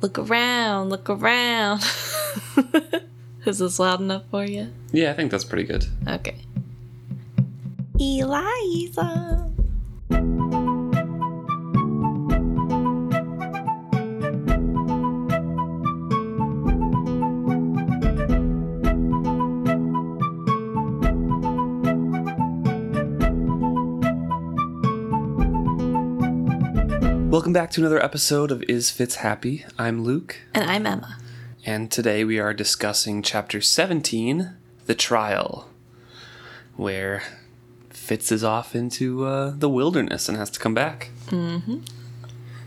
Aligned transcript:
Look 0.00 0.18
around, 0.18 0.90
look 0.90 1.10
around. 1.10 1.84
Is 3.46 3.58
this 3.58 3.78
loud 3.78 4.00
enough 4.00 4.24
for 4.30 4.44
you? 4.44 4.72
Yeah, 4.92 5.10
I 5.10 5.14
think 5.14 5.30
that's 5.30 5.44
pretty 5.44 5.64
good. 5.64 5.86
Okay. 6.06 6.36
Eliza. 7.98 9.50
Welcome 27.38 27.52
back 27.52 27.70
to 27.70 27.80
another 27.80 28.02
episode 28.02 28.50
of 28.50 28.64
Is 28.64 28.90
Fitz 28.90 29.14
Happy? 29.14 29.64
I'm 29.78 30.02
Luke, 30.02 30.40
And 30.54 30.68
I'm 30.68 30.84
Emma. 30.84 31.18
and 31.64 31.88
today 31.88 32.24
we 32.24 32.40
are 32.40 32.52
discussing 32.52 33.22
chapter 33.22 33.60
17, 33.60 34.56
The 34.86 34.96
Trial, 34.96 35.68
where 36.74 37.22
Fitz 37.90 38.32
is 38.32 38.42
off 38.42 38.74
into 38.74 39.24
uh, 39.24 39.52
the 39.56 39.68
wilderness 39.68 40.28
and 40.28 40.36
has 40.36 40.50
to 40.50 40.58
come 40.58 40.74
back. 40.74 41.10
Mm-hmm. 41.28 41.82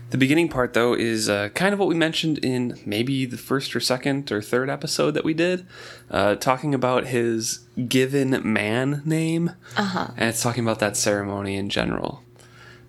The 0.08 0.16
beginning 0.16 0.48
part, 0.48 0.72
though, 0.72 0.94
is 0.94 1.28
uh, 1.28 1.50
kind 1.50 1.74
of 1.74 1.78
what 1.78 1.88
we 1.90 1.94
mentioned 1.94 2.38
in 2.38 2.80
maybe 2.86 3.26
the 3.26 3.36
first 3.36 3.76
or 3.76 3.80
second 3.80 4.32
or 4.32 4.40
third 4.40 4.70
episode 4.70 5.10
that 5.10 5.22
we 5.22 5.34
did, 5.34 5.66
uh, 6.10 6.36
talking 6.36 6.74
about 6.74 7.08
his 7.08 7.58
given 7.88 8.40
man 8.42 9.02
name. 9.04 9.50
Uh-huh. 9.76 10.08
And 10.16 10.30
it's 10.30 10.42
talking 10.42 10.64
about 10.64 10.78
that 10.78 10.96
ceremony 10.96 11.56
in 11.56 11.68
general. 11.68 12.22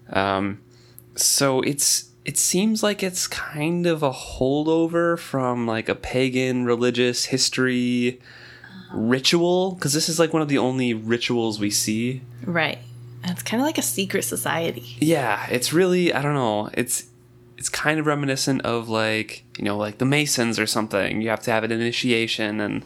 Um, 0.09 0.61
so 1.15 1.61
it's 1.61 2.09
it 2.25 2.37
seems 2.37 2.81
like 2.81 3.03
it's 3.03 3.27
kind 3.27 3.85
of 3.85 4.01
a 4.01 4.11
holdover 4.11 5.19
from 5.19 5.67
like 5.67 5.89
a 5.89 5.95
pagan 5.95 6.65
religious 6.65 7.25
history 7.25 8.19
uh-huh. 8.71 8.97
ritual 8.97 9.71
because 9.73 9.93
this 9.93 10.07
is 10.07 10.19
like 10.19 10.31
one 10.33 10.41
of 10.41 10.47
the 10.47 10.57
only 10.57 10.93
rituals 10.93 11.59
we 11.59 11.69
see. 11.69 12.21
Right. 12.45 12.79
And 13.23 13.31
It's 13.31 13.43
kind 13.43 13.61
of 13.61 13.65
like 13.65 13.77
a 13.77 13.81
secret 13.83 14.23
society. 14.23 14.97
yeah 14.99 15.47
it's 15.49 15.71
really 15.71 16.13
i 16.13 16.21
don't 16.21 16.33
know 16.33 16.69
it's 16.73 17.07
it's 17.57 17.69
kind 17.69 17.97
of 17.99 18.05
reminiscent 18.05 18.61
of 18.63 18.89
like 18.89 19.45
you 19.57 19.63
know 19.63 19.77
like 19.77 19.97
the 19.97 20.05
masons 20.05 20.59
or 20.59 20.67
something. 20.67 21.21
You 21.21 21.29
have 21.29 21.41
to 21.43 21.51
have 21.51 21.63
an 21.63 21.71
initiation 21.71 22.59
and 22.59 22.83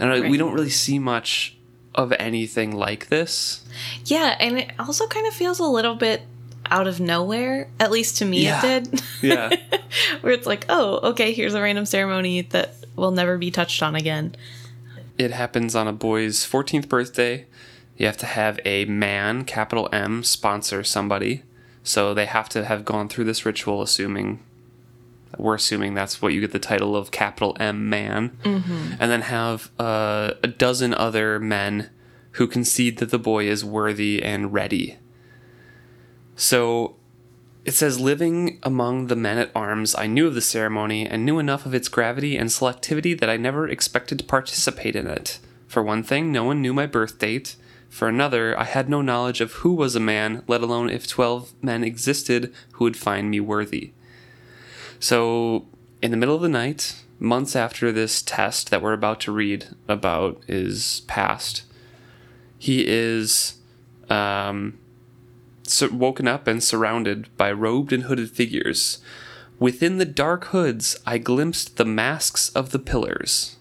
i 0.00 0.06
don't 0.06 0.28
we 0.30 0.36
don't 0.36 0.52
really 0.52 0.70
see 0.70 0.98
much 0.98 1.56
of 1.94 2.12
anything 2.18 2.74
like 2.74 3.08
this. 3.08 3.64
Yeah, 4.06 4.36
and 4.40 4.58
it 4.58 4.72
also 4.78 5.06
kind 5.06 5.26
of 5.26 5.34
feels 5.34 5.58
a 5.58 5.66
little 5.66 5.94
bit 5.94 6.22
out 6.72 6.86
of 6.88 6.98
nowhere. 6.98 7.68
At 7.78 7.90
least 7.90 8.18
to 8.18 8.24
me, 8.24 8.44
Yeah. 8.44 8.64
it 8.64 8.84
did. 8.90 9.02
Yeah. 9.20 9.50
Where 10.22 10.32
it's 10.32 10.46
like, 10.46 10.64
oh, 10.68 11.10
okay, 11.10 11.32
here's 11.32 11.54
a 11.54 11.62
random 11.62 11.84
ceremony 11.86 12.40
that 12.42 12.74
will 12.96 13.10
never 13.10 13.38
be 13.38 13.50
touched 13.50 13.82
on 13.82 13.94
again. 13.94 14.34
It 15.18 15.30
happens 15.30 15.76
on 15.76 15.86
a 15.86 15.92
boy's 15.92 16.38
14th 16.46 16.88
birthday. 16.88 17.46
You 17.96 18.06
have 18.06 18.16
to 18.18 18.26
have 18.26 18.58
a 18.64 18.86
man, 18.86 19.44
capital 19.44 19.88
M, 19.92 20.24
sponsor 20.24 20.82
somebody. 20.82 21.42
So 21.84 22.14
they 22.14 22.26
have 22.26 22.48
to 22.50 22.64
have 22.64 22.84
gone 22.84 23.08
through 23.08 23.24
this 23.24 23.44
ritual, 23.44 23.82
assuming 23.82 24.42
we're 25.38 25.54
assuming 25.54 25.94
that's 25.94 26.20
what 26.20 26.32
you 26.34 26.40
get 26.40 26.52
the 26.52 26.58
title 26.58 26.94
of 26.96 27.10
capital 27.10 27.56
M 27.60 27.88
man. 27.88 28.36
And 28.44 29.10
then 29.10 29.22
have 29.22 29.70
uh, 29.78 30.32
a 30.42 30.46
dozen 30.48 30.94
other 30.94 31.38
men 31.38 31.90
who 32.32 32.46
concede 32.46 32.98
that 32.98 33.10
the 33.10 33.18
boy 33.18 33.46
is 33.46 33.64
worthy 33.64 34.22
and 34.22 34.52
ready. 34.52 34.96
So 36.42 36.96
it 37.64 37.70
says, 37.70 38.00
living 38.00 38.58
among 38.64 39.06
the 39.06 39.14
men 39.14 39.38
at 39.38 39.52
arms, 39.54 39.94
I 39.94 40.08
knew 40.08 40.26
of 40.26 40.34
the 40.34 40.40
ceremony 40.40 41.06
and 41.06 41.24
knew 41.24 41.38
enough 41.38 41.66
of 41.66 41.72
its 41.72 41.88
gravity 41.88 42.36
and 42.36 42.50
selectivity 42.50 43.18
that 43.20 43.30
I 43.30 43.36
never 43.36 43.68
expected 43.68 44.18
to 44.18 44.24
participate 44.24 44.96
in 44.96 45.06
it. 45.06 45.38
For 45.68 45.84
one 45.84 46.02
thing, 46.02 46.32
no 46.32 46.42
one 46.42 46.60
knew 46.60 46.74
my 46.74 46.86
birth 46.86 47.20
date. 47.20 47.54
For 47.88 48.08
another, 48.08 48.58
I 48.58 48.64
had 48.64 48.88
no 48.88 49.02
knowledge 49.02 49.40
of 49.40 49.52
who 49.52 49.72
was 49.72 49.94
a 49.94 50.00
man, 50.00 50.42
let 50.48 50.62
alone 50.62 50.90
if 50.90 51.06
12 51.06 51.52
men 51.62 51.84
existed 51.84 52.52
who 52.72 52.84
would 52.86 52.96
find 52.96 53.30
me 53.30 53.38
worthy. 53.38 53.92
So, 54.98 55.68
in 56.02 56.10
the 56.10 56.16
middle 56.16 56.34
of 56.34 56.42
the 56.42 56.48
night, 56.48 57.04
months 57.20 57.54
after 57.54 57.92
this 57.92 58.20
test 58.20 58.72
that 58.72 58.82
we're 58.82 58.94
about 58.94 59.20
to 59.20 59.32
read 59.32 59.68
about 59.86 60.42
is 60.48 61.02
passed, 61.06 61.62
he 62.58 62.84
is 62.84 63.58
um, 64.10 64.80
woken 65.90 66.28
up 66.28 66.46
and 66.46 66.62
surrounded 66.62 67.34
by 67.36 67.52
robed 67.52 67.92
and 67.92 68.04
hooded 68.04 68.30
figures. 68.30 68.98
Within 69.58 69.98
the 69.98 70.04
dark 70.04 70.46
hoods, 70.46 70.98
I 71.06 71.18
glimpsed 71.18 71.76
the 71.76 71.84
masks 71.84 72.48
of 72.50 72.70
the 72.70 72.78
pillars. 72.78 73.56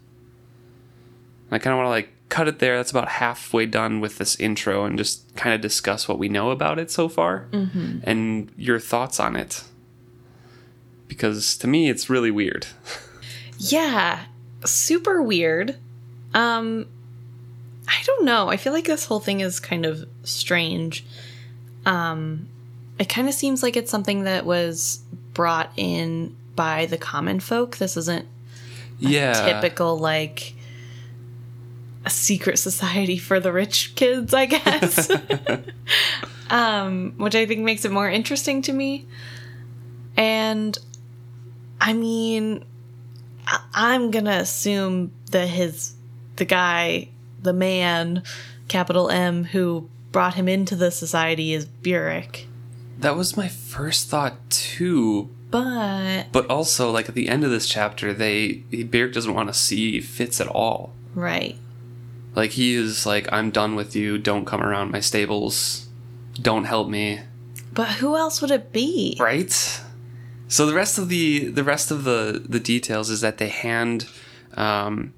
I 1.52 1.60
kind 1.60 1.74
of 1.74 1.78
want 1.78 1.88
to 1.88 1.92
like 1.92 2.10
cut 2.30 2.48
it 2.48 2.60
there. 2.60 2.78
That's 2.78 2.92
about 2.92 3.10
halfway 3.10 3.66
done 3.66 4.00
with 4.00 4.18
this 4.18 4.36
intro 4.40 4.86
and 4.86 4.98
just 4.98 5.36
kind 5.36 5.54
of 5.54 5.62
discuss 5.62 6.08
what 6.08 6.18
we 6.18 6.30
know 6.30 6.50
about 6.50 6.80
it 6.80 6.90
so 6.90 7.08
far 7.10 7.48
and 8.04 8.52
your 8.58 8.80
thoughts 8.80 9.20
on 9.20 9.36
it. 9.36 9.64
Because 11.08 11.58
to 11.58 11.68
me, 11.68 11.90
it's 11.90 12.10
really 12.10 12.32
weird. 12.32 12.68
Yeah, 13.64 14.22
super 14.66 15.22
weird. 15.22 15.76
Um, 16.34 16.88
I 17.88 18.02
don't 18.08 18.26
know. 18.26 18.50
I 18.50 18.58
feel 18.58 18.74
like 18.74 18.86
this 18.86 19.06
whole 19.06 19.20
thing 19.20 19.42
is 19.42 19.60
kind 19.60 19.86
of 19.86 20.04
strange. 20.24 21.06
Um, 21.86 22.48
it 23.00 23.10
kind 23.10 23.28
of 23.28 23.34
seems 23.34 23.64
like 23.64 23.76
it's 23.76 23.92
something 23.92 24.24
that 24.24 24.46
was 24.46 25.02
brought 25.34 25.72
in 25.76 26.36
by 26.56 26.86
the 26.86 26.98
common 26.98 27.40
folk. 27.40 27.78
This 27.78 27.98
isn't 27.98 28.28
yeah. 29.00 29.34
typical 29.34 29.98
like 29.98 30.54
a 32.06 32.10
secret 32.10 32.58
society 32.58 33.18
for 33.18 33.40
the 33.40 33.52
rich 33.52 33.96
kids, 33.96 34.34
I 34.34 34.46
guess. 34.46 35.10
um, 36.50 37.14
which 37.18 37.36
I 37.36 37.46
think 37.46 37.62
makes 37.62 37.86
it 37.86 37.92
more 37.92 38.10
interesting 38.10 38.62
to 38.64 38.74
me. 38.74 39.08
And 40.18 40.78
I 41.80 41.94
mean, 41.94 42.66
I- 43.48 43.64
I'm 43.74 44.12
gonna 44.12 44.32
assume 44.32 45.12
that 45.32 45.48
his 45.48 45.94
the 46.36 46.46
guy, 46.46 47.10
the 47.42 47.54
man, 47.54 48.24
capital 48.68 49.10
M, 49.10 49.44
who 49.44 49.90
brought 50.12 50.34
him 50.36 50.48
into 50.48 50.76
the 50.76 50.92
society 50.92 51.54
is 51.54 51.66
Burrich. 51.66 52.48
That 53.00 53.16
was 53.16 53.38
my 53.38 53.48
first 53.48 54.10
thought 54.10 54.50
too. 54.50 55.30
But 55.50 56.26
But 56.32 56.48
also, 56.50 56.92
like 56.92 57.10
at 57.10 57.16
the 57.16 57.28
end 57.30 57.44
of 57.44 57.52
this 57.52 57.68
chapter, 57.68 58.14
they 58.14 58.64
Burrich 58.72 59.14
doesn't 59.14 59.34
want 59.34 59.50
to 59.50 59.54
see 59.54 60.00
Fitz 60.02 60.40
at 60.42 60.48
all. 60.48 60.94
right. 61.16 61.56
Like 62.34 62.52
he 62.52 62.76
is 62.76 63.06
like, 63.06 63.28
I'm 63.34 63.52
done 63.52 63.76
with 63.76 63.94
you. 63.94 64.18
Don't 64.18 64.46
come 64.46 64.62
around 64.62 64.92
my 64.92 65.02
stables. 65.02 65.90
Don't 66.42 66.64
help 66.64 66.88
me. 66.88 67.20
But 67.74 67.90
who 68.00 68.16
else 68.16 68.42
would 68.42 68.52
it 68.52 68.72
be? 68.72 69.18
Right. 69.20 69.52
So 70.48 70.66
the 70.66 70.74
rest 70.74 70.98
of 70.98 71.10
the 71.10 71.50
the 71.50 71.64
rest 71.66 71.92
of 71.92 72.06
the 72.06 72.42
the 72.48 72.60
details 72.60 73.10
is 73.10 73.20
that 73.20 73.38
they 73.38 73.50
hand 73.50 74.08
um, 74.56 75.14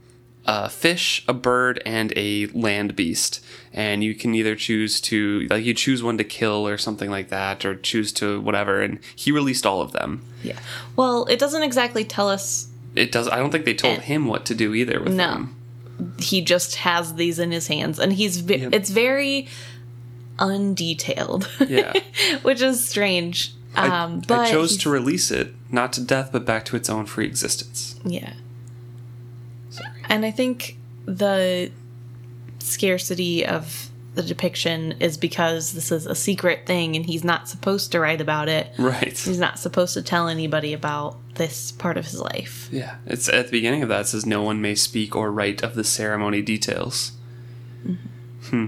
a 0.45 0.69
fish, 0.69 1.23
a 1.27 1.33
bird, 1.33 1.81
and 1.85 2.11
a 2.17 2.47
land 2.47 2.95
beast, 2.95 3.43
and 3.71 4.03
you 4.03 4.13
can 4.13 4.35
either 4.35 4.55
choose 4.55 4.99
to 5.01 5.47
like 5.49 5.63
you 5.63 5.73
choose 5.73 6.03
one 6.03 6.17
to 6.17 6.23
kill 6.23 6.67
or 6.67 6.77
something 6.77 7.09
like 7.09 7.29
that, 7.29 7.63
or 7.65 7.75
choose 7.75 8.11
to 8.13 8.41
whatever. 8.41 8.81
And 8.81 8.99
he 9.15 9.31
released 9.31 9.65
all 9.65 9.81
of 9.81 9.91
them. 9.93 10.21
Yeah. 10.43 10.59
Well, 10.95 11.25
it 11.25 11.39
doesn't 11.39 11.63
exactly 11.63 12.03
tell 12.03 12.29
us 12.29 12.67
It 12.95 13.11
does. 13.11 13.27
I 13.27 13.37
don't 13.37 13.51
think 13.51 13.65
they 13.65 13.73
told 13.73 13.99
Eh. 13.99 14.01
him 14.01 14.27
what 14.27 14.45
to 14.45 14.53
do 14.55 14.73
either 14.75 14.99
with 15.01 15.13
No. 15.13 15.27
them. 15.29 15.55
he 16.19 16.41
just 16.41 16.75
has 16.77 17.13
these 17.15 17.39
in 17.39 17.51
his 17.51 17.67
hands 17.67 17.97
and 17.99 18.11
he's 18.13 18.37
ve- 18.37 18.57
Yep. 18.57 18.73
it's 18.73 18.89
very 18.89 19.47
undetailed 20.39 21.47
Yeah. 21.69 21.93
which 22.41 22.61
is 22.61 22.85
strange 22.87 23.53
I, 23.75 23.87
um 24.03 24.21
but 24.27 24.39
I 24.39 24.51
chose 24.51 24.75
to 24.77 24.89
release 24.89 25.31
it 25.31 25.53
not 25.71 25.93
to 25.93 26.01
death, 26.01 26.29
but 26.31 26.45
back 26.45 26.65
to 26.65 26.75
its 26.75 26.89
own 26.89 27.05
free 27.07 27.25
existence. 27.25 27.95
yeah. 28.05 28.33
And 30.09 30.25
i 30.25 30.31
think 30.31 30.77
the 31.05 31.71
scarcity 32.59 33.45
of 33.45 33.89
the 34.15 34.21
depiction 34.23 34.91
is 34.99 35.17
because 35.17 35.73
this 35.73 35.91
is 35.91 36.05
a 36.05 36.13
secret 36.15 36.65
thing 36.67 36.95
and 36.95 37.05
he's 37.05 37.23
not 37.23 37.49
supposed 37.49 37.91
to 37.91 37.99
write 37.99 38.21
about 38.21 38.47
it 38.47 38.71
Right. 38.77 39.17
he's 39.17 39.39
not 39.39 39.57
supposed 39.59 39.95
to 39.95 40.01
tell 40.03 40.27
anybody 40.27 40.71
about 40.73 41.17
this 41.35 41.71
part 41.71 41.97
of 41.97 42.05
his 42.05 42.19
life 42.19 42.69
Yeah. 42.71 42.97
It's 43.07 43.27
at 43.27 43.45
the 43.47 43.51
beginning 43.51 43.81
of 43.81 43.89
that 43.89 44.01
it 44.01 44.07
says 44.07 44.23
no 44.25 44.43
one 44.43 44.61
may 44.61 44.75
speak 44.75 45.15
or 45.15 45.31
write 45.31 45.63
of 45.63 45.73
the 45.73 45.83
ceremony 45.83 46.41
details. 46.43 47.13
Hmm. 48.49 48.67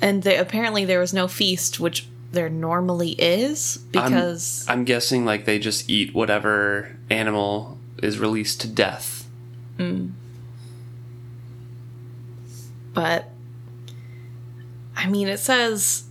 and 0.00 0.22
they, 0.22 0.36
apparently 0.38 0.84
there 0.84 1.00
was 1.00 1.12
no 1.12 1.28
feast 1.28 1.80
which 1.80 2.06
there 2.32 2.48
normally 2.48 3.10
is 3.12 3.78
because 3.90 4.64
I'm 4.68 4.84
guessing 4.84 5.24
like 5.24 5.44
they 5.44 5.58
just 5.58 5.88
eat 5.90 6.14
whatever 6.14 6.96
animal 7.10 7.78
is 8.02 8.18
released 8.18 8.60
to 8.62 8.68
death. 8.68 9.26
Mm. 9.78 10.12
but 12.92 13.30
I 14.96 15.06
mean, 15.06 15.28
it 15.28 15.38
says, 15.38 16.06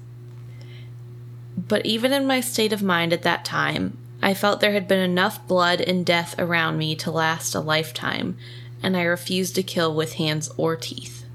but 1.58 1.86
even 1.86 2.14
in 2.14 2.26
my 2.26 2.40
state 2.40 2.72
of 2.72 2.82
mind 2.82 3.12
at 3.12 3.24
that 3.24 3.44
time, 3.44 3.98
I 4.22 4.34
felt 4.34 4.62
there 4.62 4.72
had 4.72 4.88
been 4.88 5.02
enough 5.02 5.46
blood 5.48 5.82
and 5.82 6.06
death 6.06 6.36
around 6.40 6.78
me 6.78 6.96
to 6.96 7.12
last 7.12 7.54
a 7.54 7.60
lifetime, 7.60 8.38
and 8.82 8.96
I 8.96 9.04
refused 9.04 9.56
to 9.56 9.64
kill 9.64 9.94
with 9.94 10.14
hands 10.14 10.50
or 10.56 10.78
teeth. 10.78 11.26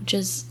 Which 0.00 0.12
is 0.12 0.46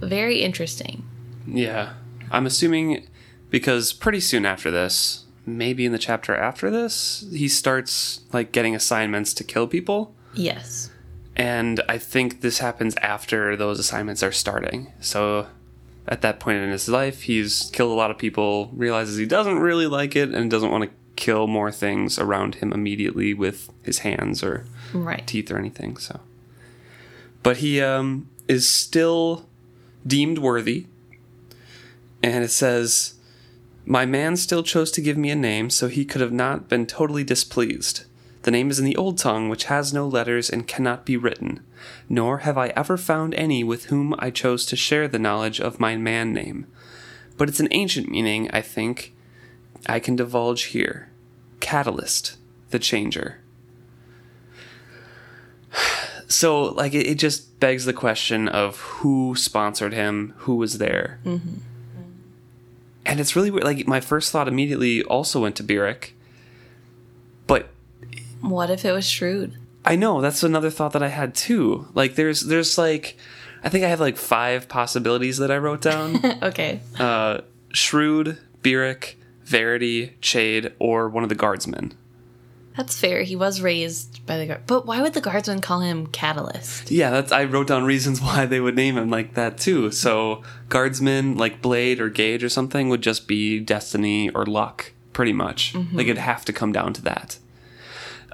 very 0.00 0.42
interesting. 0.42 1.04
Yeah. 1.46 1.94
I'm 2.30 2.46
assuming 2.46 3.06
because 3.50 3.92
pretty 3.92 4.20
soon 4.20 4.46
after 4.46 4.70
this, 4.70 5.21
maybe 5.46 5.84
in 5.84 5.92
the 5.92 5.98
chapter 5.98 6.34
after 6.34 6.70
this, 6.70 7.24
he 7.30 7.48
starts 7.48 8.20
like 8.32 8.52
getting 8.52 8.74
assignments 8.74 9.34
to 9.34 9.44
kill 9.44 9.66
people. 9.66 10.14
Yes. 10.34 10.90
And 11.34 11.80
I 11.88 11.98
think 11.98 12.40
this 12.42 12.58
happens 12.58 12.94
after 12.96 13.56
those 13.56 13.78
assignments 13.78 14.22
are 14.22 14.32
starting. 14.32 14.92
So 15.00 15.46
at 16.06 16.20
that 16.22 16.40
point 16.40 16.58
in 16.58 16.70
his 16.70 16.88
life, 16.88 17.22
he's 17.22 17.70
killed 17.72 17.90
a 17.90 17.94
lot 17.94 18.10
of 18.10 18.18
people, 18.18 18.70
realizes 18.74 19.16
he 19.16 19.26
doesn't 19.26 19.58
really 19.58 19.86
like 19.86 20.14
it, 20.14 20.30
and 20.34 20.50
doesn't 20.50 20.70
want 20.70 20.84
to 20.84 20.90
kill 21.16 21.46
more 21.46 21.70
things 21.72 22.18
around 22.18 22.56
him 22.56 22.72
immediately 22.72 23.32
with 23.34 23.70
his 23.82 24.00
hands 24.00 24.42
or 24.42 24.64
Right. 24.92 25.26
teeth 25.26 25.50
or 25.50 25.56
anything. 25.58 25.96
So, 25.96 26.20
but 27.42 27.58
he 27.58 27.80
um, 27.80 28.28
is 28.48 28.68
still 28.68 29.48
deemed 30.06 30.38
worthy, 30.38 30.86
and 32.22 32.44
it 32.44 32.50
says, 32.50 33.14
"My 33.84 34.06
man 34.06 34.36
still 34.36 34.62
chose 34.62 34.90
to 34.92 35.00
give 35.00 35.16
me 35.16 35.30
a 35.30 35.36
name, 35.36 35.70
so 35.70 35.88
he 35.88 36.04
could 36.04 36.20
have 36.20 36.32
not 36.32 36.68
been 36.68 36.86
totally 36.86 37.24
displeased. 37.24 38.04
The 38.42 38.50
name 38.50 38.70
is 38.70 38.78
in 38.78 38.84
the 38.84 38.96
old 38.96 39.18
tongue, 39.18 39.48
which 39.48 39.64
has 39.64 39.92
no 39.92 40.06
letters 40.06 40.50
and 40.50 40.66
cannot 40.66 41.06
be 41.06 41.16
written. 41.16 41.60
Nor 42.08 42.38
have 42.38 42.58
I 42.58 42.68
ever 42.68 42.96
found 42.96 43.34
any 43.34 43.62
with 43.62 43.86
whom 43.86 44.14
I 44.18 44.30
chose 44.30 44.66
to 44.66 44.76
share 44.76 45.08
the 45.08 45.18
knowledge 45.18 45.60
of 45.60 45.80
my 45.80 45.96
man 45.96 46.32
name. 46.32 46.66
But 47.36 47.48
it's 47.48 47.60
an 47.60 47.68
ancient 47.70 48.08
meaning, 48.08 48.50
I 48.52 48.60
think." 48.60 49.14
I 49.86 49.98
can 49.98 50.16
divulge 50.16 50.64
here. 50.64 51.10
Catalyst, 51.60 52.36
the 52.70 52.78
changer. 52.78 53.38
So, 56.28 56.62
like, 56.62 56.94
it, 56.94 57.16
just 57.16 57.60
begs 57.60 57.84
the 57.84 57.92
question 57.92 58.48
of 58.48 58.80
who 58.80 59.34
sponsored 59.36 59.92
him, 59.92 60.32
who 60.38 60.54
was 60.56 60.78
there. 60.78 61.20
Mm-hmm. 61.26 61.56
And 63.04 63.20
it's 63.20 63.34
really 63.34 63.50
weird. 63.50 63.64
Like, 63.64 63.86
my 63.86 64.00
first 64.00 64.30
thought 64.32 64.48
immediately 64.48 65.02
also 65.02 65.40
went 65.40 65.56
to 65.56 65.62
Burrich. 65.62 66.14
But 67.46 67.68
What 68.40 68.70
if 68.70 68.84
it 68.84 68.92
was 68.92 69.08
shrewd? 69.08 69.56
I 69.84 69.96
know 69.96 70.20
that's 70.20 70.42
another 70.44 70.70
thought 70.70 70.92
that 70.92 71.02
I 71.02 71.08
had 71.08 71.34
too. 71.34 71.88
Like, 71.94 72.14
there's, 72.14 72.42
there's 72.42 72.78
like, 72.78 73.16
I 73.64 73.68
think 73.68 73.84
I 73.84 73.88
have 73.88 74.00
like 74.00 74.16
five 74.16 74.68
possibilities 74.68 75.38
that 75.38 75.50
I 75.50 75.58
wrote 75.58 75.80
down. 75.82 76.24
okay. 76.42 76.80
uh, 76.98 77.40
Shrewd, 77.72 78.38
Burrich, 78.62 79.16
Verity, 79.44 80.16
Chade, 80.20 80.72
or 80.78 81.08
one 81.08 81.22
of 81.22 81.28
the 81.28 81.34
guardsmen. 81.34 81.94
That's 82.76 82.98
fair. 82.98 83.22
He 83.22 83.36
was 83.36 83.60
raised 83.60 84.24
by 84.26 84.38
the 84.38 84.46
guard. 84.46 84.62
But 84.66 84.86
why 84.86 85.02
would 85.02 85.14
the 85.14 85.20
guardsmen 85.20 85.60
call 85.60 85.80
him 85.80 86.06
Catalyst? 86.06 86.90
Yeah, 86.90 87.10
that's 87.10 87.32
I 87.32 87.44
wrote 87.44 87.66
down 87.66 87.84
reasons 87.84 88.20
why 88.22 88.46
they 88.46 88.60
would 88.60 88.76
name 88.76 88.96
him 88.96 89.10
like 89.10 89.34
that 89.34 89.58
too. 89.58 89.90
So 89.90 90.42
guardsmen 90.68 91.36
like 91.36 91.60
Blade 91.60 92.00
or 92.00 92.08
Gage 92.08 92.42
or 92.42 92.48
something 92.48 92.88
would 92.88 93.02
just 93.02 93.28
be 93.28 93.60
destiny 93.60 94.30
or 94.30 94.46
luck, 94.46 94.92
pretty 95.12 95.32
much. 95.32 95.74
Like 95.92 96.06
it'd 96.06 96.18
have 96.18 96.44
to 96.46 96.52
come 96.52 96.72
down 96.72 96.92
to 96.94 97.02
that. 97.02 97.38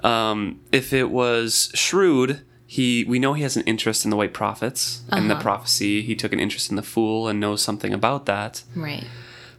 Um, 0.03 0.61
if 0.71 0.93
it 0.93 1.09
was 1.09 1.71
shrewd, 1.73 2.41
he 2.65 3.03
we 3.03 3.19
know 3.19 3.33
he 3.33 3.43
has 3.43 3.57
an 3.57 3.63
interest 3.63 4.05
in 4.05 4.11
the 4.11 4.17
white 4.17 4.33
prophets 4.33 5.01
and 5.09 5.29
the 5.29 5.35
prophecy. 5.35 6.01
He 6.01 6.15
took 6.15 6.31
an 6.31 6.39
interest 6.39 6.69
in 6.69 6.75
the 6.75 6.83
fool 6.83 7.27
and 7.27 7.39
knows 7.39 7.61
something 7.61 7.93
about 7.93 8.25
that. 8.27 8.63
Right. 8.75 9.05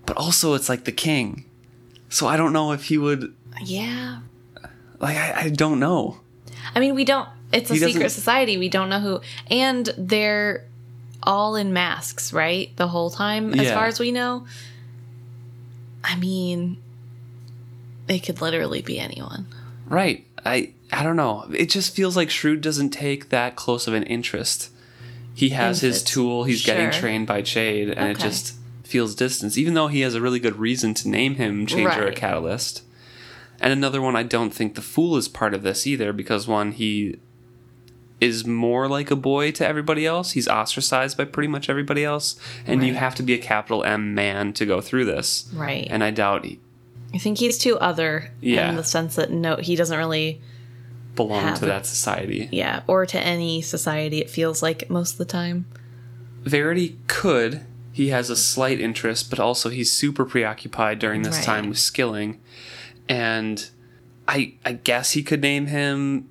But 0.06 0.16
also, 0.16 0.54
it's 0.54 0.68
like 0.68 0.84
the 0.84 0.92
king. 0.92 1.44
So 2.08 2.26
I 2.26 2.36
don't 2.36 2.52
know 2.52 2.72
if 2.72 2.84
he 2.84 2.98
would. 2.98 3.34
Yeah. 3.62 4.20
Like 5.00 5.17
I, 5.17 5.43
I 5.44 5.49
don't 5.49 5.81
know. 5.81 6.20
I 6.75 6.81
mean, 6.81 6.94
we 6.94 7.05
don't. 7.05 7.29
It's 7.52 7.70
a 7.70 7.75
He 7.75 7.81
secret 7.81 8.11
society. 8.11 8.56
We 8.58 8.69
don't 8.69 8.88
know 8.88 9.00
who. 9.00 9.20
And 9.50 9.93
they're 9.99 10.64
all 11.23 11.56
in 11.56 11.73
masks, 11.73 12.32
right? 12.32 12.75
The 12.76 12.87
whole 12.88 13.11
time, 13.11 13.52
as 13.55 13.67
Yeah. 13.67 13.75
far 13.75 13.87
as 13.87 13.99
we 13.99 14.12
know. 14.12 14.47
I 16.05 16.17
mean, 16.17 16.76
it 18.08 18.20
could 18.20 18.41
literally 18.41 18.82
be 18.82 18.99
anyone. 18.99 19.47
Right. 19.87 20.26
I 20.44 20.70
I 20.93 21.02
don't 21.02 21.17
know. 21.17 21.47
It 21.52 21.70
just 21.70 21.94
feels 21.94 22.17
like 22.17 22.31
Shrewd 22.31 22.61
doesn't 22.61 22.91
take 22.91 23.29
that 23.31 23.56
close 23.56 23.87
of 23.87 23.94
an 23.94 24.02
interest. 24.05 24.70
He 25.35 25.50
has 25.50 25.81
his 25.81 26.02
tool, 26.02 26.44
he's 26.44 26.64
getting 26.64 26.91
trained 26.91 27.26
by 27.26 27.41
Chade, 27.43 27.94
and 27.97 28.11
it 28.11 28.19
just 28.19 28.55
feels 28.82 29.14
distance, 29.14 29.56
even 29.56 29.75
though 29.75 29.87
he 29.87 30.00
has 30.00 30.14
a 30.14 30.20
really 30.20 30.41
good 30.41 30.56
reason 30.56 30.93
to 30.94 31.08
name 31.08 31.37
him 31.37 31.64
Changer 31.67 32.08
or 32.08 32.12
Catalyst. 32.12 32.82
And 33.60 33.72
another 33.72 34.00
one, 34.00 34.16
I 34.16 34.22
don't 34.22 34.54
think 34.54 34.74
the 34.74 34.82
Fool 34.82 35.16
is 35.16 35.28
part 35.28 35.52
of 35.54 35.62
this 35.62 35.86
either, 35.86 36.12
because 36.12 36.48
one, 36.48 36.72
he 36.72 37.18
is 38.20 38.46
more 38.46 38.88
like 38.88 39.10
a 39.10 39.16
boy 39.16 39.50
to 39.52 39.66
everybody 39.66 40.06
else. 40.06 40.32
He's 40.32 40.48
ostracized 40.48 41.16
by 41.16 41.24
pretty 41.24 41.48
much 41.48 41.68
everybody 41.70 42.04
else, 42.04 42.38
and 42.66 42.86
you 42.86 42.94
have 42.94 43.14
to 43.16 43.22
be 43.22 43.32
a 43.34 43.38
capital 43.38 43.82
M 43.84 44.14
man 44.14 44.52
to 44.54 44.66
go 44.66 44.80
through 44.80 45.06
this. 45.06 45.48
Right. 45.54 45.86
And 45.90 46.02
I 46.04 46.10
doubt 46.10 46.44
he 46.44 46.58
I 47.12 47.18
think 47.18 47.38
he's 47.38 47.58
too 47.58 47.76
other 47.78 48.30
Yeah. 48.40 48.70
in 48.70 48.76
the 48.76 48.84
sense 48.84 49.16
that 49.16 49.30
no, 49.32 49.56
he 49.56 49.74
doesn't 49.74 49.96
really, 49.98 50.40
belong 51.16 51.42
Have 51.42 51.58
to 51.58 51.66
that 51.66 51.84
society. 51.86 52.48
yeah, 52.52 52.82
or 52.86 53.04
to 53.04 53.18
any 53.20 53.62
society. 53.62 54.18
It 54.20 54.30
feels 54.30 54.62
like 54.62 54.88
most 54.88 55.12
of 55.12 55.18
the 55.18 55.24
time. 55.24 55.64
Verity 56.44 56.98
could. 57.08 57.62
He 57.92 58.08
has 58.10 58.30
a 58.30 58.36
slight 58.36 58.80
interest, 58.80 59.28
but 59.28 59.40
also 59.40 59.70
he's 59.70 59.90
super 59.90 60.24
preoccupied 60.24 60.98
during 61.00 61.22
this 61.22 61.36
Right. 61.38 61.44
time 61.44 61.68
with 61.68 61.78
skilling. 61.78 62.38
And 63.10 63.68
I 64.28 64.54
I 64.64 64.72
guess 64.74 65.12
he 65.12 65.22
could 65.22 65.42
name 65.42 65.66
him 65.66 66.28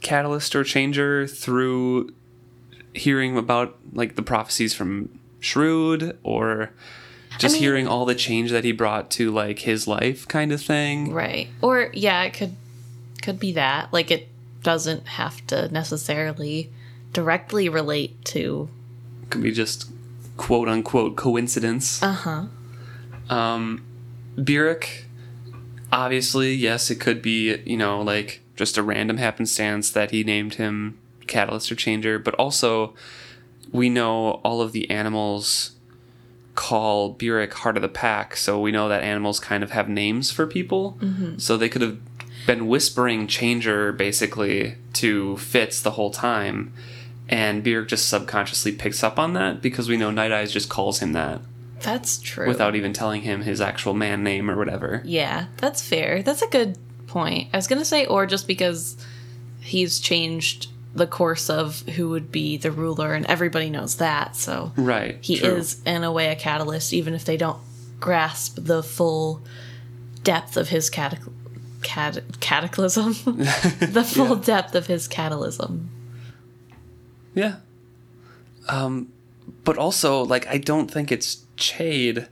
Catalyst 0.00 0.56
or 0.56 0.64
Changer 0.64 1.26
through 1.26 2.12
hearing 2.94 3.36
about 3.36 3.78
like 3.92 4.16
the 4.16 4.22
prophecies 4.22 4.74
from 4.74 5.18
Shrewd 5.40 6.18
or 6.22 6.70
just 7.38 7.54
mean- 7.54 7.62
hearing 7.62 7.86
all 7.86 8.04
the 8.04 8.14
change 8.14 8.50
that 8.50 8.64
he 8.64 8.72
brought 8.72 9.10
to 9.12 9.30
like 9.30 9.60
his 9.60 9.86
life 9.86 10.26
kind 10.26 10.52
of 10.52 10.60
thing. 10.62 11.12
Right. 11.12 11.48
Or 11.60 11.90
yeah, 11.92 12.22
it 12.24 12.32
could 12.34 12.56
could 13.22 13.38
be 13.38 13.52
that. 13.52 13.92
Like 13.92 14.10
it 14.10 14.28
doesn't 14.62 15.06
have 15.08 15.46
to 15.48 15.68
necessarily 15.72 16.70
directly 17.12 17.68
relate 17.68 18.24
to 18.24 18.68
Could 19.28 19.42
be 19.42 19.52
just 19.52 19.90
quote 20.36 20.68
unquote 20.68 21.16
coincidence. 21.16 22.02
uh-huh. 22.02 22.46
Um, 23.28 23.82
Burrich, 24.36 25.04
obviously, 25.92 26.54
yes, 26.54 26.90
it 26.90 26.96
could 26.96 27.22
be, 27.22 27.62
you 27.64 27.76
know, 27.76 28.00
like 28.00 28.40
just 28.56 28.78
a 28.78 28.82
random 28.82 29.18
happenstance 29.18 29.90
that 29.90 30.10
he 30.10 30.24
named 30.24 30.54
him 30.54 30.98
Catalyst 31.26 31.70
or 31.70 31.76
Changer, 31.76 32.18
but 32.18 32.34
also 32.34 32.94
we 33.70 33.88
know 33.88 34.40
all 34.44 34.60
of 34.60 34.72
the 34.72 34.90
animals 34.90 35.72
call 36.54 37.10
Burrich 37.10 37.54
Heart 37.54 37.76
of 37.76 37.82
the 37.82 37.88
Pack, 37.88 38.36
so 38.36 38.60
we 38.60 38.72
know 38.72 38.88
that 38.88 39.02
animals 39.02 39.38
kind 39.40 39.62
of 39.62 39.70
have 39.70 39.88
names 39.88 40.30
for 40.30 40.46
people. 40.46 40.98
Mm-hmm. 41.00 41.38
So 41.38 41.56
they 41.56 41.68
could 41.68 41.82
have 41.82 41.98
been 42.46 42.66
whispering 42.66 43.26
Changer 43.26 43.92
basically 43.92 44.76
to 44.94 45.36
Fitz 45.36 45.80
the 45.80 45.92
whole 45.92 46.10
time. 46.10 46.72
And 47.28 47.62
Burrich 47.64 47.88
just 47.88 48.08
subconsciously 48.08 48.72
picks 48.72 49.02
up 49.02 49.18
on 49.18 49.32
that 49.34 49.62
because 49.62 49.88
we 49.88 49.96
know 49.96 50.10
Night 50.10 50.32
Eyes 50.32 50.52
just 50.52 50.68
calls 50.68 50.98
him 50.98 51.12
that 51.12 51.40
That's 51.82 52.18
true. 52.18 52.46
without 52.48 52.74
even 52.76 52.92
telling 52.92 53.22
him 53.22 53.42
his 53.42 53.60
actual 53.60 53.94
man 53.94 54.22
name 54.22 54.50
or 54.50 54.56
whatever. 54.56 55.02
Yeah, 55.04 55.46
that's 55.58 55.82
fair. 55.86 56.22
That's 56.22 56.42
a 56.42 56.48
good 56.48 56.78
point. 57.06 57.48
I 57.52 57.56
was 57.58 57.66
going 57.66 57.78
to 57.80 57.84
say 57.84 58.06
or 58.06 58.26
just 58.26 58.46
because 58.46 58.96
he's 59.60 60.00
changed 60.00 60.68
the 60.94 61.06
course 61.06 61.48
of 61.48 61.80
who 61.82 62.10
would 62.10 62.30
be 62.30 62.56
the 62.56 62.70
ruler 62.70 63.14
and 63.14 63.24
everybody 63.26 63.70
knows 63.70 63.96
that. 63.96 64.36
So 64.36 64.72
Right. 64.76 65.18
he 65.20 65.38
true. 65.38 65.48
is 65.50 65.80
in 65.86 66.04
a 66.04 66.12
way 66.12 66.28
a 66.30 66.36
catalyst 66.36 66.92
even 66.92 67.14
if 67.14 67.24
they 67.24 67.36
don't 67.36 67.58
grasp 68.00 68.58
the 68.60 68.82
full 68.82 69.40
depth 70.22 70.56
of 70.56 70.68
his 70.68 70.90
catac- 70.90 71.30
cat- 71.82 72.22
cataclysm 72.40 73.12
the 73.24 74.04
full 74.06 74.36
depth 74.36 74.74
of 74.74 74.86
his 74.86 75.08
catalysm 75.08 75.86
Yeah. 77.34 77.56
Um, 78.68 79.08
but 79.64 79.78
also, 79.78 80.24
like, 80.24 80.46
I 80.46 80.58
don't 80.58 80.90
think 80.90 81.10
it's 81.10 81.41
Chade 81.56 82.28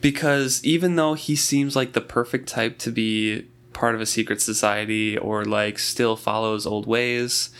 because 0.00 0.64
even 0.64 0.96
though 0.96 1.14
he 1.14 1.34
seems 1.34 1.74
like 1.74 1.92
the 1.92 2.00
perfect 2.00 2.48
type 2.48 2.78
to 2.78 2.90
be 2.90 3.46
part 3.72 3.94
of 3.94 4.00
a 4.00 4.06
secret 4.06 4.40
society 4.40 5.16
or 5.16 5.44
like 5.44 5.78
still 5.78 6.16
follows 6.16 6.66
old 6.66 6.86
ways, 6.86 7.50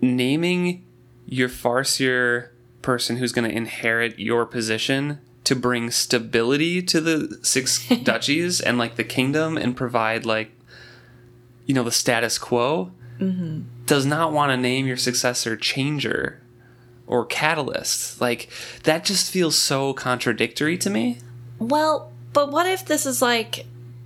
naming 0.00 0.84
your 1.26 1.48
Farseer 1.48 2.48
person 2.82 3.16
who's 3.16 3.32
going 3.32 3.48
to 3.48 3.56
inherit 3.56 4.18
your 4.18 4.46
position 4.46 5.20
to 5.44 5.54
bring 5.54 5.90
stability 5.90 6.82
to 6.82 7.00
the 7.00 7.38
six 7.42 7.88
duchies 8.02 8.60
and 8.60 8.78
like 8.78 8.96
the 8.96 9.04
kingdom 9.04 9.56
and 9.56 9.76
provide 9.76 10.26
like 10.26 10.50
you 11.66 11.74
know 11.74 11.82
the 11.82 11.92
status 11.92 12.38
quo 12.38 12.92
mm-hmm. 13.18 13.62
does 13.86 14.06
not 14.06 14.32
want 14.32 14.50
to 14.50 14.56
name 14.56 14.86
your 14.86 14.96
successor 14.96 15.56
changer 15.56 16.40
or 17.06 17.24
catalyst 17.24 18.20
like 18.20 18.48
that 18.84 19.04
just 19.04 19.30
feels 19.30 19.56
so 19.56 19.92
contradictory 19.92 20.76
to 20.76 20.90
me 20.90 21.18
well 21.58 22.10
But 22.36 22.52
what 22.52 22.66
if 22.66 22.84
this 22.84 23.06
is 23.06 23.22
like 23.22 23.64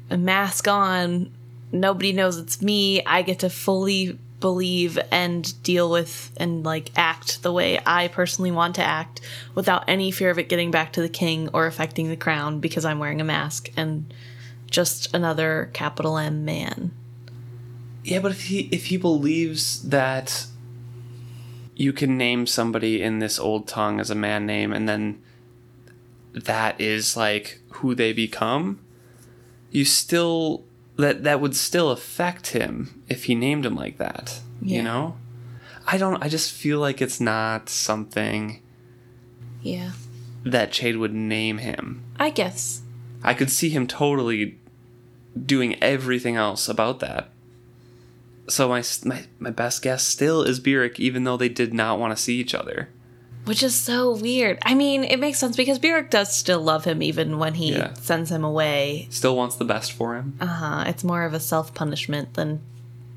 a 0.08 0.16
mask 0.16 0.68
on, 0.68 1.32
nobody 1.72 2.12
knows 2.12 2.38
it's 2.38 2.62
me, 2.62 3.04
I 3.04 3.22
get 3.22 3.40
to 3.40 3.50
fully 3.50 4.20
believe 4.38 5.00
and 5.10 5.60
deal 5.64 5.90
with 5.90 6.30
and 6.36 6.64
like 6.64 6.92
act 6.94 7.42
the 7.42 7.52
way 7.52 7.80
I 7.84 8.06
personally 8.06 8.52
want 8.52 8.76
to 8.76 8.84
act 8.84 9.20
without 9.56 9.82
any 9.88 10.12
fear 10.12 10.30
of 10.30 10.38
it 10.38 10.48
getting 10.48 10.70
back 10.70 10.92
to 10.92 11.02
the 11.02 11.08
king 11.08 11.48
or 11.52 11.66
affecting 11.66 12.08
the 12.08 12.16
crown 12.16 12.60
because 12.60 12.84
I'm 12.84 13.00
wearing 13.00 13.20
a 13.20 13.24
mask 13.24 13.68
and 13.76 14.14
just 14.70 15.12
another 15.12 15.68
capital 15.72 16.16
M 16.16 16.44
man. 16.44 16.92
Yeah, 18.04 18.20
but 18.20 18.30
if 18.30 18.44
he 18.44 18.68
if 18.70 18.86
he 18.86 18.96
believes 18.96 19.82
that 19.88 20.46
you 21.80 21.94
can 21.94 22.18
name 22.18 22.46
somebody 22.46 23.00
in 23.00 23.20
this 23.20 23.38
old 23.38 23.66
tongue 23.66 24.00
as 24.00 24.10
a 24.10 24.14
man 24.14 24.44
name 24.44 24.70
and 24.70 24.86
then 24.86 25.18
that 26.34 26.78
is 26.78 27.16
like 27.16 27.58
who 27.76 27.94
they 27.94 28.12
become, 28.12 28.78
you 29.70 29.84
still 29.86 30.62
that 30.98 31.22
that 31.24 31.40
would 31.40 31.56
still 31.56 31.88
affect 31.90 32.48
him 32.48 33.02
if 33.08 33.24
he 33.24 33.34
named 33.34 33.64
him 33.64 33.74
like 33.74 33.96
that. 33.96 34.40
Yeah. 34.60 34.76
You 34.76 34.82
know? 34.82 35.16
I 35.86 35.96
don't 35.96 36.22
I 36.22 36.28
just 36.28 36.52
feel 36.52 36.78
like 36.80 37.00
it's 37.00 37.18
not 37.18 37.70
something 37.70 38.60
Yeah. 39.62 39.92
that 40.44 40.72
Chade 40.72 40.98
would 40.98 41.14
name 41.14 41.58
him. 41.58 42.04
I 42.18 42.28
guess. 42.28 42.82
I 43.22 43.32
could 43.32 43.50
see 43.50 43.70
him 43.70 43.86
totally 43.86 44.58
doing 45.46 45.82
everything 45.82 46.36
else 46.36 46.68
about 46.68 47.00
that. 47.00 47.30
So 48.50 48.68
my 48.68 48.82
my, 49.04 49.24
my 49.38 49.50
best 49.50 49.82
guess 49.82 50.02
still 50.06 50.42
is 50.42 50.60
Burrich, 50.60 50.98
even 51.00 51.24
though 51.24 51.36
they 51.36 51.48
did 51.48 51.72
not 51.72 51.98
want 51.98 52.16
to 52.16 52.22
see 52.22 52.36
each 52.38 52.54
other. 52.54 52.88
Which 53.46 53.62
is 53.62 53.74
so 53.74 54.14
weird. 54.14 54.58
I 54.62 54.74
mean, 54.74 55.02
it 55.02 55.18
makes 55.18 55.38
sense 55.38 55.56
because 55.56 55.78
Burrich 55.78 56.10
does 56.10 56.34
still 56.36 56.60
love 56.60 56.84
him 56.84 57.02
even 57.02 57.38
when 57.38 57.54
he 57.54 57.72
Yeah. 57.72 57.94
sends 57.94 58.30
him 58.30 58.44
away. 58.44 59.08
Still 59.10 59.34
wants 59.34 59.56
the 59.56 59.64
best 59.64 59.92
for 59.92 60.14
him. 60.16 60.36
Uh 60.40 60.46
huh. 60.46 60.84
It's 60.86 61.02
more 61.02 61.24
of 61.24 61.32
a 61.32 61.40
self 61.40 61.72
punishment 61.74 62.34
than 62.34 62.60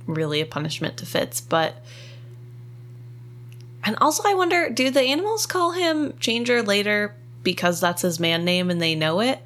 really 0.07 0.39
a 0.39 0.45
punishment 0.45 0.97
to 0.97 1.05
Fitz. 1.05 1.41
But. 1.41 1.75
And 3.85 3.97
also, 3.99 4.23
I 4.25 4.33
wonder 4.33 4.69
do 4.69 4.89
the 4.89 5.01
animals 5.01 5.45
call 5.45 5.71
him 5.71 6.13
Changer 6.19 6.61
later 6.63 7.13
because 7.43 7.81
that's 7.81 8.01
his 8.01 8.17
man 8.19 8.45
name 8.45 8.69
and 8.69 8.81
they 8.81 8.95
know 8.95 9.19
it 9.19 9.39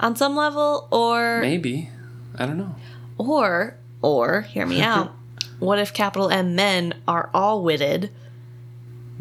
on 0.00 0.16
some 0.16 0.34
level? 0.34 0.88
Or. 0.90 1.40
Maybe. 1.40 1.90
I 2.38 2.46
don't 2.46 2.56
know. 2.58 2.74
Or, 3.18 3.76
or, 4.00 4.42
hear 4.42 4.66
me 4.66 4.80
out. 4.82 5.12
what 5.62 5.78
if 5.78 5.94
capital 5.94 6.28
M 6.28 6.56
men 6.56 6.92
are 7.06 7.30
all 7.32 7.62
witted? 7.62 8.10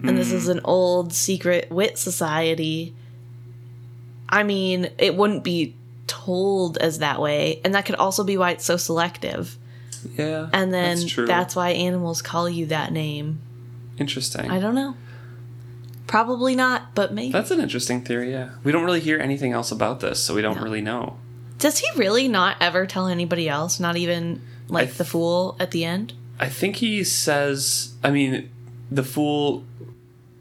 And 0.04 0.18
this 0.18 0.32
is 0.32 0.46
hmm. 0.46 0.52
an 0.52 0.62
old 0.64 1.14
secret 1.14 1.70
wit 1.70 2.00
society. 2.00 2.96
I 4.28 4.42
mean, 4.42 4.90
it 4.98 5.16
wouldn't 5.16 5.44
be 5.44 5.76
told 6.08 6.78
as 6.80 7.00
that 7.00 7.22
way. 7.22 7.62
And 7.64 7.76
that 7.76 7.86
could 7.86 7.96
also 7.96 8.24
be 8.24 8.38
why 8.38 8.52
it's 8.52 8.66
so 8.66 8.78
selective. 8.78 9.58
Yeah. 10.18 10.50
And 10.52 10.74
then 10.74 10.98
that's, 11.00 11.16
that's 11.16 11.56
why 11.56 11.70
animals 11.72 12.24
call 12.24 12.50
you 12.50 12.66
that 12.68 12.92
name. 12.92 13.42
interesting. 14.00 14.50
I 14.50 14.60
don't 14.60 14.74
know. 14.74 14.96
Probably 16.08 16.56
not, 16.56 16.96
but 16.96 17.14
maybe. 17.14 17.32
That's 17.32 17.52
an 17.52 17.60
interesting 17.60 18.02
theory, 18.02 18.32
yeah. 18.32 18.50
We 18.64 18.72
don't 18.72 18.84
really 18.84 19.00
hear 19.00 19.20
anything 19.20 19.52
else 19.52 19.72
about 19.72 20.00
this, 20.00 20.20
so 20.20 20.34
we 20.34 20.42
don't 20.42 20.58
No. 20.58 20.64
really 20.64 20.82
know. 20.82 21.18
Does 21.60 21.78
he 21.78 21.88
really 21.96 22.28
not 22.28 22.58
ever 22.60 22.88
tell 22.88 23.08
anybody 23.08 23.48
else? 23.48 23.80
Not 23.80 23.96
even 23.96 24.42
like 24.68 24.90
I 24.90 24.92
the 24.94 25.06
fool 25.06 25.56
at 25.60 25.70
the 25.70 25.86
end? 25.86 26.14
I 26.42 26.50
think 26.50 26.78
he 26.78 27.04
says, 27.04 27.94
I 28.04 28.10
mean, 28.12 28.50
the 28.90 29.04
fool 29.04 29.64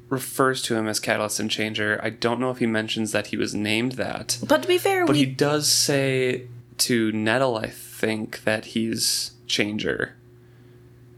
refers 0.08 0.62
to 0.62 0.74
him 0.74 0.88
as 0.88 0.98
Catalyst 0.98 1.38
and 1.38 1.50
Changer. 1.50 2.00
I 2.02 2.10
don't 2.10 2.40
know 2.40 2.50
if 2.50 2.58
he 2.58 2.66
mentions 2.66 3.12
that 3.12 3.28
he 3.28 3.36
was 3.36 3.54
named 3.54 3.92
that. 3.92 4.38
But 4.46 4.62
to 4.62 4.68
be 4.68 4.78
fair, 4.78 5.06
But 5.06 5.12
we 5.12 5.20
he 5.20 5.26
does 5.26 5.70
say 5.70 6.46
to 6.78 7.12
Nettle, 7.12 7.56
I 7.58 7.68
think, 7.68 8.42
that 8.44 8.64
he's 8.66 9.32
Changer. 9.46 10.16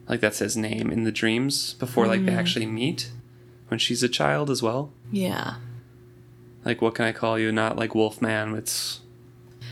Like 0.08 0.20
that's 0.20 0.40
his 0.40 0.56
name 0.56 0.90
in 0.90 1.04
the 1.04 1.12
dreams 1.12 1.74
before 1.74 2.06
like 2.06 2.20
Mm. 2.20 2.26
they 2.26 2.34
actually 2.34 2.66
meet 2.66 3.10
when 3.68 3.78
she's 3.78 4.02
a 4.02 4.08
child 4.08 4.50
as 4.50 4.62
well. 4.62 4.92
yeah. 5.10 5.54
Like 6.64 6.80
what 6.82 6.94
can 6.94 7.04
I 7.06 7.12
call 7.12 7.38
you? 7.38 7.50
Not 7.50 7.76
like 7.76 7.94
Wolfman, 7.94 8.54
it's 8.56 9.00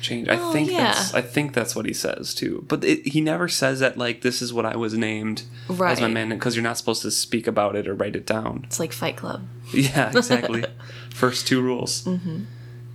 change. 0.00 0.28
I 0.28 0.36
Oh, 0.38 0.52
think 0.52 0.70
yeah. 0.70 0.92
that's 0.92 1.14
I 1.14 1.20
think 1.22 1.52
that's 1.54 1.74
what 1.76 1.86
he 1.86 1.92
says 1.92 2.34
too. 2.34 2.64
But 2.68 2.84
it, 2.84 3.06
he 3.08 3.20
never 3.20 3.48
says 3.48 3.80
that 3.80 3.96
like 3.96 4.20
this 4.22 4.40
is 4.42 4.52
what 4.52 4.66
I 4.66 4.76
was 4.76 4.94
named 4.94 5.42
as 5.68 5.78
my 5.78 5.94
Right. 5.94 6.10
man 6.12 6.28
because 6.30 6.56
you're 6.56 6.62
not 6.62 6.78
supposed 6.78 7.02
to 7.02 7.10
speak 7.10 7.46
about 7.46 7.76
it 7.76 7.86
or 7.88 7.94
write 7.94 8.16
it 8.16 8.26
down. 8.26 8.62
It's 8.64 8.80
like 8.80 8.92
Fight 8.92 9.16
Club. 9.16 9.42
Yeah, 9.72 10.10
exactly. 10.10 10.64
First 11.14 11.46
two 11.46 11.62
rules. 11.62 12.02
Mm-hmm. 12.04 12.42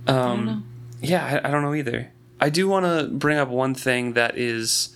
Um, 0.08 0.66
yeah, 1.00 1.40
I, 1.42 1.48
I 1.48 1.50
don't 1.50 1.62
know 1.62 1.74
either. 1.74 2.10
I 2.40 2.50
do 2.50 2.68
want 2.68 2.84
to 2.84 3.08
bring 3.12 3.38
up 3.38 3.48
one 3.48 3.74
thing 3.74 4.12
that 4.12 4.36
is 4.36 4.94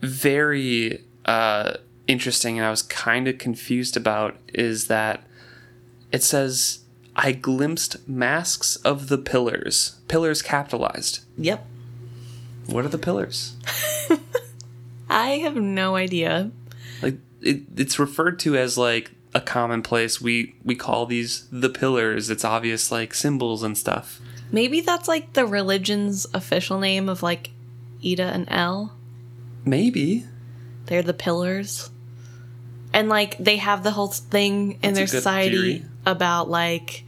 very 0.00 1.02
uh, 1.24 1.74
interesting, 2.06 2.58
and 2.58 2.66
I 2.66 2.70
was 2.70 2.82
kind 2.82 3.28
of 3.28 3.38
confused 3.38 3.96
about 3.96 4.36
is 4.52 4.86
that 4.88 5.24
it 6.12 6.22
says, 6.22 6.80
"I 7.16 7.32
glimpsed 7.32 8.08
masks 8.08 8.76
of 8.76 9.08
the 9.08 9.18
pillars." 9.18 9.96
Pillars 10.08 10.42
capitalized. 10.42 11.20
Yep. 11.38 11.66
What 12.66 12.84
are 12.84 12.88
the 12.88 12.98
pillars? 12.98 13.56
I 15.08 15.30
have 15.38 15.56
no 15.56 15.96
idea. 15.96 16.50
Like 17.02 17.18
it, 17.40 17.62
it's 17.76 17.98
referred 17.98 18.38
to 18.40 18.56
as 18.56 18.78
like 18.78 19.12
a 19.34 19.40
commonplace. 19.40 20.20
We 20.20 20.54
we 20.64 20.74
call 20.74 21.06
these 21.06 21.46
the 21.52 21.68
pillars. 21.68 22.30
It's 22.30 22.44
obvious 22.44 22.90
like 22.90 23.14
symbols 23.14 23.62
and 23.62 23.76
stuff. 23.76 24.20
Maybe 24.50 24.80
that's 24.80 25.08
like 25.08 25.32
the 25.32 25.46
religion's 25.46 26.26
official 26.32 26.78
name 26.78 27.08
of 27.08 27.22
like 27.22 27.50
Eda 28.00 28.24
and 28.24 28.46
El. 28.48 28.92
Maybe. 29.64 30.24
They're 30.86 31.02
the 31.02 31.14
pillars. 31.14 31.90
And 32.92 33.08
like 33.08 33.36
they 33.38 33.56
have 33.56 33.82
the 33.82 33.90
whole 33.90 34.08
thing 34.08 34.72
in 34.82 34.94
That's 34.94 34.96
their 34.96 35.06
society 35.06 35.78
theory. 35.78 35.84
about 36.06 36.48
like 36.48 37.03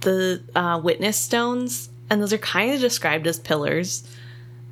the 0.00 0.42
uh, 0.54 0.80
witness 0.82 1.16
stones, 1.16 1.88
and 2.10 2.20
those 2.22 2.32
are 2.32 2.38
kind 2.38 2.74
of 2.74 2.80
described 2.80 3.26
as 3.26 3.38
pillars, 3.38 4.08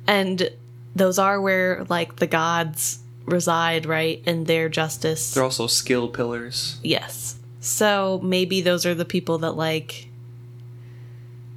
and 0.07 0.49
those 0.95 1.19
are 1.19 1.39
where 1.39 1.85
like 1.89 2.17
the 2.17 2.27
gods 2.27 2.99
reside, 3.25 3.85
right? 3.85 4.21
In 4.25 4.45
their 4.45 4.69
justice. 4.69 5.33
They're 5.33 5.43
also 5.43 5.67
skill 5.67 6.07
pillars. 6.07 6.79
Yes. 6.81 7.35
So 7.59 8.19
maybe 8.23 8.61
those 8.61 8.85
are 8.85 8.95
the 8.95 9.05
people 9.05 9.39
that 9.39 9.51
like 9.51 10.07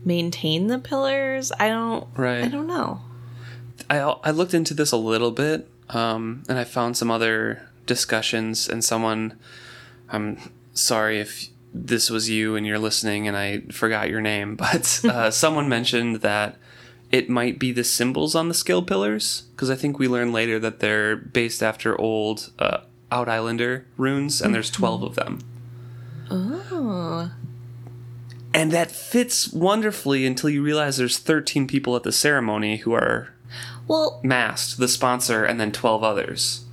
maintain 0.04 0.66
the 0.66 0.78
pillars. 0.78 1.52
I 1.58 1.68
don't. 1.68 2.06
Right. 2.16 2.44
I 2.44 2.48
don't 2.48 2.66
know. 2.66 3.00
I 3.88 3.98
I 3.98 4.30
looked 4.30 4.54
into 4.54 4.74
this 4.74 4.92
a 4.92 4.96
little 4.96 5.30
bit, 5.30 5.68
um, 5.88 6.42
and 6.48 6.58
I 6.58 6.64
found 6.64 6.96
some 6.96 7.10
other 7.10 7.68
discussions. 7.86 8.68
And 8.68 8.84
someone, 8.84 9.38
I'm 10.08 10.38
sorry 10.74 11.20
if 11.20 11.48
this 11.72 12.10
was 12.10 12.28
you 12.28 12.56
and 12.56 12.66
you're 12.66 12.78
listening, 12.78 13.28
and 13.28 13.36
I 13.36 13.60
forgot 13.72 14.10
your 14.10 14.20
name, 14.20 14.56
but 14.64 15.00
uh, 15.04 15.30
someone 15.42 15.68
mentioned 15.68 16.16
that 16.16 16.56
it 17.10 17.28
might 17.28 17.58
be 17.58 17.72
the 17.72 17.84
symbols 17.84 18.34
on 18.34 18.48
the 18.48 18.54
skill 18.54 18.82
pillars 18.82 19.42
because 19.52 19.68
I 19.70 19.74
think 19.76 19.98
we 19.98 20.06
learn 20.08 20.32
later 20.32 20.58
that 20.60 20.78
they're 20.80 21.16
based 21.16 21.62
after 21.62 22.00
old 22.00 22.52
uh, 22.58 22.78
Out 23.10 23.28
Islander 23.28 23.86
runes, 23.96 24.40
and 24.40 24.54
there's 24.54 24.70
twelve 24.70 25.02
of 25.02 25.14
them. 25.16 25.40
Oh. 26.30 27.30
And 28.52 28.72
that 28.72 28.90
fits 28.90 29.52
wonderfully 29.52 30.26
until 30.26 30.50
you 30.50 30.60
realize 30.62 30.96
there's 30.96 31.18
13 31.18 31.68
people 31.68 31.94
at 31.94 32.02
the 32.02 32.10
ceremony 32.10 32.78
who 32.78 32.92
are 32.92 33.32
Well, 33.86 34.20
masked, 34.24 34.78
the 34.78 34.88
sponsor, 34.88 35.44
and 35.44 35.60
then 35.60 35.70
12 35.70 36.02
others. 36.02 36.64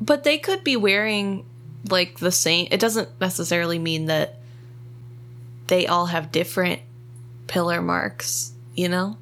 but 0.00 0.24
they 0.24 0.38
could 0.38 0.64
be 0.64 0.76
wearing 0.76 1.44
like 1.90 2.18
the 2.18 2.32
same. 2.32 2.68
It 2.70 2.80
doesn't 2.80 3.20
necessarily 3.20 3.78
mean 3.78 4.06
that 4.06 4.36
they 5.66 5.86
all 5.86 6.06
have 6.06 6.32
different 6.32 6.80
pillar 7.46 7.82
marks. 7.82 8.52
You 8.74 8.88
know. 8.88 9.18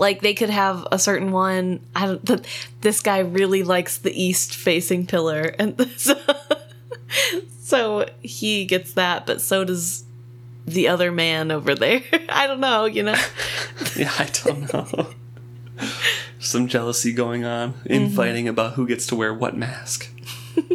Like 0.00 0.22
they 0.22 0.32
could 0.32 0.48
have 0.48 0.88
a 0.90 0.98
certain 0.98 1.30
one. 1.30 1.80
I 1.94 2.06
don't. 2.06 2.26
Th- 2.26 2.70
this 2.80 3.02
guy 3.02 3.18
really 3.18 3.62
likes 3.62 3.98
the 3.98 4.10
east 4.10 4.56
facing 4.56 5.06
pillar, 5.06 5.54
and 5.58 5.78
so, 5.98 6.18
so 7.60 8.08
he 8.22 8.64
gets 8.64 8.94
that. 8.94 9.26
But 9.26 9.42
so 9.42 9.62
does 9.62 10.04
the 10.66 10.88
other 10.88 11.12
man 11.12 11.50
over 11.50 11.74
there. 11.74 12.02
I 12.30 12.46
don't 12.46 12.60
know. 12.60 12.86
You 12.86 13.02
know. 13.04 13.16
Yeah, 13.96 14.12
I 14.18 14.30
don't 14.44 14.72
know. 14.72 15.08
Some 16.38 16.68
jealousy 16.68 17.12
going 17.12 17.44
on, 17.44 17.74
infighting 17.84 18.44
mm-hmm. 18.44 18.50
about 18.50 18.74
who 18.74 18.86
gets 18.86 19.06
to 19.08 19.16
wear 19.16 19.34
what 19.34 19.56
mask 19.56 20.08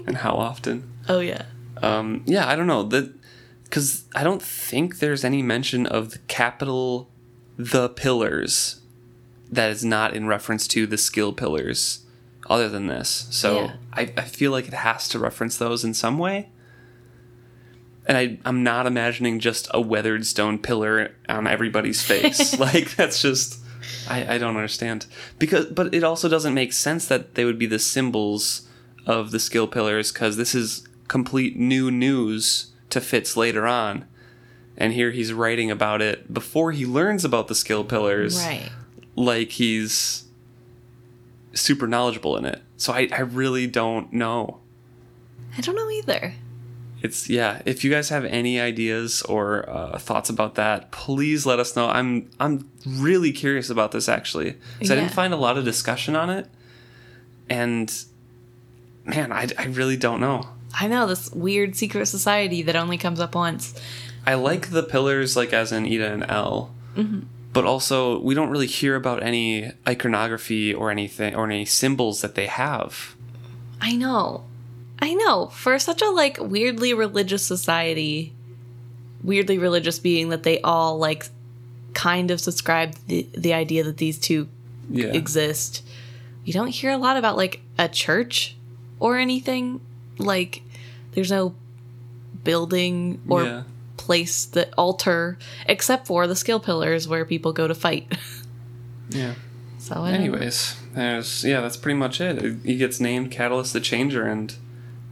and 0.05 0.17
how 0.17 0.33
often. 0.33 0.91
Oh 1.07 1.19
yeah. 1.19 1.43
Um, 1.81 2.23
yeah, 2.25 2.47
I 2.47 2.55
don't 2.55 2.67
know 2.67 2.83
that 2.83 3.13
because 3.63 4.05
I 4.15 4.23
don't 4.23 4.41
think 4.41 4.99
there's 4.99 5.23
any 5.25 5.41
mention 5.41 5.85
of 5.85 6.11
the 6.11 6.19
capital 6.19 7.09
the 7.57 7.89
pillars 7.89 8.81
that 9.51 9.69
is 9.69 9.83
not 9.85 10.13
in 10.13 10.27
reference 10.27 10.67
to 10.69 10.85
the 10.87 10.97
skill 10.97 11.31
pillars 11.33 12.05
other 12.49 12.67
than 12.69 12.87
this. 12.87 13.27
So 13.31 13.61
Yeah. 13.61 13.73
I, 13.93 14.01
I 14.17 14.21
feel 14.21 14.51
like 14.51 14.67
it 14.67 14.73
has 14.73 15.07
to 15.09 15.19
reference 15.19 15.57
those 15.57 15.83
in 15.83 15.93
some 15.93 16.17
way. 16.17 16.49
and 18.07 18.17
I, 18.17 18.37
I'm 18.45 18.63
not 18.63 18.85
imagining 18.85 19.39
just 19.39 19.67
a 19.73 19.81
weathered 19.81 20.25
stone 20.25 20.59
pillar 20.59 21.15
on 21.27 21.47
everybody's 21.47 22.01
face. 22.03 22.57
like 22.67 22.95
that's 22.95 23.21
just 23.21 23.59
I, 24.09 24.35
I 24.35 24.37
don't 24.37 24.55
understand 24.55 25.05
because 25.39 25.65
but 25.67 25.93
it 25.93 26.03
also 26.03 26.29
doesn't 26.29 26.53
make 26.53 26.73
sense 26.73 27.07
that 27.07 27.35
they 27.35 27.45
would 27.45 27.57
be 27.59 27.65
the 27.65 27.79
symbols 27.79 28.67
of 29.05 29.31
the 29.31 29.39
skill 29.39 29.67
pillars 29.67 30.11
because 30.11 30.37
this 30.37 30.53
is 30.55 30.87
complete 31.07 31.57
new 31.57 31.91
news 31.91 32.71
to 32.89 33.01
Fitz 33.01 33.35
later 33.37 33.65
on, 33.67 34.05
and 34.77 34.93
here 34.93 35.11
he's 35.11 35.33
writing 35.33 35.69
about 35.71 36.01
it 36.01 36.33
before 36.33 36.71
he 36.71 36.85
learns 36.85 37.23
about 37.25 37.47
the 37.47 37.55
skill 37.55 37.83
pillars, 37.83 38.37
Right. 38.37 38.69
like 39.15 39.51
he's 39.51 40.25
super 41.53 41.87
knowledgeable 41.87 42.35
in 42.37 42.45
it. 42.45 42.61
So 42.77 42.93
I, 42.93 43.07
I 43.11 43.21
really 43.21 43.67
don't 43.67 44.11
know. 44.11 44.59
I 45.57 45.61
don't 45.61 45.75
know 45.75 45.89
either. 45.89 46.33
It's 47.01 47.29
yeah. 47.29 47.61
If 47.65 47.83
you 47.83 47.91
guys 47.91 48.09
have 48.09 48.25
any 48.25 48.59
ideas 48.59 49.21
or 49.23 49.69
uh, 49.69 49.97
thoughts 49.99 50.29
about 50.29 50.55
that, 50.55 50.91
please 50.91 51.45
let 51.45 51.59
us 51.59 51.75
know. 51.75 51.87
I'm 51.87 52.29
I'm 52.39 52.69
really 52.85 53.31
curious 53.31 53.69
about 53.69 53.91
this 53.91 54.09
actually, 54.09 54.53
'cause 54.79 54.89
I 54.91 54.95
Yeah. 54.95 55.01
didn't 55.01 55.13
find 55.13 55.33
a 55.33 55.37
lot 55.37 55.57
of 55.57 55.63
discussion 55.65 56.15
on 56.15 56.29
it, 56.29 56.47
and 57.49 57.93
man, 59.05 59.31
I, 59.31 59.47
I 59.57 59.65
really 59.65 59.97
don't 59.97 60.19
know. 60.19 60.49
I 60.77 60.87
know 60.87 61.07
this 61.07 61.31
weird 61.31 61.75
secret 61.75 62.05
society 62.07 62.61
that 62.63 62.75
only 62.75 62.97
comes 62.97 63.19
up 63.19 63.35
once. 63.35 63.79
I 64.25 64.33
like 64.33 64.71
the 64.71 64.83
pillars, 64.83 65.35
like 65.35 65.53
as 65.53 65.71
in 65.71 65.85
Eda 65.85 66.11
and 66.11 66.25
El, 66.27 66.73
mm-hmm. 66.95 67.21
but 67.53 67.65
also 67.65 68.19
we 68.19 68.33
don't 68.33 68.49
really 68.49 68.67
hear 68.67 68.95
about 68.95 69.23
any 69.23 69.71
iconography 69.87 70.73
or 70.73 70.91
anything 70.91 71.35
or 71.35 71.45
any 71.45 71.65
symbols 71.65 72.21
that 72.21 72.35
they 72.35 72.47
have. 72.47 73.15
I 73.79 73.95
know. 73.95 74.43
I 74.99 75.13
know. 75.13 75.47
For 75.47 75.77
such 75.79 76.01
a 76.01 76.09
like 76.09 76.37
weirdly 76.39 76.93
religious 76.93 77.43
society, 77.43 78.33
weirdly 79.23 79.57
religious 79.57 79.99
being 79.99 80.29
that 80.29 80.43
they 80.43 80.59
all 80.61 80.97
like 80.97 81.27
kind 81.93 82.31
of 82.31 82.41
subscribe 82.41 82.95
the 83.07 83.27
the 83.37 83.53
idea 83.53 83.83
that 83.83 83.97
these 83.97 84.17
two 84.17 84.47
Yeah, 84.89 85.07
exist. 85.07 85.83
You 86.43 86.53
don't 86.53 86.67
hear 86.67 86.91
a 86.91 86.97
lot 86.97 87.17
about 87.17 87.37
like 87.37 87.61
a 87.77 87.87
church 87.87 88.55
or 88.99 89.17
anything. 89.17 89.81
Like 90.17 90.61
there's 91.11 91.31
no 91.31 91.55
building 92.43 93.21
or 93.27 93.43
yeah. 93.43 93.63
place 93.97 94.45
that 94.45 94.73
altar 94.77 95.37
except 95.67 96.07
for 96.07 96.27
the 96.27 96.35
skill 96.35 96.59
pillars 96.59 97.07
where 97.07 97.25
people 97.25 97.53
go 97.53 97.67
to 97.67 97.75
fight. 97.75 98.11
yeah. 99.09 99.35
so 99.77 99.95
don't 99.95 100.05
know. 100.05 100.11
Anyways, 100.11 100.79
there's 100.93 101.43
yeah, 101.43 101.61
that's 101.61 101.77
pretty 101.77 101.97
much 101.97 102.21
it. 102.21 102.41
He 102.63 102.77
gets 102.77 102.99
named 102.99 103.31
Catalyst 103.31 103.73
the 103.73 103.79
Changer, 103.79 104.25
and 104.25 104.55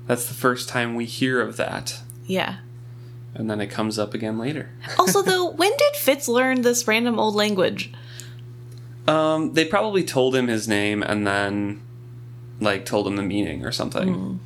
that's 0.08 0.26
the 0.28 0.34
first 0.34 0.70
time 0.70 0.96
we 0.96 1.06
hear 1.06 1.42
of 1.42 1.58
that. 1.58 2.02
yeah. 2.26 2.58
And 3.36 3.50
then 3.50 3.60
it 3.60 3.68
comes 3.72 3.98
up 3.98 4.14
again 4.14 4.38
later. 4.38 4.70
Also 5.00 5.24
though, 5.24 5.50
when 5.50 5.72
did 5.72 5.96
Fitz 5.96 6.28
learn 6.28 6.62
this 6.62 6.88
random 6.88 7.20
old 7.20 7.34
language? 7.34 7.92
Um, 9.08 9.54
they 9.54 9.66
probably 9.66 10.04
told 10.04 10.36
him 10.36 10.48
his 10.48 10.68
name 10.68 11.02
and 11.02 11.26
then 11.26 11.82
like 12.62 12.86
told 12.86 13.08
him 13.08 13.16
the 13.16 13.24
meaning 13.24 13.66
or 13.66 13.72
something. 13.72 14.40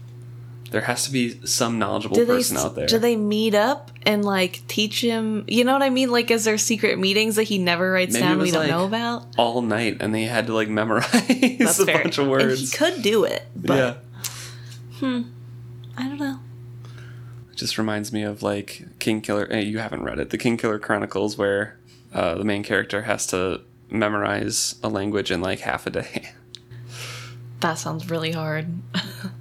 There 0.71 0.81
has 0.81 1.05
to 1.05 1.11
be 1.11 1.39
some 1.45 1.79
knowledgeable 1.79 2.15
Do 2.15 2.25
they 2.25 2.35
person 2.37 2.57
out 2.57 2.75
there. 2.75 2.87
do 2.87 2.99
they 2.99 3.15
meet 3.15 3.55
up 3.55 3.89
and 4.05 4.25
like 4.25 4.61
teach 4.67 5.01
him? 5.01 5.45
You 5.47 5.63
know 5.63 5.71
what 5.73 5.81
I 5.81 5.89
mean? 5.89 6.11
Like, 6.11 6.29
is 6.29 6.43
there 6.43 6.57
secret 6.57 6.99
meetings 6.99 7.37
that 7.37 7.43
he 7.43 7.57
never 7.57 7.91
writes 7.91 8.13
Maybe 8.13 8.25
down? 8.25 8.39
We 8.39 8.51
don't 8.51 8.61
like, 8.63 8.69
know 8.71 8.85
about. 8.85 9.27
all 9.37 9.61
night 9.61 9.97
and 10.01 10.13
they 10.13 10.23
had 10.23 10.47
to 10.47 10.53
like 10.53 10.67
memorize 10.67 11.09
That's 11.59 11.79
a 11.79 11.85
fair. 11.85 12.03
bunch 12.03 12.17
of 12.17 12.23
And 12.23 12.31
words. 12.31 12.71
he 12.71 12.77
could 12.77 13.01
do 13.01 13.23
it, 13.23 13.43
but 13.55 13.77
yeah. 15.01 15.23
I 15.97 16.03
don't 16.03 16.19
know. 16.19 16.39
It 17.51 17.55
just 17.55 17.77
reminds 17.77 18.11
me 18.11 18.23
of 18.23 18.43
like 18.43 18.83
King 18.99 19.21
Killer. 19.21 19.47
eh, 19.49 19.59
You 19.59 19.79
haven't 19.79 20.03
read 20.03 20.19
it, 20.19 20.29
the 20.31 20.37
Kingkiller 20.37 20.81
Chronicles, 20.81 21.37
where 21.37 21.77
uh, 22.13 22.35
the 22.35 22.43
main 22.43 22.63
character 22.63 23.03
has 23.03 23.25
to 23.27 23.61
memorize 23.89 24.75
a 24.83 24.89
language 24.89 25.31
in 25.31 25.39
like 25.41 25.61
half 25.61 25.87
a 25.87 25.89
day. 25.91 26.31
That 27.61 27.75
sounds 27.79 28.09
really 28.11 28.33
hard. 28.33 28.67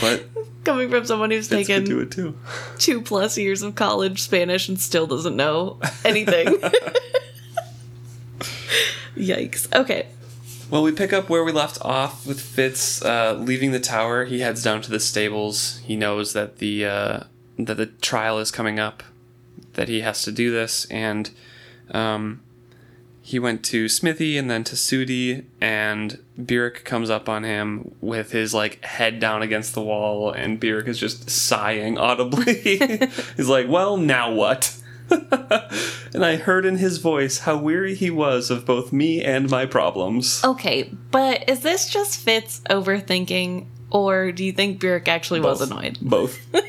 But 0.00 0.28
Coming 0.64 0.88
from 0.88 1.04
someone 1.04 1.30
who's 1.30 1.48
could 1.48 1.66
do 1.66 1.84
taken 1.84 2.00
it 2.00 2.10
too. 2.10 2.38
two 2.78 3.02
plus 3.02 3.36
years 3.36 3.62
of 3.62 3.74
college 3.74 4.22
Spanish 4.22 4.66
and 4.68 4.80
still 4.80 5.06
doesn't 5.06 5.36
know 5.36 5.78
anything. 6.06 6.46
Yikes. 9.14 9.72
Okay. 9.74 10.06
Well, 10.70 10.82
we 10.82 10.92
pick 10.92 11.12
up 11.12 11.28
where 11.28 11.44
we 11.44 11.52
left 11.52 11.78
off 11.82 12.26
with 12.26 12.40
Fitz 12.40 13.02
uh, 13.04 13.34
leaving 13.34 13.72
the 13.72 13.80
tower. 13.80 14.24
He 14.24 14.40
heads 14.40 14.62
down 14.62 14.80
to 14.82 14.90
the 14.90 14.98
stables. 14.98 15.78
He 15.84 15.96
knows 15.96 16.32
that 16.32 16.58
the 16.58 16.86
uh, 16.86 17.20
that 17.58 17.76
the 17.76 17.86
trial 17.86 18.38
is 18.38 18.50
coming 18.50 18.80
up, 18.80 19.02
that 19.74 19.88
he 19.88 20.00
has 20.00 20.22
to 20.22 20.32
do 20.32 20.50
this, 20.50 20.86
and 20.86 21.30
um, 21.90 22.40
he 23.26 23.38
went 23.38 23.64
to 23.64 23.88
Smithy 23.88 24.36
and 24.36 24.50
then 24.50 24.64
to 24.64 24.76
Sooty, 24.76 25.46
and 25.58 26.18
Burrich 26.36 26.84
comes 26.84 27.08
up 27.08 27.26
on 27.26 27.42
him 27.42 27.94
with 28.02 28.32
his 28.32 28.52
like 28.52 28.84
head 28.84 29.18
down 29.18 29.40
against 29.40 29.72
the 29.72 29.80
wall, 29.80 30.30
and 30.30 30.60
Burrich 30.60 30.88
is 30.88 30.98
just 30.98 31.30
sighing 31.30 31.96
audibly. 31.96 32.54
He's 33.36 33.48
like, 33.48 33.66
"Well, 33.66 33.96
now 33.96 34.30
what?" 34.30 34.76
and 35.10 36.22
I 36.22 36.36
heard 36.36 36.66
in 36.66 36.76
his 36.76 36.98
voice 36.98 37.38
how 37.38 37.56
weary 37.56 37.94
he 37.94 38.10
was 38.10 38.50
of 38.50 38.66
both 38.66 38.92
me 38.92 39.24
and 39.24 39.48
my 39.48 39.64
problems. 39.64 40.44
Okay, 40.44 40.92
but 41.10 41.48
is 41.48 41.60
this 41.60 41.88
just 41.88 42.20
Fitz 42.20 42.60
overthinking, 42.68 43.64
or 43.90 44.32
do 44.32 44.44
you 44.44 44.52
think 44.52 44.80
Burrich 44.80 45.08
actually 45.08 45.40
was 45.40 45.62
annoyed? 45.62 45.96
Both. 46.02 46.46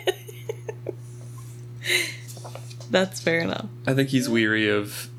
That's 2.90 3.20
fair 3.20 3.40
enough. 3.40 3.68
I 3.86 3.94
think 3.94 4.08
he's 4.08 4.30
weary 4.30 4.70
of 4.70 5.10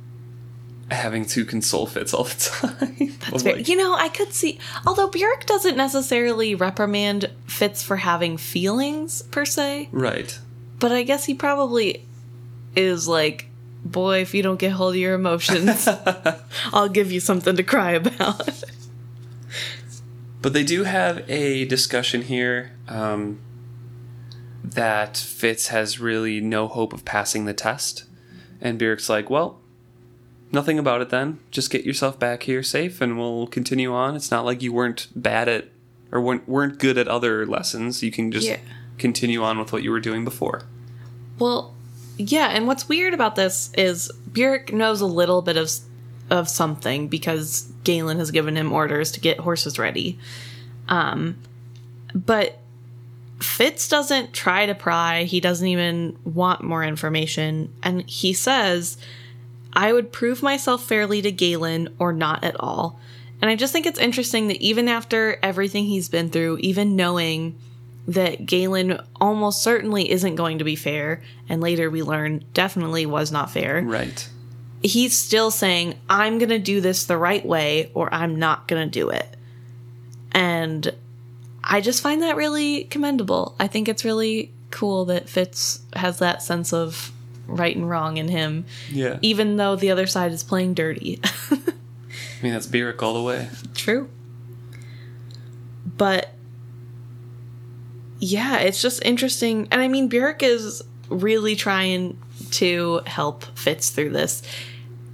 having 0.91 1.25
to 1.27 1.45
console 1.45 1.87
Fitz 1.87 2.15
all 2.15 2.25
the 2.25 2.35
time. 2.35 2.97
That's 3.31 3.43
fair. 3.43 3.57
like- 3.57 3.69
You 3.69 3.77
know, 3.77 3.95
I 3.95 4.09
could 4.09 4.33
see. 4.33 4.59
Although 4.87 5.09
Burrich 5.09 5.47
doesn't 5.47 5.77
necessarily 5.77 6.55
reprimand 6.55 7.31
Fitz 7.47 7.83
for 7.83 7.97
having 7.97 8.37
feelings 8.37 9.23
per 9.23 9.45
se, 9.45 9.89
right. 9.93 10.39
but 10.79 10.93
I 10.93 11.03
guess 11.03 11.25
he 11.25 11.35
probably 11.35 12.05
is 12.77 13.09
like, 13.09 13.47
"Boy, 13.85 14.21
if 14.21 14.33
you 14.35 14.43
don't 14.43 14.59
get 14.61 14.73
hold 14.73 14.95
of 14.95 15.01
your 15.01 15.15
emotions, 15.15 15.89
I'll 16.73 16.89
give 16.89 17.11
you 17.11 17.21
something 17.21 17.57
to 17.57 17.63
cry 17.63 17.93
about." 17.93 18.49
But 20.43 20.53
they 20.53 20.63
do 20.63 20.85
have 20.85 21.29
a 21.29 21.65
discussion 21.65 22.23
here 22.23 22.71
um, 22.87 23.41
that 24.63 25.17
Fitz 25.17 25.69
has 25.69 25.99
really 25.99 26.41
no 26.41 26.69
hope 26.69 26.93
of 26.93 27.05
passing 27.05 27.47
the 27.47 27.55
test. 27.55 28.05
And 28.61 28.79
Burrich's 28.79 29.09
like, 29.09 29.29
well, 29.29 29.61
nothing 30.53 30.79
about 30.79 31.01
it 31.01 31.11
then. 31.11 31.39
Just 31.51 31.71
get 31.71 31.85
yourself 31.85 32.19
back 32.19 32.45
here 32.45 32.63
safe 32.63 33.01
and 33.01 33.19
we'll 33.19 33.47
continue 33.47 33.93
on. 33.93 34.17
It's 34.17 34.31
not 34.31 34.45
like 34.45 34.63
you 34.63 34.73
weren't 34.73 35.09
bad 35.15 35.49
at 35.49 35.69
or 36.13 36.21
weren't, 36.21 36.49
weren't 36.49 36.79
good 36.79 36.97
at 36.99 37.09
other 37.09 37.45
lessons. 37.47 38.03
You 38.03 38.11
can 38.11 38.31
just 38.31 38.47
Yeah. 38.47 38.59
continue 38.99 39.43
on 39.43 39.59
with 39.59 39.73
what 39.73 39.83
you 39.83 39.91
were 39.91 40.01
doing 40.01 40.25
before. 40.25 40.63
Well, 41.39 41.75
yeah, 42.17 42.49
and 42.49 42.67
what's 42.67 42.89
weird 42.89 43.13
about 43.13 43.35
this 43.37 43.71
is 43.77 44.11
Burrich 44.27 44.73
knows 44.73 45.01
a 45.01 45.07
little 45.07 45.43
bit 45.43 45.57
of 45.57 45.71
of 46.29 46.49
something 46.49 47.07
because 47.07 47.71
Galen 47.85 48.19
has 48.19 48.33
given 48.33 48.57
him 48.57 48.73
orders 48.73 49.13
to 49.13 49.21
get 49.21 49.39
horses 49.39 49.79
ready. 49.79 50.19
Um, 50.89 51.37
but 52.15 52.59
Fitz 53.41 53.89
doesn't 53.89 54.33
try 54.33 54.67
to 54.67 54.75
pry. 54.75 55.23
He 55.23 55.39
doesn't 55.39 55.69
even 55.69 56.17
want 56.25 56.65
more 56.65 56.83
information, 56.83 57.73
and 57.83 58.09
he 58.09 58.33
says, 58.33 58.97
"I 59.73 59.93
would 59.93 60.13
prove 60.13 60.43
myself 60.43 60.85
fairly 60.85 61.23
to 61.23 61.33
Galen 61.33 61.89
or 61.99 62.13
not 62.13 62.45
at 62.45 62.59
all." 62.59 63.01
And 63.41 63.51
I 63.51 63.57
just 63.57 63.73
think 63.73 63.87
it's 63.87 63.99
interesting 63.99 64.49
that 64.49 64.63
even 64.63 64.89
after 64.89 65.39
everything 65.43 65.85
he's 65.85 66.09
been 66.09 66.31
through, 66.31 66.59
even 66.59 66.97
knowing 66.97 67.57
that 68.09 68.47
Galen 68.47 69.01
almost 69.21 69.63
certainly 69.63 70.11
isn't 70.11 70.37
going 70.37 70.59
to 70.59 70.65
be 70.65 70.77
fair, 70.77 71.23
and 71.49 71.61
later 71.61 71.91
we 71.91 72.03
learn 72.03 72.45
definitely 72.55 73.05
was 73.05 73.33
not 73.33 73.51
fair. 73.51 73.83
Right. 73.83 74.29
He's 74.83 75.19
still 75.19 75.51
saying, 75.51 75.97
I'm 76.09 76.39
going 76.39 76.51
to 76.51 76.59
do 76.59 76.81
this 76.81 77.05
the 77.05 77.19
right 77.19 77.45
way, 77.45 77.91
or 77.95 78.13
I'm 78.15 78.39
not 78.39 78.69
going 78.69 78.89
to 78.89 78.91
do 78.91 79.11
it. 79.11 79.37
And 80.33 80.95
I 81.65 81.81
just 81.81 82.03
find 82.03 82.23
that 82.23 82.37
really 82.37 82.85
commendable. 82.85 83.57
I 83.59 83.67
think 83.67 83.89
it's 83.89 84.05
really 84.05 84.53
cool 84.71 85.07
that 85.07 85.29
Fitz 85.29 85.81
has 85.95 86.19
that 86.21 86.43
sense 86.43 86.73
of 86.73 87.11
right 87.47 87.75
and 87.77 87.89
wrong 87.89 88.17
in 88.17 88.29
him, 88.29 88.65
Yeah. 88.91 89.19
even 89.23 89.57
though 89.57 89.77
the 89.77 89.91
other 89.91 90.07
side 90.07 90.33
is 90.33 90.43
playing 90.43 90.75
dirty. 90.75 91.21
I 91.51 92.43
mean, 92.43 92.53
that's 92.53 92.67
Burrich 92.67 93.03
all 93.03 93.15
the 93.15 93.23
way. 93.23 93.49
True. 93.75 94.09
But 95.97 96.31
yeah, 98.19 98.59
it's 98.59 98.83
just 98.83 99.05
interesting. 99.05 99.69
And 99.71 99.81
I 99.81 99.89
mean, 99.89 100.09
Burrich 100.09 100.43
is 100.43 100.83
really 101.09 101.57
trying 101.57 102.19
to 102.53 103.01
help 103.07 103.45
Fitz 103.59 103.91
through 103.91 104.11
this. 104.11 104.43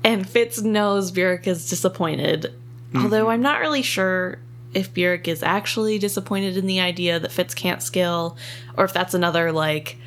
And 0.05 0.29
Fitz 0.29 0.61
knows 0.63 1.11
Burrich 1.11 1.47
is 1.47 1.69
disappointed. 1.69 2.53
Mm-hmm. 2.93 3.05
Although 3.05 3.31
I'm 3.31 3.43
not 3.43 3.61
really 3.61 3.83
sure 3.83 4.39
if 4.75 4.93
Burrich 4.93 5.29
is 5.29 5.43
actually 5.43 5.99
disappointed 5.99 6.57
in 6.57 6.67
the 6.67 6.81
idea 6.81 7.21
that 7.21 7.31
Fitz 7.31 7.55
can't 7.55 7.83
skill, 7.83 8.37
or 8.77 8.85
if 8.85 8.93
that's 8.93 9.15
another 9.15 9.53
like 9.53 9.99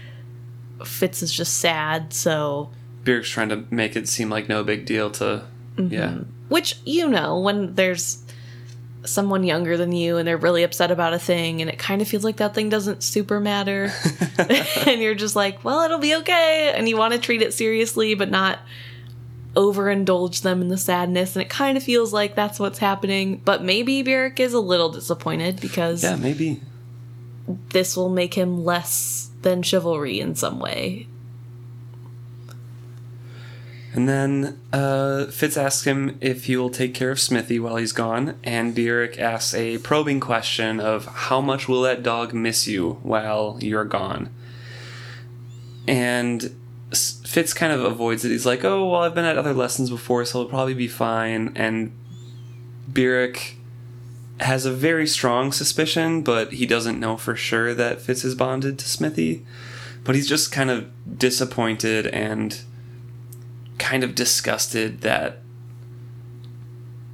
Fitz 0.84 1.22
is 1.24 1.32
just 1.32 1.60
sad, 1.60 2.14
so 2.14 2.70
Burrich's 3.06 3.30
trying 3.30 3.50
to 3.50 3.64
make 3.70 3.96
it 3.96 4.10
seem 4.10 4.30
like 4.30 4.50
no 4.50 4.64
big 4.64 4.86
deal 4.86 5.10
to 5.12 5.44
mm-hmm. 5.78 5.94
yeah. 5.94 6.18
which 6.50 6.78
you 6.86 7.08
know 7.08 7.40
when 7.40 7.76
there's 7.76 8.22
someone 9.06 9.44
younger 9.44 9.78
than 9.78 9.92
you 9.92 10.18
and 10.18 10.28
they're 10.28 10.38
really 10.38 10.64
upset 10.64 10.90
about 10.92 11.14
a 11.14 11.20
thing 11.20 11.62
and 11.62 11.70
it 11.70 11.78
kind 11.78 12.02
of 12.02 12.08
feels 12.08 12.24
like 12.24 12.38
that 12.38 12.56
thing 12.56 12.70
doesn't 12.70 13.04
super 13.04 13.40
matter 13.40 13.92
and 14.88 15.00
you're 15.00 15.14
just 15.16 15.36
like 15.36 15.64
well 15.64 15.82
it'll 15.82 16.00
be 16.00 16.16
okay 16.16 16.74
and 16.76 16.90
you 16.90 16.98
want 16.98 17.14
to 17.14 17.20
treat 17.20 17.44
it 17.44 17.54
seriously 17.54 18.16
but 18.16 18.32
not 18.32 18.60
overindulge 19.56 20.42
them 20.42 20.60
in 20.60 20.68
the 20.68 20.78
sadness 20.78 21.36
and 21.36 21.44
it 21.44 21.50
kind 21.50 21.78
of 21.78 21.84
feels 21.84 22.12
like 22.12 22.36
that's 22.36 22.60
what's 22.60 22.80
happening 22.80 23.40
but 23.46 23.64
maybe 23.64 24.02
Burrich 24.02 24.40
is 24.40 24.54
a 24.54 24.60
little 24.60 24.90
disappointed 24.90 25.62
because 25.62 26.04
Yeah, 26.04 26.16
maybe. 26.16 26.60
this 27.70 27.96
will 27.96 28.10
make 28.10 28.34
him 28.34 28.66
less 28.66 29.30
than 29.46 29.62
chivalry 29.62 30.20
in 30.20 30.36
some 30.36 30.60
way 30.60 31.08
And 33.96 34.10
then 34.10 34.60
uh, 34.74 35.28
Fitz 35.28 35.56
asks 35.56 35.86
him 35.86 36.18
if 36.20 36.46
he 36.46 36.58
will 36.58 36.70
take 36.70 36.94
care 36.94 37.12
of 37.12 37.20
Smithy 37.20 37.60
while 37.60 37.78
he's 37.78 37.94
gone, 37.94 38.38
and 38.44 38.76
Burrich 38.76 39.18
asks 39.18 39.54
a 39.54 39.78
probing 39.78 40.20
question 40.20 40.82
of 40.82 41.06
how 41.06 41.40
much 41.40 41.70
will 41.70 41.82
that 41.84 42.04
dog 42.04 42.34
miss 42.34 42.68
you 42.68 43.00
while 43.04 43.58
you're 43.62 43.86
gone? 43.86 44.30
And 45.88 46.54
Fitz 46.92 47.54
kind 47.54 47.72
of 47.72 47.86
avoids 47.86 48.26
it. 48.26 48.32
He's 48.32 48.46
like, 48.46 48.66
"Oh, 48.66 48.90
well, 48.90 49.02
I've 49.02 49.16
been 49.16 49.24
at 49.24 49.38
other 49.38 49.54
lessons 49.54 49.90
before, 49.90 50.26
so 50.26 50.40
it'll 50.40 50.50
probably 50.50 50.74
be 50.74 50.90
fine." 50.90 51.54
And 51.56 51.94
Burrich 52.90 53.56
has 54.40 54.66
a 54.66 54.72
very 54.72 55.08
strong 55.08 55.52
suspicion, 55.52 56.22
but 56.22 56.54
he 56.54 56.66
doesn't 56.66 57.00
know 57.00 57.18
for 57.18 57.36
sure 57.36 57.74
that 57.74 58.02
Fitz 58.02 58.26
is 58.26 58.36
bonded 58.36 58.78
to 58.80 58.90
Smithy. 58.90 59.46
But 60.04 60.16
he's 60.16 60.28
just 60.28 60.52
kind 60.52 60.70
of 60.70 60.90
disappointed 61.18 62.08
and 62.08 62.62
kind 63.78 64.04
of 64.04 64.14
disgusted 64.16 65.02
that 65.02 65.40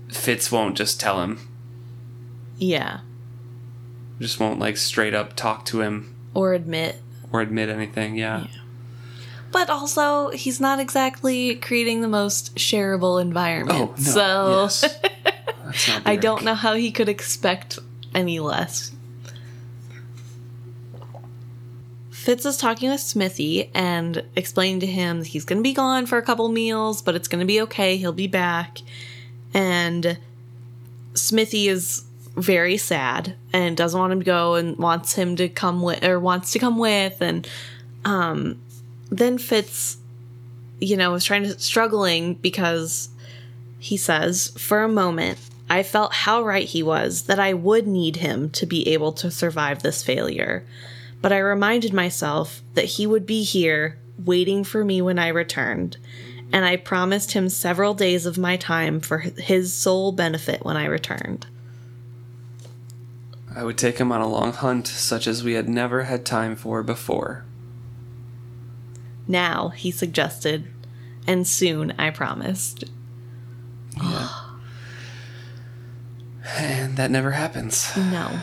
Fitz 0.10 0.52
won't 0.52 0.76
just 0.76 1.00
tell 1.00 1.22
him. 1.22 1.40
yeah 2.58 3.00
Just 4.20 4.40
won't 4.40 4.60
like 4.60 4.78
straight 4.78 5.14
up 5.14 5.36
talk 5.36 5.64
to 5.66 5.82
him 5.82 6.14
or 6.34 6.54
admit 6.54 7.02
or 7.32 7.42
admit 7.42 7.70
anything. 7.70 8.16
Yeah. 8.16 8.48
But 9.52 9.70
also, 9.70 10.30
he's 10.30 10.62
not 10.62 10.80
exactly 10.80 11.56
creating 11.56 12.02
the 12.02 12.08
most 12.08 12.56
shareable 12.56 13.22
environment. 13.22 13.92
Oh, 13.92 13.96
no. 13.98 14.04
So 14.04 14.62
yes. 14.62 15.00
I 16.06 16.16
don't 16.16 16.44
know 16.44 16.56
how 16.56 16.74
he 16.76 16.92
could 16.92 17.10
expect 17.10 17.80
any 18.14 18.40
less. 18.40 18.92
Fitz 22.12 22.46
is 22.46 22.58
talking 22.58 22.90
with 22.90 23.00
Smithy 23.00 23.72
and 23.74 24.24
explaining 24.36 24.80
to 24.82 24.86
him 24.86 25.20
that 25.20 25.28
he's 25.28 25.44
going 25.44 25.58
to 25.58 25.64
be 25.64 25.74
gone 25.74 26.06
for 26.06 26.20
a 26.20 26.22
couple 26.22 26.48
meals, 26.50 27.02
but 27.02 27.16
it's 27.16 27.28
going 27.28 27.40
to 27.40 27.48
be 27.48 27.60
okay. 27.62 27.98
He'll 27.98 28.14
be 28.14 28.28
back. 28.28 28.78
And 29.56 30.20
Smithy 31.16 31.68
is 31.68 32.04
very 32.36 32.78
sad 32.78 33.36
and 33.52 33.76
doesn't 33.76 34.00
want 34.00 34.14
him 34.14 34.20
to 34.20 34.26
go 34.26 34.54
and 34.54 34.78
wants 34.78 35.14
him 35.14 35.36
to 35.38 35.50
come 35.50 35.82
with 35.82 36.04
or 36.04 36.20
wants 36.20 36.52
to 36.54 36.60
come 36.60 36.78
with 36.78 37.22
and 37.22 37.48
um 38.06 38.62
then 39.12 39.38
Fitz 39.38 39.98
you 40.80 40.98
know 40.98 41.12
was 41.12 41.26
trying 41.26 41.44
to 41.44 41.60
struggling 41.60 42.34
because 42.36 43.10
he 43.78 43.98
says 43.98 44.50
for 44.58 44.84
a 44.84 44.90
moment 44.90 45.38
I 45.70 45.84
felt 45.84 46.14
how 46.14 46.44
right 46.44 46.68
he 46.68 46.82
was 46.82 47.24
that 47.24 47.40
I 47.40 47.54
would 47.54 47.88
need 47.88 48.18
him 48.18 48.50
to 48.52 48.66
be 48.66 48.88
able 48.90 49.12
to 49.14 49.30
survive 49.30 49.84
this 49.84 50.04
failure 50.04 50.66
but 51.22 51.32
I 51.32 51.38
reminded 51.38 51.94
myself 51.94 52.62
that 52.74 52.86
he 52.86 53.06
would 53.06 53.28
be 53.28 53.44
here 53.44 54.00
waiting 54.24 54.64
for 54.64 54.84
me 54.84 55.02
when 55.02 55.20
I 55.20 55.28
returned 55.28 55.98
and 56.54 56.66
I 56.66 56.76
promised 56.78 57.34
him 57.34 57.48
several 57.48 57.94
days 57.94 58.26
of 58.26 58.38
my 58.38 58.58
time 58.58 59.00
for 59.00 59.20
his 59.20 59.74
sole 59.74 60.12
benefit 60.12 60.66
when 60.66 60.78
I 60.78 60.86
returned 60.86 61.46
I 63.54 63.64
would 63.66 63.78
take 63.78 63.98
him 63.98 64.12
on 64.12 64.22
a 64.22 64.30
long 64.30 64.54
hunt 64.54 64.88
such 64.88 65.28
as 65.28 65.44
we 65.44 65.54
had 65.54 65.68
never 65.68 66.04
had 66.04 66.26
time 66.26 66.56
for 66.56 66.82
before. 66.84 67.44
Now, 69.32 69.70
he 69.70 69.92
suggested, 69.92 70.68
and 71.26 71.48
soon, 71.48 71.94
I 71.98 72.10
promised. 72.10 72.84
And 76.58 76.98
that 76.98 77.10
never 77.10 77.32
happens. 77.32 77.96
No. 77.96 78.42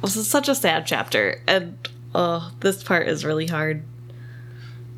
This 0.00 0.16
is 0.16 0.26
such 0.26 0.48
a 0.48 0.54
sad 0.54 0.86
chapter, 0.86 1.42
and 1.46 1.76
oh, 2.14 2.52
this 2.60 2.82
part 2.82 3.06
is 3.06 3.22
really 3.22 3.48
hard. 3.48 3.82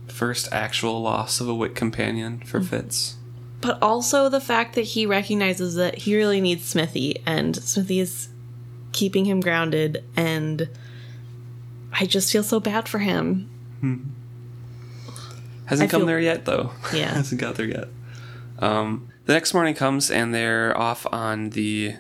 First 0.07 0.49
actual 0.53 1.03
loss 1.03 1.41
of 1.41 1.49
a 1.49 1.55
wit 1.55 1.75
companion 1.75 2.39
for 2.39 2.61
mm-hmm. 2.61 2.69
Fitz. 2.69 3.17
But 3.61 3.83
also 3.83 4.29
the 4.29 4.41
fact 4.41 4.77
that 4.77 4.83
he 4.83 5.07
recognizes 5.07 5.75
that 5.75 5.97
he 5.97 6.15
really 6.15 6.41
needs 6.41 6.65
Smithy, 6.67 7.21
and 7.27 7.57
Smithy 7.57 7.99
is 7.99 8.29
keeping 8.93 9.25
him 9.25 9.41
grounded, 9.41 10.05
and 10.17 10.69
I 11.93 12.07
just 12.07 12.31
feel 12.31 12.45
so 12.45 12.61
bad 12.61 12.89
for 12.89 13.01
him. 13.01 13.51
Hmm. 13.81 13.97
Hasn't 15.67 15.89
I 15.89 15.91
come 15.91 16.01
feel- 16.01 16.07
there 16.07 16.21
yet, 16.21 16.45
though. 16.45 16.73
Yeah. 16.93 17.15
Hasn't 17.15 17.41
got 17.41 17.57
there 17.57 17.67
yet. 17.67 17.89
Um, 18.59 19.09
the 19.27 19.33
next 19.35 19.53
morning 19.53 19.75
comes 19.75 20.11
and 20.11 20.33
they're 20.35 20.77
off 20.79 21.07
on 21.13 21.51
the 21.51 21.97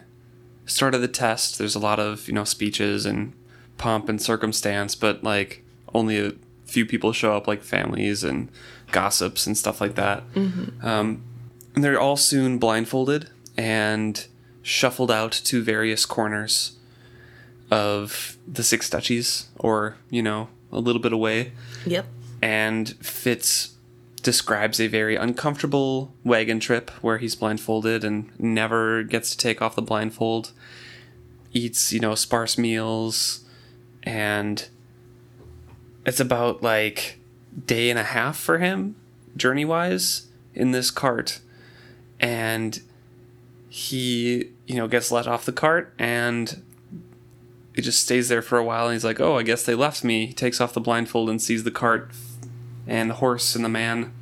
start 0.65 0.95
of 0.95 1.01
the 1.03 1.09
test. 1.09 1.59
There's 1.59 1.75
a 1.75 1.79
lot 1.79 1.99
of 2.01 2.27
you 2.29 2.35
know 2.35 2.45
speeches 2.45 3.05
and 3.07 3.33
pomp 3.79 4.09
and 4.09 4.21
circumstance, 4.23 4.95
but 4.95 5.23
like 5.23 5.63
only 5.95 6.19
a 6.19 6.33
few 6.65 6.87
people 6.87 7.13
show 7.13 7.37
up, 7.37 7.47
like 7.47 7.63
families 7.63 8.25
and 8.25 8.49
gossips 8.93 9.47
and 9.47 9.57
stuff 9.59 9.81
like 9.81 9.97
that. 9.97 10.23
Um, 10.83 11.23
and 11.75 11.85
they're 11.85 12.01
all 12.01 12.17
soon 12.17 12.59
blindfolded 12.59 13.29
and 13.57 14.27
shuffled 14.63 15.11
out 15.11 15.33
to 15.33 15.63
various 15.63 16.07
corners 16.07 16.73
of 17.71 18.37
the 18.47 18.63
Six 18.63 18.89
Duchies, 18.89 19.49
or 19.59 19.97
you 20.11 20.23
know 20.23 20.49
a 20.73 20.79
little 20.81 21.01
bit 21.01 21.13
away 21.13 21.53
Yep. 21.87 22.07
And 22.47 22.91
Fitz 23.05 23.75
describes 24.23 24.81
a 24.81 24.87
very 24.87 25.17
uncomfortable 25.17 26.15
wagon 26.23 26.61
trip 26.61 26.93
where 27.03 27.19
he's 27.19 27.35
blindfolded 27.35 28.05
and 28.05 28.31
never 28.39 29.03
gets 29.03 29.33
to 29.33 29.37
take 29.37 29.61
off 29.61 29.75
the 29.75 29.83
blindfold. 29.83 30.53
Eats, 31.53 31.93
you 31.93 31.99
know, 31.99 32.15
sparse 32.15 32.57
meals, 32.57 33.45
and 34.05 34.69
it's 36.05 36.21
about 36.21 36.63
like 36.63 37.19
day 37.67 37.91
and 37.91 37.99
a 37.99 38.05
half 38.05 38.37
for 38.37 38.59
him, 38.59 38.95
journey 39.37 39.65
wise, 39.65 40.29
in 40.55 40.71
this 40.71 40.93
cart. 40.93 41.41
And 42.21 42.81
he, 43.69 44.51
you 44.69 44.77
know, 44.77 44.87
gets 44.87 45.11
let 45.11 45.27
off 45.27 45.45
the 45.45 45.53
cart 45.53 45.93
and 45.99 46.63
it 47.75 47.83
just 47.83 48.03
stays 48.03 48.29
there 48.29 48.41
for 48.41 48.57
a 48.57 48.65
while 48.65 48.85
and 48.85 48.93
he's 48.93 49.05
like, 49.05 49.19
Oh, 49.19 49.37
I 49.37 49.43
guess 49.43 49.65
they 49.65 49.75
left 49.75 50.05
me. 50.05 50.27
He 50.27 50.33
takes 50.33 50.61
off 50.61 50.75
the 50.75 50.81
blindfold 50.81 51.29
and 51.29 51.43
sees 51.43 51.65
the 51.65 51.73
cart 51.73 52.13
and 52.87 53.11
the 53.11 53.15
horse 53.15 53.55
and 53.55 53.65
the 53.65 53.69
man 53.69 54.13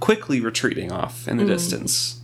quickly 0.00 0.40
retreating 0.40 0.90
off 0.90 1.28
in 1.28 1.36
the 1.36 1.44
hmm. 1.44 1.50
distance. 1.50 2.20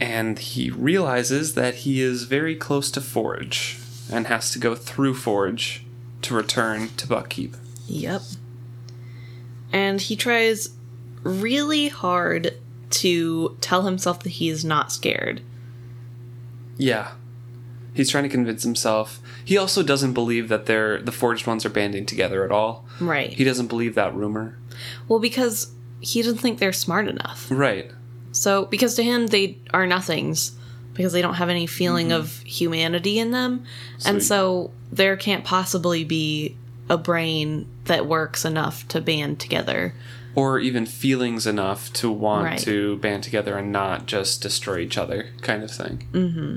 And 0.00 0.38
he 0.38 0.70
realizes 0.70 1.54
that 1.54 1.76
he 1.76 2.02
is 2.02 2.24
very 2.24 2.54
close 2.54 2.90
to 2.92 3.00
Forge 3.00 3.78
and 4.10 4.26
has 4.26 4.50
to 4.52 4.58
go 4.58 4.74
through 4.74 5.14
Forge 5.14 5.84
to 6.22 6.34
return 6.34 6.88
to 6.96 7.06
Buckkeep. 7.06 7.56
Yep. 7.86 8.22
And 9.72 10.00
he 10.00 10.16
tries 10.16 10.70
really 11.22 11.88
hard 11.88 12.54
to 12.88 13.56
tell 13.60 13.82
himself 13.82 14.20
that 14.20 14.30
he 14.30 14.48
is 14.48 14.64
not 14.64 14.92
scared. 14.92 15.40
Yeah. 16.76 17.12
He's 17.94 18.10
trying 18.10 18.24
to 18.24 18.30
convince 18.30 18.62
himself. 18.62 19.20
He 19.46 19.56
also 19.56 19.82
doesn't 19.82 20.12
believe 20.12 20.48
that 20.48 20.66
they're 20.66 21.00
the 21.00 21.12
forged 21.12 21.46
ones 21.46 21.64
are 21.64 21.70
banding 21.70 22.04
together 22.04 22.44
at 22.44 22.50
all. 22.50 22.84
Right. 23.00 23.32
He 23.32 23.44
doesn't 23.44 23.68
believe 23.68 23.94
that 23.94 24.14
rumor. 24.14 24.58
well, 25.08 25.20
because 25.20 25.70
he 26.00 26.20
doesn't 26.20 26.38
think 26.38 26.58
they're 26.58 26.72
smart 26.72 27.08
enough. 27.08 27.46
Right. 27.50 27.90
So, 28.32 28.66
because 28.66 28.94
to 28.96 29.02
him, 29.02 29.28
they 29.28 29.56
are 29.72 29.86
nothings 29.86 30.52
because 30.92 31.12
they 31.12 31.22
don't 31.22 31.34
have 31.34 31.48
any 31.48 31.66
feeling 31.66 32.10
of 32.12 32.38
humanity 32.42 33.18
in 33.18 33.30
them. 33.30 33.64
and 34.04 34.22
so, 34.22 34.72
there 34.92 35.16
can't 35.16 35.44
possibly 35.44 36.04
be 36.04 36.56
a 36.90 36.98
brain 36.98 37.66
that 37.84 38.06
works 38.06 38.44
enough 38.44 38.86
to 38.88 39.00
band 39.00 39.38
together. 39.40 39.94
Or 40.34 40.58
even 40.58 40.84
feelings 40.86 41.46
enough 41.46 41.92
to 41.94 42.10
want 42.10 42.44
Right. 42.44 42.58
to 42.60 42.96
band 42.98 43.22
together 43.22 43.56
and 43.56 43.72
not 43.72 44.06
just 44.06 44.42
destroy 44.42 44.78
each 44.80 44.98
other, 44.98 45.30
kind 45.40 45.62
of 45.62 45.70
thing. 45.70 46.06
Mm-hmm. 46.12 46.56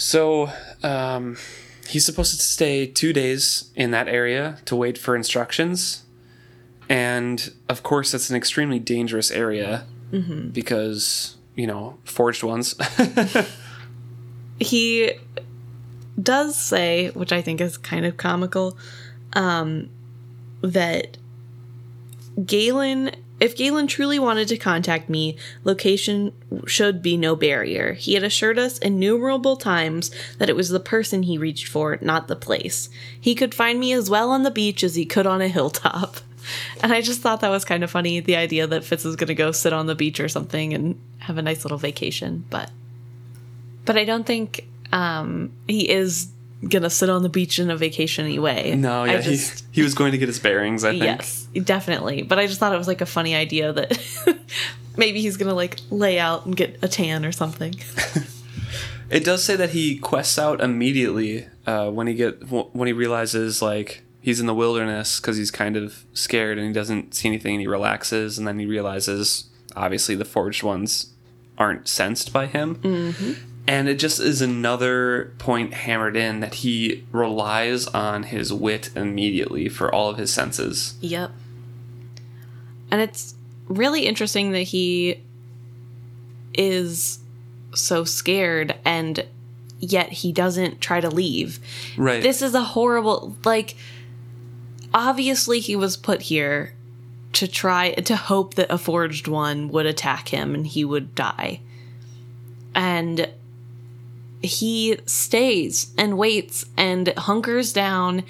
So, 0.00 0.50
um, 0.82 1.36
he's 1.86 2.04
supposed 2.06 2.34
to 2.34 2.42
stay 2.42 2.86
two 2.86 3.12
days 3.12 3.70
in 3.74 3.90
that 3.90 4.08
area 4.08 4.58
to 4.64 4.74
wait 4.74 4.96
for 4.96 5.14
instructions. 5.14 6.04
And 6.88 7.52
of 7.68 7.82
course, 7.82 8.12
that's 8.12 8.30
an 8.30 8.36
extremely 8.36 8.78
dangerous 8.78 9.30
area 9.30 9.86
because 10.52 11.36
you 11.60 11.66
know, 11.66 11.98
forged 12.04 12.42
ones. 12.42 12.74
he 14.60 15.12
does 16.20 16.56
say, 16.56 17.10
which 17.10 17.32
I 17.32 17.42
think 17.42 17.60
is 17.60 17.76
kind 17.76 18.06
of 18.06 18.16
comical, 18.16 18.78
um, 19.34 19.90
that 20.62 21.18
Galen, 22.44 23.10
if 23.40 23.56
Galen 23.56 23.86
truly 23.86 24.18
wanted 24.18 24.48
to 24.48 24.58
contact 24.58 25.08
me, 25.08 25.36
location 25.64 26.32
should 26.66 27.00
be 27.02 27.16
no 27.16 27.34
barrier. 27.34 27.94
He 27.94 28.14
had 28.14 28.22
assured 28.22 28.58
us 28.58 28.78
innumerable 28.78 29.56
times 29.56 30.10
that 30.38 30.50
it 30.50 30.56
was 30.56 30.68
the 30.68 30.78
person 30.78 31.22
he 31.22 31.38
reached 31.38 31.66
for, 31.66 31.98
not 32.02 32.28
the 32.28 32.36
place. 32.36 32.90
He 33.18 33.34
could 33.34 33.54
find 33.54 33.80
me 33.80 33.92
as 33.94 34.10
well 34.10 34.30
on 34.30 34.42
the 34.42 34.50
beach 34.50 34.84
as 34.84 34.94
he 34.94 35.06
could 35.06 35.26
on 35.26 35.40
a 35.40 35.48
hilltop. 35.48 36.18
And 36.82 36.90
I 36.90 37.02
just 37.02 37.20
thought 37.20 37.42
that 37.42 37.50
was 37.50 37.66
kind 37.66 37.84
of 37.84 37.90
funny 37.90 38.18
the 38.18 38.34
idea 38.34 38.66
that 38.66 38.82
Fitz 38.82 39.04
is 39.04 39.14
going 39.14 39.28
to 39.28 39.34
go 39.34 39.52
sit 39.52 39.74
on 39.74 39.86
the 39.86 39.94
beach 39.94 40.18
or 40.18 40.28
something 40.28 40.72
and 40.72 40.98
have 41.18 41.36
a 41.36 41.42
nice 41.42 41.64
little 41.64 41.76
vacation. 41.76 42.46
But 42.48 42.70
but 43.84 43.98
I 43.98 44.04
don't 44.06 44.24
think 44.24 44.66
um, 44.90 45.52
he 45.68 45.88
is 45.88 46.28
gonna 46.68 46.90
sit 46.90 47.08
on 47.08 47.22
the 47.22 47.28
beach 47.28 47.58
in 47.58 47.70
a 47.70 47.76
vacation 47.76 48.40
way. 48.40 48.74
no, 48.76 49.04
yeah, 49.04 49.20
just, 49.20 49.60
he, 49.60 49.66
he 49.80 49.82
was 49.82 49.94
going 49.94 50.12
to 50.12 50.18
get 50.18 50.28
his 50.28 50.38
bearings, 50.38 50.84
I 50.84 50.90
think. 50.90 51.04
yes, 51.04 51.48
definitely. 51.64 52.22
But 52.22 52.38
I 52.38 52.46
just 52.46 52.60
thought 52.60 52.74
it 52.74 52.78
was 52.78 52.88
like 52.88 53.00
a 53.00 53.06
funny 53.06 53.34
idea 53.34 53.72
that 53.72 53.98
maybe 54.96 55.20
he's 55.20 55.36
gonna 55.36 55.54
like 55.54 55.78
lay 55.90 56.18
out 56.18 56.46
and 56.46 56.56
get 56.56 56.78
a 56.82 56.88
tan 56.88 57.24
or 57.24 57.32
something. 57.32 57.74
It 59.10 59.24
does 59.24 59.42
say 59.42 59.56
that 59.56 59.70
he 59.70 59.98
quests 59.98 60.38
out 60.38 60.60
immediately 60.60 61.48
uh, 61.66 61.90
when 61.90 62.06
he 62.06 62.14
get 62.14 62.48
when 62.48 62.86
he 62.86 62.92
realizes 62.92 63.60
like 63.60 64.02
he's 64.20 64.38
in 64.38 64.46
the 64.46 64.54
wilderness 64.54 65.18
because 65.18 65.36
he's 65.36 65.50
kind 65.50 65.76
of 65.76 66.04
scared 66.12 66.58
and 66.58 66.66
he 66.68 66.72
doesn't 66.72 67.14
see 67.14 67.28
anything 67.28 67.54
and 67.54 67.60
he 67.60 67.66
relaxes 67.66 68.38
and 68.38 68.46
then 68.46 68.58
he 68.60 68.66
realizes 68.66 69.50
obviously 69.74 70.14
the 70.14 70.24
forged 70.24 70.62
ones 70.62 71.12
aren't 71.58 71.88
sensed 71.88 72.32
by 72.32 72.46
him 72.46 72.76
mm-hmm. 72.76 73.32
And 73.66 73.88
it 73.88 73.96
just 73.96 74.20
is 74.20 74.40
another 74.40 75.32
point 75.38 75.74
hammered 75.74 76.16
in 76.16 76.40
that 76.40 76.54
he 76.54 77.04
relies 77.12 77.86
on 77.88 78.24
his 78.24 78.52
wit 78.52 78.90
immediately 78.96 79.68
for 79.68 79.94
all 79.94 80.10
of 80.10 80.18
his 80.18 80.32
senses 80.32 80.94
Yep. 81.00 81.32
And 82.90 83.00
it's 83.00 83.34
really 83.68 84.06
interesting 84.06 84.50
that 84.52 84.62
he 84.62 85.22
is 86.54 87.20
so 87.72 88.04
scared 88.04 88.74
and 88.84 89.24
yet 89.78 90.10
he 90.10 90.32
doesn't 90.32 90.80
try 90.80 91.00
to 91.00 91.08
leave. 91.08 91.60
right 91.96 92.22
This 92.22 92.42
is 92.42 92.54
a 92.54 92.62
horrible 92.62 93.36
like 93.44 93.76
obviously 94.92 95.60
he 95.60 95.76
was 95.76 95.96
put 95.96 96.22
here 96.22 96.74
to 97.32 97.46
try 97.46 97.92
to 97.92 98.16
hope 98.16 98.54
that 98.54 98.70
a 98.70 98.78
forged 98.78 99.28
one 99.28 99.68
would 99.68 99.86
attack 99.86 100.28
him 100.28 100.54
and 100.54 100.66
he 100.66 100.84
would 100.84 101.14
die. 101.14 101.60
And 102.74 103.28
he 104.42 104.98
stays 105.06 105.92
and 105.98 106.16
waits 106.16 106.64
and 106.76 107.08
hunkers 107.16 107.72
down 107.72 108.24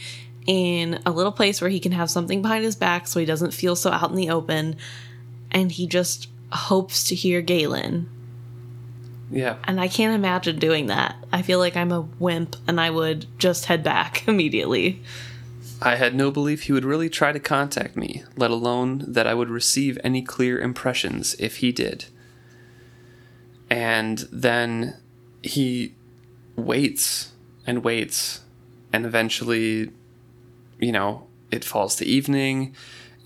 in 0.46 1.00
a 1.06 1.10
little 1.10 1.32
place 1.32 1.60
where 1.60 1.70
he 1.70 1.80
can 1.80 1.92
have 1.92 2.10
something 2.10 2.42
behind 2.42 2.64
his 2.64 2.76
back 2.76 3.06
so 3.06 3.20
he 3.20 3.26
doesn't 3.26 3.54
feel 3.54 3.76
so 3.76 3.90
out 3.90 4.10
in 4.10 4.16
the 4.16 4.30
open. 4.30 4.76
And 5.50 5.70
he 5.70 5.86
just 5.86 6.28
hopes 6.52 7.04
to 7.04 7.14
hear 7.14 7.40
Galen. 7.42 8.08
yeah 9.30 9.56
And 9.64 9.80
I 9.80 9.88
can't 9.88 10.14
imagine 10.14 10.58
doing 10.58 10.86
that. 10.86 11.14
I 11.32 11.42
feel 11.42 11.58
like 11.58 11.76
I'm 11.76 11.92
a 11.92 12.00
wimp 12.00 12.56
and 12.66 12.80
I 12.80 12.90
would 12.90 13.26
just 13.38 13.66
head 13.66 13.82
back 13.82 14.24
immediately. 14.28 15.02
I 15.82 15.94
had 15.94 16.14
no 16.14 16.30
belief 16.30 16.64
he 16.64 16.72
would 16.72 16.84
really 16.84 17.08
try 17.08 17.32
to 17.32 17.40
contact 17.40 17.96
me, 17.96 18.24
let 18.36 18.50
alone 18.50 19.04
that 19.06 19.26
I 19.26 19.32
would 19.32 19.48
receive 19.48 19.98
any 20.04 20.20
clear 20.20 20.58
impressions 20.58 21.34
if 21.38 21.58
he 21.58 21.72
did. 21.72 22.06
And 23.70 24.18
then 24.30 24.96
he 25.42 25.94
waits 26.60 27.32
and 27.66 27.84
waits, 27.84 28.40
and 28.92 29.06
eventually, 29.06 29.90
you 30.78 30.92
know, 30.92 31.26
it 31.50 31.64
falls 31.64 31.96
to 31.96 32.04
evening, 32.04 32.74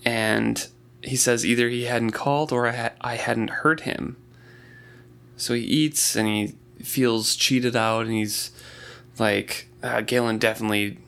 and 0.03 0.67
he 1.01 1.15
says 1.15 1.45
either 1.45 1.69
he 1.69 1.85
hadn't 1.85 2.11
called 2.11 2.51
or 2.51 2.67
I, 2.67 2.75
ha- 2.75 2.93
I 3.01 3.15
hadn't 3.15 3.49
heard 3.49 3.81
him. 3.81 4.17
So 5.37 5.53
he 5.53 5.61
eats 5.61 6.15
and 6.15 6.27
he 6.27 6.55
feels 6.83 7.35
cheated 7.35 7.75
out, 7.75 8.05
and 8.05 8.15
he's 8.15 8.51
like, 9.19 9.67
uh, 9.83 10.01
Galen 10.01 10.37
definitely, 10.37 10.99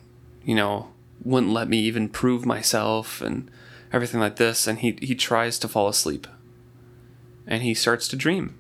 you 0.44 0.56
know, 0.56 0.92
wouldn't 1.24 1.52
let 1.52 1.68
me 1.68 1.80
even 1.80 2.10
prove 2.10 2.46
myself 2.46 3.22
and 3.22 3.50
everything 3.92 4.20
like 4.20 4.36
this. 4.38 4.68
And 4.68 4.80
he, 4.80 4.98
he 5.02 5.16
tries 5.16 5.60
to 5.60 5.68
fall 5.68 5.88
asleep. 5.88 6.28
And 7.46 7.64
he 7.64 7.74
starts 7.74 8.08
to 8.10 8.16
dream. 8.16 8.58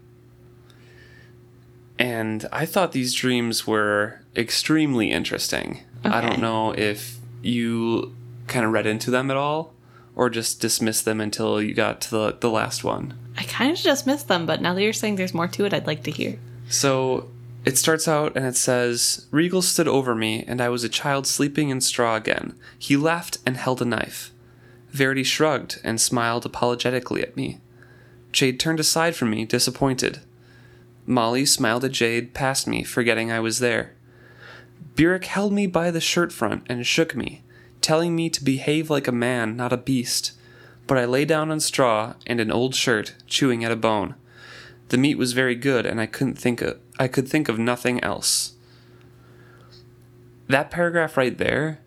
And 1.99 2.47
I 2.51 2.65
thought 2.65 2.91
these 2.91 3.13
dreams 3.13 3.65
were 3.65 4.21
extremely 4.35 5.11
interesting. 5.11 5.81
I 6.03 6.21
don't 6.21 6.39
know 6.39 6.71
if 6.71 7.17
you 7.41 8.15
kind 8.47 8.65
of 8.65 8.71
read 8.71 8.85
into 8.85 9.11
them 9.11 9.29
at 9.29 9.37
all 9.37 9.73
or 10.15 10.29
just 10.29 10.61
dismissed 10.61 11.05
them 11.05 11.19
until 11.19 11.61
you 11.61 11.73
got 11.73 12.01
to 12.01 12.11
the, 12.11 12.37
the 12.39 12.49
last 12.49 12.83
one. 12.83 13.17
I 13.37 13.43
kind 13.43 13.71
of 13.71 13.77
just 13.77 14.07
missed 14.07 14.27
them, 14.27 14.45
but 14.45 14.61
now 14.61 14.73
that 14.73 14.81
you're 14.81 14.93
saying 14.93 15.15
there's 15.15 15.33
more 15.33 15.47
to 15.49 15.65
it, 15.65 15.73
I'd 15.73 15.87
like 15.87 16.03
to 16.03 16.11
hear. 16.11 16.39
So 16.69 17.29
it 17.65 17.77
starts 17.77 18.07
out 18.07 18.35
and 18.35 18.45
it 18.45 18.55
says 18.55 19.27
Regal 19.29 19.61
stood 19.61 19.87
over 19.87 20.15
me, 20.15 20.43
and 20.47 20.61
I 20.61 20.69
was 20.69 20.83
a 20.83 20.89
child 20.89 21.27
sleeping 21.27 21.69
in 21.69 21.81
straw 21.81 22.15
again. 22.15 22.57
He 22.79 22.97
laughed 22.97 23.37
and 23.45 23.57
held 23.57 23.81
a 23.81 23.85
knife. 23.85 24.31
Verity 24.89 25.23
shrugged 25.23 25.79
and 25.83 25.99
smiled 25.99 26.45
apologetically 26.45 27.21
at 27.21 27.35
me. 27.35 27.59
Chade 28.31 28.59
turned 28.59 28.79
aside 28.79 29.15
from 29.15 29.29
me, 29.29 29.45
disappointed. 29.45 30.19
Molly 31.07 31.45
smiled 31.45 31.85
at 31.85 31.93
Jade 31.93 32.33
past 32.33 32.67
me, 32.67 32.83
forgetting 32.83 33.31
I 33.31 33.39
was 33.39 33.59
there. 33.59 33.95
Burrich 34.95 35.25
held 35.25 35.53
me 35.53 35.65
by 35.65 35.89
the 35.89 36.01
shirt 36.01 36.33
front 36.33 36.65
and 36.67 36.85
shook 36.85 37.15
me, 37.15 37.43
telling 37.79 38.13
me 38.13 38.29
to 38.29 38.43
behave 38.43 38.89
like 38.89 39.07
a 39.07 39.13
man, 39.13 39.55
not 39.55 39.71
a 39.71 39.77
beast. 39.77 40.33
But 40.85 40.97
I 40.97 41.05
lay 41.05 41.23
down 41.23 41.49
on 41.49 41.61
straw 41.61 42.15
and 42.27 42.41
an 42.41 42.51
old 42.51 42.75
shirt, 42.75 43.15
chewing 43.25 43.63
at 43.63 43.71
a 43.71 43.77
bone. 43.77 44.15
The 44.89 44.97
meat 44.97 45.17
was 45.17 45.31
very 45.31 45.55
good, 45.55 45.85
and 45.85 46.01
I 46.01 46.07
couldn't 46.07 46.37
think 46.37 46.61
of, 46.61 46.77
I 46.99 47.07
could 47.07 47.27
think 47.27 47.47
of 47.47 47.57
nothing 47.57 48.03
else. 48.03 48.55
That 50.47 50.69
paragraph 50.69 51.15
right 51.15 51.37
there 51.37 51.79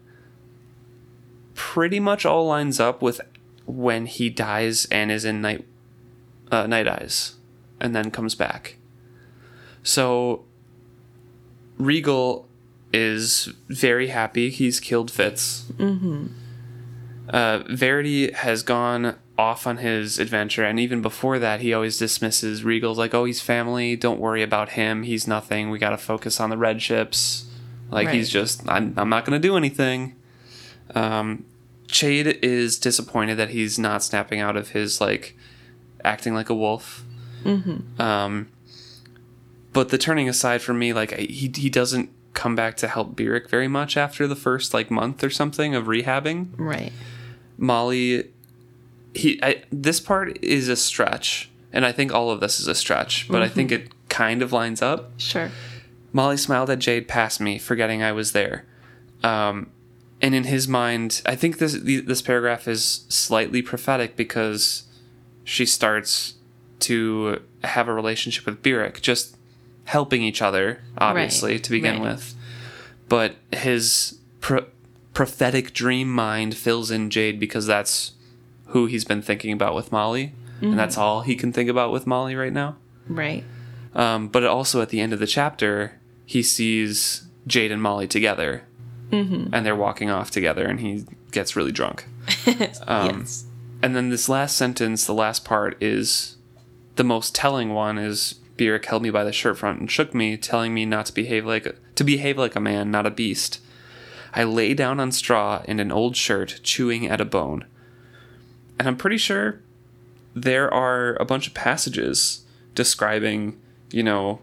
pretty 1.54 2.00
much 2.00 2.24
all 2.24 2.46
lines 2.46 2.80
up 2.80 3.02
with 3.02 3.20
when 3.66 4.06
he 4.06 4.30
dies 4.30 4.87
and 4.87 5.11
is 5.12 5.26
in 5.26 5.42
night 5.42 5.66
uh, 6.50 6.66
night 6.66 6.88
eyes 6.88 7.37
and 7.78 7.94
then 7.94 8.11
comes 8.11 8.35
back. 8.35 8.76
So 9.82 10.44
Regal 11.78 12.48
is 12.92 13.52
very 13.68 14.08
happy 14.08 14.50
he's 14.50 14.80
killed 14.80 15.10
Fitz. 15.10 15.64
Mm-hmm. 15.76 16.26
Uh, 17.28 17.62
Verity 17.70 18.32
has 18.32 18.62
gone 18.62 19.14
off 19.38 19.66
on 19.66 19.78
his 19.78 20.18
adventure, 20.18 20.64
and 20.64 20.80
even 20.80 21.00
before 21.00 21.38
that, 21.38 21.60
he 21.60 21.72
always 21.72 21.96
dismisses 21.96 22.64
Regal's 22.64 22.98
like, 22.98 23.14
"Oh, 23.14 23.24
he's 23.24 23.40
family. 23.40 23.94
Don't 23.96 24.18
worry 24.20 24.42
about 24.42 24.70
him. 24.70 25.04
He's 25.04 25.26
nothing. 25.28 25.70
We 25.70 25.78
got 25.78 25.90
to 25.90 25.96
focus 25.96 26.40
on 26.40 26.50
the 26.50 26.58
red 26.58 26.82
ships. 26.82 27.46
Like 27.90 28.06
Right. 28.06 28.16
he's 28.16 28.28
just, 28.30 28.68
I'm, 28.68 28.94
I'm 28.96 29.08
not 29.08 29.24
going 29.24 29.40
to 29.40 29.48
do 29.48 29.56
anything." 29.56 30.16
Um, 30.94 31.44
Chade 31.86 32.38
is 32.42 32.78
disappointed 32.78 33.36
that 33.36 33.50
he's 33.50 33.78
not 33.78 34.02
snapping 34.02 34.40
out 34.40 34.56
of 34.56 34.70
his 34.70 35.00
like 35.00 35.36
acting 36.04 36.34
like 36.34 36.50
a 36.50 36.54
wolf. 36.54 37.04
Um, 37.98 38.48
but 39.72 39.88
the 39.90 39.98
turning 39.98 40.28
aside 40.28 40.62
for 40.62 40.74
me, 40.74 40.92
like 40.92 41.12
I- 41.12 41.22
he 41.28 41.50
he 41.54 41.70
doesn't 41.70 42.11
come 42.35 42.54
back 42.54 42.76
to 42.78 42.88
help 42.88 43.16
Burrich 43.16 43.48
very 43.50 43.68
much 43.68 43.96
after 43.96 44.26
the 44.26 44.37
first 44.37 44.72
like 44.72 44.90
month 44.90 45.22
or 45.24 45.30
something 45.30 45.74
of 45.74 45.87
rehabbing. 45.87 46.48
Right. 46.56 46.92
Molly, 47.59 48.30
he 49.14 49.38
I, 49.42 49.62
this 49.70 50.00
part 50.00 50.42
is 50.42 50.68
a 50.68 50.76
stretch, 50.76 51.50
and 51.72 51.85
I 51.85 51.92
think 51.92 52.12
all 52.12 52.30
of 52.30 52.40
this 52.40 52.61
is 52.61 52.68
a 52.68 52.74
stretch, 52.74 53.28
but 53.28 53.42
I 53.42 53.48
think 53.48 53.72
it 53.72 53.90
kind 54.09 54.42
of 54.42 54.52
lines 54.52 54.80
up. 54.83 55.12
Sure. 55.18 55.50
Molly 56.12 56.37
smiled 56.37 56.70
at 56.70 56.78
Jade 56.80 57.06
past 57.06 57.40
me, 57.40 57.59
forgetting 57.59 58.02
I 58.02 58.12
was 58.12 58.33
there. 58.33 58.64
Um, 59.22 59.70
and 60.22 60.35
in 60.35 60.44
his 60.44 60.66
mind, 60.66 61.22
I 61.26 61.35
think 61.37 61.59
this 61.59 61.74
this 61.83 62.22
paragraph 62.22 62.66
is 62.66 63.04
slightly 63.09 63.62
prophetic 63.62 64.16
because 64.16 64.85
she 65.44 65.66
starts 65.66 66.35
to 66.80 67.42
have 67.64 67.88
a 67.88 67.92
relationship 67.94 68.46
with 68.46 68.62
Burrich, 68.62 69.00
just 69.02 69.37
helping 69.90 70.22
each 70.22 70.40
other, 70.40 70.81
obviously, 70.98 71.53
Right, 71.53 71.64
to 71.64 71.70
begin 71.70 71.94
right. 72.00 72.12
with. 72.12 72.35
But 73.09 73.35
his 73.53 74.18
pro- 74.40 74.66
prophetic 75.14 75.72
dream 75.74 76.11
mind 76.12 76.57
fills 76.57 76.90
in 76.90 77.11
Jade 77.11 77.38
because 77.40 77.66
that's 77.66 78.12
who 78.66 78.87
he's 78.87 79.05
been 79.05 79.20
thinking 79.22 79.53
about 79.53 79.74
with 79.74 79.90
Molly, 79.92 80.33
and 80.61 80.79
that's 80.79 80.96
all 80.98 81.22
he 81.22 81.35
can 81.37 81.53
think 81.53 81.68
about 81.70 81.90
with 81.90 82.07
Molly 82.07 82.35
right 82.37 82.53
now. 82.53 82.76
Right. 83.09 83.42
Um, 83.94 84.29
but 84.29 84.44
also 84.44 84.81
at 84.83 84.90
the 84.90 85.00
end 85.00 85.12
of 85.12 85.18
the 85.18 85.26
chapter, 85.26 85.98
he 86.26 86.42
sees 86.42 87.26
Jade 87.46 87.72
and 87.72 87.83
Molly 87.83 88.07
together, 88.07 88.62
Mm-hmm. 89.11 89.53
and 89.53 89.66
they're 89.66 89.74
walking 89.74 90.09
off 90.09 90.31
together, 90.31 90.64
and 90.66 90.79
he 90.79 91.05
gets 91.33 91.57
really 91.57 91.72
drunk. 91.72 92.07
Um, 92.87 93.20
yes. 93.20 93.44
And 93.83 93.96
then 93.96 94.11
this 94.11 94.29
last 94.29 94.57
sentence, 94.57 95.05
the 95.07 95.14
last 95.14 95.44
part, 95.44 95.76
is 95.83 96.37
the 96.94 97.03
most 97.03 97.35
telling 97.35 97.72
one 97.74 97.98
is 97.98 98.37
Burrich 98.60 98.84
held 98.84 99.02
me 99.02 99.08
by 99.08 99.24
the 99.24 99.32
shirt 99.32 99.56
front 99.56 99.80
and 99.80 99.90
shook 99.90 100.14
me, 100.14 100.36
telling 100.36 100.74
me 100.74 100.84
not 100.84 101.06
to 101.06 101.14
behave 101.14 101.46
like 101.46 101.74
to 101.94 102.04
behave 102.04 102.36
like 102.36 102.54
a 102.54 102.60
man, 102.60 102.90
not 102.90 103.06
a 103.06 103.10
beast. 103.10 103.58
I 104.34 104.44
lay 104.44 104.74
down 104.74 105.00
on 105.00 105.12
straw 105.12 105.62
in 105.64 105.80
an 105.80 105.90
old 105.90 106.14
shirt, 106.14 106.60
chewing 106.62 107.06
at 107.06 107.22
a 107.22 107.24
bone. 107.24 107.64
And 108.78 108.86
I'm 108.86 108.98
pretty 108.98 109.16
sure 109.16 109.62
there 110.34 110.72
are 110.72 111.16
a 111.18 111.24
bunch 111.24 111.46
of 111.46 111.54
passages 111.54 112.44
describing, 112.74 113.58
you 113.90 114.02
know, 114.02 114.42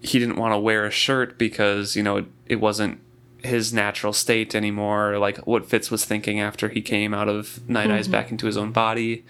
he 0.00 0.18
didn't 0.18 0.36
want 0.36 0.54
to 0.54 0.58
wear 0.58 0.86
a 0.86 0.90
shirt 0.90 1.38
because, 1.38 1.96
you 1.96 2.02
know, 2.02 2.16
it, 2.16 2.26
it 2.46 2.56
wasn't 2.56 2.98
his 3.44 3.74
natural 3.74 4.14
state 4.14 4.54
anymore, 4.54 5.18
like 5.18 5.36
what 5.46 5.66
Fitz 5.66 5.90
was 5.90 6.06
thinking 6.06 6.40
after 6.40 6.70
he 6.70 6.80
came 6.80 7.12
out 7.12 7.28
of 7.28 7.68
Night 7.68 7.90
Eyes 7.90 8.06
mm-hmm. 8.06 8.12
back 8.12 8.30
into 8.30 8.46
his 8.46 8.56
own 8.56 8.72
body. 8.72 9.26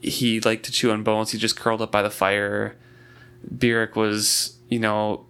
He 0.00 0.38
liked 0.40 0.64
to 0.66 0.72
chew 0.72 0.92
on 0.92 1.02
bones. 1.02 1.32
He 1.32 1.38
just 1.38 1.58
curled 1.58 1.82
up 1.82 1.90
by 1.90 2.02
the 2.02 2.10
fire. 2.10 2.76
Burrich 3.50 3.96
was, 3.96 4.56
you 4.68 4.78
know, 4.78 5.26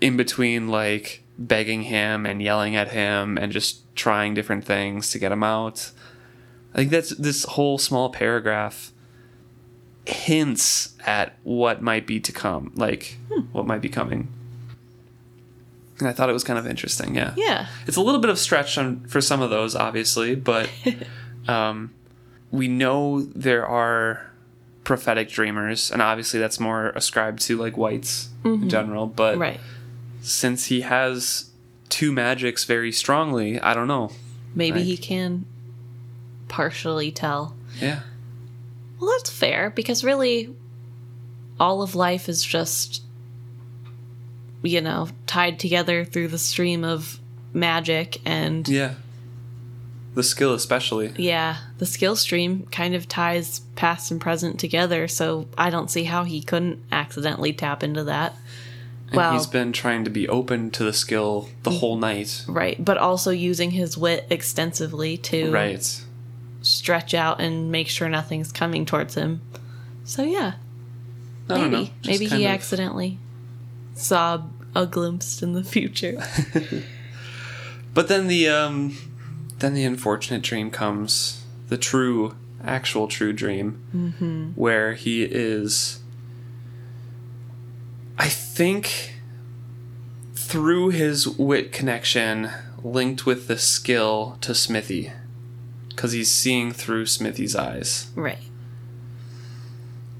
in 0.00 0.16
between 0.16 0.68
like 0.68 1.22
begging 1.38 1.82
him 1.82 2.26
and 2.26 2.42
yelling 2.42 2.76
at 2.76 2.88
him 2.88 3.38
and 3.38 3.52
just 3.52 3.82
trying 3.96 4.34
different 4.34 4.64
things 4.64 5.10
to 5.10 5.18
get 5.18 5.32
him 5.32 5.42
out. 5.42 5.90
I 6.74 6.78
think 6.78 6.90
that's 6.90 7.10
this 7.10 7.44
whole 7.44 7.78
small 7.78 8.10
paragraph 8.10 8.92
hints 10.06 10.94
at 11.06 11.36
what 11.42 11.82
might 11.82 12.06
be 12.06 12.18
to 12.20 12.32
come, 12.32 12.72
like 12.74 13.18
what 13.52 13.66
might 13.66 13.80
be 13.80 13.88
coming. 13.88 14.28
And 15.98 16.08
I 16.08 16.12
thought 16.12 16.28
it 16.28 16.32
was 16.32 16.44
kind 16.44 16.58
of 16.58 16.66
interesting, 16.66 17.14
yeah. 17.14 17.34
Yeah. 17.36 17.68
It's 17.86 17.96
a 17.96 18.00
little 18.00 18.20
bit 18.20 18.30
of 18.30 18.38
stretch 18.38 18.76
on, 18.76 19.04
for 19.06 19.20
some 19.20 19.40
of 19.40 19.50
those, 19.50 19.76
obviously, 19.76 20.34
but 20.34 20.68
um, 21.48 21.92
we 22.50 22.66
know 22.66 23.22
there 23.22 23.66
are 23.66 24.31
prophetic 24.84 25.28
dreamers, 25.28 25.90
and 25.90 26.02
obviously 26.02 26.40
that's 26.40 26.58
more 26.58 26.90
ascribed 26.90 27.40
to 27.42 27.56
like 27.56 27.76
whites 27.76 28.28
in 28.44 28.50
mm-hmm. 28.58 28.68
general. 28.68 29.06
But 29.06 29.38
Right. 29.38 29.60
since 30.22 30.66
he 30.66 30.82
has 30.82 31.50
two 31.88 32.12
magics 32.12 32.64
very 32.64 32.92
strongly, 32.92 33.60
I 33.60 33.74
don't 33.74 33.88
know. 33.88 34.12
Maybe 34.54 34.78
Right. 34.78 34.86
he 34.86 34.96
can 34.96 35.44
partially 36.48 37.10
tell. 37.10 37.56
Yeah, 37.80 38.00
Well, 39.00 39.10
that's 39.16 39.30
fair 39.30 39.70
because 39.70 40.04
really 40.04 40.54
all 41.58 41.82
of 41.82 41.94
life 41.94 42.28
is 42.28 42.44
just 42.44 43.02
you 44.62 44.80
know, 44.80 45.08
tied 45.26 45.58
together 45.58 46.04
through 46.04 46.28
the 46.28 46.38
stream 46.38 46.84
of 46.84 47.18
magic 47.52 48.20
and 48.24 48.66
yeah. 48.68 48.94
The 50.14 50.22
skill, 50.22 50.52
especially. 50.52 51.12
yeah, 51.16 51.56
the 51.78 51.86
skill 51.86 52.16
stream 52.16 52.66
kind 52.70 52.94
of 52.94 53.08
ties 53.08 53.60
past 53.76 54.10
and 54.10 54.20
present 54.20 54.60
together, 54.60 55.08
so 55.08 55.48
I 55.56 55.70
don't 55.70 55.90
see 55.90 56.04
how 56.04 56.24
he 56.24 56.42
couldn't 56.42 56.80
accidentally 56.92 57.52
tap 57.54 57.82
into 57.82 58.04
that. 58.04 58.34
And 59.08 59.16
Well- 59.16 59.32
he's 59.32 59.46
been 59.46 59.72
trying 59.72 60.04
to 60.04 60.10
be 60.10 60.28
open 60.28 60.70
to 60.72 60.84
the 60.84 60.92
skill 60.92 61.48
the 61.62 61.70
whole 61.70 61.96
night. 61.96 62.44
Right, 62.46 62.82
but 62.84 62.98
also 62.98 63.30
using 63.30 63.70
his 63.70 63.96
wit 63.96 64.26
extensively 64.28 65.16
to 65.18 65.50
Right. 65.50 66.00
stretch 66.60 67.14
out 67.14 67.40
and 67.40 67.72
make 67.72 67.88
sure 67.88 68.08
nothing's 68.10 68.52
coming 68.52 68.84
towards 68.84 69.14
him. 69.14 69.40
So 70.04 70.24
yeah, 70.24 70.54
I 71.48 71.56
don't 71.56 71.70
know. 71.70 71.78
maybe 71.78 71.92
maybe 72.04 72.26
he 72.26 72.44
of- 72.44 72.50
accidentally 72.52 73.18
saw 73.94 74.42
a 74.74 74.84
glimpse 74.86 75.42
in 75.42 75.54
the 75.54 75.64
future. 75.64 76.22
But 77.94 78.08
then 78.08 78.26
the 78.26 78.48
um, 78.48 78.96
then 79.62 79.74
the 79.74 79.84
unfortunate 79.84 80.42
dream 80.42 80.70
comes, 80.70 81.44
the 81.68 81.78
true, 81.78 82.34
actual 82.62 83.08
true 83.08 83.32
dream, 83.32 83.80
mm-hmm. 83.94 84.50
where 84.50 84.94
he 84.94 85.22
is. 85.22 86.00
I 88.18 88.28
think 88.28 89.14
through 90.34 90.90
his 90.90 91.26
wit 91.26 91.72
connection 91.72 92.50
linked 92.82 93.24
with 93.24 93.48
the 93.48 93.56
skill 93.56 94.36
to 94.42 94.54
Smithy, 94.54 95.12
because 95.88 96.12
he's 96.12 96.30
seeing 96.30 96.72
through 96.72 97.06
Smithy's 97.06 97.56
eyes, 97.56 98.10
right. 98.16 98.38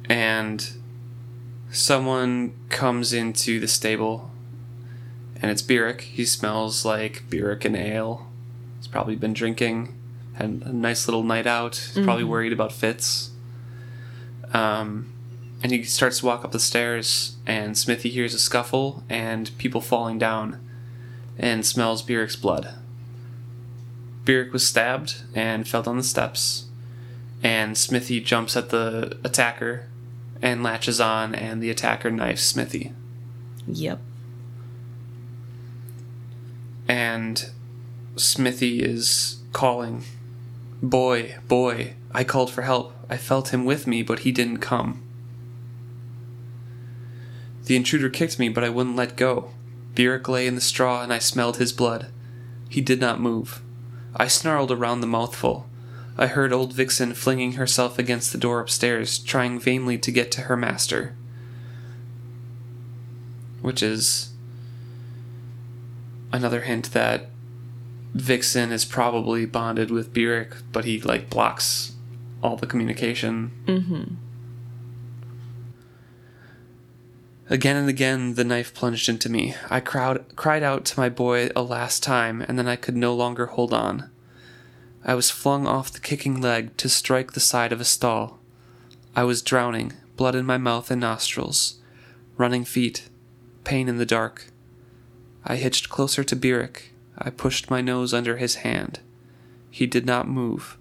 and 0.08 0.72
someone 1.70 2.54
comes 2.68 3.12
into 3.12 3.58
the 3.58 3.68
stable 3.68 4.30
and 5.42 5.50
it's 5.50 5.62
Burrich. 5.62 6.02
He 6.02 6.24
smells 6.24 6.84
like 6.84 7.24
Burrich 7.28 7.64
and 7.64 7.76
ale. 7.76 8.28
Probably 8.92 9.16
been 9.16 9.32
drinking, 9.32 9.98
had 10.34 10.62
a 10.64 10.72
nice 10.72 11.08
little 11.08 11.24
night 11.24 11.46
out. 11.46 11.76
He's 11.94 12.04
probably 12.04 12.24
worried 12.24 12.52
about 12.52 12.72
Fitz. 12.72 13.30
Um, 14.52 15.12
and 15.62 15.72
he 15.72 15.82
starts 15.82 16.20
to 16.20 16.26
walk 16.26 16.44
up 16.44 16.52
the 16.52 16.60
stairs, 16.60 17.36
and 17.46 17.76
Smithy 17.76 18.10
hears 18.10 18.34
a 18.34 18.38
scuffle 18.38 19.02
and 19.08 19.50
people 19.58 19.80
falling 19.80 20.18
down, 20.18 20.60
and 21.38 21.66
smells 21.66 22.02
Burrich's 22.02 22.36
blood. 22.36 22.74
Burrich 24.24 24.52
was 24.52 24.64
stabbed 24.66 25.22
and 25.34 25.66
fell 25.66 25.82
down 25.82 25.96
the 25.96 26.02
steps, 26.02 26.66
and 27.42 27.76
Smithy 27.76 28.20
jumps 28.20 28.56
at 28.56 28.68
the 28.68 29.18
attacker 29.24 29.88
and 30.40 30.62
latches 30.62 31.00
on, 31.00 31.34
and 31.34 31.62
the 31.62 31.70
attacker 31.70 32.10
knifes 32.10 32.44
Smithy. 32.44 32.92
Yep. 33.66 34.00
and 36.88 37.50
Smithy 38.16 38.82
is 38.82 39.38
calling, 39.52 40.04
Boy, 40.82 41.36
boy, 41.48 41.94
I 42.12 42.24
called 42.24 42.50
for 42.50 42.62
help. 42.62 42.92
I 43.08 43.16
felt 43.16 43.54
him 43.54 43.64
with 43.64 43.86
me, 43.86 44.02
but 44.02 44.20
he 44.20 44.32
didn't 44.32 44.58
come. 44.58 45.02
The 47.64 47.76
intruder 47.76 48.10
kicked 48.10 48.38
me, 48.38 48.48
but 48.48 48.64
I 48.64 48.68
wouldn't 48.68 48.96
let 48.96 49.16
go. 49.16 49.50
Burrich 49.94 50.28
lay 50.28 50.46
in 50.46 50.54
the 50.54 50.60
straw, 50.60 51.02
and 51.02 51.12
I 51.12 51.18
smelled 51.18 51.58
his 51.58 51.72
blood. 51.72 52.08
He 52.68 52.80
did 52.80 53.00
not 53.00 53.20
move. 53.20 53.62
I 54.16 54.26
snarled 54.28 54.70
around 54.70 55.00
the 55.00 55.06
mouthful. 55.06 55.68
I 56.18 56.26
heard 56.26 56.52
old 56.52 56.72
Vixen 56.72 57.14
flinging 57.14 57.52
herself 57.52 57.98
against 57.98 58.32
the 58.32 58.38
door 58.38 58.60
upstairs, 58.60 59.18
trying 59.18 59.58
vainly 59.58 59.98
to 59.98 60.10
get 60.10 60.30
to 60.32 60.42
her 60.42 60.56
master. 60.56 61.14
Which 63.60 63.82
is 63.82 64.32
another 66.32 66.62
hint 66.62 66.92
that 66.92 67.30
Vixen 68.14 68.72
is 68.72 68.84
probably 68.84 69.46
bonded 69.46 69.90
with 69.90 70.12
Burrich, 70.12 70.54
but 70.70 70.84
he 70.84 71.00
like 71.00 71.30
blocks 71.30 71.92
all 72.42 72.56
the 72.56 72.66
communication. 72.66 73.52
Mm-hmm. 73.66 74.14
Again 77.48 77.76
and 77.76 77.88
again, 77.88 78.34
the 78.34 78.44
knife 78.44 78.72
plunged 78.72 79.08
into 79.08 79.28
me. 79.28 79.54
I 79.68 79.80
crowd, 79.80 80.24
cried 80.36 80.62
out 80.62 80.84
to 80.86 81.00
my 81.00 81.08
boy 81.08 81.50
a 81.54 81.62
last 81.62 82.02
time, 82.02 82.40
and 82.42 82.58
then 82.58 82.68
I 82.68 82.76
could 82.76 82.96
no 82.96 83.14
longer 83.14 83.46
hold 83.46 83.72
on. 83.72 84.10
I 85.04 85.14
was 85.14 85.30
flung 85.30 85.66
off 85.66 85.92
the 85.92 86.00
kicking 86.00 86.40
leg 86.40 86.76
to 86.78 86.88
strike 86.88 87.32
the 87.32 87.40
side 87.40 87.72
of 87.72 87.80
a 87.80 87.84
stall. 87.84 88.38
I 89.16 89.24
was 89.24 89.42
drowning, 89.42 89.92
blood 90.16 90.34
in 90.34 90.46
my 90.46 90.58
mouth 90.58 90.90
and 90.90 91.00
nostrils, 91.00 91.80
running 92.36 92.64
feet, 92.64 93.08
pain 93.64 93.88
in 93.88 93.98
the 93.98 94.06
dark. 94.06 94.46
I 95.44 95.56
hitched 95.56 95.90
closer 95.90 96.22
to 96.24 96.36
Burrich. 96.36 96.91
I 97.16 97.30
pushed 97.30 97.70
my 97.70 97.80
nose 97.80 98.14
under 98.14 98.36
his 98.36 98.56
hand. 98.56 99.00
He 99.70 99.86
did 99.86 100.06
not 100.06 100.28
move. 100.28 100.76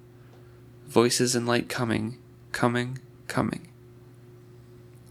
Voices 0.88 1.36
and 1.36 1.48
light 1.48 1.70
coming, 1.70 2.18
coming, 2.52 3.00
coming. 3.28 3.68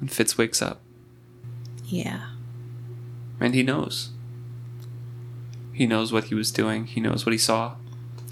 And 0.00 0.10
Fitz 0.10 0.36
wakes 0.36 0.60
up. 0.60 0.80
Yeah. 1.86 2.30
And 3.40 3.54
he 3.54 3.62
knows. 3.62 4.10
He 5.72 5.86
knows 5.86 6.12
what 6.12 6.24
he 6.24 6.34
was 6.34 6.52
doing. 6.52 6.86
He 6.86 7.00
knows 7.00 7.24
what 7.24 7.32
he 7.32 7.38
saw. 7.38 7.76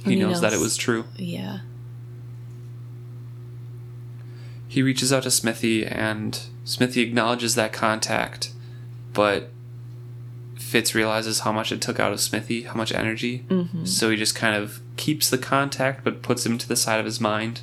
He, 0.05 0.15
he 0.15 0.17
knows, 0.17 0.41
that 0.41 0.53
it 0.53 0.61
was 0.61 0.77
true. 0.77 1.05
Yeah. 1.17 1.61
He 4.69 4.83
reaches 4.83 5.13
out 5.13 5.23
to 5.23 5.31
Smithy, 5.31 5.87
and 5.87 6.39
Smithy 6.65 7.01
acknowledges 7.01 7.55
that 7.55 7.73
contact, 7.73 8.53
but 9.15 9.51
Fitz 10.69 10.95
realizes 10.95 11.41
how 11.41 11.51
much 11.53 11.73
it 11.73 11.81
took 11.81 11.99
out 11.99 12.13
of 12.13 12.21
Smithy, 12.21 12.63
how 12.65 12.75
much 12.75 12.93
energy. 12.93 13.47
Mm-hmm. 13.49 13.87
So 13.87 14.11
he 14.11 14.17
just 14.17 14.35
kind 14.35 14.55
of 14.55 14.81
keeps 14.99 15.31
the 15.31 15.39
contact, 15.39 16.05
but 16.05 16.21
puts 16.21 16.45
him 16.45 16.59
to 16.59 16.69
the 16.69 16.77
side 16.77 17.01
of 17.01 17.07
his 17.07 17.21
mind, 17.23 17.63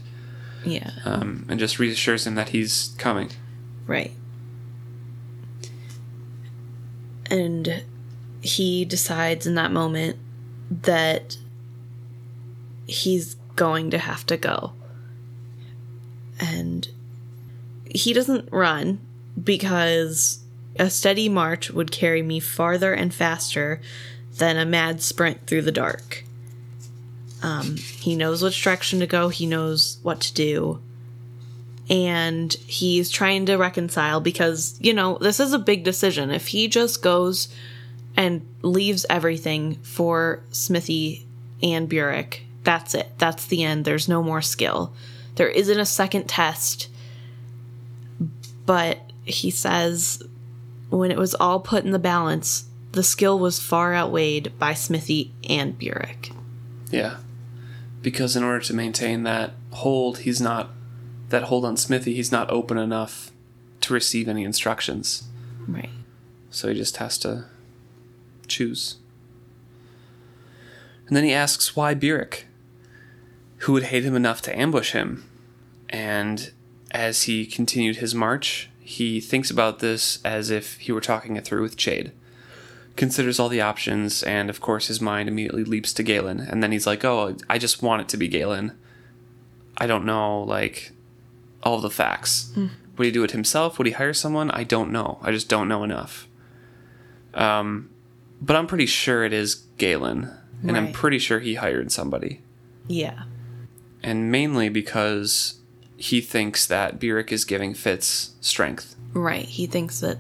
Yeah. 0.65 0.89
um, 1.05 1.45
and 1.47 1.59
just 1.59 1.77
reassures 1.77 2.25
him 2.25 2.33
that 2.33 2.49
he's 2.49 2.95
coming. 2.97 3.29
Right. 3.85 4.11
And 7.29 7.83
he 8.41 8.85
decides 8.85 9.45
in 9.45 9.53
that 9.55 9.71
moment 9.71 10.17
that 10.69 11.37
he's 12.87 13.35
going 13.55 13.91
to 13.91 13.99
have 13.99 14.25
to 14.27 14.37
go. 14.37 14.73
And 16.39 16.87
he 17.93 18.13
doesn't 18.13 18.49
run 18.51 18.99
because 19.41 20.39
a 20.77 20.89
steady 20.89 21.29
march 21.29 21.71
would 21.71 21.91
carry 21.91 22.21
me 22.21 22.39
farther 22.39 22.93
and 22.93 23.13
faster 23.13 23.81
than 24.37 24.57
a 24.57 24.65
mad 24.65 25.01
sprint 25.01 25.47
through 25.47 25.61
the 25.61 25.71
dark. 25.71 26.23
Um, 27.43 27.77
he 27.77 28.15
knows 28.15 28.41
which 28.41 28.61
direction 28.63 28.99
to 28.99 29.07
go, 29.07 29.29
he 29.29 29.45
knows 29.45 29.99
what 30.03 30.19
to 30.21 30.33
do. 30.33 30.81
and 31.89 32.51
he's 32.65 33.11
trying 33.11 33.45
to 33.45 33.57
reconcile 33.57 34.19
because, 34.19 34.75
you 34.81 34.93
know, 34.93 35.17
this 35.19 35.39
is 35.39 35.53
a 35.53 35.59
big 35.59 35.83
decision. 35.83 36.31
If 36.31 36.47
he 36.47 36.67
just 36.67 37.01
goes 37.03 37.47
and 38.17 38.45
leaves 38.63 39.05
everything 39.09 39.75
for 39.83 40.41
Smithy 40.51 41.27
and 41.61 41.87
Burrich, 41.87 42.41
that's 42.63 42.95
it. 42.95 43.11
That's 43.19 43.45
the 43.45 43.63
end. 43.63 43.85
There's 43.85 44.09
no 44.09 44.23
more 44.23 44.41
skill. 44.41 44.93
There 45.35 45.49
isn't 45.49 45.79
a 45.79 45.85
second 45.85 46.27
test. 46.27 46.89
But 48.65 48.97
he 49.23 49.51
says 49.51 50.23
when 50.97 51.11
it 51.11 51.17
was 51.17 51.35
all 51.35 51.59
put 51.59 51.83
in 51.85 51.91
the 51.91 51.99
balance, 51.99 52.65
the 52.91 53.03
skill 53.03 53.37
was 53.37 53.59
far 53.59 53.93
outweighed 53.93 54.57
by 54.57 54.73
Smithy 54.73 55.33
and 55.49 55.77
Burrich. 55.77 56.31
Yeah. 56.89 57.17
Because 58.01 58.35
in 58.35 58.43
order 58.43 58.61
to 58.61 58.73
maintain 58.73 59.23
that 59.23 59.51
hold, 59.71 60.19
he's 60.19 60.39
not 60.39 60.69
that 61.29 61.43
hold 61.43 61.65
on 61.65 61.75
Smithy, 61.75 62.13
he's 62.13 62.31
not 62.31 62.49
open 62.51 62.77
enough 62.77 63.31
to 63.81 63.93
receive 63.93 64.27
any 64.27 64.43
instructions. 64.43 65.23
Right. 65.67 65.89
So 66.49 66.69
he 66.69 66.75
just 66.75 66.97
has 66.97 67.17
to 67.19 67.45
choose. 68.47 68.97
And 71.07 71.17
then 71.17 71.23
he 71.23 71.33
asks 71.33 71.75
why 71.75 71.93
Burrich, 71.93 72.45
who 73.59 73.73
would 73.73 73.83
hate 73.83 74.05
him 74.05 74.15
enough 74.15 74.41
to 74.43 74.57
ambush 74.57 74.91
him. 74.91 75.29
And 75.89 76.51
as 76.91 77.23
he 77.23 77.45
continued 77.45 77.97
his 77.97 78.15
march, 78.15 78.69
he 78.85 79.19
thinks 79.19 79.49
about 79.49 79.79
this 79.79 80.19
as 80.23 80.49
if 80.51 80.77
he 80.77 80.91
were 80.91 81.01
talking 81.01 81.35
it 81.35 81.43
through 81.43 81.63
with 81.63 81.75
Chade. 81.75 82.11
Considers 82.95 83.39
all 83.39 83.49
the 83.49 83.59
options, 83.59 84.23
and 84.23 84.49
of 84.49 84.61
course, 84.61 84.87
his 84.87 85.01
mind 85.01 85.27
immediately 85.27 85.63
leaps 85.65 85.91
to 85.93 86.03
Galen. 86.03 86.39
And 86.39 86.61
then 86.63 86.71
he's 86.71 86.87
like, 86.87 87.03
Oh, 87.03 87.35
I 87.49 87.57
just 87.57 87.81
want 87.81 88.01
it 88.03 88.09
to 88.09 88.17
be 88.17 88.27
Galen. 88.29 88.71
I 89.77 89.87
don't 89.87 90.05
know, 90.05 90.41
like, 90.43 90.91
all 91.63 91.81
the 91.81 91.89
facts. 91.89 92.53
Would 92.97 93.05
he 93.05 93.11
do 93.11 93.23
it 93.25 93.31
himself? 93.31 93.77
Would 93.77 93.87
he 93.87 93.93
hire 93.93 94.13
someone? 94.13 94.49
I 94.51 94.63
don't 94.63 94.91
know. 94.91 95.19
I 95.21 95.31
just 95.31 95.49
don't 95.49 95.67
know 95.67 95.83
enough. 95.83 96.27
Um, 97.33 97.89
but 98.41 98.55
I'm 98.55 98.67
pretty 98.67 98.85
sure 98.85 99.25
it 99.25 99.33
is 99.33 99.55
Galen, 99.77 100.31
and 100.65 100.77
I'm 100.77 100.91
pretty 100.93 101.19
sure 101.19 101.39
he 101.39 101.55
hired 101.55 101.91
somebody, 101.91 102.41
Yeah. 102.87 103.23
and 104.01 104.31
mainly 104.31 104.69
because 104.69 105.55
he 106.09 106.21
thinks 106.21 106.65
that 106.67 106.99
Burrich 106.99 107.31
is 107.31 107.45
giving 107.45 107.73
Fitz 107.73 108.31
strength, 108.41 108.95
Right. 109.13 109.45
He 109.45 109.65
thinks 109.65 110.01
that 110.01 110.17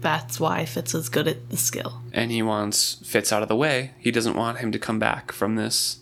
that's 0.00 0.38
why 0.38 0.64
Fitz 0.64 0.94
is 0.94 1.08
good 1.08 1.26
at 1.26 1.50
the 1.50 1.56
skill. 1.56 2.00
and 2.12 2.30
he 2.30 2.42
wants 2.42 2.94
Fitz 3.04 3.32
out 3.32 3.42
of 3.42 3.48
the 3.48 3.56
way. 3.56 3.90
He 3.98 4.10
doesn't 4.12 4.36
want 4.36 4.58
him 4.58 4.70
to 4.72 4.78
come 4.78 4.98
back 4.98 5.32
from 5.32 5.56
this 5.56 5.98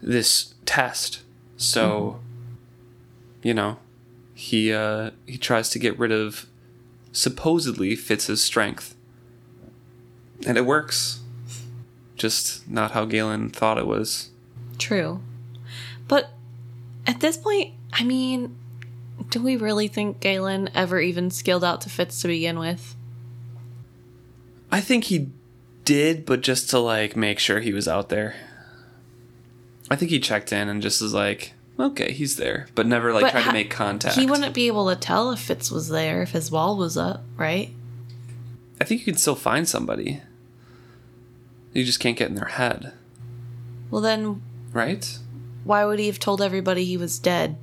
this 0.00 0.54
test. 0.64 1.20
So, 1.56 2.20
you 3.42 3.52
know, 3.54 3.78
he 4.34 4.72
uh, 4.72 5.10
he 5.26 5.38
tries 5.38 5.68
to 5.70 5.78
get 5.78 5.98
rid 5.98 6.12
of 6.12 6.46
supposedly 7.12 7.94
Fitz's 7.96 8.42
strength, 8.42 8.94
and 10.46 10.56
it 10.56 10.64
works. 10.66 11.20
Just 12.16 12.68
not 12.68 12.92
how 12.92 13.04
Galen 13.06 13.50
thought 13.50 13.78
it 13.78 13.86
was. 13.86 14.30
True. 14.78 15.20
But 16.06 16.30
at 17.06 17.18
this 17.20 17.36
point, 17.36 17.74
I 17.92 18.04
mean, 18.04 18.56
do 19.30 19.42
we 19.42 19.56
really 19.56 19.88
think 19.88 20.20
Galen 20.20 20.70
ever 20.74 21.00
even 21.00 21.30
skilled 21.30 21.64
out 21.64 21.80
to 21.82 21.90
Fitz 21.90 22.20
to 22.22 22.28
begin 22.28 22.58
with? 22.58 22.94
I 24.70 24.80
think 24.80 25.04
he 25.04 25.30
did, 25.84 26.24
but 26.26 26.40
just 26.40 26.70
to 26.70 26.78
like 26.78 27.16
make 27.16 27.38
sure 27.38 27.60
he 27.60 27.72
was 27.72 27.86
out 27.88 28.08
there. 28.08 28.34
I 29.90 29.96
think 29.96 30.10
he 30.10 30.20
checked 30.20 30.52
in 30.52 30.68
and 30.68 30.80
just 30.80 31.02
was 31.02 31.12
like, 31.12 31.52
okay, 31.78 32.12
he's 32.12 32.36
there, 32.36 32.68
but 32.74 32.86
never 32.86 33.12
like 33.12 33.22
But 33.24 33.30
tried 33.32 33.42
ha- 33.42 33.50
to 33.50 33.54
make 33.56 33.70
contact. 33.70 34.16
He 34.16 34.26
wouldn't 34.26 34.54
be 34.54 34.66
able 34.68 34.88
to 34.88 34.96
tell 34.96 35.30
if 35.32 35.40
Fitz 35.40 35.70
was 35.70 35.88
there 35.88 36.22
if 36.22 36.30
his 36.30 36.50
wall 36.50 36.76
was 36.76 36.96
up, 36.96 37.22
right? 37.36 37.70
I 38.80 38.84
think 38.84 39.00
you 39.02 39.04
can 39.12 39.16
still 39.20 39.34
find 39.34 39.68
somebody. 39.68 40.22
You 41.74 41.84
just 41.84 42.00
can't 42.00 42.16
get 42.18 42.28
in 42.28 42.34
their 42.34 42.48
head, 42.48 42.92
Well, 43.90 44.00
then 44.02 44.42
right? 44.72 45.18
why 45.64 45.84
would 45.84 45.98
he 45.98 46.06
have 46.06 46.18
told 46.18 46.42
everybody 46.42 46.84
he 46.84 46.96
was 46.96 47.18
dead? 47.18 47.56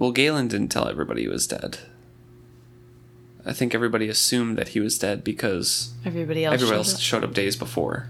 Well, 0.00 0.10
Galen 0.10 0.48
didn't 0.48 0.68
tell 0.70 0.88
everybody 0.88 1.22
he 1.22 1.28
was 1.28 1.46
dead. 1.46 1.78
I 3.46 3.52
think 3.52 3.74
everybody 3.74 4.08
assumed 4.08 4.58
that 4.58 4.68
he 4.68 4.80
was 4.80 4.98
dead 4.98 5.22
because 5.22 5.92
Everybody 6.04 6.44
else. 6.44 6.54
everybody 6.54 6.72
showed 6.74 6.78
else 6.78 6.94
up. 6.94 7.00
showed 7.00 7.24
up 7.24 7.32
days 7.34 7.54
before. 7.54 8.08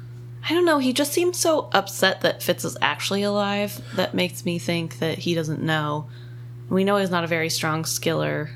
I 0.49 0.55
don't 0.55 0.65
know. 0.65 0.79
He 0.79 0.93
just 0.93 1.13
seems 1.13 1.37
so 1.37 1.69
upset 1.73 2.23
that 2.23 2.43
Fitz 2.43 2.65
is 2.65 2.77
actually 2.81 3.23
alive. 3.23 3.81
That 3.97 4.15
makes 4.15 4.45
me 4.45 4.59
think 4.59 4.99
that 5.01 5.19
he 5.19 5.35
doesn't 5.35 5.63
know. 5.63 6.07
We 6.71 6.83
know 6.85 6.97
he's 6.97 7.11
not 7.11 7.25
a 7.25 7.29
very 7.29 7.51
strong 7.51 7.83
skiller. 7.83 8.51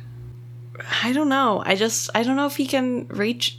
I 1.02 1.12
don't 1.12 1.28
know. 1.28 1.62
I 1.66 1.74
just 1.74 2.10
I 2.14 2.22
don't 2.22 2.36
know 2.36 2.46
if 2.46 2.56
he 2.56 2.66
can 2.66 3.06
reach. 3.08 3.58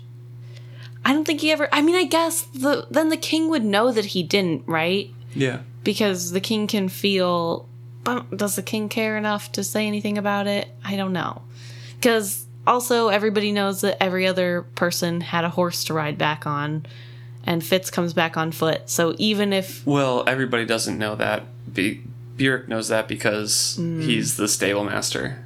I 1.06 1.14
don't 1.14 1.24
think 1.26 1.42
he 1.42 1.52
ever. 1.52 1.70
I 1.72 1.82
mean, 1.82 1.96
I 1.96 2.06
guess 2.06 2.42
the 2.54 2.88
then 2.90 3.10
the 3.10 3.18
king 3.18 3.50
would 3.50 3.64
know 3.64 3.92
that 3.92 4.06
he 4.06 4.24
didn't, 4.24 4.68
right? 4.68 5.10
Yeah. 5.36 5.60
Because 5.84 6.32
the 6.32 6.42
king 6.42 6.66
can 6.68 6.90
feel. 6.90 7.68
But 8.06 8.38
does 8.38 8.56
the 8.56 8.62
king 8.62 8.88
care 8.88 9.18
enough 9.18 9.52
to 9.54 9.64
say 9.64 9.88
anything 9.88 10.18
about 10.18 10.48
it? 10.48 10.70
I 10.86 10.96
don't 10.96 11.12
know. 11.12 11.42
Because 11.96 12.46
also 12.66 13.10
everybody 13.10 13.52
knows 13.52 13.82
that 13.82 14.02
every 14.02 14.28
other 14.28 14.62
person 14.76 15.22
had 15.22 15.44
a 15.44 15.50
horse 15.50 15.84
to 15.86 15.94
ride 15.94 16.18
back 16.18 16.46
on, 16.46 16.86
and 17.46 17.64
Fitz 17.64 17.90
comes 17.90 18.14
back 18.14 18.38
on 18.38 18.52
foot. 18.52 18.90
So 18.90 19.16
even 19.18 19.52
if 19.52 19.86
Well, 19.86 20.24
everybody 20.28 20.66
doesn't 20.66 20.98
know 20.98 21.16
that. 21.16 21.44
Be- 21.74 22.04
Burrich 22.38 22.68
knows 22.68 22.90
that 22.90 23.08
because 23.08 23.76
hmm. 23.78 24.02
he's 24.02 24.38
the 24.38 24.48
stable 24.48 24.84
master. 24.84 25.44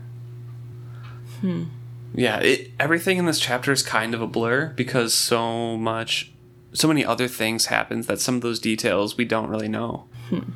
Hmm. 1.41 1.65
Yeah, 2.13 2.39
it, 2.39 2.71
everything 2.79 3.17
in 3.17 3.25
this 3.25 3.39
chapter 3.39 3.71
is 3.71 3.83
kind 3.83 4.13
of 4.13 4.21
a 4.21 4.27
blur 4.27 4.73
because 4.75 5.13
so 5.13 5.77
much, 5.77 6.33
so 6.73 6.87
many 6.87 7.05
other 7.05 7.27
things 7.27 7.67
happens 7.67 8.07
that 8.07 8.19
some 8.19 8.35
of 8.35 8.41
those 8.41 8.59
details 8.59 9.15
we 9.15 9.23
don't 9.23 9.49
really 9.49 9.67
know. 9.69 10.05
Hmm. 10.29 10.51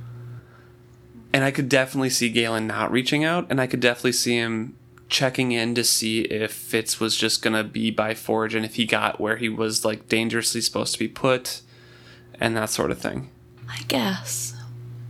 And 1.34 1.44
I 1.44 1.52
could 1.52 1.68
definitely 1.68 2.12
see 2.12 2.30
Galen 2.30 2.68
not 2.68 2.92
reaching 2.92 3.24
out, 3.24 3.48
and 3.50 3.60
I 3.60 3.66
could 3.68 3.80
definitely 3.80 4.12
see 4.12 4.36
him 4.38 4.78
checking 5.10 5.52
in 5.52 5.76
to 5.76 5.84
see 5.84 6.22
if 6.22 6.52
Fitz 6.52 7.00
was 7.00 7.16
just 7.16 7.42
gonna 7.42 7.64
be 7.64 7.92
by 7.92 8.14
Forge 8.14 8.56
and 8.56 8.64
if 8.64 8.76
he 8.76 8.86
got 8.86 9.20
where 9.20 9.38
he 9.38 9.50
was 9.50 9.84
like 9.84 10.08
dangerously 10.08 10.62
supposed 10.62 10.94
to 10.94 11.00
be 11.00 11.08
put, 11.08 11.62
and 12.40 12.56
that 12.56 12.70
sort 12.70 12.92
of 12.92 13.00
thing. 13.00 13.30
I 13.70 13.82
guess 13.88 14.56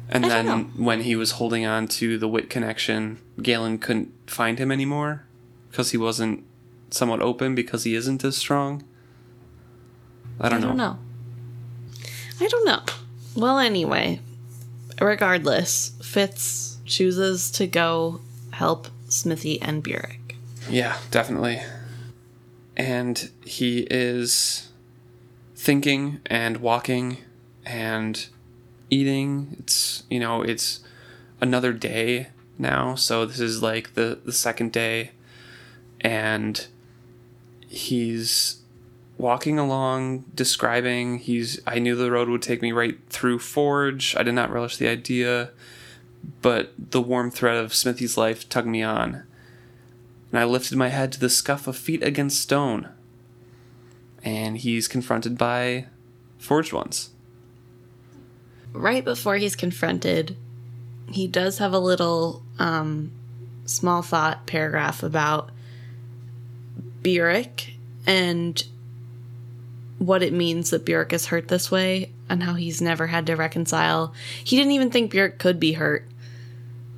And 0.10 0.26
I 0.26 0.30
then 0.30 0.72
when 0.78 1.02
he 1.02 1.16
was 1.16 1.32
holding 1.32 1.66
on 1.66 1.88
to 1.90 2.18
the 2.18 2.28
wit 2.28 2.50
connection, 2.50 3.20
Galen 3.42 3.78
couldn't 3.80 4.12
find 4.28 4.60
him 4.60 4.72
anymore 4.72 5.26
because 5.70 5.92
he 5.92 5.98
wasn't 5.98 6.44
somewhat 6.90 7.22
open 7.22 7.56
because 7.56 7.84
he 7.84 7.96
isn't 7.96 8.24
as 8.24 8.38
strong. 8.38 8.84
I 10.40 10.50
don't, 10.50 10.62
know. 10.62 10.68
I 10.68 10.70
don't 10.70 10.78
know. 10.78 10.94
know. 10.94 11.00
I 12.42 12.48
don't 12.48 12.66
know. 12.66 12.82
Well, 13.36 13.60
anyway, 13.60 14.20
regardless, 15.00 15.94
Fitz 16.02 16.78
chooses 16.86 17.52
to 17.52 17.68
go 17.68 18.22
help 18.52 18.88
Smithy 19.10 19.62
and 19.62 19.84
Burrich. 19.84 20.36
Yeah, 20.70 20.98
definitely. 21.12 21.62
And 22.76 23.30
he 23.46 23.88
is 23.92 24.70
thinking 25.56 26.20
and 26.26 26.58
walking 26.58 27.18
and 27.66 28.28
eating. 28.90 29.58
It's, 29.60 30.04
you 30.10 30.20
know, 30.20 30.42
it's 30.42 30.80
another 31.40 31.74
day 31.74 32.28
now. 32.58 32.96
So 32.96 33.26
this 33.26 33.40
is 33.40 33.62
like 33.62 33.94
the, 33.94 34.20
the 34.26 34.34
second 34.34 34.72
day. 34.72 35.12
And 36.02 36.66
he's 37.68 38.63
walking 39.18 39.60
along, 39.60 40.26
describing. 40.36 41.20
He's, 41.20 41.60
I 41.66 41.80
knew 41.80 41.96
the 41.96 42.12
road 42.12 42.30
would 42.30 42.42
take 42.42 42.62
me 42.62 42.72
right 42.72 42.98
through 43.10 43.40
Forge. 43.40 44.16
I 44.16 44.24
did 44.24 44.34
not 44.34 44.52
relish 44.52 44.78
the 44.78 44.88
idea. 44.88 45.52
But 46.42 46.74
the 46.78 47.02
warm 47.02 47.32
thread 47.32 47.58
of 47.58 47.74
Smithy's 47.74 48.18
life 48.18 48.48
tugged 48.48 48.68
me 48.68 48.82
on 48.82 49.24
and 50.34 50.40
I 50.40 50.46
lifted 50.46 50.80
my 50.80 50.90
head 50.90 51.12
to 51.12 51.20
the 51.20 51.30
scuff 51.30 51.68
of 51.68 51.78
feet 51.78 52.02
against 52.02 52.42
stone. 52.42 52.90
And 54.24 54.58
he's 54.58 54.88
confronted 54.88 55.38
by 55.38 55.86
forged 56.40 56.74
ones. 56.74 57.12
Right 58.72 59.06
before 59.06 59.38
he's 59.38 59.56
confronted, 59.56 60.36
he 61.12 61.28
does 61.28 61.60
have 61.60 61.72
a 61.72 61.78
little 61.78 62.42
um, 62.58 63.12
small 63.66 64.02
thought 64.02 64.48
paragraph 64.48 65.04
about 65.04 65.52
Burrich 67.04 67.76
and 68.08 68.64
what 70.00 70.24
it 70.24 70.34
means 70.34 70.70
that 70.72 70.86
Burrich 70.86 71.14
is 71.14 71.28
hurt 71.28 71.48
this 71.48 71.72
way 71.72 72.12
and 72.30 72.44
how 72.44 72.56
he's 72.56 72.82
never 72.82 73.08
had 73.08 73.26
to 73.28 73.36
reconcile. 73.36 74.14
He 74.44 74.58
didn't 74.58 74.72
even 74.74 74.92
think 74.92 75.12
Burrich 75.12 75.40
could 75.40 75.60
be 75.60 75.74
hurt. 75.74 76.08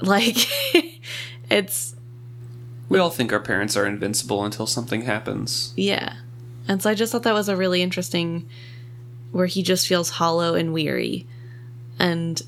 Like, 0.01 0.35
it's 1.49 1.95
We 2.89 2.99
all 2.99 3.09
think 3.09 3.31
our 3.31 3.39
parents 3.39 3.77
are 3.77 3.85
invincible 3.85 4.43
until 4.43 4.67
something 4.67 5.03
happens. 5.03 5.73
Yeah. 5.77 6.15
And 6.67 6.83
so 6.83 6.89
I 6.89 6.95
just 6.95 7.13
thought 7.13 7.23
that 7.23 7.33
was 7.33 7.47
a 7.47 7.55
really 7.55 7.81
interesting 7.81 8.49
where 9.31 9.45
he 9.45 9.63
just 9.63 9.87
feels 9.87 10.09
hollow 10.09 10.53
and 10.53 10.73
weary. 10.73 11.27
And 11.97 12.41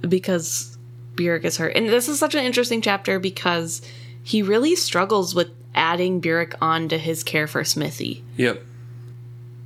because 0.00 0.78
Burrich 1.14 1.44
is 1.44 1.58
hurt. 1.58 1.76
And 1.76 1.88
this 1.88 2.08
is 2.08 2.18
such 2.18 2.34
an 2.34 2.44
interesting 2.44 2.80
chapter 2.80 3.18
because 3.18 3.82
he 4.22 4.42
really 4.42 4.76
struggles 4.76 5.34
with 5.34 5.48
adding 5.74 6.20
Burrich 6.20 6.54
on 6.60 6.88
to 6.88 6.98
his 6.98 7.22
care 7.22 7.46
for 7.46 7.64
Smithy. 7.64 8.24
Yep. 8.36 8.62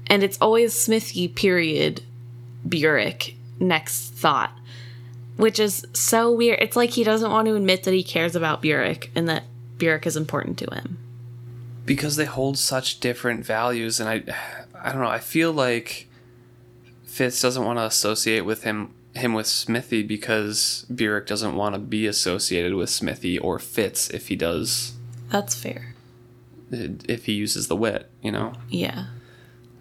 And 0.08 0.22
it's 0.22 0.38
always 0.40 0.74
Smithy, 0.74 1.28
period, 1.28 2.02
Burrich, 2.64 3.36
next 3.60 4.14
thought. 4.14 4.52
Which 5.36 5.60
is 5.60 5.86
so 5.92 6.32
weird. 6.32 6.58
It's 6.60 6.76
like 6.76 6.90
he 6.90 7.04
doesn't 7.04 7.30
want 7.30 7.46
to 7.46 7.54
admit 7.54 7.84
that 7.84 7.94
he 7.94 8.02
cares 8.02 8.34
about 8.34 8.62
Burrich 8.62 9.10
and 9.14 9.28
that 9.28 9.44
Burrich 9.78 10.06
is 10.06 10.16
important 10.16 10.58
to 10.58 10.74
him. 10.74 10.98
Because 11.86 12.16
they 12.16 12.24
hold 12.24 12.58
such 12.58 13.00
different 13.00 13.46
values 13.46 14.00
and 14.00 14.08
I 14.08 14.22
I 14.82 14.92
don't 14.92 15.00
know, 15.00 15.08
I 15.08 15.20
feel 15.20 15.52
like 15.52 16.08
Fitz 17.04 17.40
doesn't 17.40 17.64
want 17.64 17.78
to 17.78 17.84
associate 17.84 18.44
with 18.44 18.64
him 18.64 18.94
him 19.14 19.32
with 19.32 19.46
Smithy 19.46 20.02
because 20.02 20.84
Burrich 20.90 21.26
doesn't 21.26 21.54
want 21.54 21.74
to 21.74 21.78
be 21.80 22.06
associated 22.06 22.74
with 22.74 22.90
Smithy 22.90 23.38
or 23.38 23.58
Fitz 23.58 24.10
if 24.10 24.28
he 24.28 24.36
does 24.36 24.94
That's 25.30 25.54
fair. 25.54 25.94
if 26.70 27.24
he 27.26 27.32
uses 27.32 27.68
the 27.68 27.76
wit, 27.76 28.10
you 28.22 28.32
know. 28.32 28.52
Yeah. 28.68 29.06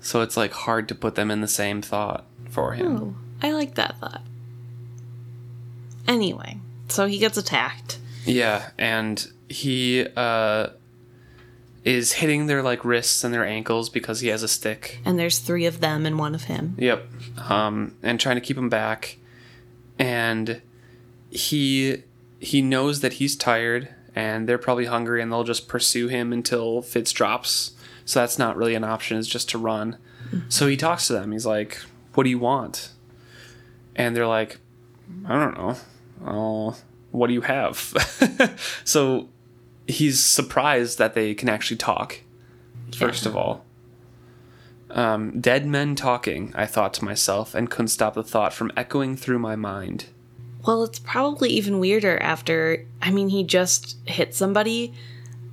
So 0.07 0.21
it's 0.21 0.37
like 0.37 0.53
hard 0.53 0.87
to 0.87 0.95
put 0.95 1.15
them 1.15 1.29
in 1.29 1.41
the 1.41 1.49
same 1.49 1.81
thought 1.81 2.23
for 2.49 2.71
him. 2.71 2.97
Oh, 2.97 3.15
I 3.45 3.51
like 3.51 3.75
that 3.75 3.99
thought. 3.99 4.21
Anyway, 6.07 6.59
so 6.87 7.07
he 7.07 7.17
gets 7.17 7.37
attacked. 7.37 7.99
Yeah, 8.23 8.69
and 8.77 9.29
he 9.49 10.07
uh 10.15 10.69
is 11.83 12.13
hitting 12.13 12.45
their 12.45 12.63
like 12.63 12.85
wrists 12.85 13.25
and 13.25 13.33
their 13.33 13.43
ankles 13.43 13.89
because 13.89 14.21
he 14.21 14.29
has 14.29 14.43
a 14.43 14.47
stick. 14.47 15.01
And 15.03 15.19
there's 15.19 15.39
three 15.39 15.65
of 15.65 15.81
them 15.81 16.05
and 16.05 16.17
one 16.17 16.35
of 16.35 16.45
him. 16.45 16.75
Yep. 16.77 17.05
Um 17.49 17.93
and 18.01 18.17
trying 18.17 18.37
to 18.37 18.41
keep 18.41 18.57
him 18.57 18.69
back. 18.69 19.17
And 19.99 20.61
he 21.29 22.03
he 22.39 22.61
knows 22.61 23.01
that 23.01 23.13
he's 23.13 23.35
tired 23.35 23.89
and 24.15 24.47
they're 24.47 24.57
probably 24.57 24.85
hungry 24.85 25.21
and 25.21 25.33
they'll 25.33 25.43
just 25.43 25.67
pursue 25.67 26.07
him 26.07 26.31
until 26.31 26.81
Fitz 26.81 27.11
drops. 27.11 27.71
So 28.07 28.21
that's 28.21 28.39
not 28.39 28.57
really 28.57 28.73
an 28.73 28.83
option, 28.83 29.17
is 29.17 29.27
just 29.27 29.49
to 29.49 29.57
run. 29.59 29.97
So 30.49 30.65
he 30.67 30.75
talks 30.75 31.05
to 31.07 31.13
them. 31.13 31.31
He's 31.33 31.45
like, 31.45 31.77
What 32.15 32.23
do 32.23 32.29
you 32.31 32.39
want? 32.39 32.91
And 33.95 34.15
they're 34.15 34.25
like, 34.27 34.59
I 35.25 35.37
don't 35.37 35.57
know. 35.57 35.75
Oh, 36.25 36.75
what 37.11 37.27
do 37.27 37.33
you 37.33 37.41
have? 37.41 37.77
so 38.83 39.29
he's 39.87 40.23
surprised 40.23 40.97
that 40.97 41.13
they 41.15 41.33
can 41.35 41.49
actually 41.49 41.77
talk, 41.77 42.21
first 42.95 43.23
Yeah. 43.25 43.29
of 43.31 43.37
all. 43.37 43.65
Um, 44.89 45.39
dead 45.41 45.65
men 45.65 45.95
talking, 45.95 46.53
I 46.55 46.65
thought 46.65 46.93
to 46.95 47.05
myself, 47.05 47.53
and 47.53 47.69
couldn't 47.69 47.89
stop 47.89 48.13
the 48.13 48.23
thought 48.23 48.53
from 48.53 48.71
echoing 48.77 49.17
through 49.17 49.39
my 49.39 49.55
mind. 49.57 50.05
Well, 50.65 50.83
it's 50.83 50.99
probably 50.99 51.49
even 51.49 51.79
weirder 51.79 52.17
after, 52.21 52.85
I 53.01 53.11
mean, 53.11 53.29
he 53.29 53.43
just 53.43 53.97
hit 54.05 54.33
somebody 54.33 54.93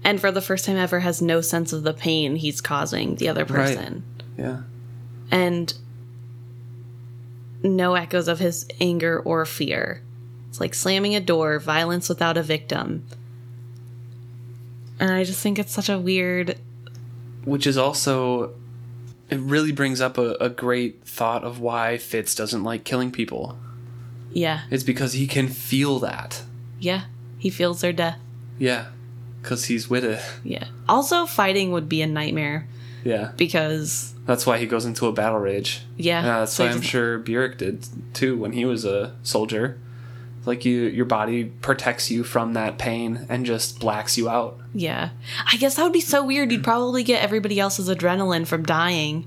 and 0.05 0.21
for 0.21 0.31
the 0.31 0.41
first 0.43 0.65
time 0.67 0.77
ever 0.77 1.01
has 1.01 1.21
no 1.23 1.41
sense 1.41 1.73
of 1.73 1.83
the 1.83 1.95
pain 1.95 2.37
he's 2.37 2.61
causing 2.61 3.17
the 3.17 3.29
other 3.29 3.45
person. 3.45 4.05
Right. 4.39 4.45
Yeah. 4.47 4.61
And 5.31 5.73
no 7.63 7.95
echoes 7.95 8.29
of 8.29 8.39
his 8.39 8.67
anger 8.81 9.19
or 9.21 9.45
fear. 9.47 10.03
It's 10.51 10.61
like 10.61 10.75
slamming 10.75 11.15
a 11.17 11.21
door, 11.21 11.59
violence 11.59 12.09
without 12.09 12.37
a 12.37 12.43
victim. 12.43 13.07
And 15.01 15.11
I 15.11 15.25
just 15.25 15.41
think 15.41 15.59
it's 15.59 15.73
such 15.73 15.89
a 15.89 15.99
weird. 15.99 16.59
Which 17.45 17.67
is 17.67 17.77
also, 17.77 18.55
it 19.31 19.41
really 19.41 19.73
brings 19.73 20.01
up 20.01 20.19
a, 20.19 20.35
a 20.35 20.49
great 20.49 21.05
thought 21.07 21.43
of 21.43 21.59
why 21.59 21.99
Fitz 21.99 22.35
doesn't 22.35 22.63
like 22.63 22.85
killing 22.85 23.11
people. 23.11 23.59
Yeah, 24.33 24.63
It's 24.71 24.83
because 24.85 25.13
he 25.13 25.27
can 25.27 25.49
feel 25.49 25.99
that. 26.01 26.43
yeah. 26.81 27.05
He 27.39 27.51
feels 27.51 27.83
their 27.83 27.93
death. 27.93 28.19
Yeah. 28.59 28.87
Because 29.45 29.67
he's 29.67 29.89
with 29.91 30.05
it. 30.05 30.21
Yeah. 30.43 30.65
Also, 30.89 31.27
fighting 31.27 31.71
would 31.73 31.87
be 31.89 32.01
a 32.03 32.07
nightmare 32.07 32.67
Yeah. 33.05 33.33
because, 33.37 34.15
That's 34.27 34.47
why 34.47 34.57
he 34.59 34.65
goes 34.67 34.87
into 34.87 35.07
a 35.07 35.13
battle 35.13 35.39
rage. 35.39 35.83
yeah. 35.99 36.25
Yeah, 36.25 36.39
that's 36.41 36.55
so 36.55 36.65
why 36.65 36.71
I'm 36.71 36.77
doesn't- 36.77 36.89
sure 36.89 37.19
Burrich 37.19 37.59
did 37.59 37.87
too 38.15 38.37
when 38.39 38.53
he 38.53 38.65
was 38.65 38.85
a 38.87 39.15
soldier. 39.23 39.79
Like 40.47 40.65
you, 40.65 40.81
your 40.83 41.05
body 41.07 41.45
protects 41.45 42.11
you 42.11 42.25
from 42.25 42.53
that 42.55 42.77
pain 42.79 43.27
and 43.31 43.47
just 43.47 43.81
blacks 43.81 44.17
you 44.19 44.29
out. 44.29 44.59
Yeah. 44.75 45.11
I 45.51 45.57
guess 45.59 45.77
that 45.77 45.83
would 45.85 45.93
be 45.93 46.01
so 46.01 46.25
weird. 46.25 46.51
You'd 46.53 46.65
probably 46.65 47.03
get 47.03 47.23
everybody 47.23 47.59
else's 47.61 47.89
adrenaline 47.89 48.47
from 48.47 48.63
dying. 48.63 49.27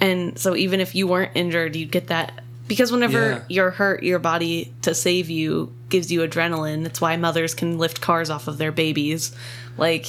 And 0.00 0.38
so 0.38 0.54
even 0.56 0.80
if 0.80 0.94
you 0.94 1.06
weren't 1.06 1.32
injured, 1.34 1.74
you'd 1.76 1.90
get 1.90 2.08
that. 2.08 2.42
Because 2.68 2.90
whenever 2.92 3.30
Yeah. 3.30 3.40
you're 3.48 3.70
hurt, 3.70 4.02
your 4.02 4.18
body 4.18 4.72
to 4.82 4.94
save 4.94 5.30
you 5.30 5.72
gives 5.94 6.10
you 6.10 6.22
adrenaline. 6.22 6.84
It's 6.86 7.00
why 7.00 7.16
mothers 7.16 7.54
can 7.54 7.78
lift 7.78 8.00
cars 8.00 8.28
off 8.28 8.48
of 8.48 8.58
their 8.58 8.72
babies. 8.72 9.32
Like, 9.78 10.06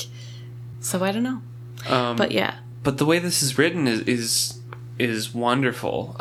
so 0.79 1.03
I 1.03 1.11
don't 1.11 1.21
know. 1.21 1.41
Um, 1.87 2.15
But 2.15 2.31
yeah. 2.31 2.55
but 2.81 2.97
the 2.97 3.05
way 3.05 3.19
this 3.19 3.43
is 3.43 3.59
written 3.59 3.87
is 3.87 3.99
is 4.01 4.59
is 4.97 5.31
wonderful 5.31 6.15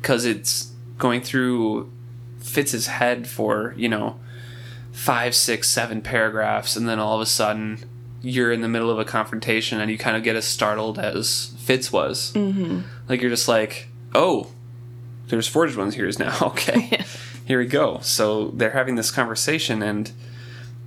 because 0.00 0.24
it's 0.24 0.70
going 0.98 1.20
through 1.20 1.90
Fitz's 2.38 2.86
head 2.86 3.26
for 3.26 3.74
you 3.76 3.88
know 3.88 4.20
five, 4.92 5.34
six, 5.34 5.68
seven 5.68 6.00
paragraphs, 6.00 6.76
and 6.76 6.88
then 6.88 7.00
all 7.00 7.16
of 7.16 7.20
a 7.22 7.26
sudden 7.26 7.78
you're 8.22 8.52
in 8.52 8.60
the 8.60 8.68
middle 8.68 8.90
of 8.90 9.00
a 9.00 9.04
confrontation 9.04 9.80
and 9.80 9.90
you 9.90 9.98
kind 9.98 10.16
of 10.16 10.22
get 10.22 10.36
as 10.36 10.44
startled 10.44 10.96
as 10.96 11.54
Fitz 11.58 11.90
was. 11.90 12.32
Mm-hmm. 12.34 12.82
Like 13.08 13.20
you're 13.20 13.30
just 13.30 13.48
like, 13.48 13.88
oh, 14.14 14.46
there's 15.26 15.48
forged 15.48 15.76
ones 15.76 15.96
here 15.96 16.08
now. 16.20 16.36
Okay, 16.42 17.02
here 17.44 17.58
we 17.58 17.66
go. 17.66 18.00
So 18.02 18.48
they're 18.48 18.70
having 18.70 18.96
this 18.96 19.10
conversation 19.10 19.82
and. 19.82 20.12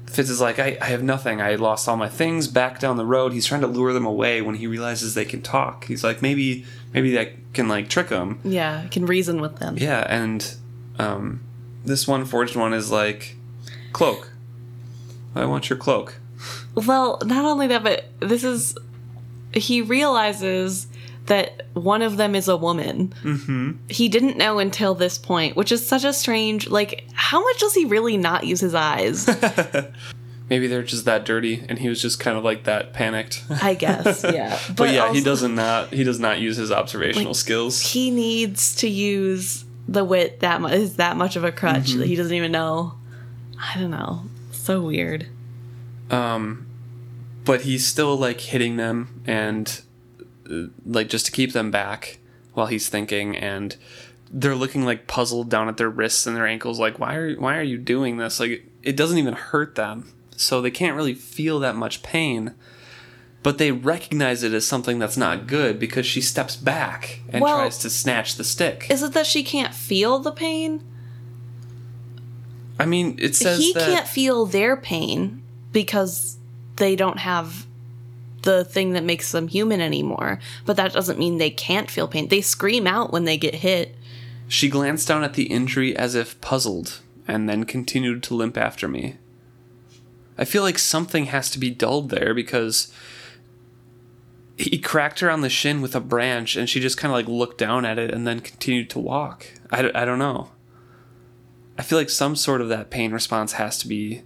Fitz 0.05 0.29
is 0.29 0.39
like, 0.39 0.59
I, 0.59 0.77
I 0.79 0.85
have 0.89 1.01
nothing. 1.01 1.41
I 1.41 1.55
lost 1.55 1.89
all 1.89 1.97
my 1.97 2.07
things 2.07 2.47
back 2.47 2.79
down 2.79 2.97
the 2.97 3.05
road. 3.05 3.33
He's 3.33 3.47
trying 3.47 3.61
to 3.61 3.67
lure 3.67 3.93
them 3.93 4.05
away 4.05 4.43
when 4.43 4.53
he 4.53 4.67
realizes 4.67 5.15
they 5.15 5.25
can 5.25 5.41
talk. 5.41 5.85
He's 5.85 6.03
like, 6.03 6.21
maybe 6.21 6.65
maybe 6.93 7.15
that 7.15 7.31
can 7.53 7.67
like 7.67 7.89
trick 7.89 8.09
them. 8.09 8.39
Yeah. 8.43 8.85
Can 8.91 9.07
reason 9.07 9.41
with 9.41 9.57
them. 9.57 9.75
Yeah, 9.75 10.05
and 10.07 10.55
um, 10.99 11.41
this 11.83 12.07
one 12.07 12.25
forged 12.25 12.55
one 12.55 12.73
is 12.73 12.91
like, 12.91 13.37
cloak. 13.91 14.31
I 15.33 15.45
want 15.45 15.71
your 15.71 15.79
cloak. 15.79 16.19
Well, 16.75 17.19
not 17.25 17.43
only 17.43 17.65
that, 17.67 17.81
but 17.81 18.05
this 18.19 18.43
is. 18.43 18.77
He 19.51 19.81
realizes 19.81 20.85
that 21.27 21.67
one 21.73 22.01
of 22.01 22.17
them 22.17 22.35
is 22.35 22.47
a 22.47 22.57
woman. 22.57 23.13
Mm-hmm. 23.23 23.71
He 23.89 24.09
didn't 24.09 24.37
know 24.37 24.59
until 24.59 24.93
this 24.93 25.17
point, 25.17 25.55
which 25.55 25.71
is 25.71 25.85
such 25.85 26.03
a 26.03 26.11
strange. 26.13 26.69
Like, 26.69 27.05
how 27.13 27.41
much 27.43 27.59
does 27.59 27.73
he 27.73 27.85
really 27.85 28.17
not 28.17 28.45
use 28.45 28.59
his 28.59 28.75
eyes? 28.75 29.27
Maybe 30.49 30.67
they're 30.67 30.83
just 30.83 31.05
that 31.05 31.23
dirty, 31.25 31.65
and 31.69 31.79
he 31.79 31.87
was 31.87 32.01
just 32.01 32.19
kind 32.19 32.37
of 32.37 32.43
like 32.43 32.65
that 32.65 32.91
panicked. 32.93 33.43
I 33.49 33.73
guess, 33.75 34.23
yeah. 34.33 34.59
but, 34.75 34.91
yeah, 34.91 35.13
he 35.13 35.23
doesn't 35.23 35.55
not 35.55 35.93
he 35.93 36.03
does 36.03 36.19
not 36.19 36.39
use 36.39 36.57
his 36.57 36.71
observational 36.71 37.27
Like, 37.29 37.35
skills. 37.37 37.79
He 37.81 38.11
needs 38.11 38.75
to 38.75 38.89
use 38.89 39.63
the 39.87 40.03
wit 40.03 40.41
that 40.41 40.59
much. 40.61 40.73
Is 40.73 40.97
that 40.97 41.15
much 41.15 41.35
of 41.37 41.43
a 41.45 41.51
crutch 41.51 41.91
Mm-hmm. 41.91 41.99
that 41.99 42.07
he 42.07 42.15
doesn't 42.15 42.33
even 42.35 42.51
know? 42.51 42.95
I 43.57 43.79
don't 43.79 43.91
know. 43.91 44.23
So 44.51 44.81
weird. 44.81 45.27
Um, 46.11 46.67
but 47.45 47.61
he's 47.61 47.87
still 47.87 48.17
like 48.17 48.41
hitting 48.41 48.75
them 48.75 49.21
and 49.25 49.81
like 50.85 51.09
just 51.09 51.25
to 51.27 51.31
keep 51.31 51.53
them 51.53 51.71
back 51.71 52.19
while 52.53 52.67
he's 52.67 52.89
thinking 52.89 53.35
and 53.35 53.75
they're 54.31 54.55
looking 54.55 54.83
like 54.83 55.07
puzzled 55.07 55.49
down 55.49 55.67
at 55.69 55.77
their 55.77 55.89
wrists 55.89 56.25
and 56.27 56.35
their 56.35 56.47
ankles 56.47 56.79
like 56.79 56.99
why 56.99 57.15
are 57.15 57.33
why 57.35 57.57
are 57.57 57.63
you 57.63 57.77
doing 57.77 58.17
this 58.17 58.39
like 58.39 58.65
it 58.81 58.95
doesn't 58.95 59.17
even 59.17 59.33
hurt 59.33 59.75
them 59.75 60.11
so 60.35 60.61
they 60.61 60.71
can't 60.71 60.95
really 60.95 61.13
feel 61.13 61.59
that 61.59 61.75
much 61.75 62.01
pain 62.03 62.53
but 63.43 63.57
they 63.57 63.71
recognize 63.71 64.41
it 64.43 64.53
as 64.53 64.65
something 64.65 64.99
that's 64.99 65.17
not 65.17 65.47
good 65.47 65.77
because 65.77 66.05
she 66.05 66.21
steps 66.21 66.55
back 66.55 67.19
and 67.29 67.41
Well- 67.41 67.57
tries 67.57 67.77
to 67.79 67.89
snatch 67.89 68.35
the 68.35 68.43
stick 68.43 68.87
Is 68.89 69.03
it 69.03 69.13
that 69.13 69.25
she 69.27 69.43
can't 69.43 69.73
feel 69.73 70.19
the 70.19 70.31
pain? 70.31 70.83
i 72.79 72.85
mean 72.85 73.15
it 73.19 73.35
says 73.35 73.59
he 73.59 73.73
can't 73.73 74.07
feel 74.07 74.45
their 74.47 74.75
pain 74.75 75.41
because 75.71 76.37
they 76.77 76.95
don't 76.95 77.19
have 77.19 77.67
the 78.43 78.63
thing 78.63 78.93
that 78.93 79.03
makes 79.03 79.31
them 79.31 79.47
human 79.47 79.81
anymore. 79.81 80.39
But 80.65 80.77
that 80.77 80.93
doesn't 80.93 81.19
mean 81.19 81.37
they 81.37 81.49
can't 81.49 81.91
feel 81.91 82.07
pain. 82.07 82.27
They 82.27 82.41
scream 82.41 82.87
out 82.87 83.11
when 83.11 83.25
they 83.25 83.37
get 83.37 83.55
hit. 83.55 83.95
She 84.47 84.69
glanced 84.69 85.07
down 85.07 85.23
at 85.23 85.33
the 85.33 85.45
injury 85.45 85.95
as 85.95 86.15
if 86.15 86.39
puzzled, 86.41 87.01
and 87.27 87.49
then 87.49 87.63
continued 87.63 88.23
to 88.23 88.35
limp 88.35 88.57
after 88.57 88.87
me. 88.87 89.17
I 90.37 90.45
feel 90.45 90.63
like 90.63 90.79
something 90.79 91.25
has 91.25 91.49
to 91.51 91.59
be 91.59 91.69
dulled 91.69 92.09
there 92.09 92.33
because 92.33 92.91
he 94.57 94.77
cracked 94.77 95.19
her 95.19 95.29
on 95.29 95.41
the 95.41 95.49
shin 95.49 95.81
with 95.81 95.95
a 95.95 95.99
branch, 95.99 96.55
and 96.55 96.69
she 96.69 96.79
just 96.79 96.97
kind 96.97 97.11
of 97.11 97.15
like 97.15 97.27
looked 97.27 97.57
down 97.57 97.85
at 97.85 97.97
it 97.97 98.11
and 98.13 98.27
then 98.27 98.39
continued 98.39 98.89
to 98.91 98.99
walk. 98.99 99.47
I, 99.71 99.81
d- 99.83 99.91
I 99.95 100.05
don't 100.05 100.19
know. 100.19 100.51
I 101.77 101.81
feel 101.81 101.97
like 101.97 102.09
some 102.09 102.35
sort 102.35 102.61
of 102.61 102.69
that 102.69 102.89
pain 102.89 103.11
response 103.11 103.53
has 103.53 103.79
to 103.79 103.87
be 103.87 104.21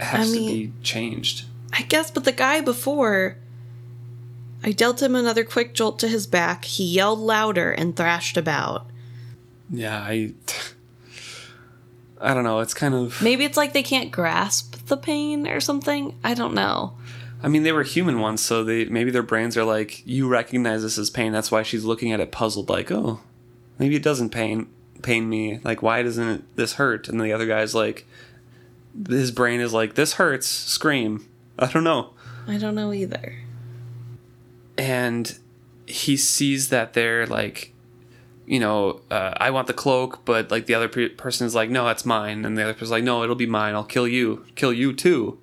has 0.00 0.32
I 0.32 0.36
to 0.36 0.40
be 0.40 0.72
changed. 0.82 1.46
I 1.76 1.82
guess, 1.82 2.10
but 2.10 2.24
the 2.24 2.32
guy 2.32 2.60
before. 2.60 3.36
I 4.62 4.72
dealt 4.72 5.02
him 5.02 5.14
another 5.14 5.44
quick 5.44 5.74
jolt 5.74 5.98
to 5.98 6.08
his 6.08 6.26
back. 6.26 6.64
He 6.64 6.84
yelled 6.84 7.18
louder 7.18 7.70
and 7.70 7.94
thrashed 7.94 8.38
about. 8.38 8.86
Yeah, 9.68 9.98
I 9.98 10.32
I 12.20 12.32
don't 12.32 12.44
know. 12.44 12.60
It's 12.60 12.72
kind 12.72 12.94
of 12.94 13.20
Maybe 13.20 13.44
it's 13.44 13.58
like 13.58 13.74
they 13.74 13.82
can't 13.82 14.10
grasp 14.10 14.86
the 14.86 14.96
pain 14.96 15.46
or 15.46 15.60
something. 15.60 16.18
I 16.24 16.32
don't 16.32 16.54
know. 16.54 16.96
I 17.42 17.48
mean, 17.48 17.62
they 17.62 17.72
were 17.72 17.82
human 17.82 18.20
ones, 18.20 18.40
so 18.40 18.64
they 18.64 18.86
maybe 18.86 19.10
their 19.10 19.22
brains 19.22 19.56
are 19.58 19.64
like, 19.64 20.06
you 20.06 20.28
recognize 20.28 20.82
this 20.82 20.96
as 20.96 21.10
pain. 21.10 21.32
That's 21.32 21.50
why 21.50 21.62
she's 21.62 21.84
looking 21.84 22.12
at 22.12 22.20
it 22.20 22.32
puzzled, 22.32 22.70
like, 22.70 22.90
oh, 22.90 23.20
maybe 23.78 23.96
it 23.96 24.02
doesn't 24.02 24.30
pain 24.30 24.68
pain 25.02 25.28
me. 25.28 25.60
Like, 25.62 25.82
why 25.82 26.02
doesn't 26.02 26.56
this 26.56 26.74
hurt? 26.74 27.08
And 27.08 27.20
the 27.20 27.32
other 27.34 27.46
guy's 27.46 27.74
like, 27.74 28.06
his 29.08 29.30
brain 29.30 29.60
is 29.60 29.74
like, 29.74 29.94
this 29.94 30.14
hurts. 30.14 30.46
Scream. 30.46 31.28
I 31.58 31.66
don't 31.66 31.84
know. 31.84 32.10
I 32.46 32.58
don't 32.58 32.74
know 32.74 32.92
either. 32.92 33.38
And 34.76 35.38
he 35.86 36.16
sees 36.16 36.68
that 36.70 36.94
they're 36.94 37.26
like, 37.26 37.72
you 38.46 38.58
know, 38.60 39.00
uh, 39.10 39.32
I 39.36 39.50
want 39.50 39.66
the 39.68 39.72
cloak, 39.72 40.24
but 40.24 40.50
like 40.50 40.66
the 40.66 40.74
other 40.74 40.88
pe- 40.88 41.10
person 41.10 41.46
is 41.46 41.54
like, 41.54 41.70
no, 41.70 41.88
it's 41.88 42.04
mine, 42.04 42.44
and 42.44 42.58
the 42.58 42.62
other 42.62 42.74
person's 42.74 42.90
like, 42.90 43.04
no, 43.04 43.22
it'll 43.22 43.34
be 43.36 43.46
mine. 43.46 43.74
I'll 43.74 43.84
kill 43.84 44.08
you, 44.08 44.44
kill 44.54 44.72
you 44.72 44.92
too. 44.92 45.38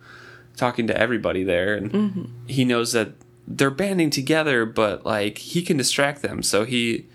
Talking 0.58 0.86
to 0.88 0.98
everybody 0.98 1.44
there, 1.44 1.74
and 1.76 2.30
he 2.46 2.66
knows 2.66 2.92
that 2.92 3.14
they're 3.48 3.72
banding 3.72 4.10
together, 4.10 4.66
but 4.66 5.06
like 5.06 5.40
he 5.40 5.62
can 5.64 5.78
distract 5.78 6.22
them, 6.22 6.44
so 6.44 6.66
he 6.66 7.08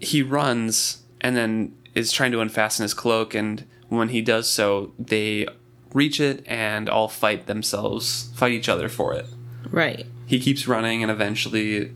he 0.00 0.22
runs 0.22 1.02
and 1.20 1.36
then 1.36 1.74
is 1.94 2.10
trying 2.10 2.32
to 2.32 2.40
unfasten 2.40 2.82
his 2.82 2.94
cloak, 2.94 3.34
and 3.34 3.66
when 3.88 4.08
he 4.08 4.22
does 4.22 4.48
so, 4.48 4.92
they 4.98 5.46
reach 5.92 6.20
it 6.20 6.44
and 6.46 6.88
all 6.88 7.08
fight 7.08 7.46
themselves, 7.46 8.30
fight 8.34 8.52
each 8.52 8.68
other 8.68 8.88
for 8.88 9.14
it. 9.14 9.26
Right. 9.70 10.06
He 10.26 10.38
keeps 10.38 10.68
running 10.68 11.02
and 11.02 11.10
eventually 11.10 11.92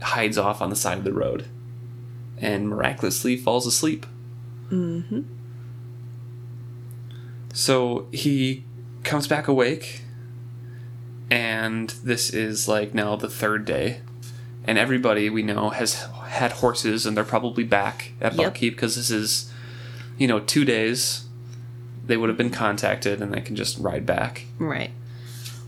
hides 0.00 0.38
off 0.38 0.60
on 0.60 0.70
the 0.70 0.76
side 0.76 0.98
of 0.98 1.04
the 1.04 1.12
road 1.12 1.46
and 2.40 2.68
miraculously 2.68 3.36
falls 3.36 3.66
asleep. 3.66 4.06
Mm-hmm. 4.70 5.22
So 7.52 8.06
he 8.12 8.64
comes 9.02 9.26
back 9.26 9.48
awake, 9.48 10.02
and 11.30 11.90
this 12.04 12.30
is 12.30 12.68
like 12.68 12.94
now 12.94 13.16
the 13.16 13.28
third 13.28 13.64
day. 13.64 14.02
And 14.64 14.76
everybody 14.76 15.30
we 15.30 15.42
know 15.42 15.70
has 15.70 16.06
had 16.26 16.52
horses, 16.52 17.06
and 17.06 17.16
they're 17.16 17.24
probably 17.24 17.64
back 17.64 18.12
at 18.20 18.34
Yep. 18.34 18.54
Buckkeep 18.54 18.70
because 18.72 18.96
this 18.96 19.10
is, 19.10 19.50
you 20.18 20.28
know, 20.28 20.40
two 20.40 20.64
days. 20.64 21.24
They 22.08 22.16
would 22.16 22.28
have 22.28 22.36
been 22.38 22.50
contacted, 22.50 23.22
and 23.22 23.32
they 23.32 23.40
can 23.40 23.54
just 23.54 23.78
ride 23.78 24.04
back. 24.04 24.44
Right. 24.58 24.90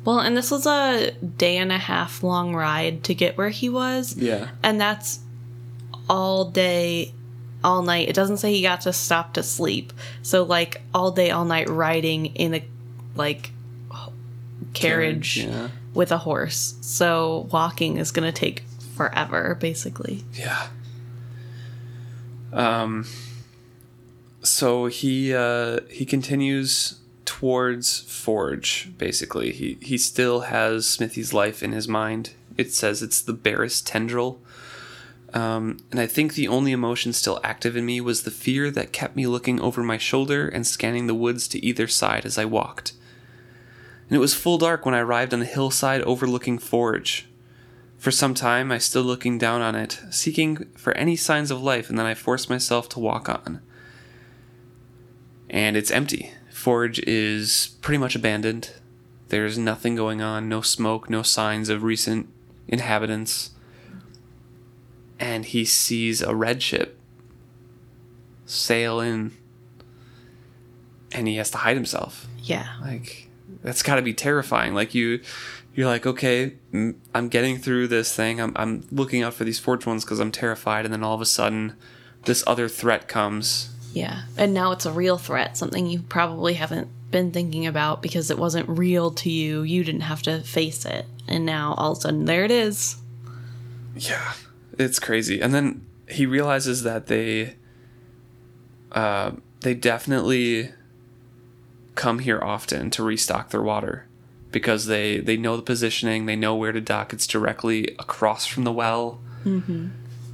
Well, 0.05 0.18
and 0.18 0.36
this 0.36 0.51
was 0.51 0.66
a 0.66 1.12
day 1.12 1.59
and 1.59 1.70
a 1.70 1.78
half 1.78 2.22
long 2.22 2.55
ride 2.57 3.05
to 3.05 3.14
get 3.14 3.36
where 3.38 3.51
he 3.51 3.68
was. 3.68 4.16
Yeah. 4.16 4.49
And 4.62 4.80
that's 4.80 5.20
all 6.09 6.47
day, 6.51 7.12
all 7.62 7.82
night. 7.82 8.09
It 8.09 8.14
doesn't 8.14 8.38
say 8.38 8.51
he 8.53 8.62
got 8.62 8.80
to 8.82 8.93
stop 8.93 9.34
to 9.34 9.43
sleep. 9.43 9.93
So, 10.22 10.43
like, 10.43 10.80
all 10.95 11.11
day, 11.12 11.30
all 11.30 11.45
night 11.45 11.68
riding 11.68 12.26
in 12.26 12.55
a, 12.55 12.64
like, 13.14 13.53
h- 13.93 14.09
carriage 14.72 15.36
Yeah. 15.45 15.68
with 15.93 16.11
a 16.11 16.18
horse. 16.18 16.74
So, 16.80 17.47
walking 17.53 17.99
is 17.99 18.11
going 18.11 18.26
to 18.26 18.36
take 18.36 18.62
forever, 18.97 19.57
basically. 19.61 20.24
Yeah. 20.32 20.66
Um. 22.53 23.05
So 24.51 24.86
he 24.86 25.32
uh, 25.32 25.78
he 25.88 26.05
continues 26.05 26.98
towards 27.24 28.01
Forge. 28.01 28.90
Basically, 28.98 29.53
he 29.53 29.78
he 29.80 29.96
still 29.96 30.40
has 30.40 30.88
Smithy's 30.88 31.32
life 31.32 31.62
in 31.62 31.70
his 31.70 31.86
mind. 31.86 32.34
It 32.57 32.72
says 32.72 33.01
it's 33.01 33.22
the 33.22 33.32
barest 33.32 33.86
tendril. 33.86 34.42
Um, 35.32 35.78
and 35.92 36.01
I 36.01 36.09
think 36.09 36.34
the 36.34 36.48
only 36.48 36.72
emotion 36.72 37.12
still 37.12 37.38
active 37.44 37.76
in 37.76 37.86
me 37.86 38.01
was 38.01 38.24
the 38.24 38.32
fear 38.32 38.72
that 38.72 38.92
kept 38.92 39.14
me 39.14 39.28
looking 39.28 39.61
over 39.61 39.84
my 39.84 39.96
shoulder 39.96 40.48
and 40.48 40.66
scanning 40.66 41.07
the 41.07 41.14
woods 41.14 41.46
to 41.48 41.64
either 41.64 41.86
side 41.86 42.26
as 42.26 42.36
I 42.36 42.44
walked. 42.44 42.94
And 44.09 44.16
it 44.16 44.20
was 44.20 44.34
full 44.34 44.59
dark 44.59 44.84
when 44.84 44.96
I 44.96 44.98
arrived 44.98 45.32
on 45.32 45.38
the 45.38 45.46
hillside 45.46 46.03
overlooking 46.03 46.59
Forge. 46.59 47.28
For 47.96 48.11
some 48.11 48.34
time, 48.34 48.72
I 48.72 48.78
stood 48.78 49.07
looking 49.07 49.38
down 49.38 49.62
on 49.62 49.76
it, 49.76 50.01
seeking 50.11 50.66
for 50.74 50.92
any 50.94 51.14
signs 51.14 51.53
of 51.53 51.62
life, 51.62 51.88
and 51.88 51.96
then 51.96 52.07
I 52.07 52.14
forced 52.14 52.51
myself 52.51 52.88
to 52.90 52.98
walk 52.98 53.28
on. 53.28 53.61
And 55.51 55.76
it's 55.76 55.90
empty. 55.90 56.32
Forge 56.51 57.01
is 57.01 57.76
pretty 57.82 57.98
much 57.98 58.14
abandoned. 58.14 58.70
There's 59.28 59.59
nothing 59.59 59.94
going 59.96 60.22
on, 60.22 60.48
no 60.48 60.61
smoke, 60.62 61.11
no 61.11 61.22
signs 61.22 61.68
of 61.68 61.82
recent 61.82 62.28
inhabitants. 62.68 63.51
And 65.18 65.44
he 65.44 65.64
sees 65.64 66.22
a 66.22 66.34
red 66.34 66.62
ship 66.62 66.98
sail 68.46 69.01
in, 69.01 69.32
and 71.12 71.28
he 71.28 71.36
has 71.36 71.51
to 71.53 71.59
hide 71.59 71.76
himself 71.76 72.26
Yeah. 72.42 72.66
like 72.82 73.28
that's 73.62 73.82
got 73.82 73.96
to 73.96 74.03
be 74.03 74.12
terrifying 74.14 74.74
like 74.74 74.92
you 74.94 75.20
you're 75.74 75.86
like 75.86 76.05
okay 76.07 76.55
i'm 77.14 77.28
getting 77.28 77.59
through 77.59 77.86
this 77.88 78.14
thing 78.14 78.40
i'm, 78.40 78.53
I'm 78.57 78.84
looking 78.90 79.22
out 79.22 79.34
for 79.34 79.44
these 79.44 79.59
forge 79.61 79.86
ones 79.86 80.05
because 80.05 80.18
i'm 80.18 80.32
terrified 80.32 80.84
and 80.84 80.92
then 80.92 81.05
all 81.05 81.14
of 81.14 81.20
a 81.20 81.26
sudden 81.26 81.74
this 82.24 82.42
other 82.46 82.68
threat 82.68 83.07
comes 83.07 83.70
Yeah. 83.93 84.22
And 84.36 84.55
now 84.55 84.72
it's 84.72 84.86
a 84.86 84.93
real 84.93 85.18
threat, 85.18 85.57
something 85.57 85.86
you 85.86 86.01
probably 86.03 86.55
haven't 86.55 86.88
been 87.11 87.32
thinking 87.32 87.66
about 87.66 88.03
because 88.03 88.30
it 88.30 88.38
wasn't 88.38 88.68
real 88.68 89.11
to 89.11 89.30
you. 89.30 89.62
You 89.62 89.82
didn't 89.82 90.03
have 90.03 90.22
to 90.22 90.41
face 90.43 90.84
it. 90.84 91.07
And 91.26 91.45
now 91.45 91.74
all 91.76 91.93
of 91.93 91.99
a 91.99 92.01
sudden, 92.03 92.24
there 92.26 92.45
it 92.45 92.51
is. 92.51 92.97
yeah 93.97 94.34
it's 94.78 94.99
crazy 95.01 95.41
and 95.41 95.53
then 95.53 95.84
he 96.09 96.24
realizes 96.24 96.84
that 96.84 97.07
they 97.09 97.57
uh, 98.93 99.32
they 99.61 99.74
definitely 99.74 100.70
come 101.97 102.20
here 102.20 102.41
often 102.43 102.88
to 102.91 103.03
restock 103.03 103.51
their 103.51 103.61
water 103.62 104.07
because 104.53 104.86
they 104.86 105.18
they 105.18 105.36
know 105.36 105.57
the 105.57 105.62
positioning 105.62 106.26
they 106.26 106.36
know 106.36 106.55
where 106.55 106.72
to 106.72 106.80
dock 106.80 107.12
it's 107.12 107.26
directly 107.26 107.95
across 107.99 108.47
from 108.47 108.64
the 108.64 108.72
well 108.72 109.20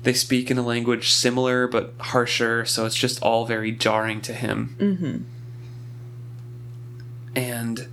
they 0.07 0.13
speak 0.15 0.51
in 0.51 0.57
a 0.57 0.63
language 0.63 1.11
similar 1.11 1.67
but 1.69 1.93
harsher 1.99 2.65
so 2.65 2.87
it's 2.87 2.95
just 2.97 3.21
all 3.23 3.45
very 3.45 3.71
jarring 3.73 4.21
to 4.23 4.33
him 4.33 4.75
Mm-hmm. 4.79 5.17
and 7.35 7.89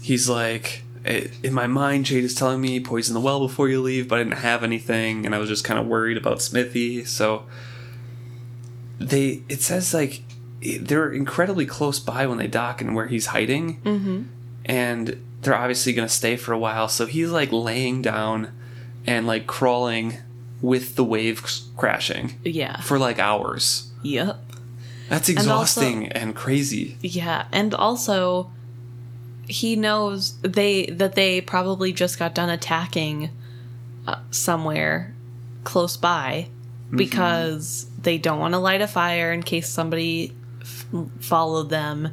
he's 0.00 0.28
like 0.28 0.82
in 1.42 1.54
my 1.54 1.66
mind 1.66 2.04
Chade 2.06 2.22
is 2.22 2.34
telling 2.34 2.60
me 2.60 2.80
poison 2.80 3.14
the 3.14 3.20
well 3.20 3.40
before 3.40 3.68
you 3.68 3.80
leave 3.80 4.08
but 4.08 4.18
i 4.18 4.22
didn't 4.22 4.38
have 4.38 4.62
anything 4.62 5.24
and 5.24 5.34
i 5.34 5.38
was 5.38 5.48
just 5.48 5.64
kind 5.64 5.78
of 5.80 5.86
worried 5.86 6.16
about 6.16 6.42
smithy 6.42 7.04
so 7.04 7.44
they 8.98 9.42
it 9.48 9.60
says 9.62 9.94
like 9.94 10.22
they're 10.80 11.10
incredibly 11.12 11.64
close 11.66 11.98
by 12.00 12.26
when 12.26 12.38
they 12.38 12.48
dock 12.48 12.80
and 12.80 12.94
where 12.94 13.06
he's 13.06 13.26
hiding 13.26 13.80
Mm-hmm. 13.82 14.22
and 14.64 15.22
they're 15.40 15.54
obviously 15.54 15.92
going 15.92 16.06
to 16.08 16.12
stay 16.12 16.36
for 16.36 16.52
a 16.52 16.58
while 16.58 16.88
so 16.88 17.06
he's 17.06 17.30
like 17.30 17.52
laying 17.52 18.02
down 18.02 18.50
and 19.06 19.26
like 19.26 19.46
crawling 19.46 20.18
with 20.60 20.96
the 20.96 21.04
waves 21.04 21.68
crashing 21.76 22.34
Yeah. 22.44 22.80
for 22.80 22.98
like 22.98 23.18
hours 23.18 23.90
Yep. 24.02 24.38
that's 25.08 25.28
exhausting 25.28 26.08
and 26.08 26.34
crazy 26.34 26.96
Yeah, 27.00 27.46
and 27.52 27.74
also 27.74 28.50
he 29.46 29.76
knows 29.76 30.36
they 30.42 30.86
that 30.86 31.14
they 31.14 31.40
probably 31.40 31.92
just 31.92 32.18
got 32.18 32.34
done 32.34 32.50
attacking 32.50 33.30
uh, 34.06 34.16
somewhere 34.30 35.14
close 35.64 35.96
by 35.96 36.48
because 36.90 37.86
they 38.00 38.18
don't 38.18 38.38
want 38.38 38.54
to 38.54 38.58
light 38.58 38.80
a 38.80 38.86
fire 38.86 39.32
in 39.32 39.42
case 39.42 39.68
somebody 39.68 40.32
f- 40.60 40.86
followed 41.20 41.68
them 41.70 42.08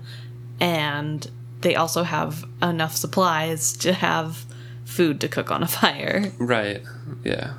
and 0.60 1.30
they 1.62 1.76
also 1.76 2.04
have 2.04 2.46
enough 2.62 2.96
supplies 2.96 3.74
to 3.78 3.94
have 3.94 4.46
food 4.84 5.20
to 5.22 5.28
cook 5.28 5.50
on 5.52 5.64
a 5.64 5.68
fire. 5.68 6.32
Right. 6.38 6.82
Yeah. 7.24 7.54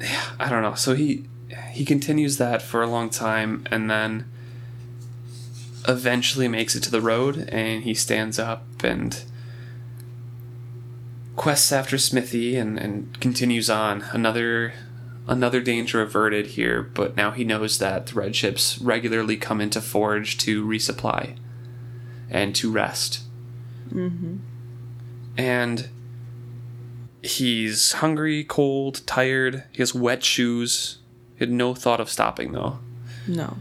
Yeah. 0.00 0.24
I 0.38 0.48
don't 0.48 0.62
know. 0.62 0.74
So 0.74 0.94
he 0.94 1.26
he 1.72 1.84
continues 1.84 2.38
that 2.38 2.62
for 2.62 2.82
a 2.82 2.86
long 2.86 3.10
time, 3.10 3.64
and 3.70 3.90
then 3.90 4.30
eventually 5.86 6.48
makes 6.48 6.74
it 6.74 6.82
to 6.84 6.90
the 6.90 7.00
road, 7.00 7.48
and 7.50 7.84
he 7.84 7.94
stands 7.94 8.38
up 8.38 8.64
and 8.82 9.22
quests 11.36 11.72
after 11.72 11.98
Smithy, 11.98 12.56
and 12.56 12.78
and 12.78 13.20
continues 13.20 13.68
on. 13.68 14.02
Another 14.12 14.72
another 15.28 15.60
danger 15.60 16.00
averted 16.00 16.48
here, 16.48 16.82
but 16.82 17.16
now 17.16 17.30
he 17.30 17.44
knows 17.44 17.78
that 17.78 18.06
the 18.06 18.14
red 18.14 18.34
ships 18.34 18.78
regularly 18.80 19.36
come 19.36 19.60
into 19.60 19.80
Forge 19.80 20.36
to 20.38 20.66
resupply 20.66 21.36
and 22.28 22.54
to 22.56 22.70
rest. 22.70 23.22
Mm-hmm. 23.92 24.36
And 25.36 25.88
he's 27.22 27.92
hungry, 27.92 28.44
cold, 28.44 29.02
tired. 29.06 29.64
He 29.72 29.78
has 29.78 29.94
wet 29.94 30.22
shoes. 30.24 30.98
He 31.36 31.40
had 31.44 31.50
no 31.52 31.74
thought 31.74 32.00
of 32.00 32.10
stopping, 32.10 32.52
though. 32.52 32.78
No. 33.26 33.58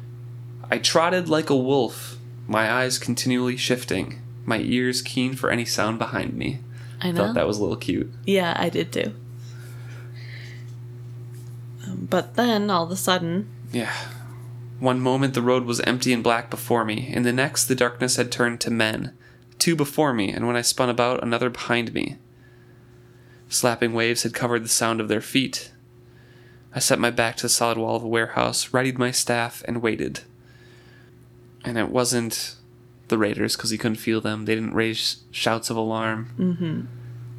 I 0.71 0.77
trotted 0.77 1.29
like 1.29 1.49
a 1.49 1.55
wolf, 1.55 2.17
my 2.47 2.71
eyes 2.71 2.97
continually 2.97 3.57
shifting, 3.57 4.21
my 4.45 4.59
ears 4.59 5.01
keen 5.01 5.33
for 5.33 5.49
any 5.49 5.65
sound 5.65 5.97
behind 5.99 6.33
me. 6.33 6.59
I 7.01 7.11
know. 7.11 7.25
Thought 7.27 7.35
that 7.35 7.47
was 7.47 7.57
a 7.57 7.61
little 7.61 7.77
cute. 7.77 8.11
Yeah, 8.25 8.53
I 8.57 8.69
did 8.69 8.91
too. 8.91 9.13
Um, 11.87 12.07
but 12.09 12.35
then 12.35 12.69
all 12.69 12.83
of 12.83 12.91
a 12.91 12.95
sudden, 12.95 13.49
Yeah. 13.71 13.93
One 14.79 15.01
moment 15.01 15.33
the 15.33 15.41
road 15.41 15.65
was 15.65 15.81
empty 15.81 16.13
and 16.13 16.23
black 16.23 16.49
before 16.49 16.85
me, 16.85 17.11
in 17.13 17.23
the 17.23 17.33
next 17.33 17.65
the 17.65 17.75
darkness 17.75 18.15
had 18.15 18.31
turned 18.31 18.61
to 18.61 18.71
men, 18.71 19.11
two 19.57 19.75
before 19.75 20.13
me, 20.13 20.29
and 20.31 20.47
when 20.47 20.55
I 20.55 20.61
spun 20.61 20.89
about, 20.89 21.21
another 21.21 21.49
behind 21.49 21.93
me. 21.93 22.15
Slapping 23.49 23.93
waves 23.93 24.23
had 24.23 24.33
covered 24.33 24.63
the 24.63 24.69
sound 24.69 25.01
of 25.01 25.07
their 25.07 25.21
feet. 25.21 25.71
I 26.73 26.79
set 26.79 26.99
my 26.99 27.09
back 27.09 27.35
to 27.37 27.43
the 27.43 27.49
solid 27.49 27.79
wall 27.79 27.95
of 27.95 28.03
the 28.03 28.07
warehouse, 28.07 28.71
readied 28.71 28.99
my 28.99 29.09
staff, 29.09 29.63
and 29.67 29.81
waited. 29.81 30.21
And 31.65 31.77
it 31.77 31.89
wasn't 31.89 32.55
the 33.07 33.17
raiders 33.17 33.55
because 33.55 33.71
he 33.71 33.77
couldn't 33.77 33.97
feel 33.97 34.21
them. 34.21 34.45
They 34.45 34.53
didn't 34.53 34.75
raise 34.75 35.23
shouts 35.31 35.71
of 35.71 35.77
alarm. 35.77 36.29
Mm-hmm. 36.37 36.79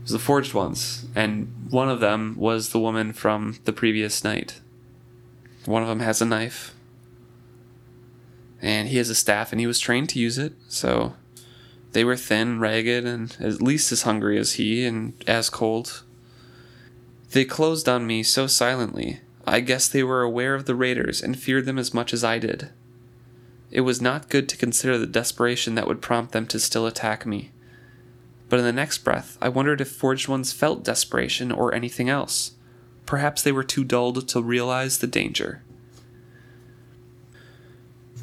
It 0.00 0.02
was 0.02 0.11
the 0.11 0.18
forged 0.18 0.52
ones, 0.52 1.06
and 1.14 1.68
one 1.70 1.88
of 1.88 2.00
them 2.00 2.34
was 2.36 2.70
the 2.70 2.80
woman 2.80 3.12
from 3.12 3.58
the 3.64 3.72
previous 3.72 4.24
night. 4.24 4.61
One 5.64 5.82
of 5.82 5.88
them 5.88 6.00
has 6.00 6.20
a 6.20 6.26
knife, 6.26 6.74
and 8.61 8.88
he 8.88 8.96
has 8.96 9.11
a 9.11 9.14
staff, 9.14 9.52
and 9.52 9.61
he 9.61 9.66
was 9.66 9.78
trained 9.78 10.08
to 10.11 10.18
use 10.18 10.38
it. 10.38 10.54
So 10.68 11.14
they 11.93 12.05
were 12.05 12.16
thin, 12.16 12.61
ragged, 12.61 13.05
and 13.05 13.36
at 13.41 13.62
least 13.62 13.91
as 13.93 14.03
hungry 14.03 14.38
as 14.38 14.53
he, 14.53 14.84
and 14.84 15.12
as 15.26 15.51
cold. 15.51 16.03
They 17.32 17.45
closed 17.45 17.88
on 17.88 18.07
me 18.07 18.22
so 18.22 18.47
silently. 18.47 19.20
I 19.47 19.61
guess 19.61 19.88
they 19.88 20.03
were 20.03 20.22
aware 20.22 20.55
of 20.55 20.66
the 20.66 20.74
raiders 20.74 21.22
and 21.22 21.38
feared 21.38 21.66
them 21.66 21.78
as 21.78 21.95
much 21.95 22.12
as 22.12 22.22
I 22.22 22.38
did. 22.38 22.70
It 23.70 23.82
was 23.82 24.03
not 24.03 24.28
good 24.28 24.49
to 24.49 24.57
consider 24.57 24.99
the 24.99 25.07
desperation 25.07 25.74
that 25.76 25.86
would 25.86 26.03
prompt 26.03 26.32
them 26.32 26.47
to 26.49 26.59
still 26.59 26.86
attack 26.86 27.24
me. 27.24 27.51
But 28.49 28.59
in 28.59 28.64
the 28.64 28.72
next 28.72 28.99
breath, 28.99 29.38
I 29.41 29.49
wondered 29.49 29.80
if 29.80 29.91
Forged 29.91 30.26
Ones 30.26 30.53
felt 30.53 30.84
desperation 30.84 31.53
or 31.53 31.72
anything 31.72 32.09
else. 32.09 32.53
Perhaps 33.07 33.43
they 33.43 33.53
were 33.53 33.64
too 33.64 33.84
dulled 33.84 34.28
to 34.28 34.43
realize 34.43 34.99
the 34.99 35.07
danger. 35.07 35.62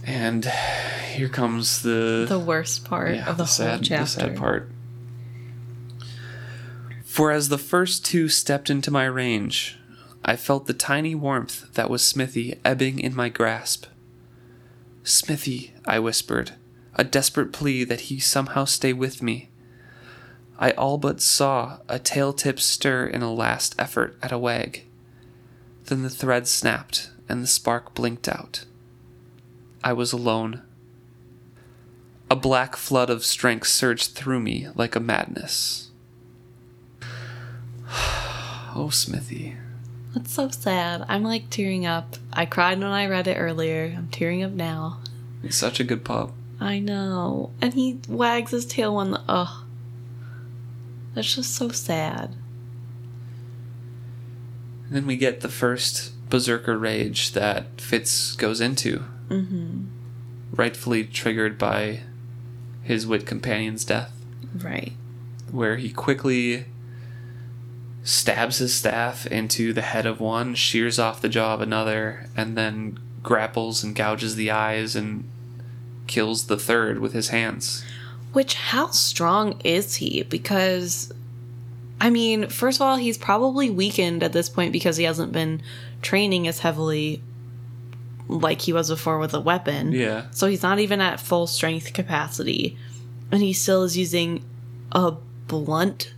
And 0.08 0.46
here 1.12 1.28
comes 1.28 1.82
the 1.82 2.26
The 2.28 2.40
worst 2.40 2.86
part 2.86 3.14
yeah, 3.16 3.30
of 3.30 3.38
the, 3.38 3.44
the 3.44 3.48
whole 3.48 3.48
sad, 3.48 3.84
chapter. 3.84 4.04
the 4.04 4.08
sad 4.30 4.38
part. 4.38 4.72
For 7.04 7.32
as 7.32 7.50
the 7.50 7.58
first 7.58 8.06
two 8.06 8.30
stepped 8.30 8.70
into 8.70 8.90
my 8.90 9.04
range, 9.04 9.78
I 10.24 10.38
felt 10.38 10.66
the 10.66 10.74
tiny 10.74 11.14
warmth 11.14 11.74
that 11.74 11.90
was 11.90 12.06
Smithy 12.08 12.58
ebbing 12.64 13.00
in 13.00 13.16
my 13.16 13.28
grasp. 13.28 13.86
Smithy, 15.04 15.74
I 15.86 16.00
whispered, 16.00 16.54
a 16.96 17.04
desperate 17.04 17.52
plea 17.52 17.84
that 17.84 18.02
he 18.02 18.20
somehow 18.20 18.64
stay 18.64 18.94
with 18.94 19.22
me. 19.22 19.50
I 20.58 20.72
all 20.72 20.98
but 20.98 21.20
saw 21.22 21.80
a 21.90 22.00
tail 22.00 22.32
tip 22.32 22.62
stir 22.62 23.06
in 23.08 23.22
a 23.22 23.34
last 23.34 23.76
effort 23.78 24.18
at 24.22 24.32
a 24.32 24.38
wag. 24.38 24.84
Then 25.86 26.04
the 26.04 26.10
thread 26.10 26.48
snapped 26.48 27.10
and 27.28 27.44
the 27.44 27.48
spark 27.48 27.94
blinked 27.94 28.30
out. 28.30 28.64
I 29.88 29.94
was 29.94 30.12
alone. 30.12 30.64
A 32.30 32.36
black 32.36 32.76
flood 32.76 33.10
of 33.10 33.24
strength 33.24 33.68
surged 33.68 34.16
through 34.16 34.42
me 34.42 34.68
like 34.76 34.98
a 34.98 35.00
madness. 35.00 35.92
oh, 37.90 38.90
Smithy. 38.92 39.56
That's 40.14 40.34
so 40.34 40.50
sad. 40.50 41.06
I'm 41.08 41.24
like 41.24 41.50
tearing 41.50 41.86
up. 41.86 42.18
I 42.34 42.46
cried 42.46 42.80
when 42.80 42.88
I 42.90 43.08
read 43.08 43.30
it 43.30 43.38
earlier. 43.38 43.96
I'm 43.98 44.10
tearing 44.10 44.44
up 44.44 44.52
now. 44.52 45.00
He's 45.42 45.56
such 45.56 45.80
a 45.80 45.86
good 45.86 46.04
pup. 46.04 46.34
I 46.60 46.80
know. 46.80 47.52
And 47.62 47.74
he 47.74 48.02
wags 48.10 48.52
his 48.52 48.66
tail 48.66 48.98
when 48.98 49.12
the. 49.12 49.22
Ugh. 49.30 49.64
That's 51.14 51.34
just 51.34 51.56
so 51.56 51.70
sad. 51.70 52.36
And 54.88 54.98
then 54.98 55.08
we 55.08 55.16
get 55.16 55.40
the 55.40 55.48
first 55.48 56.12
berserker 56.30 56.78
rage 56.78 57.32
that 57.32 57.80
Fitz 57.80 58.36
goes 58.36 58.60
into. 58.62 59.04
Mm-hmm. 59.30 59.86
Rightfully 60.52 61.04
triggered 61.06 61.58
by 61.58 62.02
his 62.84 63.06
wit 63.06 63.26
companion's 63.26 63.84
death, 63.84 64.14
Right. 64.56 64.94
where 65.52 65.76
he 65.78 65.90
quickly 65.90 66.66
stabs 68.04 68.60
his 68.60 68.74
staff 68.74 69.26
into 69.28 69.74
the 69.74 69.82
head 69.82 70.06
of 70.06 70.22
one, 70.22 70.56
shears 70.56 70.98
off 70.98 71.22
the 71.22 71.28
jaw 71.30 71.54
of 71.54 71.62
another, 71.62 72.28
and 72.38 72.58
then 72.58 72.98
grapples 73.22 73.84
and 73.84 73.94
gouges 73.96 74.36
the 74.36 74.50
eyes 74.50 74.96
and 74.96 75.30
kills 76.08 76.48
the 76.48 76.58
third 76.58 77.00
with 77.00 77.12
his 77.12 77.30
hands. 77.30 77.84
Which, 78.32 78.54
how 78.54 78.92
strong 78.92 79.60
is 79.66 79.96
he? 79.96 80.24
Because, 80.24 81.12
I 82.00 82.10
mean, 82.10 82.48
first 82.48 82.78
of 82.78 82.84
all, 82.84 82.96
he's 82.96 83.18
probably 83.18 83.70
weakened 83.70 84.24
at 84.24 84.32
this 84.32 84.48
point 84.48 84.72
because 84.72 84.96
he 84.96 85.04
hasn't 85.04 85.34
been 85.34 85.62
training 86.02 86.48
as 86.48 86.60
heavily 86.60 87.22
like 88.28 88.62
he 88.62 88.74
was 88.74 88.90
before 88.90 89.20
with 89.20 89.34
a 89.34 89.40
weapon. 89.40 89.92
Yeah. 89.92 90.26
So 90.32 90.48
he's 90.48 90.64
not 90.64 90.80
even 90.80 91.02
at 91.02 91.20
full 91.20 91.48
strength 91.48 91.94
capacity. 91.94 92.78
And 93.32 93.42
he 93.42 93.54
still 93.54 93.84
is 93.84 93.98
using 93.98 94.44
a 94.92 95.12
blunt 95.48 96.14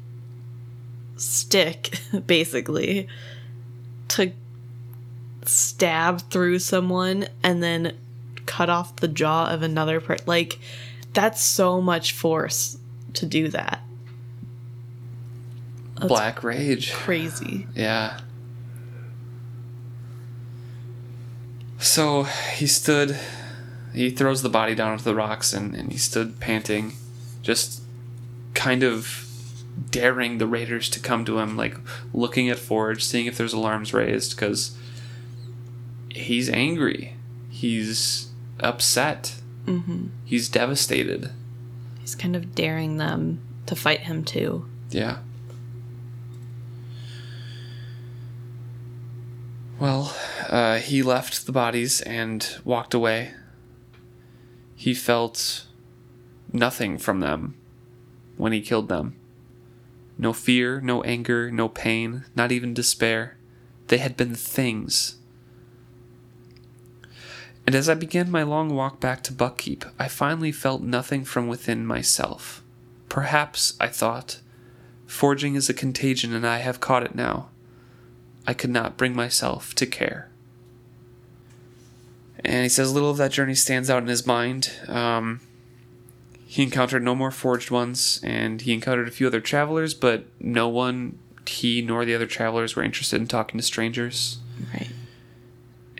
stick, 1.17 1.99
basically, 2.25 3.07
to 4.09 4.31
stab 5.45 6.21
through 6.29 6.59
someone 6.59 7.27
and 7.43 7.63
then 7.63 7.97
cut 8.45 8.69
off 8.69 8.95
the 8.97 9.07
jaw 9.07 9.47
of 9.51 9.61
another 9.61 9.99
person. 9.99 10.25
Like, 10.27 10.59
that's 11.13 11.41
so 11.41 11.81
much 11.81 12.13
force 12.13 12.77
to 13.13 13.25
do 13.25 13.47
that. 13.49 13.81
That's 15.95 16.07
Black 16.07 16.43
rage. 16.43 16.93
crazy. 16.93 17.67
Yeah. 17.75 18.19
So 21.79 22.23
he 22.23 22.67
stood, 22.67 23.17
he 23.93 24.09
throws 24.09 24.41
the 24.41 24.49
body 24.49 24.75
down 24.75 24.91
onto 24.91 25.03
the 25.03 25.15
rocks 25.15 25.53
and, 25.53 25.73
and 25.73 25.91
he 25.91 25.97
stood 25.97 26.39
panting, 26.39 26.93
just 27.41 27.81
kind 28.53 28.83
of 28.83 29.25
daring 29.91 30.37
the 30.37 30.47
raiders 30.47 30.89
to 30.89 30.99
come 30.99 31.23
to 31.25 31.39
him, 31.39 31.55
like 31.55 31.77
looking 32.13 32.49
at 32.49 32.59
Forge, 32.59 33.03
seeing 33.03 33.25
if 33.27 33.37
there's 33.37 33.53
alarms 33.53 33.93
raised, 33.93 34.35
because 34.35 34.75
he's 36.09 36.49
angry. 36.49 37.15
He's 37.49 38.27
upset. 38.59 39.35
hmm 39.65 40.07
He's 40.25 40.49
devastated. 40.49 41.31
He's 41.99 42.13
kind 42.15 42.35
of 42.35 42.53
daring 42.55 42.97
them 42.97 43.39
to 43.67 43.75
fight 43.75 44.01
him 44.01 44.23
too. 44.23 44.65
Yeah. 44.89 45.19
Well, 49.79 50.13
uh, 50.49 50.79
he 50.79 51.01
left 51.01 51.45
the 51.45 51.53
bodies 51.53 52.01
and 52.01 52.45
walked 52.65 52.93
away. 52.93 53.31
He 54.75 54.93
felt 54.93 55.67
nothing 56.51 56.97
from 56.97 57.21
them 57.21 57.55
when 58.35 58.51
he 58.51 58.59
killed 58.59 58.89
them. 58.89 59.15
No 60.17 60.33
fear, 60.33 60.81
no 60.81 61.01
anger, 61.03 61.49
no 61.49 61.69
pain, 61.69 62.25
not 62.35 62.51
even 62.51 62.73
despair. 62.73 63.37
They 63.87 63.99
had 63.99 64.17
been 64.17 64.35
things. 64.35 65.15
And 67.65 67.73
as 67.73 67.87
I 67.87 67.93
began 67.93 68.29
my 68.29 68.43
long 68.43 68.75
walk 68.75 68.99
back 68.99 69.23
to 69.23 69.33
Buckkeep, 69.33 69.89
I 69.97 70.09
finally 70.09 70.51
felt 70.51 70.81
nothing 70.81 71.23
from 71.23 71.47
within 71.47 71.85
myself. 71.85 72.61
Perhaps, 73.07 73.77
I 73.79 73.87
thought, 73.87 74.39
forging 75.05 75.55
is 75.55 75.69
a 75.69 75.73
contagion 75.73 76.33
and 76.33 76.45
I 76.45 76.57
have 76.57 76.81
caught 76.81 77.03
it 77.03 77.15
now. 77.15 77.48
I 78.47 78.53
could 78.53 78.69
not 78.69 78.97
bring 78.97 79.15
myself 79.15 79.75
to 79.75 79.85
care. 79.85 80.29
And 82.43 82.63
he 82.63 82.69
says 82.69 82.93
little 82.93 83.09
of 83.09 83.17
that 83.17 83.31
journey 83.31 83.55
stands 83.55 83.89
out 83.89 84.01
in 84.01 84.07
his 84.07 84.25
mind. 84.25 84.71
Um, 84.87 85.41
he 86.45 86.63
encountered 86.63 87.03
no 87.03 87.13
more 87.13 87.31
forged 87.31 87.69
ones, 87.69 88.19
and 88.23 88.61
he 88.61 88.73
encountered 88.73 89.07
a 89.07 89.11
few 89.11 89.27
other 89.27 89.41
travelers, 89.41 89.93
but 89.93 90.25
no 90.39 90.67
one, 90.67 91.19
he 91.45 91.81
nor 91.81 92.05
the 92.05 92.15
other 92.15 92.25
travelers, 92.25 92.75
were 92.75 92.83
interested 92.83 93.21
in 93.21 93.27
talking 93.27 93.59
to 93.59 93.63
strangers. 93.63 94.39
Right. 94.73 94.89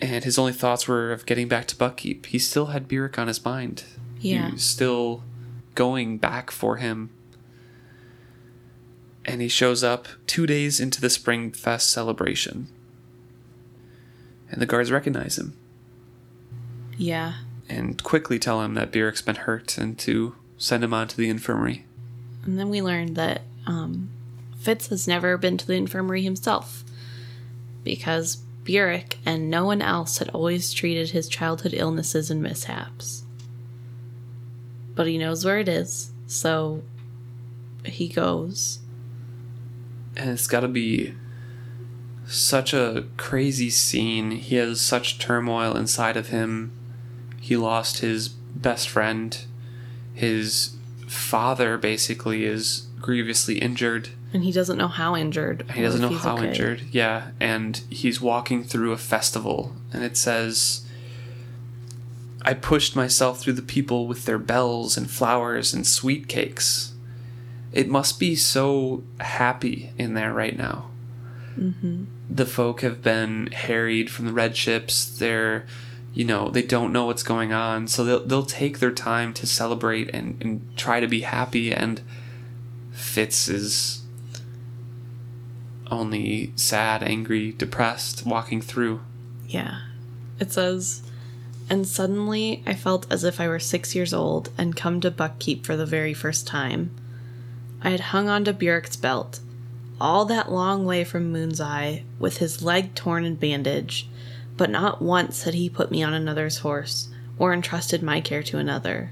And 0.02 0.24
his 0.24 0.40
only 0.40 0.54
thoughts 0.54 0.88
were 0.88 1.12
of 1.12 1.26
getting 1.26 1.48
back 1.48 1.68
to 1.68 1.76
Buckkeep. 1.76 2.26
He 2.28 2.40
still 2.40 2.68
had 2.68 2.88
Burrich 2.88 3.20
on 3.20 3.28
his 3.28 3.44
mind. 3.44 3.84
Yeah. 4.20 4.48
He 4.48 4.54
was 4.54 4.64
still 4.64 5.24
going 5.76 6.18
back 6.18 6.52
for 6.52 6.78
him. 6.78 7.12
And 9.32 9.42
he 9.42 9.48
shows 9.48 9.84
up 9.84 10.08
two 10.28 10.46
days 10.48 10.80
into 10.80 11.00
the 11.00 11.10
Spring 11.10 11.52
Fest 11.52 11.90
celebration. 11.92 12.68
And 14.52 14.62
the 14.62 14.66
guards 14.66 14.92
recognize 14.92 15.38
him 15.38 15.56
Yeah. 16.98 17.34
and 17.70 18.02
quickly 18.02 18.40
tell 18.40 18.62
him 18.62 18.74
that 18.74 18.92
Burrich's 18.92 19.22
been 19.22 19.36
hurt 19.36 19.78
and 19.78 19.98
to 20.00 20.36
send 20.58 20.84
him 20.84 20.94
on 20.94 21.08
to 21.10 21.18
the 21.18 21.30
infirmary. 21.30 21.86
And 22.44 22.58
then 22.58 22.70
we 22.70 22.82
learned 22.82 23.16
that 23.16 23.42
um, 23.68 24.10
Fitz 24.60 24.88
has 24.88 25.08
never 25.08 25.38
been 25.38 25.58
to 25.58 25.68
the 25.68 25.74
infirmary 25.76 26.24
himself 26.24 26.84
because 27.84 28.38
Burrich 28.66 29.18
and 29.26 29.50
no 29.50 29.66
one 29.66 29.82
else 29.82 30.18
had 30.18 30.30
always 30.30 30.74
treated 30.74 31.12
his 31.12 31.30
childhood 31.30 31.74
illnesses 31.76 32.32
and 32.32 32.42
mishaps. 32.42 33.24
But 34.96 35.08
he 35.08 35.18
knows 35.18 35.46
where 35.46 35.60
it 35.60 35.70
is, 35.70 36.12
so 36.28 36.82
he 37.86 38.08
goes. 38.10 38.80
And 40.20 40.32
it's 40.32 40.48
got 40.48 40.60
to 40.60 40.68
be 40.68 41.16
such 42.28 42.74
a 42.74 43.06
crazy 43.18 43.70
scene. 43.70 44.32
He 44.32 44.56
has 44.56 44.82
such 44.82 45.18
turmoil 45.18 45.76
inside 45.76 46.18
of 46.18 46.28
him. 46.28 46.72
He 47.40 47.58
lost 47.58 48.00
his 48.00 48.28
best 48.28 48.90
friend, 48.90 49.38
his 50.14 50.76
father 51.08 51.78
basically 51.78 52.46
is 52.46 52.88
grievously 53.00 53.58
injured. 53.58 54.10
And 54.34 54.44
he 54.44 54.52
doesn't 54.52 54.78
know 54.78 54.88
how 54.88 55.16
injured. 55.16 55.66
He 55.74 55.82
doesn't 55.82 56.02
know 56.02 56.10
how 56.10 56.38
okay. 56.38 56.50
injured. 56.50 56.82
Yeah, 56.92 57.32
and 57.40 57.82
he's 57.90 58.22
walking 58.22 58.64
through 58.64 58.92
a 58.92 58.98
festival, 58.98 59.76
and 59.92 60.04
it 60.04 60.18
says, 60.18 60.86
I 62.44 62.54
pushed 62.54 62.96
myself 62.96 63.40
through 63.40 63.54
the 63.54 63.62
people 63.62 64.08
with 64.08 64.26
their 64.26 64.38
bells 64.38 64.98
and 64.98 65.10
flowers 65.10 65.74
and 65.74 65.88
sweet 65.88 66.28
cakes. 66.28 66.94
It 67.72 67.88
must 67.88 68.20
be 68.20 68.36
so 68.36 69.04
happy 69.20 69.92
in 69.98 70.14
there 70.14 70.34
right 70.34 70.58
now. 70.58 70.90
Mm-hmm. 71.58 72.06
The 72.30 72.46
folk 72.46 72.82
have 72.82 73.02
been 73.02 73.48
harried 73.48 74.10
from 74.10 74.26
the 74.26 74.34
red 74.34 74.56
ships. 74.56 75.18
They're, 75.18 75.66
you 76.14 76.26
know, 76.26 76.50
they 76.50 76.62
don't 76.62 76.94
know 76.94 77.06
what's 77.06 77.24
going 77.24 77.54
on, 77.54 77.88
so 77.88 78.04
they'll 78.04 78.26
they'll 78.26 78.46
take 78.46 78.80
their 78.80 78.92
time 78.92 79.34
to 79.36 79.46
celebrate 79.46 80.10
and, 80.14 80.42
and 80.42 80.78
try 80.78 81.00
to 81.00 81.08
be 81.08 81.22
happy. 81.22 81.74
And 81.74 82.02
Fitz 82.92 83.48
is 83.48 84.04
only 85.92 86.54
sad, 86.56 87.04
angry, 87.04 87.52
depressed, 87.52 88.26
walking 88.26 88.62
through. 88.62 89.02
Yeah. 89.48 89.82
It 90.40 90.52
says, 90.52 91.04
and 91.70 91.88
suddenly 91.88 92.64
I 92.66 92.74
felt 92.74 93.12
as 93.12 93.24
if 93.24 93.40
I 93.40 93.48
were 93.48 93.60
six 93.60 93.96
years 93.96 94.14
old 94.14 94.50
and 94.58 94.76
come 94.76 95.02
to 95.02 95.12
Buckkeep 95.12 95.66
for 95.66 95.76
the 95.76 95.86
very 95.86 96.14
first 96.14 96.48
time. 96.48 96.92
I 97.82 97.90
had 97.92 98.00
hung 98.00 98.28
onto 98.28 98.52
Burrich's 98.52 98.98
belt, 98.98 99.40
all 100.02 100.26
that 100.26 100.52
long 100.52 100.86
way 100.86 101.04
from 101.04 101.32
Moon's 101.32 101.62
Eye, 101.62 102.04
with 102.20 102.38
his 102.38 102.62
leg 102.62 102.94
torn 102.96 103.26
and 103.26 103.40
bandaged, 103.40 104.08
but 104.58 104.70
not 104.70 105.02
once 105.02 105.44
had 105.44 105.54
he 105.54 105.70
put 105.70 105.92
me 105.92 106.04
on 106.04 106.14
another's 106.14 106.60
horse 106.60 107.10
or 107.38 107.54
entrusted 107.54 108.04
my 108.04 108.20
care 108.20 108.44
to 108.44 108.58
another. 108.58 109.12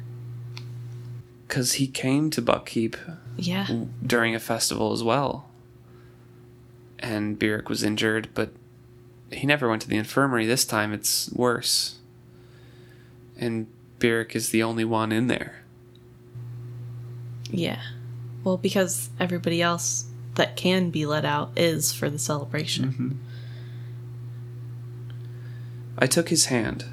Because 1.47 1.73
he 1.73 1.87
came 1.87 2.29
to 2.31 2.41
Buckkeep 2.41 2.97
Yeah. 3.37 3.67
during 4.05 4.35
a 4.35 4.39
festival 4.39 4.91
as 4.91 5.01
well. 5.01 5.49
And 6.99 7.39
Burrich 7.39 7.69
was 7.69 7.83
injured, 7.83 8.27
but 8.33 8.51
he 9.31 9.45
never 9.47 9.69
went 9.69 9.81
to 9.83 9.87
the 9.87 9.95
infirmary. 9.97 10.45
This 10.45 10.65
time 10.65 10.91
it's 10.91 11.31
worse. 11.31 11.99
And 13.37 13.67
Burrich 13.99 14.35
is 14.35 14.49
the 14.49 14.63
only 14.63 14.83
one 14.83 15.11
in 15.13 15.27
there. 15.27 15.61
Yeah. 17.49 17.81
Well, 18.47 18.55
because 18.55 19.09
everybody 19.19 19.61
else 19.61 20.05
that 20.35 20.55
can 20.55 20.89
be 20.89 21.05
let 21.05 21.25
out 21.25 21.51
is 21.57 21.91
for 21.91 22.09
the 22.09 22.17
celebration. 22.17 22.85
Mm-hmm. 22.85 23.11
I 25.97 26.07
took 26.07 26.29
his 26.29 26.45
hand. 26.45 26.85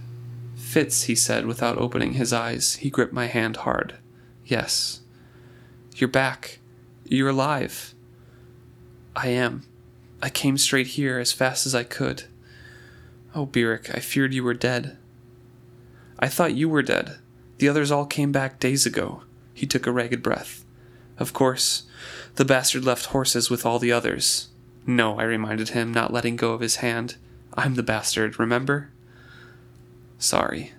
Fitz, 0.57 1.05
he 1.05 1.15
said 1.15 1.47
without 1.47 1.79
opening 1.79 2.15
his 2.15 2.33
eyes. 2.33 2.75
He 2.75 2.91
gripped 2.91 3.13
my 3.13 3.27
hand 3.27 3.59
hard. 3.59 3.95
Yes. 4.45 5.03
You're 5.95 6.09
back. 6.09 6.59
You're 7.05 7.29
alive. 7.29 7.95
I 9.15 9.29
am. 9.29 9.63
I 10.21 10.31
came 10.31 10.59
straight 10.59 10.89
here 10.89 11.21
as 11.21 11.31
fast 11.31 11.67
as 11.67 11.75
I 11.77 11.85
could. 11.85 12.25
Oh, 13.33 13.47
Burrich, 13.47 13.95
I 13.95 14.01
feared 14.01 14.35
you 14.35 14.43
were 14.43 14.55
dead. 14.55 14.99
I 16.19 16.27
thought 16.27 16.57
you 16.57 16.69
were 16.69 16.83
dead. 16.83 17.19
The 17.59 17.69
others 17.69 17.93
all 17.93 18.07
came 18.07 18.33
back 18.33 18.59
days 18.59 18.87
ago. 18.87 19.23
He 19.53 19.69
took 19.69 19.87
a 19.87 19.93
ragged 19.93 20.21
breath. 20.21 20.64
Of 21.19 21.33
course, 21.33 21.85
the 22.37 22.45
bastard 22.45 22.85
left 22.85 23.07
horses 23.07 23.51
with 23.51 23.65
all 23.65 23.79
the 23.79 23.93
others. 23.93 24.49
No, 24.87 25.19
I 25.19 25.25
reminded 25.25 25.71
him, 25.71 25.93
not 25.93 26.13
letting 26.13 26.37
go 26.37 26.53
of 26.53 26.61
his 26.61 26.77
hand. 26.77 27.17
I'm 27.55 27.75
the 27.75 27.83
bastard, 27.83 28.39
remember? 28.39 28.91
Sorry. 30.19 30.73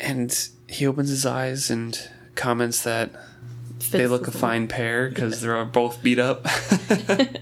And 0.00 0.48
he 0.68 0.86
opens 0.86 1.08
his 1.08 1.26
eyes 1.26 1.70
and 1.70 1.98
comments 2.34 2.82
that 2.84 3.10
they 3.90 4.06
look 4.06 4.28
a 4.28 4.30
fine 4.30 4.68
pair 4.68 5.08
because 5.10 5.40
they're 5.40 5.64
both 5.64 6.02
beat 6.02 6.18
up. 6.18 6.46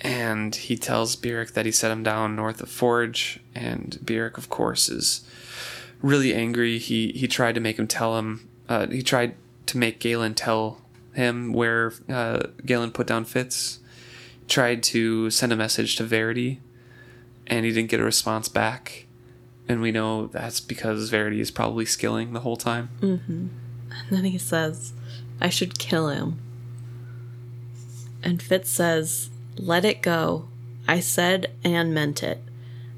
and 0.00 0.54
he 0.54 0.76
tells 0.76 1.16
Burrich 1.16 1.52
that 1.52 1.66
he 1.66 1.72
set 1.72 1.90
him 1.90 2.02
down 2.02 2.36
north 2.36 2.60
of 2.60 2.68
Forge, 2.68 3.40
and 3.54 3.98
Burrich, 4.02 4.38
of 4.38 4.48
course, 4.48 4.88
is 4.88 5.22
really 6.00 6.34
angry. 6.34 6.78
He 6.78 7.12
he 7.12 7.28
tried 7.28 7.54
to 7.54 7.60
make 7.60 7.78
him 7.78 7.86
tell 7.86 8.16
him. 8.18 8.48
Uh, 8.68 8.86
he 8.86 9.02
tried 9.02 9.34
to 9.68 9.78
make 9.78 10.00
Galen 10.00 10.34
tell 10.34 10.80
him 11.14 11.52
where 11.52 11.92
uh, 12.08 12.42
Galen 12.64 12.92
put 12.92 13.06
down 13.06 13.24
Fitz. 13.24 13.80
Tried 14.46 14.82
to 14.84 15.30
send 15.30 15.52
a 15.52 15.56
message 15.56 15.96
to 15.96 16.04
Verity, 16.04 16.60
and 17.46 17.66
he 17.66 17.72
didn't 17.72 17.90
get 17.90 18.00
a 18.00 18.04
response 18.04 18.48
back. 18.48 19.06
And 19.68 19.82
we 19.82 19.92
know 19.92 20.28
that's 20.28 20.60
because 20.60 21.10
Verity 21.10 21.40
is 21.40 21.50
probably 21.50 21.84
skilling 21.84 22.32
the 22.32 22.40
whole 22.40 22.56
time. 22.56 22.88
And 23.90 24.10
then 24.10 24.24
he 24.24 24.38
says, 24.38 24.94
I 25.40 25.50
should 25.50 25.78
kill 25.78 26.08
him. 26.08 26.38
And 28.22 28.42
Fitz 28.42 28.70
says, 28.70 29.30
Let 29.56 29.84
it 29.84 30.00
go. 30.02 30.48
I 30.86 31.00
said 31.00 31.52
and 31.62 31.92
meant 31.92 32.22
it. 32.22 32.42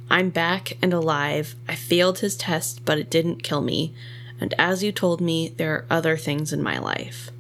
I'm 0.08 0.30
back 0.30 0.76
and 0.80 0.92
alive. 0.92 1.54
I 1.68 1.74
failed 1.74 2.20
his 2.20 2.36
test, 2.36 2.84
but 2.84 2.98
it 2.98 3.10
didn't 3.10 3.42
kill 3.42 3.60
me. 3.60 3.94
And 4.40 4.54
as 4.58 4.82
you 4.82 4.90
told 4.92 5.20
me, 5.20 5.48
there 5.50 5.74
are 5.74 5.84
other 5.90 6.16
things 6.16 6.52
in 6.52 6.62
my 6.62 6.78
life. 6.78 7.30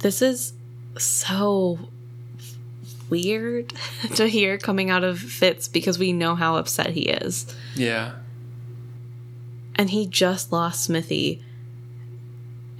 This 0.00 0.20
is 0.20 0.52
so 0.98 1.78
weird 3.08 3.72
to 4.16 4.26
hear 4.28 4.58
coming 4.58 4.90
out 4.90 5.04
of 5.04 5.18
Fitz 5.18 5.68
because 5.68 5.98
we 5.98 6.12
know 6.12 6.34
how 6.34 6.56
upset 6.56 6.90
he 6.90 7.02
is 7.08 7.46
Yeah. 7.74 8.12
and 9.76 9.90
he 9.90 10.06
just 10.06 10.52
lost 10.52 10.84
Smithy. 10.84 11.42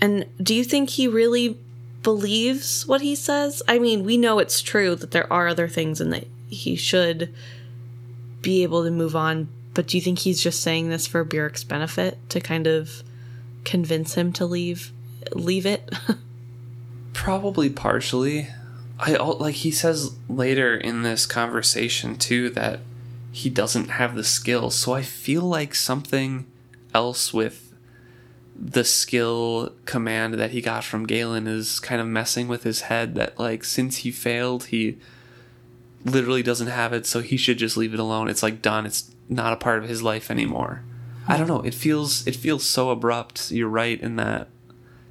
And 0.01 0.27
do 0.43 0.55
you 0.55 0.65
think 0.65 0.91
he 0.91 1.09
really 1.09 1.59
believes 2.03 2.87
what 2.87 3.01
he 3.01 3.15
says? 3.15 3.63
I 3.67 3.79
mean, 3.79 4.05
we 4.05 4.17
know 4.19 4.39
it's 4.39 4.61
true 4.61 4.95
that 4.97 5.11
there 5.13 5.31
are 5.33 5.49
other 5.49 5.69
things 5.69 6.01
and 6.01 6.13
that 6.13 6.27
he 6.49 6.77
should 6.77 7.33
be 8.43 8.63
able 8.63 8.85
to 8.85 8.91
move 8.91 9.17
on, 9.17 9.49
but 9.77 9.87
do 9.87 9.99
you 9.99 10.01
think 10.01 10.21
he's 10.21 10.43
just 10.43 10.63
saying 10.63 10.89
this 10.89 11.07
for 11.07 11.23
Burrich's 11.23 11.63
benefit 11.63 12.19
to 12.31 12.41
kind 12.41 12.67
of 12.67 13.03
convince 13.65 14.15
him 14.15 14.33
to 14.33 14.47
leave 14.47 14.91
leave 15.33 15.67
it? 15.67 15.95
Probably 17.13 17.69
partially. 17.69 18.49
I 18.99 19.17
like 19.17 19.57
he 19.57 19.71
says 19.71 20.17
later 20.31 20.75
in 20.75 21.03
this 21.03 21.27
conversation 21.27 22.17
too 22.17 22.49
that 22.51 22.81
he 23.31 23.51
doesn't 23.51 23.91
have 23.91 24.15
the 24.15 24.25
skill. 24.25 24.71
So 24.71 24.95
I 24.95 25.03
feel 25.03 25.43
like 25.43 25.75
something 25.75 26.47
else 26.95 27.35
with 27.35 27.75
the 28.59 28.83
skill 28.83 29.75
command 29.85 30.35
that 30.35 30.53
he 30.53 30.63
got 30.63 30.85
from 30.85 31.05
Galen 31.05 31.47
is 31.47 31.81
kind 31.81 32.01
of 32.01 32.07
messing 32.07 32.49
with 32.49 32.63
his 32.63 32.83
head 32.83 33.15
that 33.17 33.39
like 33.39 33.63
since 33.63 33.99
he 33.99 34.11
failed, 34.11 34.65
he 34.67 34.97
literally 36.03 36.43
doesn't 36.43 36.69
have 36.69 36.95
it, 36.95 37.05
so 37.05 37.21
he 37.21 37.37
should 37.37 37.59
just 37.59 37.77
leave 37.77 37.93
it 37.93 38.01
alone. 38.01 38.31
It's 38.31 38.43
like 38.43 38.63
done. 38.63 38.87
It's 38.87 39.11
not 39.29 39.53
a 39.53 39.57
part 39.57 39.83
of 39.83 39.89
his 39.89 40.03
life 40.03 40.31
anymore. 40.31 40.83
I 41.29 41.37
don't 41.37 41.49
know. 41.49 41.63
It 41.63 41.75
feels 41.75 42.27
it 42.27 42.37
feels 42.37 42.65
so 42.65 42.91
abrupt. 42.91 43.51
You're 43.51 43.69
right 43.69 44.01
in 44.01 44.17
that. 44.17 44.49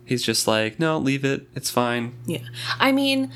He's 0.05 0.23
just 0.23 0.47
like, 0.47 0.79
no, 0.79 0.97
leave 0.97 1.25
it. 1.25 1.47
It's 1.55 1.69
fine. 1.69 2.13
Yeah. 2.25 2.43
I 2.79 2.91
mean, 2.91 3.31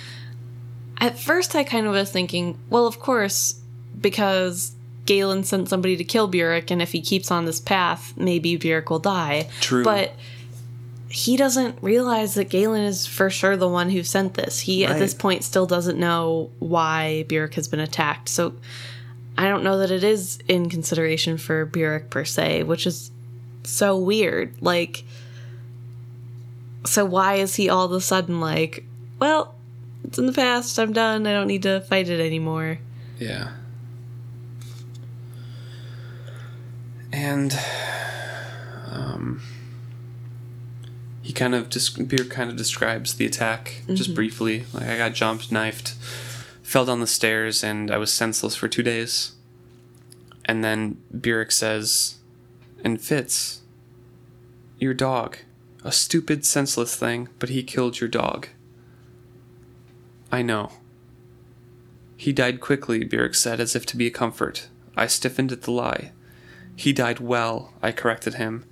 at 0.99 1.17
first 1.17 1.55
I 1.55 1.63
kind 1.63 1.88
of 1.88 1.93
was 1.93 2.11
thinking, 2.11 2.59
well, 2.69 2.86
of 2.86 2.99
course, 2.99 3.59
because 3.99 4.73
Galen 5.05 5.43
sent 5.43 5.67
somebody 5.67 5.97
to 5.97 6.03
kill 6.03 6.27
Burrich, 6.27 6.69
and 6.69 6.82
if 6.82 6.91
he 6.91 7.01
keeps 7.01 7.32
on 7.32 7.45
this 7.45 7.59
path, 7.59 8.13
maybe 8.15 8.55
Burrich 8.55 8.89
will 8.89 8.99
die. 8.99 9.49
True. 9.59 9.84
But 9.84 10.13
he 11.09 11.36
doesn't 11.36 11.82
realize 11.82 12.36
that 12.36 12.49
Galen 12.49 12.84
is 12.84 13.07
for 13.07 13.32
sure 13.32 13.57
the 13.57 13.67
one 13.67 13.89
who 13.89 14.03
sent 14.03 14.36
this. 14.36 14.59
He, 14.59 14.86
at 14.86 14.99
this 14.99 15.15
point, 15.15 15.43
still 15.43 15.65
doesn't 15.65 15.97
know 15.97 16.51
why 16.59 17.25
Burrich 17.27 17.55
has 17.55 17.67
been 17.67 17.80
attacked. 17.80 18.30
So 18.30 18.53
I 19.39 19.47
don't 19.47 19.63
know 19.63 19.77
that 19.77 19.89
it 19.89 20.03
is 20.03 20.37
in 20.49 20.69
consideration 20.69 21.37
for 21.37 21.65
Burrich 21.65 22.09
per 22.09 22.25
se, 22.25 22.63
which 22.63 22.85
is 22.85 23.09
so 23.63 23.97
weird. 23.97 24.61
Like, 24.61 25.05
so 26.85 27.05
why 27.05 27.35
is 27.35 27.55
he 27.55 27.69
all 27.69 27.85
of 27.85 27.93
a 27.93 28.01
sudden 28.01 28.41
like, 28.41 28.83
well, 29.17 29.55
it's 30.03 30.19
in 30.19 30.25
the 30.25 30.33
past, 30.33 30.77
I'm 30.77 30.91
done, 30.91 31.25
I 31.25 31.31
don't 31.31 31.47
need 31.47 31.63
to 31.63 31.79
fight 31.79 32.09
it 32.09 32.19
anymore? 32.19 32.79
Yeah. 33.17 33.53
And 37.13 37.57
um 38.91 39.41
he 41.21 41.31
kind 41.31 41.55
of 41.55 41.69
just 41.69 42.09
Burrich 42.09 42.29
kind 42.29 42.49
of 42.49 42.57
describes 42.57 43.13
the 43.13 43.25
attack 43.25 43.83
just 43.87 44.13
briefly. 44.13 44.65
Like 44.73 44.89
I 44.89 44.97
got 44.97 45.13
jumped, 45.13 45.49
knifed, 45.49 45.93
fell 46.70 46.86
down 46.86 46.99
the 46.99 47.07
stairs, 47.07 47.63
and 47.63 47.89
I 47.89 47.97
was 47.97 48.13
senseless 48.13 48.55
for 48.55 48.67
two 48.67 48.84
days. 48.84 49.32
And 50.45 50.63
then 50.63 51.01
Burrich 51.09 51.51
says, 51.51 52.20
and 52.84 53.01
Fitz, 53.01 53.61
your 54.78 54.93
dog. 54.93 55.38
A 55.84 55.91
stupid, 55.91 56.45
senseless 56.45 56.95
thing, 56.95 57.28
but 57.39 57.49
he 57.49 57.63
killed 57.63 57.99
your 57.99 58.07
dog. 58.07 58.49
I 60.32 60.43
know. 60.43 60.74
He 62.15 62.32
died 62.32 62.61
quickly, 62.61 63.03
Burrich 63.03 63.34
said, 63.34 63.59
as 63.59 63.76
if 63.76 63.88
to 63.88 63.97
be 63.97 64.05
a 64.05 64.11
comfort. 64.11 64.67
I 64.95 65.07
stiffened 65.07 65.51
at 65.51 65.63
the 65.63 65.72
lie. 65.72 66.11
He 66.76 66.93
died 66.93 67.20
well, 67.20 67.74
I 67.82 67.91
corrected 67.91 68.36
him. 68.36 68.65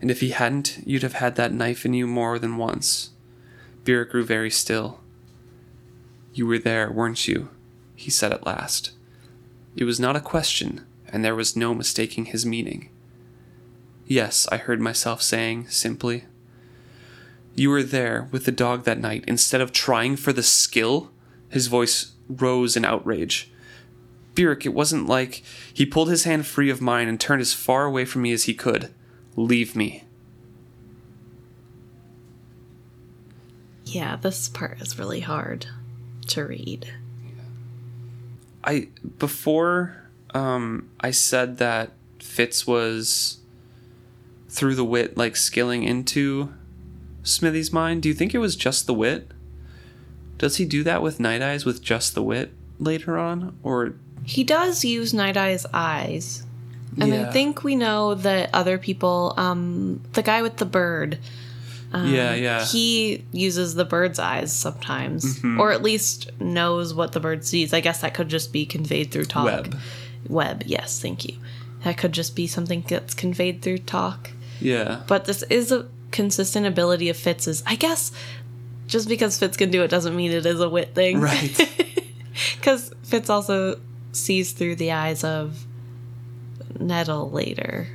And 0.00 0.10
if 0.10 0.18
he 0.18 0.30
hadn't, 0.30 0.80
you'd 0.84 1.04
have 1.04 1.14
had 1.14 1.36
that 1.36 1.52
knife 1.52 1.84
in 1.84 1.94
you 1.94 2.08
more 2.08 2.40
than 2.40 2.56
once. 2.56 3.10
Burrich 3.84 4.10
grew 4.10 4.24
very 4.24 4.50
still. 4.50 5.03
You 6.34 6.48
were 6.48 6.58
there, 6.58 6.90
weren't 6.90 7.28
you? 7.28 7.48
He 7.94 8.10
said 8.10 8.32
at 8.32 8.44
last. 8.44 8.90
It 9.76 9.84
was 9.84 10.00
not 10.00 10.16
a 10.16 10.20
question, 10.20 10.84
and 11.08 11.24
there 11.24 11.36
was 11.36 11.54
no 11.54 11.74
mistaking 11.74 12.26
his 12.26 12.44
meaning. 12.44 12.88
Yes, 14.08 14.48
I 14.50 14.56
heard 14.56 14.80
myself 14.80 15.22
saying, 15.22 15.68
simply. 15.68 16.24
You 17.54 17.70
were 17.70 17.84
there 17.84 18.28
with 18.32 18.46
the 18.46 18.52
dog 18.52 18.82
that 18.82 18.98
night 18.98 19.22
instead 19.28 19.60
of 19.60 19.70
trying 19.70 20.16
for 20.16 20.32
the 20.32 20.42
skill? 20.42 21.12
His 21.50 21.68
voice 21.68 22.14
rose 22.28 22.76
in 22.76 22.84
outrage. 22.84 23.52
Burrich, 24.34 24.66
it 24.66 24.74
wasn't 24.74 25.06
like. 25.06 25.44
He 25.72 25.86
pulled 25.86 26.08
his 26.08 26.24
hand 26.24 26.46
free 26.46 26.68
of 26.68 26.80
mine 26.80 27.06
and 27.06 27.20
turned 27.20 27.42
as 27.42 27.54
far 27.54 27.84
away 27.84 28.04
from 28.04 28.22
me 28.22 28.32
as 28.32 28.44
he 28.44 28.54
could. 28.54 28.92
Leave 29.36 29.76
me. 29.76 30.02
Yeah, 33.84 34.16
this 34.16 34.48
part 34.48 34.80
is 34.80 34.98
really 34.98 35.20
hard 35.20 35.68
to 36.34 36.44
read. 36.44 36.92
I 38.62 38.88
before 39.18 39.96
um 40.32 40.88
I 41.00 41.10
said 41.10 41.58
that 41.58 41.92
Fitz 42.18 42.66
was 42.66 43.38
through 44.48 44.74
the 44.74 44.84
wit 44.84 45.16
like 45.16 45.36
skilling 45.36 45.82
into 45.82 46.52
Smithy's 47.22 47.72
mind. 47.72 48.02
Do 48.02 48.08
you 48.08 48.14
think 48.14 48.34
it 48.34 48.38
was 48.38 48.56
just 48.56 48.86
the 48.86 48.94
wit? 48.94 49.30
Does 50.38 50.56
he 50.56 50.64
do 50.64 50.82
that 50.84 51.02
with 51.02 51.20
Night 51.20 51.42
Eyes 51.42 51.64
with 51.64 51.82
just 51.82 52.14
the 52.14 52.22
wit 52.22 52.52
later 52.78 53.18
on 53.18 53.56
or 53.62 53.94
He 54.24 54.44
does 54.44 54.84
use 54.84 55.14
Night 55.14 55.36
Eye's 55.36 55.66
eyes. 55.72 56.44
And 57.00 57.12
I 57.12 57.32
think 57.32 57.64
we 57.64 57.74
know 57.74 58.14
that 58.14 58.50
other 58.52 58.78
people, 58.78 59.34
um, 59.36 60.00
the 60.12 60.22
guy 60.22 60.42
with 60.42 60.58
the 60.58 60.64
bird, 60.64 61.18
um, 61.94 62.12
Yeah, 62.14 62.34
yeah. 62.34 62.64
he 62.64 63.24
uses 63.32 63.74
the 63.74 63.84
bird's 63.84 64.18
eyes 64.18 64.52
sometimes, 64.52 65.40
Mhm. 65.40 65.58
or 65.58 65.72
at 65.72 65.82
least 65.82 66.30
knows 66.40 66.92
what 66.92 67.12
the 67.12 67.20
bird 67.20 67.44
sees. 67.44 67.72
I 67.72 67.80
guess 67.80 68.00
that 68.00 68.12
could 68.14 68.28
just 68.28 68.52
be 68.52 68.66
conveyed 68.66 69.10
through 69.10 69.24
talk. 69.26 69.44
Web. 69.46 69.78
Web, 70.28 70.62
yes, 70.66 71.00
thank 71.00 71.24
you. 71.24 71.36
That 71.84 71.96
could 71.98 72.12
just 72.12 72.34
be 72.34 72.46
something 72.46 72.84
that's 72.88 73.14
conveyed 73.14 73.62
through 73.62 73.78
talk. 73.78 74.30
Yeah. 74.60 75.00
But 75.06 75.24
this 75.26 75.42
is 75.44 75.70
a 75.72 75.86
consistent 76.10 76.66
ability 76.66 77.08
of 77.08 77.16
Fitz's. 77.16 77.62
I 77.66 77.74
guess 77.76 78.10
just 78.86 79.08
because 79.08 79.38
Fitz 79.38 79.56
can 79.56 79.70
do 79.70 79.82
it 79.82 79.88
doesn't 79.88 80.14
mean 80.16 80.30
it 80.32 80.44
is 80.46 80.60
a 80.60 80.68
wit 80.68 80.94
thing. 80.94 81.20
Right. 81.20 81.70
Because 82.56 82.90
Fitz 83.04 83.30
also 83.30 83.78
sees 84.10 84.50
through 84.52 84.74
the 84.74 84.90
eyes 84.90 85.22
of 85.22 85.64
Nettle 86.80 87.30
later. 87.30 87.86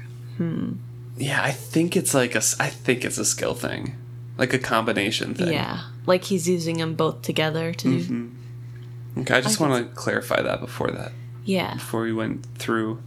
Yeah, 1.19 1.43
I 1.43 1.51
think 1.51 1.95
it's 1.95 2.13
like 2.13 2.33
a 2.33 2.41
I 2.59 2.69
think 2.69 3.03
it's 3.05 3.17
a 3.17 3.25
skill 3.25 3.53
thing. 3.53 3.95
Like 4.37 4.53
a 4.53 4.59
combination 4.59 5.33
thing. 5.35 5.53
Yeah. 5.53 5.81
Like 6.05 6.23
he's 6.23 6.47
using 6.47 6.77
them 6.77 6.95
both 6.95 7.21
together 7.21 7.73
to. 7.73 7.87
Mm-hmm. 7.87 9.19
Okay, 9.21 9.35
I 9.35 9.41
just 9.41 9.59
want 9.59 9.85
to 9.85 9.93
clarify 9.95 10.41
that 10.41 10.61
before 10.61 10.89
that. 10.91 11.11
Yeah. 11.43 11.73
before 11.73 12.01
we 12.03 12.13
went 12.13 12.45
through. 12.57 13.01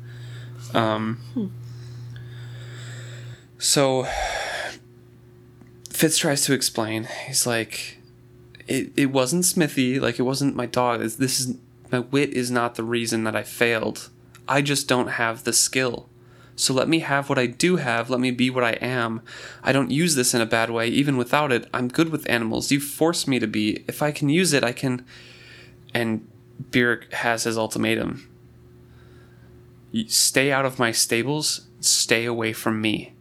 Um, 0.74 1.18
So 3.58 4.06
Fitz 5.90 6.18
tries 6.18 6.44
to 6.46 6.52
explain. 6.52 7.08
He's 7.26 7.46
like, 7.46 7.98
it, 8.66 8.92
it 8.96 9.06
wasn't 9.06 9.44
Smithy. 9.44 10.00
Like, 10.00 10.18
it 10.18 10.22
wasn't 10.22 10.56
my 10.56 10.66
dog. 10.66 11.00
This- 11.00 11.14
This 11.16 11.40
is 11.40 11.56
my 11.90 12.00
wit 12.00 12.30
is 12.30 12.50
not 12.50 12.74
the 12.74 12.82
reason 12.84 13.24
that 13.24 13.36
I 13.36 13.42
failed. 13.42 14.08
I 14.48 14.62
just 14.62 14.88
don't 14.88 15.08
have 15.08 15.44
the 15.44 15.52
skill. 15.52 16.08
So 16.54 16.74
let 16.74 16.88
me 16.88 17.00
have 17.00 17.28
what 17.28 17.38
I 17.38 17.46
do 17.46 17.76
have. 17.76 18.10
Let 18.10 18.20
me 18.20 18.30
be 18.30 18.50
what 18.50 18.64
I 18.64 18.72
am. 18.72 19.22
I 19.62 19.72
don't 19.72 19.90
use 19.90 20.14
this 20.14 20.34
in 20.34 20.40
a 20.40 20.46
bad 20.46 20.70
way. 20.70 20.88
Even 20.88 21.16
without 21.16 21.50
it, 21.50 21.68
I'm 21.72 21.88
good 21.88 22.10
with 22.10 22.28
animals. 22.28 22.70
You 22.70 22.80
force 22.80 23.26
me 23.26 23.38
to 23.38 23.46
be. 23.46 23.84
If 23.88 24.02
I 24.02 24.12
can 24.12 24.28
use 24.28 24.52
it, 24.52 24.62
I 24.62 24.72
can. 24.72 25.04
And 25.94 26.28
Burrich 26.70 27.12
has 27.12 27.44
his 27.44 27.58
ultimatum. 27.58 28.28
Stay 30.06 30.50
out 30.50 30.64
of 30.64 30.78
my 30.78 30.90
stables, 30.90 31.68
stay 31.80 32.24
away 32.24 32.52
from 32.52 32.80
me. 32.80 33.12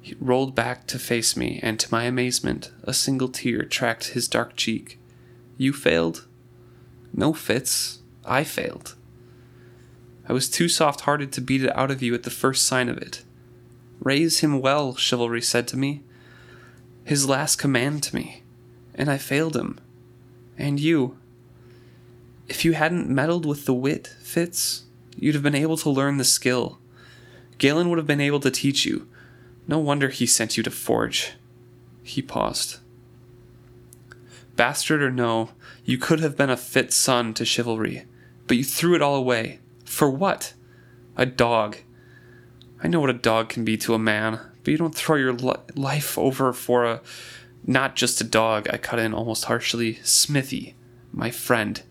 He 0.00 0.16
rolled 0.18 0.54
back 0.54 0.86
to 0.88 0.98
face 0.98 1.36
me, 1.36 1.60
and 1.62 1.78
to 1.78 1.92
my 1.92 2.04
amazement, 2.04 2.72
a 2.84 2.94
single 2.94 3.28
tear 3.28 3.62
tracked 3.64 4.08
his 4.08 4.28
dark 4.28 4.56
cheek. 4.56 4.98
You 5.58 5.72
failed? 5.72 6.26
No, 7.12 7.32
Fitz. 7.34 8.00
I 8.24 8.44
failed. 8.44 8.94
I 10.28 10.32
was 10.32 10.48
too 10.48 10.68
soft 10.68 11.02
hearted 11.02 11.32
to 11.32 11.40
beat 11.40 11.64
it 11.64 11.76
out 11.76 11.90
of 11.90 12.02
you 12.02 12.14
at 12.14 12.22
the 12.22 12.30
first 12.30 12.64
sign 12.64 12.88
of 12.88 12.98
it. 12.98 13.22
Raise 14.00 14.40
him 14.40 14.60
well, 14.60 14.94
chivalry 14.94 15.42
said 15.42 15.66
to 15.68 15.76
me. 15.76 16.02
His 17.04 17.28
last 17.28 17.56
command 17.56 18.02
to 18.04 18.14
me. 18.14 18.42
And 18.94 19.10
I 19.10 19.18
failed 19.18 19.56
him. 19.56 19.78
And 20.56 20.78
you. 20.78 21.18
If 22.48 22.64
you 22.64 22.72
hadn't 22.72 23.08
meddled 23.08 23.46
with 23.46 23.64
the 23.64 23.74
wit, 23.74 24.14
Fitz, 24.20 24.84
you'd 25.16 25.34
have 25.34 25.42
been 25.42 25.54
able 25.54 25.76
to 25.78 25.90
learn 25.90 26.18
the 26.18 26.24
skill. 26.24 26.78
Galen 27.58 27.88
would 27.88 27.98
have 27.98 28.06
been 28.06 28.20
able 28.20 28.40
to 28.40 28.50
teach 28.50 28.84
you. 28.84 29.08
No 29.66 29.78
wonder 29.78 30.08
he 30.08 30.26
sent 30.26 30.56
you 30.56 30.62
to 30.62 30.70
Forge. 30.70 31.32
He 32.02 32.20
paused. 32.20 32.78
Bastard 34.56 35.02
or 35.02 35.10
no, 35.10 35.50
you 35.84 35.96
could 35.96 36.20
have 36.20 36.36
been 36.36 36.50
a 36.50 36.56
fit 36.56 36.92
son 36.92 37.32
to 37.34 37.44
chivalry, 37.44 38.04
but 38.46 38.56
you 38.56 38.64
threw 38.64 38.94
it 38.94 39.02
all 39.02 39.16
away. 39.16 39.60
For 39.92 40.08
what? 40.08 40.54
A 41.18 41.26
dog. 41.26 41.76
I 42.82 42.88
know 42.88 42.98
what 42.98 43.10
a 43.10 43.12
dog 43.12 43.50
can 43.50 43.62
be 43.62 43.76
to 43.76 43.92
a 43.92 43.98
man, 43.98 44.40
but 44.64 44.70
you 44.70 44.78
don't 44.78 44.94
throw 44.94 45.16
your 45.16 45.34
li- 45.34 45.52
life 45.76 46.16
over 46.16 46.54
for 46.54 46.86
a. 46.86 47.02
Not 47.66 47.94
just 47.94 48.18
a 48.18 48.24
dog, 48.24 48.66
I 48.72 48.78
cut 48.78 48.98
in 48.98 49.12
almost 49.12 49.44
harshly. 49.44 49.98
Smithy, 50.02 50.76
my 51.12 51.30
friend. 51.30 51.82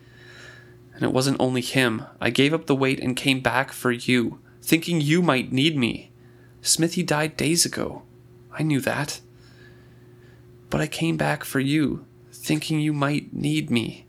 And 0.96 1.04
it 1.04 1.14
wasn't 1.14 1.40
only 1.40 1.62
him. 1.62 2.04
I 2.20 2.32
gave 2.32 2.56
up 2.56 2.66
the 2.66 2.76
weight 2.76 3.00
and 3.00 3.16
came 3.16 3.40
back 3.40 3.72
for 3.72 3.92
you, 3.92 4.40
thinking 4.64 5.00
you 5.00 5.22
might 5.22 5.52
need 5.52 5.78
me. 5.78 6.12
Smithy 6.64 7.04
died 7.04 7.38
days 7.38 7.68
ago. 7.68 8.02
I 8.52 8.64
knew 8.64 8.82
that. 8.82 9.22
But 10.72 10.82
I 10.82 10.88
came 10.88 11.18
back 11.18 11.44
for 11.44 11.60
you, 11.60 12.08
thinking 12.32 12.80
you 12.80 12.94
might 12.94 13.32
need 13.32 13.70
me. 13.70 14.08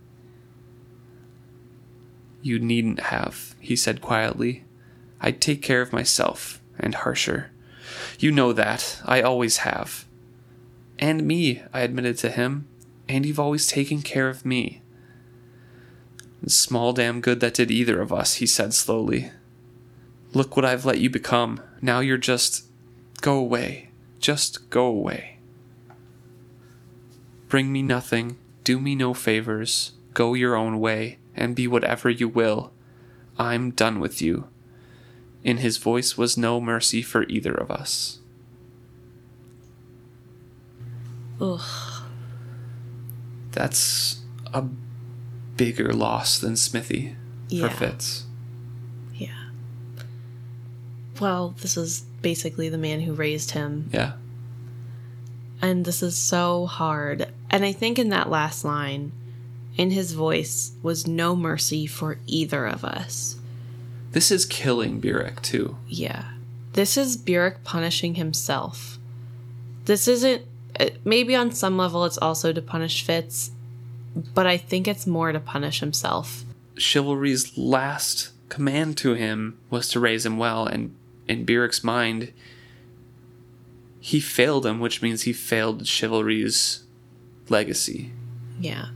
You 2.42 2.58
needn't 2.58 3.00
have, 3.00 3.54
he 3.60 3.76
said 3.76 4.00
quietly. 4.00 4.64
I'd 5.20 5.40
take 5.40 5.62
care 5.62 5.80
of 5.80 5.92
myself, 5.92 6.60
and 6.78 6.94
harsher. 6.94 7.52
You 8.18 8.32
know 8.32 8.52
that. 8.52 9.00
I 9.04 9.22
always 9.22 9.58
have. 9.58 10.04
And 10.98 11.26
me, 11.26 11.62
I 11.72 11.80
admitted 11.80 12.18
to 12.18 12.30
him. 12.30 12.66
And 13.08 13.24
you've 13.24 13.40
always 13.40 13.66
taken 13.66 14.02
care 14.02 14.28
of 14.28 14.44
me. 14.44 14.82
Small 16.46 16.92
damn 16.92 17.20
good 17.20 17.40
that 17.40 17.54
did 17.54 17.70
either 17.70 18.00
of 18.00 18.12
us, 18.12 18.34
he 18.34 18.46
said 18.46 18.74
slowly. 18.74 19.30
Look 20.32 20.56
what 20.56 20.64
I've 20.64 20.84
let 20.84 20.98
you 20.98 21.08
become. 21.08 21.60
Now 21.80 22.00
you're 22.00 22.18
just. 22.18 22.64
Go 23.20 23.36
away. 23.38 23.90
Just 24.18 24.68
go 24.70 24.86
away. 24.86 25.38
Bring 27.52 27.70
me 27.70 27.82
nothing, 27.82 28.38
do 28.64 28.80
me 28.80 28.94
no 28.94 29.12
favors, 29.12 29.92
go 30.14 30.32
your 30.32 30.56
own 30.56 30.80
way, 30.80 31.18
and 31.34 31.56
be 31.56 31.66
whatever 31.66 32.10
you 32.10 32.28
will. 32.28 32.72
I'm 33.38 33.70
done 33.70 34.00
with 34.00 34.20
you. 34.20 34.48
In 35.42 35.58
his 35.58 35.76
voice 35.78 36.16
was 36.16 36.36
no 36.36 36.60
mercy 36.60 37.02
for 37.02 37.24
either 37.24 37.52
of 37.52 37.70
us. 37.70 38.20
Ugh. 41.40 41.60
That's 43.50 44.20
a 44.54 44.64
bigger 45.56 45.92
loss 45.92 46.38
than 46.38 46.56
Smithy 46.56 47.16
for 47.48 47.54
Yeah. 47.54 47.68
Fitz. 47.68 48.24
Yeah. 49.14 49.48
Well, 51.20 51.54
this 51.60 51.76
is 51.76 52.02
basically 52.22 52.68
the 52.68 52.78
man 52.78 53.00
who 53.00 53.12
raised 53.12 53.50
him. 53.50 53.90
Yeah. 53.92 54.12
And 55.60 55.84
this 55.84 56.02
is 56.02 56.16
so 56.16 56.66
hard. 56.66 57.32
And 57.50 57.64
I 57.64 57.72
think 57.72 57.98
in 57.98 58.08
that 58.10 58.30
last 58.30 58.64
line, 58.64 59.12
in 59.76 59.90
his 59.90 60.12
voice, 60.12 60.72
was 60.82 61.06
no 61.06 61.34
mercy 61.34 61.86
for 61.86 62.18
either 62.26 62.66
of 62.66 62.84
us. 62.84 63.36
This 64.12 64.30
is 64.30 64.44
killing 64.44 65.00
Burrich 65.00 65.40
too. 65.42 65.76
Yeah. 65.88 66.32
This 66.74 66.96
is 66.96 67.16
Burrich 67.16 67.64
punishing 67.64 68.14
himself. 68.16 68.98
This 69.86 70.06
isn't. 70.08 70.42
uh, 70.78 70.90
Maybe 71.04 71.34
on 71.34 71.52
some 71.52 71.76
level 71.76 72.04
it's 72.04 72.18
also 72.18 72.52
to 72.52 72.62
punish 72.62 73.04
Fitz, 73.04 73.50
but 74.34 74.46
I 74.46 74.56
think 74.58 74.86
it's 74.86 75.06
more 75.06 75.32
to 75.32 75.40
punish 75.40 75.80
himself. 75.80 76.44
Chivalry's 76.76 77.56
last 77.56 78.30
command 78.48 78.96
to 78.98 79.14
him 79.14 79.58
was 79.70 79.88
to 79.88 80.00
raise 80.00 80.24
him 80.26 80.36
well, 80.38 80.66
and 80.66 80.94
in 81.28 81.44
Burrich's 81.44 81.82
mind, 81.82 82.32
he 84.00 84.20
failed 84.20 84.66
him, 84.66 84.80
which 84.80 85.00
means 85.00 85.22
he 85.22 85.32
failed 85.32 85.86
chivalry's 85.86 86.82
legacy. 87.48 88.12
Yeah. 88.60 88.86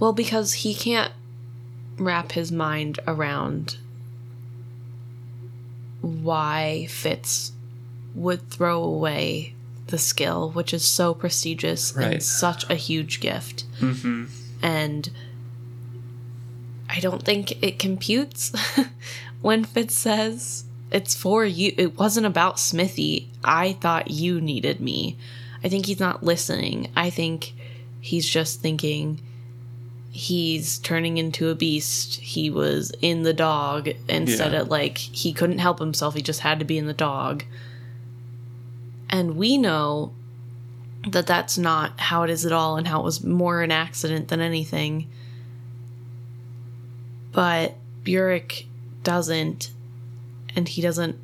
Well, 0.00 0.12
because 0.12 0.52
he 0.54 0.74
can't 0.74 1.12
wrap 1.98 2.32
his 2.32 2.50
mind 2.50 2.98
around 3.06 3.76
why 6.00 6.86
Fitz 6.88 7.52
would 8.14 8.48
throw 8.50 8.82
away 8.82 9.54
the 9.88 9.98
skill, 9.98 10.50
which 10.50 10.72
is 10.72 10.84
so 10.84 11.14
prestigious 11.14 11.92
Right. 11.94 12.14
and 12.14 12.22
such 12.22 12.68
a 12.70 12.74
huge 12.74 13.20
gift. 13.20 13.64
Mm-hmm. 13.80 14.24
And 14.62 15.10
I 16.88 17.00
don't 17.00 17.22
think 17.22 17.62
it 17.62 17.78
computes 17.78 18.52
when 19.42 19.64
Fitz 19.64 19.94
says 19.94 20.64
it's 20.90 21.14
for 21.14 21.44
you. 21.44 21.72
It 21.76 21.98
wasn't 21.98 22.26
about 22.26 22.58
Smithy. 22.58 23.28
I 23.44 23.74
thought 23.74 24.10
you 24.10 24.40
needed 24.40 24.80
me. 24.80 25.16
I 25.62 25.68
think 25.68 25.86
he's 25.86 26.00
not 26.00 26.22
listening. 26.24 26.90
I 26.96 27.10
think 27.10 27.52
he's 28.00 28.28
just 28.28 28.60
thinking 28.60 29.20
he's 30.10 30.78
turning 30.78 31.18
into 31.18 31.48
a 31.50 31.54
beast. 31.54 32.16
He 32.20 32.50
was 32.50 32.92
in 33.00 33.22
the 33.22 33.32
dog 33.32 33.88
instead 34.08 34.52
Yeah. 34.52 34.62
of 34.62 34.68
like 34.68 34.98
he 34.98 35.32
couldn't 35.32 35.58
help 35.58 35.78
himself. 35.78 36.14
He 36.14 36.22
just 36.22 36.40
had 36.40 36.58
to 36.58 36.64
be 36.64 36.78
in 36.78 36.86
the 36.86 36.92
dog. 36.92 37.44
And 39.08 39.36
we 39.36 39.56
know 39.58 40.12
that 41.08 41.26
that's 41.26 41.56
not 41.56 41.98
how 41.98 42.22
it 42.24 42.30
is 42.30 42.44
at 42.44 42.52
all 42.52 42.76
and 42.76 42.86
how 42.86 43.00
it 43.00 43.04
was 43.04 43.24
more 43.24 43.62
an 43.62 43.72
accident 43.72 44.28
than 44.28 44.40
anything. 44.40 45.06
But 47.32 47.74
Burrich 48.04 48.66
doesn't, 49.02 49.70
and 50.56 50.68
he 50.68 50.82
doesn't 50.82 51.16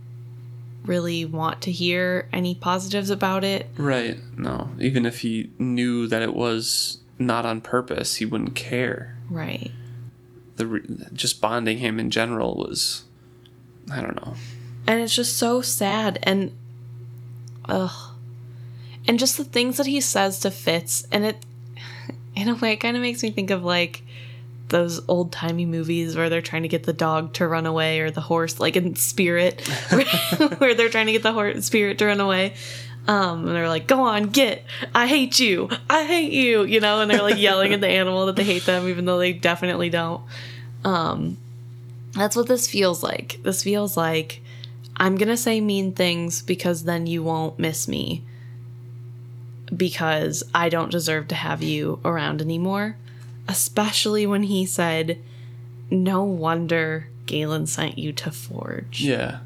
really 0.84 1.24
want 1.24 1.62
to 1.62 1.72
hear 1.72 2.28
any 2.32 2.55
positives 2.55 3.11
about 3.11 3.43
it. 3.43 3.68
Right. 3.76 4.18
No. 4.39 4.70
Even 4.80 5.05
if 5.05 5.20
he 5.20 5.51
knew 5.59 6.07
that 6.07 6.22
it 6.22 6.34
was 6.34 6.99
not 7.18 7.46
on 7.46 7.60
purpose, 7.60 8.16
he 8.16 8.26
wouldn't 8.26 8.54
care. 8.54 9.16
Right. 9.30 9.72
The 10.56 10.66
re- 10.66 11.06
just 11.12 11.40
bonding 11.40 11.78
him 11.78 11.98
in 11.98 12.10
general 12.10 12.54
was, 12.54 13.04
I 13.90 14.00
don't 14.00 14.16
know. 14.16 14.34
And 14.86 15.00
it's 15.00 15.14
just 15.14 15.36
so 15.36 15.62
sad 15.62 16.18
and 16.22 16.56
ugh. 17.68 18.14
And 19.08 19.18
just 19.18 19.36
the 19.36 19.44
things 19.44 19.76
that 19.76 19.86
he 19.86 20.00
says 20.00 20.40
to 20.40 20.50
Fitz 20.50 21.06
and 21.10 21.24
it 21.24 21.44
in 22.36 22.48
a 22.48 22.54
way 22.54 22.72
it 22.72 22.76
kind 22.76 22.96
of 22.96 23.02
makes 23.02 23.22
me 23.22 23.30
think 23.30 23.50
of 23.50 23.64
like 23.64 24.02
those 24.68 25.00
old 25.08 25.30
timey 25.30 25.64
movies 25.64 26.16
where 26.16 26.28
they're 26.28 26.42
trying 26.42 26.62
to 26.62 26.68
get 26.68 26.84
the 26.84 26.92
dog 26.92 27.32
to 27.34 27.46
run 27.46 27.66
away 27.66 28.00
or 28.00 28.10
the 28.10 28.20
horse 28.20 28.58
like 28.58 28.74
in 28.74 28.96
spirit 28.96 29.60
where 30.58 30.74
they're 30.74 30.88
trying 30.88 31.06
to 31.06 31.12
get 31.12 31.22
the 31.22 31.32
horse 31.32 31.64
spirit 31.64 31.98
to 31.98 32.06
run 32.06 32.20
away 32.20 32.52
um 33.09 33.46
and 33.46 33.57
they're 33.57 33.68
like 33.68 33.86
go 33.86 34.00
on 34.02 34.24
get 34.24 34.64
i 34.94 35.07
hate 35.07 35.38
you 35.38 35.68
i 35.88 36.04
hate 36.04 36.32
you 36.32 36.64
you 36.64 36.80
know 36.80 37.00
and 37.00 37.11
they're 37.11 37.22
like 37.22 37.38
yelling 37.38 37.72
at 37.72 37.80
the 37.80 37.88
animal 37.88 38.26
that 38.26 38.36
they 38.36 38.44
hate 38.44 38.64
them 38.64 38.88
even 38.88 39.04
though 39.04 39.18
they 39.18 39.32
definitely 39.32 39.90
don't. 39.90 40.22
Um 40.84 41.36
that's 42.12 42.34
what 42.34 42.48
this 42.48 42.66
feels 42.68 43.02
like. 43.02 43.38
This 43.42 43.62
feels 43.62 43.96
like 43.96 44.42
i'm 44.96 45.16
gonna 45.16 45.36
say 45.36 45.61
mean 45.61 45.92
things 45.92 46.42
because 46.42 46.84
then 46.84 47.07
you 47.07 47.22
won't 47.22 47.59
miss 47.59 47.86
me 47.86 48.24
because 49.74 50.42
i 50.54 50.68
don't 50.68 50.90
deserve 50.90 51.28
to 51.28 51.34
have 51.34 51.62
you 51.62 52.00
around 52.04 52.40
anymore. 52.40 52.96
Especially 53.48 54.26
when 54.26 54.44
he 54.44 54.66
said 54.66 55.18
no 55.90 56.24
wonder 56.24 57.09
galen 57.26 57.66
sent 57.66 57.98
you 57.98 58.12
to 58.12 58.30
forge. 58.30 59.00
Yeah. 59.00 59.38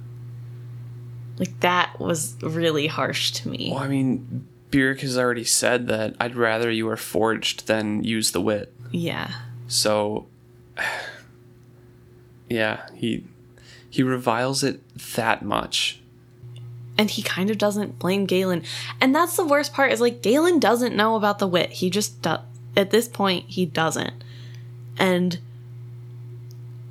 Like 1.41 1.59
that 1.61 1.99
was 1.99 2.36
really 2.43 2.86
harsh 2.86 3.32
to 3.32 3.49
me 3.49 3.70
Well, 3.72 3.80
I 3.82 3.88
mean, 3.88 4.47
Burrich 4.70 5.01
has 5.01 5.18
already 5.18 5.43
said 5.45 5.88
that 5.88 6.14
I'd 6.20 6.36
rather 6.36 6.70
you 6.70 6.86
were 6.86 6.97
forged 6.99 7.66
than 7.66 8.05
use 8.05 8.30
the 8.30 8.41
wit. 8.41 8.72
yeah 8.93 9.30
So, 9.66 10.26
yeah, 12.49 12.86
he 12.95 13.24
he 13.88 14.03
reviles 14.03 14.62
it 14.62 14.80
that 15.16 15.43
much. 15.43 16.01
and 16.99 17.11
he 17.11 17.22
kind 17.22 17.51
of 17.51 17.57
doesn't 17.59 17.99
blame 17.99 18.26
Galen. 18.26 18.62
And 19.01 19.14
that's 19.14 19.34
the 19.36 19.45
worst 19.45 19.72
part 19.72 19.91
is 19.93 20.01
like 20.01 20.22
Galen 20.22 20.59
doesn't 20.61 20.95
know 20.95 21.16
about 21.16 21.38
the 21.38 21.47
wit. 21.49 21.70
He 21.70 21.88
just 21.91 22.20
do- 22.22 22.36
at 22.76 22.91
this 22.91 23.09
point 23.09 23.47
he 23.49 23.64
doesn't. 23.66 24.22
And 24.99 25.38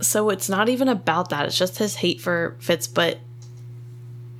so 0.01 0.29
it's 0.31 0.49
not 0.49 0.67
even 0.69 0.87
about 0.89 1.29
that. 1.29 1.45
It's 1.45 1.57
just 1.57 1.77
his 1.77 1.95
hate 1.97 2.19
for 2.19 2.55
Fitz, 2.59 2.87
but 2.87 3.19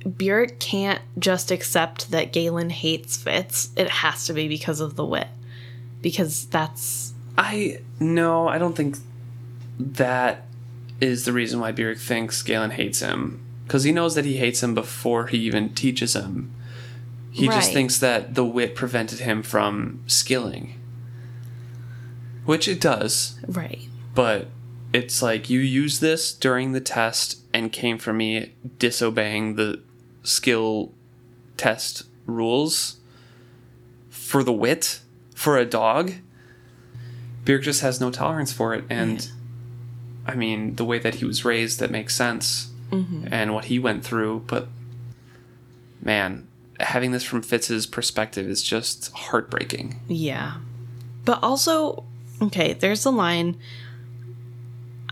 Burrich 0.04 0.58
can't 0.58 1.02
just 1.18 1.50
accept 1.50 2.10
that 2.10 2.32
Galen 2.32 2.70
hates 2.70 3.16
Fitz. 3.16 3.70
It 3.76 3.88
has 3.88 4.26
to 4.26 4.32
be 4.32 4.48
because 4.48 4.80
of 4.80 4.96
the 4.96 5.04
wit. 5.04 5.28
Because 6.00 6.46
that's 6.46 7.12
I 7.36 7.80
no, 7.98 8.48
I 8.48 8.58
don't 8.58 8.74
think 8.74 8.96
that 9.78 10.46
is 11.00 11.24
the 11.24 11.32
reason 11.32 11.60
why 11.60 11.72
Burrich 11.72 11.98
thinks 11.98 12.42
Galen 12.42 12.72
hates 12.72 13.00
him 13.00 13.42
because 13.66 13.84
he 13.84 13.92
knows 13.92 14.14
that 14.16 14.24
he 14.24 14.36
hates 14.36 14.62
him 14.62 14.74
before 14.74 15.28
he 15.28 15.38
even 15.38 15.72
teaches 15.74 16.14
him. 16.16 16.52
He 17.30 17.46
just 17.46 17.72
thinks 17.72 17.98
that 17.98 18.34
the 18.34 18.44
wit 18.44 18.74
prevented 18.74 19.20
him 19.20 19.44
from 19.44 20.02
skilling, 20.08 20.74
which 22.44 22.66
it 22.66 22.80
does. 22.80 23.38
right. 23.46 23.78
but 24.12 24.48
it's 24.92 25.22
like 25.22 25.48
you 25.48 25.60
use 25.60 26.00
this 26.00 26.32
during 26.32 26.72
the 26.72 26.80
test 26.80 27.40
and 27.54 27.70
came 27.70 27.96
for 27.96 28.12
me 28.12 28.54
disobeying 28.78 29.54
the 29.54 29.80
skill 30.22 30.92
test 31.56 32.04
rules 32.26 32.96
for 34.08 34.42
the 34.42 34.52
wit 34.52 35.00
for 35.34 35.56
a 35.56 35.64
dog 35.64 36.12
Burrich 37.44 37.64
just 37.64 37.80
has 37.80 38.00
no 38.00 38.10
tolerance 38.10 38.52
for 38.52 38.74
it. 38.74 38.84
And 38.90 39.28
i 40.26 40.34
mean 40.34 40.76
the 40.76 40.84
way 40.84 40.98
that 40.98 41.16
he 41.16 41.24
was 41.24 41.44
raised 41.44 41.80
that 41.80 41.90
makes 41.90 42.14
sense 42.14 42.70
and 42.92 43.54
what 43.54 43.66
he 43.66 43.78
went 43.78 44.04
through. 44.04 44.44
But 44.46 44.68
man 46.02 46.46
having 46.78 47.12
this 47.12 47.22
from 47.24 47.42
fitz's 47.42 47.86
perspective 47.86 48.46
is 48.46 48.62
just 48.62 49.12
heartbreaking. 49.12 50.00
Yeah. 50.08 50.56
But 51.24 51.42
also, 51.42 52.04
okay, 52.42 52.72
there's 52.72 53.04
a 53.04 53.10
line 53.10 53.56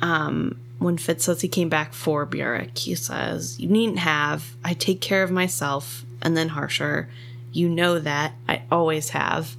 um 0.00 0.58
when 0.78 0.96
Fitz 0.96 1.24
says 1.24 1.40
he 1.40 1.48
came 1.48 1.68
back 1.68 1.92
for 1.92 2.24
Burrich, 2.24 2.78
he 2.78 2.94
says, 2.94 3.58
You 3.58 3.68
needn't 3.68 3.98
have. 3.98 4.56
I 4.64 4.74
take 4.74 5.00
care 5.00 5.22
of 5.22 5.30
myself. 5.30 6.04
And 6.22 6.36
then 6.36 6.48
harsher, 6.48 7.08
you 7.52 7.68
know 7.68 7.98
that. 7.98 8.32
I 8.48 8.62
always 8.70 9.10
have. 9.10 9.56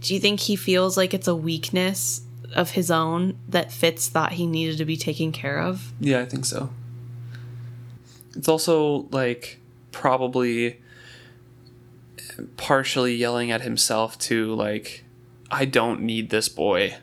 Do 0.00 0.14
you 0.14 0.20
think 0.20 0.40
he 0.40 0.56
feels 0.56 0.96
like 0.96 1.14
it's 1.14 1.28
a 1.28 1.34
weakness 1.34 2.22
of 2.54 2.72
his 2.72 2.90
own 2.90 3.38
that 3.48 3.72
Fitz 3.72 4.08
thought 4.08 4.32
he 4.32 4.46
needed 4.46 4.78
to 4.78 4.84
be 4.84 4.96
taken 4.96 5.32
care 5.32 5.60
of? 5.60 5.92
Yeah, 5.98 6.20
I 6.20 6.26
think 6.26 6.44
so. 6.44 6.70
It's 8.36 8.48
also 8.48 9.06
like 9.10 9.60
probably 9.92 10.80
partially 12.56 13.14
yelling 13.14 13.50
at 13.50 13.62
himself 13.62 14.18
to 14.18 14.54
like 14.54 15.04
I 15.50 15.64
don't 15.64 16.02
need 16.02 16.30
this 16.30 16.48
boy 16.48 16.96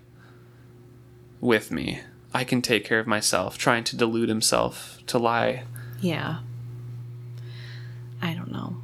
with 1.39 1.71
me. 1.71 2.01
I 2.33 2.43
can 2.43 2.61
take 2.61 2.85
care 2.85 2.99
of 2.99 3.07
myself, 3.07 3.57
trying 3.57 3.83
to 3.85 3.95
delude 3.95 4.29
himself 4.29 4.99
to 5.07 5.17
lie. 5.17 5.63
Yeah. 5.99 6.39
I 8.21 8.33
don't 8.33 8.51
know. 8.51 8.77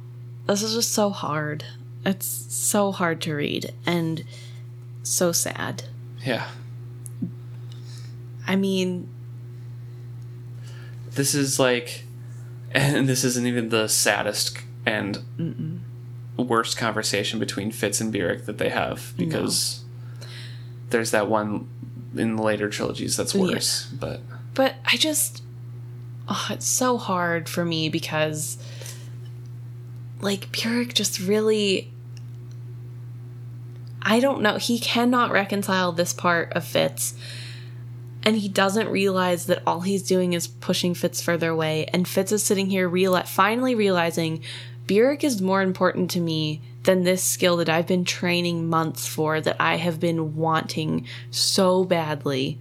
This 0.46 0.62
is 0.62 0.74
just 0.74 0.92
so 0.92 1.10
hard. 1.10 1.64
It's 2.04 2.26
so 2.26 2.92
hard 2.92 3.20
to 3.22 3.34
read 3.34 3.72
and 3.86 4.24
so 5.02 5.32
sad. 5.32 5.84
Yeah. 6.24 6.48
I 8.46 8.56
mean, 8.56 9.08
This 11.12 11.34
is 11.34 11.58
like 11.58 12.04
and 12.72 13.08
this 13.08 13.24
isn't 13.24 13.46
even 13.46 13.70
the 13.70 13.88
saddest 13.88 14.58
and 14.84 15.80
worst 16.36 16.76
conversation 16.76 17.38
between 17.38 17.70
Fitz 17.72 18.00
and 18.00 18.12
Burrich 18.12 18.44
that 18.44 18.58
they 18.58 18.68
have 18.68 19.12
because 19.16 19.84
there's 20.90 21.10
that 21.10 21.28
one 21.28 21.68
in 22.18 22.36
the 22.36 22.42
later 22.42 22.68
trilogies 22.68 23.16
that's 23.16 23.34
Yeah. 23.34 23.42
worse. 23.42 23.86
But 23.86 24.20
but 24.54 24.74
I 24.84 24.96
just 24.96 25.42
oh, 26.28 26.46
it's 26.50 26.66
so 26.66 26.98
hard 26.98 27.48
for 27.48 27.64
me 27.64 27.88
because 27.88 28.58
like 30.20 30.50
Burrich 30.52 30.94
just 30.94 31.20
really 31.20 31.92
I 34.02 34.20
don't 34.20 34.40
know, 34.42 34.56
he 34.56 34.78
cannot 34.78 35.32
reconcile 35.32 35.92
this 35.92 36.12
part 36.12 36.52
of 36.54 36.64
Fitz 36.64 37.14
and 38.22 38.36
he 38.36 38.48
doesn't 38.48 38.88
realize 38.88 39.46
that 39.46 39.62
all 39.66 39.80
he's 39.80 40.02
doing 40.02 40.32
is 40.32 40.46
pushing 40.46 40.94
Fitz 40.94 41.20
further 41.20 41.50
away 41.50 41.86
and 41.92 42.06
Fitz 42.06 42.32
is 42.32 42.42
sitting 42.42 42.68
here 42.70 42.88
real 42.88 43.20
finally 43.22 43.74
realizing 43.74 44.42
Burrich 44.88 45.22
is 45.22 45.40
more 45.40 45.62
important 45.62 46.10
to 46.12 46.20
me 46.20 46.60
than 46.82 47.04
this 47.04 47.22
skill 47.22 47.58
that 47.58 47.68
I've 47.68 47.86
been 47.86 48.04
training 48.04 48.68
months 48.68 49.06
for 49.06 49.40
that 49.40 49.56
I 49.60 49.76
have 49.76 50.00
been 50.00 50.34
wanting 50.34 51.06
so 51.30 51.84
badly 51.84 52.58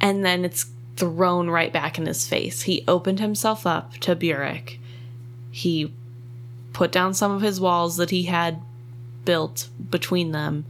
and 0.00 0.24
then 0.24 0.44
it's 0.44 0.66
thrown 0.96 1.48
right 1.48 1.72
back 1.72 1.98
in 1.98 2.04
his 2.04 2.28
face. 2.28 2.62
He 2.62 2.84
opened 2.86 3.20
himself 3.20 3.66
up 3.66 3.94
to 4.00 4.14
Burrich. 4.14 4.78
He 5.50 5.94
put 6.74 6.92
down 6.92 7.14
some 7.14 7.32
of 7.32 7.40
his 7.40 7.58
walls 7.60 7.96
that 7.96 8.10
he 8.10 8.24
had 8.24 8.60
built 9.24 9.68
between 9.90 10.32
them 10.32 10.66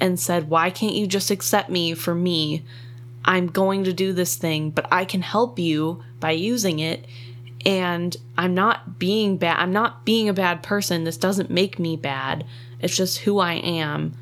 and 0.00 0.18
said, 0.18 0.50
Why 0.50 0.70
can't 0.70 0.96
you 0.96 1.06
just 1.06 1.30
accept 1.30 1.70
me 1.70 1.94
for 1.94 2.14
me? 2.14 2.64
I'm 3.24 3.46
going 3.46 3.84
to 3.84 3.92
do 3.92 4.12
this 4.12 4.36
thing, 4.36 4.70
but 4.70 4.86
I 4.90 5.04
can 5.04 5.22
help 5.22 5.58
you 5.58 6.02
by 6.20 6.32
using 6.32 6.78
it. 6.78 7.06
And 7.66 8.16
I'm 8.38 8.54
not 8.54 8.98
being 8.98 9.36
bad. 9.36 9.58
I'm 9.58 9.72
not 9.72 10.04
being 10.04 10.28
a 10.28 10.32
bad 10.32 10.62
person. 10.62 11.02
This 11.04 11.16
doesn't 11.16 11.50
make 11.50 11.78
me 11.80 11.96
bad. 11.96 12.46
It's 12.80 12.96
just 12.96 13.18
who 13.18 13.40
I 13.40 13.54
am. 13.54 14.16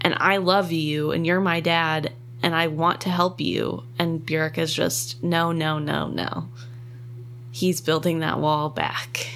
And 0.00 0.14
I 0.18 0.38
love 0.38 0.72
you, 0.72 1.12
and 1.12 1.26
you're 1.26 1.40
my 1.40 1.60
dad, 1.60 2.12
and 2.42 2.54
I 2.54 2.68
want 2.68 3.02
to 3.02 3.10
help 3.10 3.40
you. 3.42 3.82
And 3.98 4.24
Burrich 4.24 4.56
is 4.56 4.72
just, 4.72 5.22
no, 5.22 5.52
no, 5.52 5.78
no, 5.78 6.08
no. 6.08 6.48
He's 7.50 7.82
building 7.82 8.20
that 8.20 8.40
wall 8.40 8.70
back. 8.70 9.28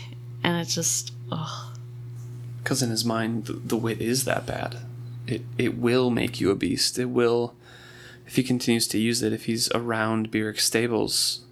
And 0.42 0.56
it's 0.58 0.74
just, 0.74 1.12
oh. 1.30 1.74
Because 2.62 2.82
in 2.82 2.90
his 2.90 3.04
mind, 3.04 3.46
the, 3.46 3.52
the 3.52 3.76
wit 3.76 4.00
is 4.00 4.24
that 4.24 4.46
bad. 4.46 4.78
It 5.26 5.42
it 5.58 5.76
will 5.76 6.10
make 6.10 6.40
you 6.40 6.50
a 6.50 6.54
beast. 6.54 6.98
It 6.98 7.06
will, 7.10 7.54
if 8.26 8.36
he 8.36 8.42
continues 8.42 8.88
to 8.88 8.98
use 8.98 9.22
it, 9.22 9.32
if 9.32 9.44
he's 9.44 9.70
around 9.72 10.30
Burrich's 10.30 10.64
stables, 10.64 11.44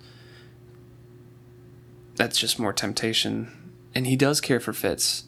that's 2.20 2.36
just 2.36 2.58
more 2.58 2.74
temptation. 2.74 3.50
And 3.94 4.06
he 4.06 4.14
does 4.14 4.42
care 4.42 4.60
for 4.60 4.74
Fitz. 4.74 5.24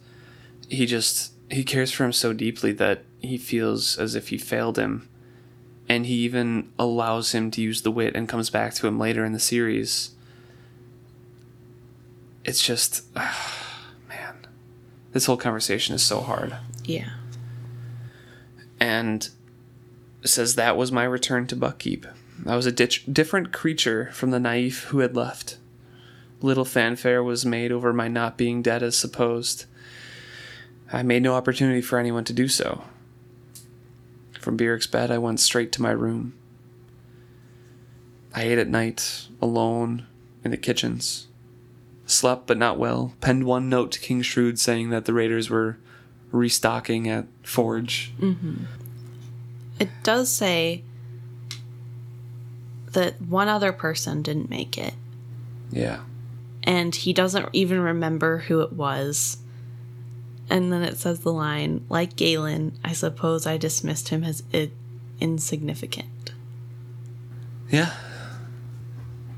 He 0.69 0.85
just 0.85 1.33
he 1.51 1.65
cares 1.65 1.91
for 1.91 2.05
him 2.05 2.13
so 2.13 2.35
deeply 2.35 2.71
that 2.73 3.05
he 3.19 3.39
feels 3.39 3.99
as 3.99 4.15
if 4.15 4.29
he 4.29 4.37
failed 4.37 4.79
him. 4.79 5.09
And 5.89 6.05
he 6.05 6.17
even 6.17 6.71
allows 6.79 7.33
him 7.33 7.51
to 7.53 7.63
use 7.63 7.81
the 7.81 7.91
wit 7.91 8.15
and 8.15 8.29
comes 8.29 8.51
back 8.51 8.75
to 8.75 8.87
him 8.87 8.99
later 8.99 9.25
in 9.25 9.33
the 9.33 9.41
series. 9.41 10.11
It's 12.45 12.63
just 12.63 13.07
man. 13.15 14.47
This 15.13 15.25
whole 15.25 15.39
conversation 15.39 15.95
is 15.95 16.03
so 16.03 16.21
hard. 16.21 16.55
Yeah. 16.85 17.09
And 18.79 19.31
says 20.25 20.57
that 20.57 20.77
was 20.77 20.93
my 20.93 21.05
return 21.05 21.47
to 21.47 21.57
Buckkeep. 21.57 22.07
I 22.45 22.55
was 22.55 22.67
a 22.67 22.73
ditch- 22.73 23.07
different 23.11 23.51
creature 23.51 24.11
from 24.13 24.31
the 24.31 24.39
naive 24.39 24.85
who 24.91 24.99
had 24.99 25.17
left. 25.17 25.57
Little 26.43 26.65
fanfare 26.65 27.23
was 27.23 27.47
made 27.47 27.71
over 27.73 27.93
my 27.93 28.09
not 28.09 28.37
being 28.37 28.63
dead 28.63 28.83
as 28.83 28.97
supposed. 28.97 29.67
I 30.93 31.03
made 31.03 31.23
no 31.23 31.35
opportunity 31.35 31.81
for 31.81 31.99
anyone 31.99 32.25
to 32.25 32.33
do 32.33 32.49
so. 32.49 32.85
From 34.41 34.57
Burrich's 34.57 34.87
bed, 34.89 35.11
I 35.11 35.19
went 35.19 35.41
straight 35.41 35.71
to 35.73 35.83
my 35.83 35.93
room. 35.93 36.35
I 38.35 38.43
ate 38.43 38.59
at 38.59 38.69
night, 38.69 39.29
alone, 39.41 40.07
in 40.43 40.51
the 40.51 40.57
kitchens. 40.57 41.29
Slept, 42.07 42.47
but 42.47 42.59
not 42.59 42.79
well. 42.79 43.15
Penned 43.21 43.45
one 43.45 43.69
note 43.69 43.93
to 43.93 44.01
King 44.01 44.21
Shrewd 44.23 44.59
saying 44.59 44.91
that 44.91 45.05
the 45.05 45.13
raiders 45.15 45.49
were 45.49 45.79
restocking 46.33 47.09
at 47.09 47.27
Forge. 47.45 48.13
Mm-hmm. 48.19 48.65
It 49.79 49.91
does 50.03 50.31
say 50.31 50.83
that 52.93 53.21
one 53.23 53.49
other 53.49 53.73
person 53.73 54.23
didn't 54.23 54.51
make 54.51 54.77
it, 54.77 54.95
Yeah. 55.71 56.01
And 56.65 56.95
he 56.95 57.13
doesn't 57.13 57.49
even 57.53 57.81
remember 57.81 58.39
who 58.39 58.61
it 58.61 58.73
was. 58.73 59.39
And 60.51 60.73
then 60.73 60.83
it 60.83 60.99
says 60.99 61.21
the 61.21 61.33
line, 61.33 61.85
like 61.89 62.15
Galen, 62.17 62.79
I 62.85 62.93
suppose 62.93 63.47
I 63.47 63.57
dismissed 63.57 64.09
him 64.11 64.23
as 64.25 64.43
i- 64.53 64.71
insignificant. 65.21 66.33
Yeah. 67.71 67.93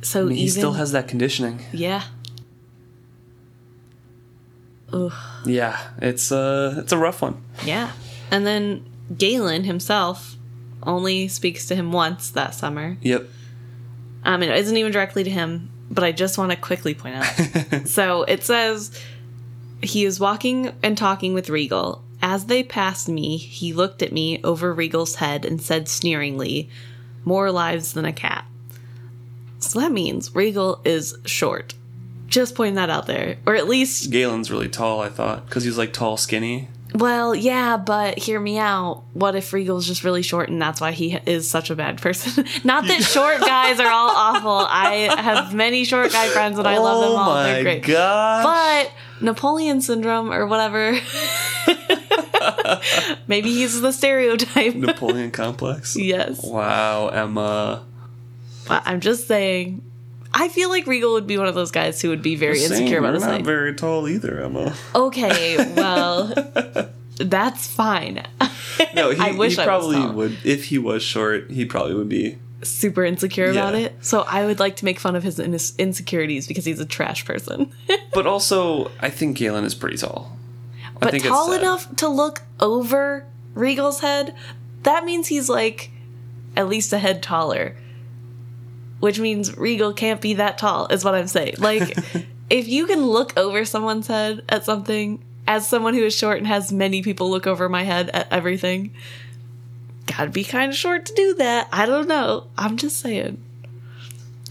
So 0.02 0.22
I 0.22 0.24
mean, 0.24 0.38
he 0.38 0.48
still 0.48 0.72
has 0.72 0.92
that 0.92 1.06
conditioning. 1.08 1.60
yeah. 1.72 2.02
Ugh. 4.92 5.12
Yeah, 5.46 5.78
it's 6.00 6.30
uh 6.30 6.74
it's 6.78 6.92
a 6.92 6.98
rough 6.98 7.22
one. 7.22 7.42
Yeah. 7.64 7.92
And 8.30 8.46
then 8.46 8.84
Galen 9.16 9.64
himself 9.64 10.36
only 10.82 11.28
speaks 11.28 11.66
to 11.66 11.74
him 11.74 11.90
once 11.92 12.30
that 12.30 12.54
summer. 12.54 12.96
Yep. 13.02 13.26
Um, 14.24 14.42
it 14.42 14.50
isn't 14.56 14.76
even 14.76 14.92
directly 14.92 15.24
to 15.24 15.30
him, 15.30 15.70
but 15.90 16.04
I 16.04 16.12
just 16.12 16.38
want 16.38 16.50
to 16.50 16.56
quickly 16.56 16.94
point 16.94 17.16
out. 17.16 17.86
so 17.86 18.22
it 18.24 18.42
says 18.44 18.98
he 19.82 20.04
is 20.04 20.18
walking 20.18 20.72
and 20.82 20.96
talking 20.96 21.34
with 21.34 21.50
Regal. 21.50 22.02
As 22.22 22.46
they 22.46 22.62
passed 22.62 23.08
me, 23.08 23.36
he 23.36 23.72
looked 23.72 24.02
at 24.02 24.12
me 24.12 24.42
over 24.42 24.72
Regal's 24.72 25.16
head 25.16 25.44
and 25.44 25.60
said 25.60 25.88
sneeringly, 25.88 26.70
More 27.24 27.50
lives 27.50 27.92
than 27.92 28.04
a 28.04 28.12
cat. 28.12 28.46
So 29.58 29.80
that 29.80 29.92
means 29.92 30.34
Regal 30.34 30.80
is 30.84 31.16
short. 31.24 31.74
Just 32.26 32.54
pointing 32.54 32.76
that 32.76 32.90
out 32.90 33.06
there. 33.06 33.36
Or 33.46 33.54
at 33.54 33.68
least 33.68 34.10
Galen's 34.10 34.50
really 34.50 34.68
tall, 34.68 35.00
I 35.00 35.08
thought, 35.08 35.46
because 35.46 35.64
he's 35.64 35.78
like 35.78 35.92
tall, 35.92 36.16
skinny. 36.16 36.68
Well, 36.94 37.34
yeah, 37.34 37.76
but 37.76 38.18
hear 38.18 38.38
me 38.38 38.56
out. 38.56 39.02
What 39.14 39.34
if 39.34 39.52
Regal's 39.52 39.84
just 39.84 40.04
really 40.04 40.22
short 40.22 40.48
and 40.48 40.62
that's 40.62 40.80
why 40.80 40.92
he 40.92 41.18
is 41.26 41.50
such 41.50 41.70
a 41.70 41.74
bad 41.74 42.00
person? 42.00 42.46
Not 42.64 42.86
that 42.86 43.02
short 43.02 43.40
guys 43.40 43.80
are 43.80 43.90
all 43.90 44.10
awful. 44.10 44.64
I 44.68 45.12
have 45.20 45.52
many 45.52 45.84
short 45.84 46.12
guy 46.12 46.28
friends 46.28 46.56
and 46.56 46.68
I 46.68 46.78
love 46.78 47.02
them 47.02 47.10
oh 47.10 47.16
all. 47.16 47.42
They're 47.42 47.64
great. 47.64 47.82
god! 47.82 48.44
But 48.44 48.92
Napoleon 49.20 49.80
syndrome 49.80 50.32
or 50.32 50.46
whatever. 50.46 50.92
Maybe 53.26 53.52
he's 53.52 53.80
the 53.80 53.92
stereotype. 53.92 54.76
Napoleon 54.76 55.32
complex. 55.32 55.96
yes. 55.96 56.44
Wow, 56.44 57.08
Emma. 57.08 57.84
I'm 58.68 59.00
just 59.00 59.26
saying. 59.26 59.82
I 60.36 60.48
feel 60.48 60.68
like 60.68 60.86
Regal 60.86 61.12
would 61.12 61.26
be 61.28 61.38
one 61.38 61.46
of 61.46 61.54
those 61.54 61.70
guys 61.70 62.02
who 62.02 62.08
would 62.10 62.20
be 62.22 62.34
very 62.34 62.58
Same, 62.58 62.72
insecure 62.72 62.98
about 62.98 63.14
his 63.14 63.22
not 63.22 63.30
height. 63.32 63.44
very 63.44 63.72
tall 63.74 64.08
either, 64.08 64.42
Emma. 64.42 64.74
Okay, 64.94 65.56
well, 65.76 66.34
that's 67.16 67.66
fine. 67.66 68.22
No, 68.92 69.10
he, 69.14 69.20
I 69.20 69.30
wish 69.32 69.54
he 69.56 69.62
I 69.62 69.64
probably 69.66 70.04
would. 70.04 70.36
If 70.44 70.64
he 70.66 70.78
was 70.78 71.00
short, 71.02 71.48
he 71.50 71.64
probably 71.64 71.94
would 71.94 72.08
be. 72.08 72.38
super 72.62 73.04
insecure 73.04 73.50
about 73.50 73.74
Yeah. 73.74 73.86
it. 73.86 73.94
So 74.04 74.22
I 74.26 74.44
would 74.44 74.58
like 74.58 74.74
to 74.76 74.84
make 74.84 74.98
fun 74.98 75.14
of 75.14 75.22
his 75.22 75.38
ins- 75.38 75.74
insecurities 75.78 76.48
because 76.48 76.64
he's 76.64 76.80
a 76.80 76.84
trash 76.86 77.24
person. 77.24 77.72
But 78.12 78.26
also, 78.26 78.90
I 79.00 79.10
think 79.10 79.36
Galen 79.36 79.64
is 79.64 79.74
pretty 79.76 79.96
tall. 79.96 80.36
I 80.96 81.10
but 81.10 81.20
tall 81.20 81.52
enough 81.52 81.94
to 81.96 82.08
look 82.08 82.42
over 82.58 83.26
Regal's 83.54 84.00
head, 84.00 84.34
that 84.82 85.04
means 85.04 85.28
he's 85.28 85.48
like 85.48 85.90
at 86.56 86.68
least 86.68 86.92
a 86.92 86.98
head 86.98 87.22
taller. 87.22 87.76
Which 89.00 89.18
means 89.20 89.56
Regal 89.56 89.92
can't 89.92 90.20
be 90.20 90.34
that 90.34 90.56
tall, 90.58 90.86
is 90.86 91.04
what 91.04 91.14
I'm 91.14 91.26
saying. 91.26 91.56
Like, 91.58 91.96
if 92.50 92.68
you 92.68 92.86
can 92.86 93.04
look 93.04 93.36
over 93.36 93.64
someone's 93.64 94.06
head 94.06 94.42
at 94.48 94.64
something, 94.64 95.22
as 95.46 95.68
someone 95.68 95.94
who 95.94 96.04
is 96.04 96.14
short 96.16 96.38
and 96.38 96.46
has 96.46 96.72
many 96.72 97.02
people 97.02 97.30
look 97.30 97.46
over 97.46 97.68
my 97.68 97.82
head 97.82 98.08
at 98.10 98.32
everything, 98.32 98.92
gotta 100.06 100.30
be 100.30 100.42
kind 100.44 100.70
of 100.70 100.76
short 100.76 101.04
to 101.06 101.14
do 101.14 101.34
that. 101.34 101.68
I 101.72 101.84
don't 101.86 102.08
know. 102.08 102.46
I'm 102.56 102.76
just 102.76 102.98
saying. 103.00 103.42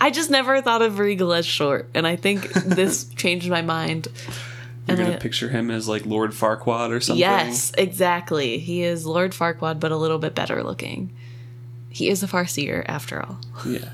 I 0.00 0.10
just 0.10 0.30
never 0.30 0.60
thought 0.60 0.82
of 0.82 0.98
Regal 0.98 1.32
as 1.32 1.46
short, 1.46 1.88
and 1.94 2.06
I 2.06 2.16
think 2.16 2.52
this 2.52 3.04
changed 3.16 3.48
my 3.48 3.62
mind. 3.62 4.08
You're 4.86 4.96
And 4.96 4.98
gonna 4.98 5.14
I- 5.16 5.18
picture 5.18 5.48
him 5.50 5.70
as 5.70 5.88
like 5.88 6.04
Lord 6.06 6.32
Farquaad 6.32 6.90
or 6.90 7.00
something. 7.00 7.20
Yes, 7.20 7.72
exactly. 7.78 8.58
He 8.58 8.82
is 8.82 9.06
Lord 9.06 9.32
Farquaad, 9.32 9.78
but 9.78 9.92
a 9.92 9.96
little 9.96 10.18
bit 10.18 10.34
better 10.34 10.62
looking. 10.64 11.12
He 11.90 12.08
is 12.08 12.22
a 12.22 12.28
Farseer, 12.28 12.84
after 12.86 13.20
all. 13.22 13.40
Yeah. 13.66 13.90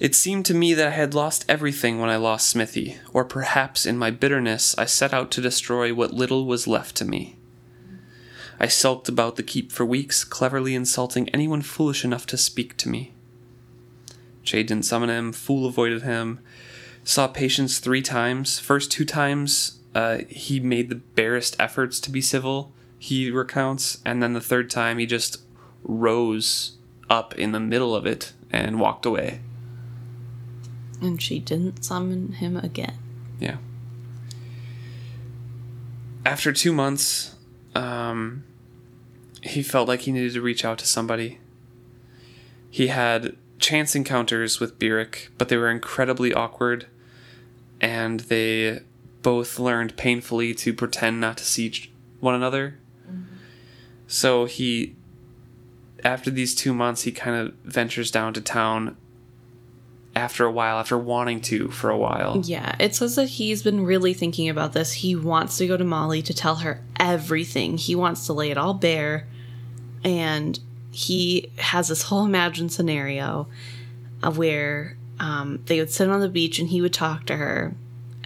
it 0.00 0.14
seemed 0.14 0.46
to 0.46 0.54
me 0.54 0.74
that 0.74 0.88
I 0.88 0.90
had 0.90 1.14
lost 1.14 1.44
everything 1.48 1.98
when 1.98 2.10
I 2.10 2.16
lost 2.16 2.48
Smithy, 2.48 2.96
or 3.12 3.24
perhaps 3.24 3.86
in 3.86 3.98
my 3.98 4.10
bitterness 4.10 4.74
I 4.78 4.84
set 4.84 5.12
out 5.12 5.30
to 5.32 5.40
destroy 5.40 5.94
what 5.94 6.14
little 6.14 6.46
was 6.46 6.66
left 6.66 6.96
to 6.96 7.04
me. 7.04 7.36
I 8.60 8.66
sulked 8.66 9.08
about 9.08 9.36
the 9.36 9.42
keep 9.42 9.70
for 9.70 9.84
weeks, 9.84 10.24
cleverly 10.24 10.74
insulting 10.74 11.28
anyone 11.28 11.62
foolish 11.62 12.04
enough 12.04 12.26
to 12.26 12.36
speak 12.36 12.76
to 12.78 12.88
me. 12.88 13.12
Chade 14.44 14.66
didn't 14.66 14.84
summon 14.84 15.10
him, 15.10 15.32
Fool 15.32 15.66
avoided 15.66 16.02
him, 16.02 16.40
saw 17.04 17.28
Patience 17.28 17.78
three 17.78 18.02
times. 18.02 18.58
First 18.58 18.90
two 18.90 19.04
times, 19.04 19.78
uh, 19.94 20.18
he 20.28 20.58
made 20.58 20.88
the 20.88 20.96
barest 20.96 21.54
efforts 21.60 22.00
to 22.00 22.10
be 22.10 22.20
civil, 22.20 22.72
he 22.98 23.30
recounts, 23.30 23.98
and 24.04 24.22
then 24.22 24.32
the 24.32 24.40
third 24.40 24.70
time 24.70 24.98
he 24.98 25.06
just 25.06 25.38
rose 25.84 26.77
up 27.10 27.34
in 27.34 27.52
the 27.52 27.60
middle 27.60 27.94
of 27.94 28.06
it 28.06 28.32
and 28.50 28.80
walked 28.80 29.06
away. 29.06 29.40
And 31.00 31.20
she 31.22 31.38
didn't 31.38 31.84
summon 31.84 32.32
him 32.32 32.56
again. 32.56 32.98
Yeah. 33.38 33.58
After 36.24 36.52
two 36.52 36.72
months, 36.72 37.36
um, 37.74 38.44
he 39.42 39.62
felt 39.62 39.88
like 39.88 40.00
he 40.00 40.12
needed 40.12 40.32
to 40.34 40.40
reach 40.40 40.64
out 40.64 40.78
to 40.78 40.86
somebody. 40.86 41.38
He 42.70 42.88
had 42.88 43.36
chance 43.58 43.94
encounters 43.94 44.60
with 44.60 44.78
Burrich, 44.78 45.30
but 45.38 45.48
they 45.48 45.56
were 45.56 45.70
incredibly 45.70 46.32
awkward, 46.34 46.86
and 47.80 48.20
they 48.20 48.80
both 49.22 49.58
learned 49.58 49.96
painfully 49.96 50.54
to 50.54 50.72
pretend 50.72 51.20
not 51.20 51.38
to 51.38 51.44
see 51.44 51.90
one 52.20 52.34
another. 52.34 52.78
So 54.06 54.46
he, 54.46 54.96
after 56.04 56.30
these 56.30 56.54
two 56.54 56.74
months, 56.74 57.02
he 57.02 57.12
kind 57.12 57.36
of 57.36 57.54
ventures 57.64 58.10
down 58.10 58.34
to 58.34 58.40
town 58.40 58.96
after 60.14 60.44
a 60.44 60.50
while, 60.50 60.78
after 60.78 60.98
wanting 60.98 61.40
to 61.40 61.68
for 61.68 61.90
a 61.90 61.96
while. 61.96 62.42
Yeah, 62.44 62.74
it 62.78 62.94
says 62.94 63.16
that 63.16 63.28
he's 63.28 63.62
been 63.62 63.84
really 63.84 64.14
thinking 64.14 64.48
about 64.48 64.72
this. 64.72 64.92
He 64.94 65.14
wants 65.14 65.58
to 65.58 65.66
go 65.66 65.76
to 65.76 65.84
Molly 65.84 66.22
to 66.22 66.34
tell 66.34 66.56
her 66.56 66.82
everything. 66.98 67.78
He 67.78 67.94
wants 67.94 68.26
to 68.26 68.32
lay 68.32 68.50
it 68.50 68.58
all 68.58 68.74
bare. 68.74 69.28
And 70.04 70.58
he 70.90 71.50
has 71.58 71.88
this 71.88 72.02
whole 72.02 72.24
imagined 72.24 72.72
scenario 72.72 73.46
of 74.22 74.38
where 74.38 74.96
um, 75.20 75.62
they 75.66 75.78
would 75.78 75.90
sit 75.90 76.08
on 76.08 76.20
the 76.20 76.28
beach 76.28 76.58
and 76.58 76.68
he 76.68 76.80
would 76.80 76.92
talk 76.92 77.26
to 77.26 77.36
her. 77.36 77.74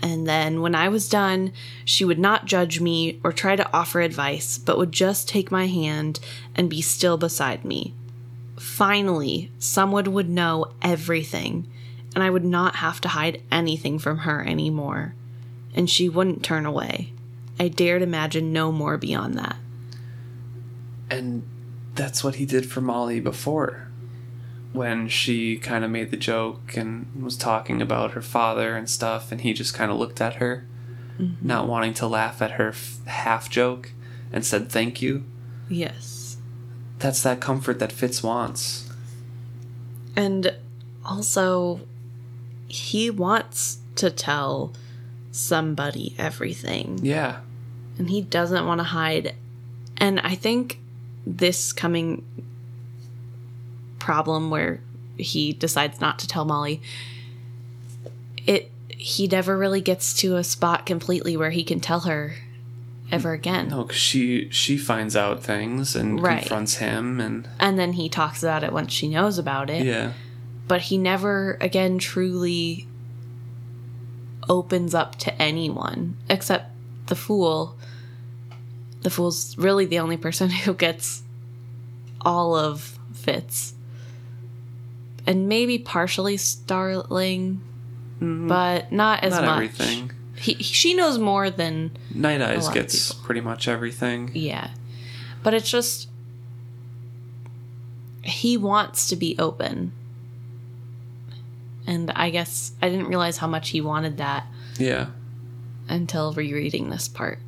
And 0.02 0.26
then 0.26 0.60
when 0.60 0.74
I 0.74 0.88
was 0.88 1.08
done, 1.08 1.52
she 1.84 2.04
would 2.04 2.18
not 2.18 2.44
judge 2.44 2.80
me 2.80 3.20
or 3.22 3.32
try 3.32 3.54
to 3.54 3.72
offer 3.72 4.00
advice, 4.00 4.58
but 4.58 4.76
would 4.76 4.90
just 4.90 5.28
take 5.28 5.52
my 5.52 5.68
hand 5.68 6.18
and 6.56 6.68
be 6.68 6.82
still 6.82 7.16
beside 7.16 7.64
me. 7.64 7.94
Finally, 8.58 9.52
someone 9.60 10.12
would 10.12 10.28
know 10.28 10.72
everything, 10.82 11.70
and 12.14 12.24
I 12.24 12.30
would 12.30 12.44
not 12.44 12.76
have 12.76 13.00
to 13.02 13.08
hide 13.08 13.42
anything 13.52 14.00
from 14.00 14.18
her 14.18 14.44
anymore. 14.44 15.14
And 15.74 15.88
she 15.88 16.08
wouldn't 16.08 16.42
turn 16.42 16.66
away. 16.66 17.12
I 17.60 17.68
dared 17.68 18.02
imagine 18.02 18.52
no 18.52 18.72
more 18.72 18.98
beyond 18.98 19.34
that. 19.38 19.56
And 21.08 21.44
that's 21.94 22.24
what 22.24 22.36
he 22.36 22.44
did 22.44 22.68
for 22.68 22.80
Molly 22.80 23.20
before. 23.20 23.88
When 24.72 25.08
she 25.08 25.56
kind 25.58 25.84
of 25.84 25.90
made 25.90 26.10
the 26.10 26.16
joke 26.16 26.76
and 26.76 27.06
was 27.22 27.36
talking 27.36 27.82
about 27.82 28.12
her 28.12 28.22
father 28.22 28.76
and 28.76 28.88
stuff, 28.88 29.30
and 29.30 29.40
he 29.42 29.52
just 29.52 29.74
kind 29.74 29.90
of 29.90 29.98
looked 29.98 30.20
at 30.20 30.36
her, 30.36 30.66
mm-hmm. 31.18 31.46
not 31.46 31.68
wanting 31.68 31.94
to 31.94 32.06
laugh 32.06 32.40
at 32.40 32.52
her 32.52 32.68
f- 32.68 33.04
half 33.06 33.50
joke, 33.50 33.92
and 34.32 34.44
said 34.46 34.70
thank 34.70 35.02
you. 35.02 35.24
Yes. 35.68 36.38
That's 36.98 37.22
that 37.22 37.40
comfort 37.40 37.78
that 37.80 37.92
Fitz 37.92 38.22
wants. 38.22 38.88
And 40.16 40.54
also, 41.04 41.80
he 42.68 43.10
wants 43.10 43.78
to 43.96 44.10
tell 44.10 44.72
somebody 45.30 46.14
everything. 46.18 46.98
Yeah. 47.02 47.40
and 47.98 48.08
he 48.08 48.22
doesn't 48.22 48.66
want 48.66 48.78
to 48.80 48.84
hide. 48.84 49.34
And 49.98 50.20
I 50.20 50.34
think 50.34 50.78
this 51.26 51.72
coming 51.72 52.24
problem 54.02 54.50
where 54.50 54.80
he 55.16 55.52
decides 55.52 56.00
not 56.00 56.18
to 56.18 56.26
tell 56.26 56.44
Molly, 56.44 56.82
it 58.46 58.70
he 58.88 59.26
never 59.26 59.56
really 59.56 59.80
gets 59.80 60.14
to 60.14 60.36
a 60.36 60.44
spot 60.44 60.86
completely 60.86 61.36
where 61.36 61.50
he 61.50 61.64
can 61.64 61.80
tell 61.80 62.00
her 62.00 62.34
ever 63.10 63.32
again. 63.32 63.68
No, 63.68 63.82
because 63.84 63.98
she 64.00 64.48
she 64.50 64.76
finds 64.76 65.14
out 65.16 65.42
things 65.42 65.94
and 65.94 66.20
Right. 66.22 66.40
confronts 66.40 66.76
him, 66.76 67.20
and 67.20 67.48
And 67.60 67.78
then 67.78 67.92
he 67.94 68.08
talks 68.08 68.42
about 68.42 68.64
it 68.64 68.72
once 68.72 68.92
she 68.92 69.08
knows 69.08 69.38
about 69.38 69.70
it. 69.70 69.84
yeah, 69.84 70.12
But 70.66 70.82
he 70.82 70.98
never 70.98 71.56
again 71.60 71.98
truly 71.98 72.86
opens 74.48 74.94
up 74.94 75.16
to 75.16 75.42
anyone 75.42 76.16
except 76.28 76.66
the 77.06 77.14
fool. 77.16 77.76
The 79.02 79.10
fool's 79.10 79.56
really 79.58 79.84
the 79.86 79.98
only 79.98 80.16
person 80.16 80.50
who 80.64 80.74
gets 80.74 81.22
all 82.20 82.56
of 82.56 82.98
Fitz. 83.12 83.74
And 85.26 85.48
maybe 85.48 85.78
partially 85.78 86.36
Starling, 86.36 87.60
but 88.20 88.90
not 88.92 89.22
as 89.22 89.32
Mm-hmm. 89.34 89.44
not 89.44 89.46
much. 89.46 89.54
everything. 89.64 90.10
He, 90.36 90.54
he- 90.54 90.62
she 90.64 90.94
knows 90.94 91.18
more 91.18 91.50
than 91.50 91.92
Night 92.14 92.40
Eyes 92.40 92.68
gets 92.68 93.12
pretty 93.12 93.40
much 93.40 93.68
everything. 93.68 94.30
yeah. 94.34 94.70
But 95.42 95.54
it's 95.54 95.70
just 95.70 96.08
he 98.22 98.56
wants 98.56 99.08
to 99.08 99.16
be 99.16 99.36
open. 99.38 99.92
And 101.86 102.10
I 102.12 102.30
guess 102.30 102.72
I 102.80 102.88
didn't 102.88 103.08
realize 103.08 103.38
how 103.38 103.48
much 103.48 103.70
he 103.70 103.80
wanted 103.80 104.18
that 104.18 104.46
Yeah, 104.78 105.06
until 105.88 106.32
rereading 106.32 106.90
this 106.90 107.08
part. 107.08 107.40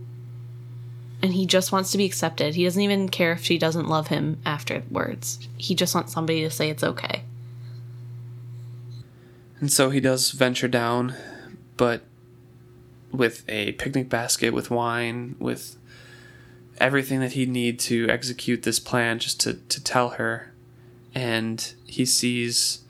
And 1.22 1.32
he 1.32 1.46
just 1.46 1.70
wants 1.72 1.92
to 1.92 1.98
be 1.98 2.04
accepted. 2.04 2.54
He 2.56 2.64
doesn't 2.64 2.82
even 2.82 3.08
care 3.08 3.32
if 3.32 3.44
she 3.44 3.56
doesn't 3.58 3.88
love 3.88 4.08
him 4.08 4.40
afterwards. 4.44 5.38
He 5.56 5.74
just 5.76 5.94
wants 5.94 6.12
somebody 6.12 6.40
to 6.42 6.50
say 6.50 6.68
it's 6.68 6.82
okay. 6.84 7.22
And 9.64 9.72
so 9.72 9.88
he 9.88 9.98
does 9.98 10.30
venture 10.32 10.68
down, 10.68 11.14
but 11.78 12.02
with 13.10 13.48
a 13.48 13.72
picnic 13.72 14.10
basket, 14.10 14.52
with 14.52 14.70
wine, 14.70 15.36
with 15.38 15.78
everything 16.76 17.20
that 17.20 17.32
he'd 17.32 17.48
need 17.48 17.78
to 17.78 18.06
execute 18.10 18.62
this 18.62 18.78
plan, 18.78 19.18
just 19.18 19.40
to 19.40 19.54
to 19.54 19.82
tell 19.82 20.10
her, 20.10 20.52
and 21.14 21.72
he 21.86 22.04
sees 22.04 22.82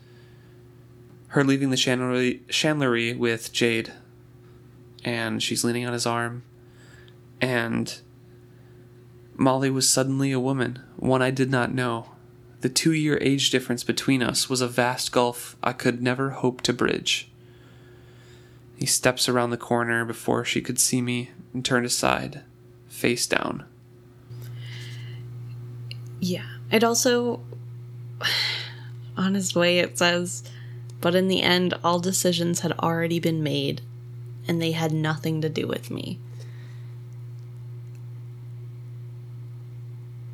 her 1.28 1.44
leaving 1.44 1.70
the 1.70 1.76
chandlery, 1.76 2.40
chandlery 2.48 3.16
with 3.16 3.52
Jade, 3.52 3.92
and 5.04 5.40
she's 5.40 5.62
leaning 5.62 5.86
on 5.86 5.92
his 5.92 6.06
arm, 6.06 6.42
and 7.40 8.00
Molly 9.36 9.70
was 9.70 9.88
suddenly 9.88 10.32
a 10.32 10.40
woman, 10.40 10.80
one 10.96 11.22
I 11.22 11.30
did 11.30 11.52
not 11.52 11.72
know. 11.72 12.13
The 12.64 12.70
two 12.70 12.92
year 12.92 13.18
age 13.20 13.50
difference 13.50 13.84
between 13.84 14.22
us 14.22 14.48
was 14.48 14.62
a 14.62 14.66
vast 14.66 15.12
gulf 15.12 15.54
I 15.62 15.74
could 15.74 16.00
never 16.00 16.30
hope 16.30 16.62
to 16.62 16.72
bridge. 16.72 17.28
He 18.74 18.86
steps 18.86 19.28
around 19.28 19.50
the 19.50 19.58
corner 19.58 20.06
before 20.06 20.46
she 20.46 20.62
could 20.62 20.78
see 20.80 21.02
me 21.02 21.32
and 21.52 21.62
turned 21.62 21.84
aside, 21.84 22.40
face 22.88 23.26
down. 23.26 23.66
Yeah. 26.20 26.46
It 26.72 26.82
also, 26.82 27.42
on 29.18 29.34
his 29.34 29.54
way, 29.54 29.80
it 29.80 29.98
says, 29.98 30.42
but 31.02 31.14
in 31.14 31.28
the 31.28 31.42
end, 31.42 31.74
all 31.84 31.98
decisions 31.98 32.60
had 32.60 32.72
already 32.78 33.20
been 33.20 33.42
made, 33.42 33.82
and 34.48 34.62
they 34.62 34.72
had 34.72 34.90
nothing 34.90 35.42
to 35.42 35.50
do 35.50 35.66
with 35.66 35.90
me. 35.90 36.18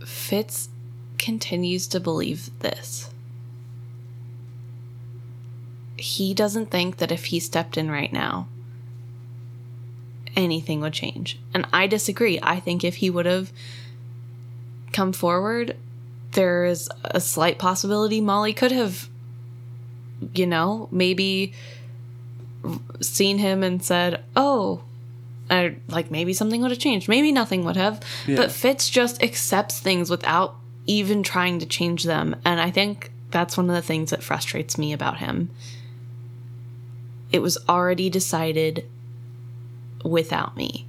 Fitz 0.07 0.69
continues 1.21 1.87
to 1.87 2.01
believe 2.01 2.51
this. 2.59 3.11
He 5.97 6.35
doesn't 6.35 6.71
think 6.71 6.97
that 6.97 7.13
if 7.13 7.27
he 7.27 7.39
stepped 7.39 7.77
in 7.77 7.91
right 7.91 8.13
now, 8.13 8.49
anything 10.35 10.81
would 10.81 10.95
change. 10.95 11.39
And 11.53 11.67
I 11.73 11.87
disagree. 11.87 12.41
I 12.43 12.59
think 12.59 12.83
if 12.83 12.97
he 12.97 13.11
would 13.11 13.27
have 13.27 13.53
come 14.93 15.13
forward, 15.13 15.77
there 16.33 16.65
is 16.65 16.89
a 17.05 17.21
slight 17.21 17.59
possibility 17.59 18.21
Molly 18.21 18.55
could 18.55 18.73
have, 18.73 19.09
you 20.35 20.47
know, 20.47 20.89
maybe 20.91 21.53
seen 23.01 23.39
him 23.39 23.63
and 23.63 23.83
said, 23.83 24.23
"Oh," 24.35 24.83
or 25.51 25.75
like 25.89 26.11
maybe 26.11 26.33
something 26.33 26.63
would 26.63 26.71
have 26.71 26.81
changed. 26.81 27.09
Maybe 27.09 27.31
nothing 27.31 27.65
would 27.65 27.77
have. 27.77 28.01
Yeah. 28.27 28.37
But 28.37 28.53
Fitz 28.53 28.89
just 28.89 29.23
accepts 29.23 29.81
things 29.81 30.09
without 30.09 30.57
even 30.87 31.23
trying 31.23 31.59
to 31.61 31.67
change 31.67 32.05
them, 32.05 32.37
and 32.45 32.61
I 32.61 32.71
think 32.71 33.13
that's 33.31 33.57
one 33.57 33.69
of 33.69 33.77
the 33.77 33.83
things 33.83 34.11
that 34.11 34.23
frustrates 34.23 34.77
me 34.77 34.93
about 34.93 35.19
him. 35.19 35.51
It 37.33 37.41
was 37.41 37.59
already 37.69 38.11
decided 38.11 38.87
without 40.05 40.57
me. 40.57 40.87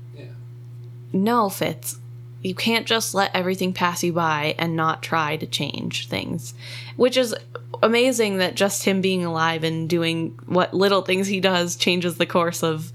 No, 1.13 1.49
Fitz. 1.49 1.97
You 2.41 2.55
can't 2.55 2.87
just 2.87 3.13
let 3.13 3.35
everything 3.35 3.73
pass 3.73 4.03
you 4.03 4.13
by 4.13 4.55
and 4.57 4.75
not 4.75 5.03
try 5.03 5.37
to 5.37 5.45
change 5.45 6.07
things. 6.07 6.55
Which 6.95 7.15
is 7.15 7.35
amazing 7.83 8.37
that 8.37 8.55
just 8.55 8.83
him 8.83 9.01
being 9.01 9.23
alive 9.23 9.63
and 9.63 9.87
doing 9.87 10.39
what 10.45 10.73
little 10.73 11.03
things 11.03 11.27
he 11.27 11.39
does 11.39 11.75
changes 11.75 12.17
the 12.17 12.25
course 12.25 12.63
of 12.63 12.91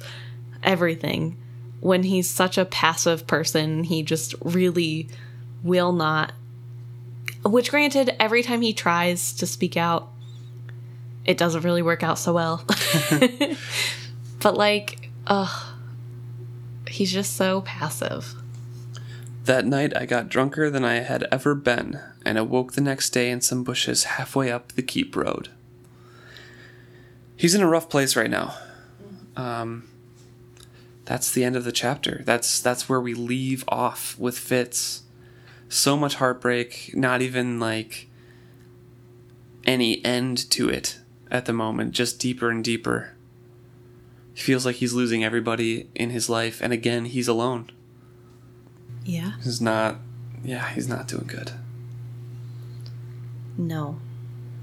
everything. 0.65 1.37
When 1.81 2.03
he's 2.03 2.29
such 2.29 2.59
a 2.59 2.65
passive 2.65 3.27
person, 3.27 3.85
he 3.85 4.03
just 4.03 4.35
really 4.43 5.09
will 5.63 5.93
not. 5.93 6.33
Which, 7.45 7.71
granted, 7.71 8.15
every 8.19 8.43
time 8.43 8.61
he 8.61 8.73
tries 8.73 9.33
to 9.35 9.47
speak 9.47 9.77
out, 9.77 10.11
it 11.25 11.39
doesn't 11.39 11.63
really 11.63 11.83
work 11.83 12.03
out 12.03 12.19
so 12.19 12.33
well. 12.33 12.65
but, 14.41 14.57
like, 14.57 15.11
ugh. 15.27 15.73
He's 16.89 17.13
just 17.13 17.37
so 17.37 17.63
passive. 17.63 18.35
That 19.45 19.67
night 19.67 19.97
I 19.97 20.07
got 20.07 20.29
drunker 20.29 20.71
than 20.71 20.85
I 20.85 20.95
had 20.95 21.27
ever 21.31 21.55
been, 21.55 22.01
and 22.25 22.37
awoke 22.39 22.73
the 22.73 22.81
next 22.81 23.11
day 23.11 23.31
in 23.31 23.41
some 23.41 23.63
bushes 23.63 24.05
halfway 24.05 24.51
up 24.51 24.73
the 24.73 24.83
keep 24.83 25.15
road. 25.15 25.51
He's 27.37 27.55
in 27.55 27.61
a 27.61 27.69
rough 27.69 27.89
place 27.89 28.17
right 28.17 28.31
now. 28.31 28.57
Um, 29.37 29.89
that's 31.05 31.31
the 31.31 31.45
end 31.45 31.55
of 31.55 31.65
the 31.65 31.73
chapter. 31.73 32.23
That's 32.25 32.61
that's 32.61 32.89
where 32.89 33.01
we 33.01 33.15
leave 33.15 33.65
off 33.69 34.19
with 34.19 34.39
Fitz. 34.39 35.03
So 35.69 35.97
much 35.97 36.17
heartbreak, 36.17 36.93
not 36.95 37.23
even 37.23 37.59
like 37.59 38.09
any 39.65 40.05
end 40.05 40.49
to 40.51 40.69
it 40.69 41.01
at 41.31 41.47
the 41.47 41.53
moment, 41.53 41.93
just 41.93 42.21
deeper 42.21 42.51
and 42.51 42.63
deeper. 42.63 43.15
He 44.33 44.43
feels 44.43 44.65
like 44.67 44.77
he's 44.77 44.93
losing 44.93 45.25
everybody 45.25 45.89
in 45.95 46.11
his 46.11 46.29
life, 46.29 46.61
and 46.61 46.73
again, 46.73 47.07
he's 47.07 47.27
alone. 47.29 47.71
Yeah. 49.05 49.33
He's 49.43 49.61
not. 49.61 49.97
Yeah, 50.45 50.69
he's 50.71 50.89
not 50.89 51.09
doing 51.09 51.27
good. 51.27 51.53
No. 53.57 53.99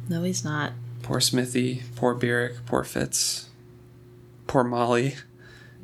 No, 0.08 0.24
he's 0.24 0.44
not. 0.44 0.74
Poor 1.02 1.20
Smithy. 1.20 1.84
Poor 1.96 2.14
Burrich. 2.14 2.66
Poor 2.66 2.84
Fitz. 2.84 3.50
Poor 4.48 4.64
Molly, 4.64 5.16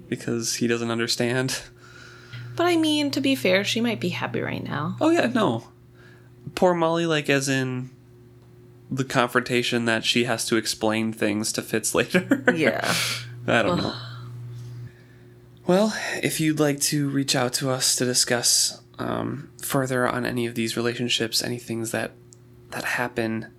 because 0.08 0.56
he 0.56 0.68
doesn't 0.68 0.92
understand. 0.92 1.62
But 2.60 2.68
I 2.68 2.76
mean, 2.76 3.10
to 3.12 3.22
be 3.22 3.36
fair, 3.36 3.64
she 3.64 3.80
might 3.80 4.02
be 4.02 4.10
happy 4.10 4.42
right 4.42 4.62
now. 4.62 4.98
Oh 5.00 5.12
yeah, 5.12 5.28
no. 5.28 5.70
Poor 6.56 6.74
Molly, 6.74 7.06
like 7.06 7.30
as 7.30 7.48
in, 7.48 7.90
the 8.92 9.06
confrontation 9.06 9.86
that 9.86 10.04
she 10.04 10.26
has 10.26 10.46
to 10.48 10.58
explain 10.58 11.14
things 11.14 11.54
to 11.54 11.62
Fitz 11.62 11.96
later. 11.96 12.44
Yeah. 12.54 12.94
I 13.48 13.64
don't 13.64 13.78
know. 13.78 13.96
Well, 15.68 15.94
if 16.22 16.42
you'd 16.42 16.60
like 16.60 16.82
to 16.82 17.10
reach 17.10 17.34
out 17.34 17.54
to 17.54 17.70
us 17.70 17.96
to 17.96 18.04
discuss 18.04 18.82
um, 19.00 19.52
further 19.62 20.06
on 20.06 20.26
any 20.26 20.46
of 20.46 20.56
these 20.56 20.76
relationships, 20.76 21.42
any 21.42 21.60
things 21.60 21.92
that 21.92 22.12
that 22.72 22.84
happen, 22.84 23.54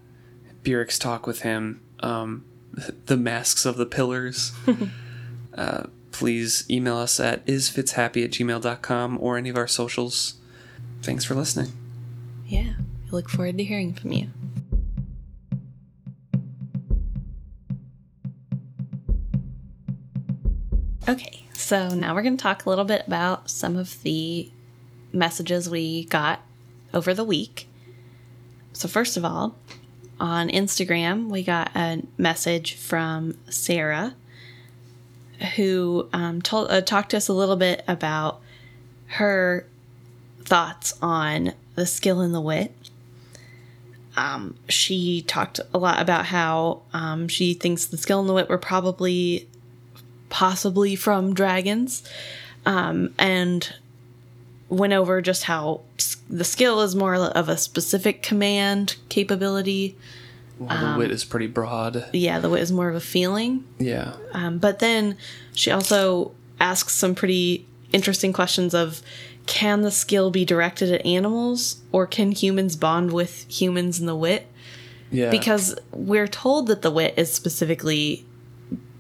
Burrich's 0.63 0.99
talk 0.99 1.27
with 1.27 1.41
him, 1.41 1.81
um, 2.01 2.45
the 3.07 3.17
masks 3.17 3.65
of 3.65 3.79
the 3.79 3.87
pillars, 3.87 4.53
uh, 5.55 5.85
please 6.13 6.65
email 6.71 6.97
us 6.97 7.21
at 7.21 7.45
isfitshappy 7.47 8.25
at 8.25 8.31
gmail.com 8.31 9.19
or 9.21 9.37
any 9.39 9.49
of 9.49 9.57
our 9.57 9.67
socials. 9.67 10.35
Thanks 11.03 11.25
for 11.25 11.35
listening. 11.35 11.73
Yeah. 12.47 12.75
I 12.79 13.15
look 13.15 13.29
forward 13.29 13.59
to 13.59 13.65
hearing 13.65 13.95
from 13.95 14.13
you. 14.13 14.29
Okay, 21.09 21.45
so 21.55 21.89
now 21.89 22.15
we're 22.15 22.23
going 22.23 22.37
to 22.37 22.43
talk 22.43 22.67
a 22.67 22.69
little 22.69 22.85
bit 22.85 23.05
about 23.07 23.51
some 23.51 23.77
of 23.77 24.01
the 24.03 24.51
messages 25.13 25.69
we 25.69 26.05
got 26.05 26.41
over 26.95 27.15
the 27.15 27.25
week. 27.25 27.69
So, 28.73 28.87
first 28.87 29.17
of 29.17 29.25
all, 29.25 29.57
on 30.21 30.49
Instagram, 30.49 31.29
we 31.29 31.43
got 31.43 31.75
a 31.75 32.03
message 32.17 32.75
from 32.75 33.37
Sarah 33.49 34.15
who 35.57 36.09
um, 36.13 36.43
told 36.43 36.71
uh, 36.71 36.81
talked 36.81 37.11
to 37.11 37.17
us 37.17 37.29
a 37.29 37.33
little 37.33 37.57
bit 37.57 37.85
about 37.89 38.41
her 39.07 39.67
thoughts 40.45 40.95
on 41.01 41.53
the 41.75 41.87
skill 41.87 42.21
and 42.21 42.35
the 42.35 42.41
wit. 42.41 42.75
Um, 44.17 44.57
she 44.69 45.23
talked 45.23 45.61
a 45.73 45.79
lot 45.79 46.01
about 46.01 46.27
how 46.27 46.83
um, 46.93 47.29
she 47.29 47.55
thinks 47.55 47.87
the 47.87 47.97
skill 47.97 48.21
and 48.21 48.29
the 48.29 48.35
wit 48.35 48.49
were 48.49 48.59
probably 48.59 49.49
possibly 50.29 50.97
from 50.97 51.35
dragons 51.35 52.03
um, 52.67 53.15
and 53.19 53.75
went 54.69 54.93
over 54.93 55.21
just 55.21 55.45
how 55.45 55.81
the 56.29 56.45
skill 56.45 56.81
is 56.81 56.95
more 56.95 57.15
of 57.15 57.49
a 57.49 57.57
specific 57.57 58.23
command 58.23 58.97
capability 59.09 59.97
Well, 60.61 60.93
the 60.93 60.99
wit 60.99 61.11
is 61.11 61.25
pretty 61.25 61.47
broad. 61.47 62.05
yeah 62.13 62.39
the 62.39 62.49
wit 62.51 62.61
is 62.63 62.71
more 62.71 62.89
of 62.91 62.95
a 62.95 63.01
feeling 63.01 63.65
Yeah. 63.79 64.13
um, 64.33 64.59
but 64.59 64.79
then 64.79 65.17
she 65.55 65.71
also 65.71 66.33
asks 66.61 66.93
some 66.95 67.15
pretty 67.15 67.67
interesting 67.93 68.33
questions 68.33 68.75
of 68.75 69.01
can 69.47 69.81
the 69.81 69.91
skill 69.91 70.31
be 70.31 70.45
directed 70.45 70.93
at 70.93 71.05
animals 71.07 71.81
or 71.93 72.07
can 72.07 72.31
humans 72.33 72.77
bond 72.77 73.11
with 73.13 73.47
humans 73.51 73.99
in 73.99 74.07
the 74.07 74.15
wit 74.15 74.47
Yeah. 75.11 75.31
because 75.31 75.75
we're 75.93 76.29
told 76.29 76.67
that 76.69 76.83
the 76.83 76.91
wit 76.91 77.15
is 77.17 77.33
specifically 77.33 78.27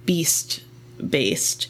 beast 0.07 0.63
based 1.09 1.69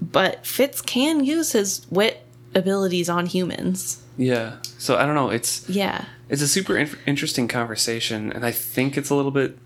but 0.00 0.44
fitz 0.46 0.80
can 0.82 1.24
use 1.24 1.52
his 1.52 1.86
wit 1.90 2.24
abilities 2.54 3.08
on 3.08 3.24
humans 3.26 3.98
yeah. 4.18 4.56
So 4.76 4.96
I 4.98 5.06
don't 5.06 5.14
know. 5.14 5.30
It's 5.30 5.66
yeah 5.70 6.04
It's 6.32 6.40
a 6.40 6.48
super 6.48 6.78
in- 6.78 6.98
interesting 7.04 7.46
conversation, 7.46 8.32
and 8.32 8.42
I 8.42 8.52
think 8.52 8.96
it's 8.96 9.10
a 9.10 9.14
little 9.14 9.30
bit 9.30 9.58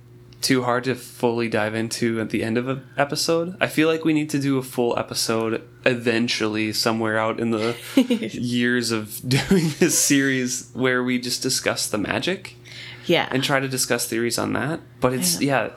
too 0.42 0.64
hard 0.64 0.82
to 0.84 0.96
fully 0.96 1.48
dive 1.48 1.76
into 1.76 2.20
at 2.20 2.30
the 2.30 2.42
end 2.42 2.58
of 2.58 2.66
an 2.66 2.84
episode. 2.98 3.56
I 3.60 3.68
feel 3.68 3.86
like 3.86 4.04
we 4.04 4.12
need 4.12 4.28
to 4.30 4.40
do 4.40 4.58
a 4.58 4.64
full 4.64 4.98
episode 4.98 5.62
eventually, 5.84 6.72
somewhere 6.72 7.18
out 7.18 7.38
in 7.38 7.52
the 7.52 7.76
years 8.32 8.90
of 8.90 9.20
doing 9.28 9.70
this 9.78 9.96
series, 9.96 10.68
where 10.74 11.04
we 11.04 11.20
just 11.20 11.40
discuss 11.40 11.86
the 11.86 11.98
magic 11.98 12.56
yeah 13.04 13.28
and 13.30 13.44
try 13.44 13.60
to 13.60 13.68
discuss 13.68 14.08
theories 14.08 14.36
on 14.36 14.52
that. 14.54 14.80
But 15.00 15.12
it's, 15.12 15.40
yeah, 15.40 15.70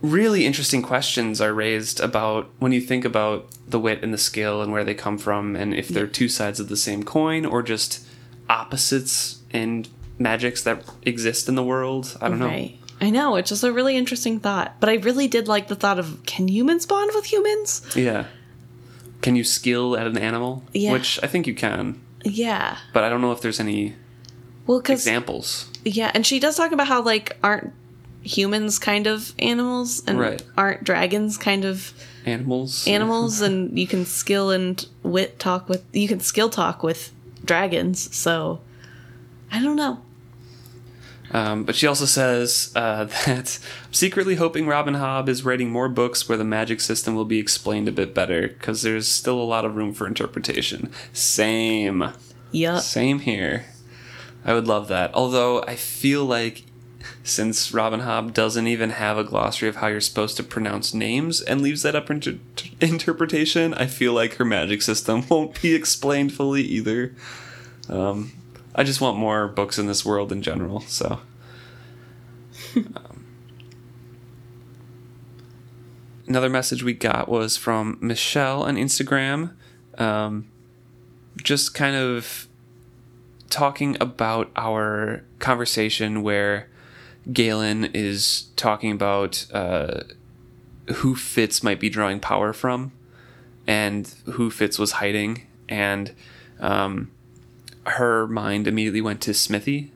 really 0.00 0.44
interesting 0.44 0.82
questions 0.82 1.40
are 1.40 1.54
raised 1.54 2.00
about 2.00 2.50
when 2.58 2.72
you 2.72 2.80
think 2.80 3.04
about 3.04 3.46
the 3.68 3.78
wit 3.78 4.02
and 4.02 4.12
the 4.12 4.18
skill 4.18 4.62
and 4.62 4.72
where 4.72 4.82
they 4.82 4.94
come 4.94 5.16
from, 5.16 5.54
and 5.54 5.72
if 5.72 5.86
they're 5.86 6.08
two 6.08 6.28
sides 6.28 6.58
of 6.58 6.68
the 6.68 6.76
same 6.76 7.04
coin 7.04 7.46
or 7.46 7.62
just 7.62 8.04
opposites 8.50 9.41
and 9.52 9.88
magics 10.18 10.62
that 10.62 10.84
exist 11.02 11.48
in 11.48 11.54
the 11.54 11.62
world. 11.64 12.16
I 12.20 12.28
don't 12.28 12.38
know. 12.38 12.68
i 13.00 13.10
know 13.10 13.34
it's 13.36 13.48
just 13.48 13.64
a 13.64 13.72
really 13.72 13.96
interesting 13.96 14.38
thought 14.38 14.76
but 14.78 14.88
i 14.88 14.94
really 14.94 15.26
did 15.26 15.48
like 15.48 15.66
the 15.66 15.74
thought 15.74 15.98
of 15.98 16.24
can 16.24 16.46
humans 16.46 16.86
bond 16.86 17.10
with 17.14 17.24
humans 17.32 17.82
Yeah. 17.96 18.26
Can 19.22 19.34
you 19.36 19.44
skill 19.44 19.96
at 19.96 20.06
an 20.06 20.18
animal? 20.18 20.62
Yeah. 20.72 20.92
Which 20.92 21.18
I 21.22 21.26
think 21.28 21.46
you 21.46 21.54
can, 21.54 22.00
yeah 22.24 22.76
but 22.92 23.02
I 23.04 23.08
don't 23.08 23.20
know 23.20 23.32
if 23.32 23.40
there's 23.40 23.58
any 23.60 23.94
well 24.66 24.78
examples. 24.78 25.68
Yeah, 25.84 26.10
and 26.14 26.24
she 26.26 26.38
does 26.38 26.56
talk 26.56 26.70
about 26.72 26.86
how 26.88 27.02
like 27.02 27.36
aren't 27.42 27.72
humans 28.22 28.78
kind 28.78 29.06
of 29.08 29.32
animals 29.40 30.02
and 30.06 30.18
Right. 30.20 30.42
aren't 30.56 30.84
dragons 30.84 31.36
kind 31.38 31.64
of 31.64 31.92
Animals. 32.24 32.86
animals 32.86 33.40
and 33.46 33.76
you 33.78 33.86
can 33.88 34.04
skill 34.06 34.50
and 34.50 34.84
wit 35.02 35.38
talk 35.40 35.68
with 35.68 35.82
you 35.92 36.06
can 36.08 36.20
skill 36.20 36.48
talk 36.50 36.82
with 36.84 37.10
dragons. 37.44 38.14
So 38.16 38.60
I 39.52 39.62
don't 39.62 39.76
know. 39.76 40.00
Um, 41.30 41.64
but 41.64 41.74
she 41.76 41.86
also 41.86 42.04
says 42.04 42.72
uh, 42.74 43.04
that 43.26 43.58
I'm 43.86 43.92
secretly 43.92 44.34
hoping 44.36 44.66
Robin 44.66 44.94
Hobb 44.94 45.28
is 45.28 45.44
writing 45.44 45.70
more 45.70 45.88
books 45.88 46.28
where 46.28 46.38
the 46.38 46.44
magic 46.44 46.80
system 46.80 47.14
will 47.14 47.24
be 47.24 47.38
explained 47.38 47.88
a 47.88 47.92
bit 47.92 48.14
better 48.14 48.48
because 48.48 48.82
there's 48.82 49.08
still 49.08 49.40
a 49.40 49.44
lot 49.44 49.64
of 49.64 49.76
room 49.76 49.94
for 49.94 50.06
interpretation. 50.06 50.90
Same. 51.12 52.12
Yup. 52.50 52.82
Same 52.82 53.20
here. 53.20 53.66
I 54.44 54.54
would 54.54 54.66
love 54.66 54.88
that. 54.88 55.14
Although 55.14 55.62
I 55.62 55.76
feel 55.76 56.24
like 56.24 56.64
since 57.24 57.72
Robin 57.72 58.00
Hobb 58.00 58.32
doesn't 58.32 58.66
even 58.66 58.90
have 58.90 59.16
a 59.16 59.24
glossary 59.24 59.68
of 59.68 59.76
how 59.76 59.86
you're 59.86 60.00
supposed 60.00 60.36
to 60.36 60.42
pronounce 60.42 60.92
names 60.92 61.40
and 61.40 61.60
leaves 61.60 61.82
that 61.82 61.94
up 61.94 62.08
for 62.08 62.14
inter- 62.14 62.38
interpretation, 62.80 63.74
I 63.74 63.86
feel 63.86 64.12
like 64.12 64.34
her 64.34 64.44
magic 64.44 64.82
system 64.82 65.24
won't 65.30 65.60
be 65.62 65.74
explained 65.74 66.32
fully 66.32 66.62
either. 66.62 67.14
Um, 67.88 68.32
I 68.74 68.84
just 68.84 69.00
want 69.00 69.18
more 69.18 69.48
books 69.48 69.78
in 69.78 69.86
this 69.86 70.04
world 70.04 70.32
in 70.32 70.42
general, 70.42 70.80
so. 70.80 71.20
Um, 72.76 73.26
another 76.26 76.48
message 76.48 76.82
we 76.82 76.94
got 76.94 77.28
was 77.28 77.58
from 77.58 77.98
Michelle 78.00 78.62
on 78.62 78.76
Instagram. 78.76 79.54
Um, 79.98 80.48
just 81.42 81.74
kind 81.74 81.96
of 81.96 82.48
talking 83.50 83.98
about 84.00 84.50
our 84.56 85.24
conversation 85.38 86.22
where 86.22 86.70
Galen 87.30 87.84
is 87.84 88.46
talking 88.56 88.92
about 88.92 89.46
uh, 89.52 90.04
who 90.94 91.14
Fitz 91.14 91.62
might 91.62 91.78
be 91.78 91.90
drawing 91.90 92.18
power 92.18 92.52
from 92.52 92.92
and 93.66 94.12
who 94.24 94.50
Fitz 94.50 94.78
was 94.78 94.92
hiding. 94.92 95.46
And 95.68 96.14
um, 96.60 97.10
her 97.86 98.26
mind 98.26 98.66
immediately 98.66 99.00
went 99.00 99.20
to 99.22 99.34
Smithy. 99.34 99.92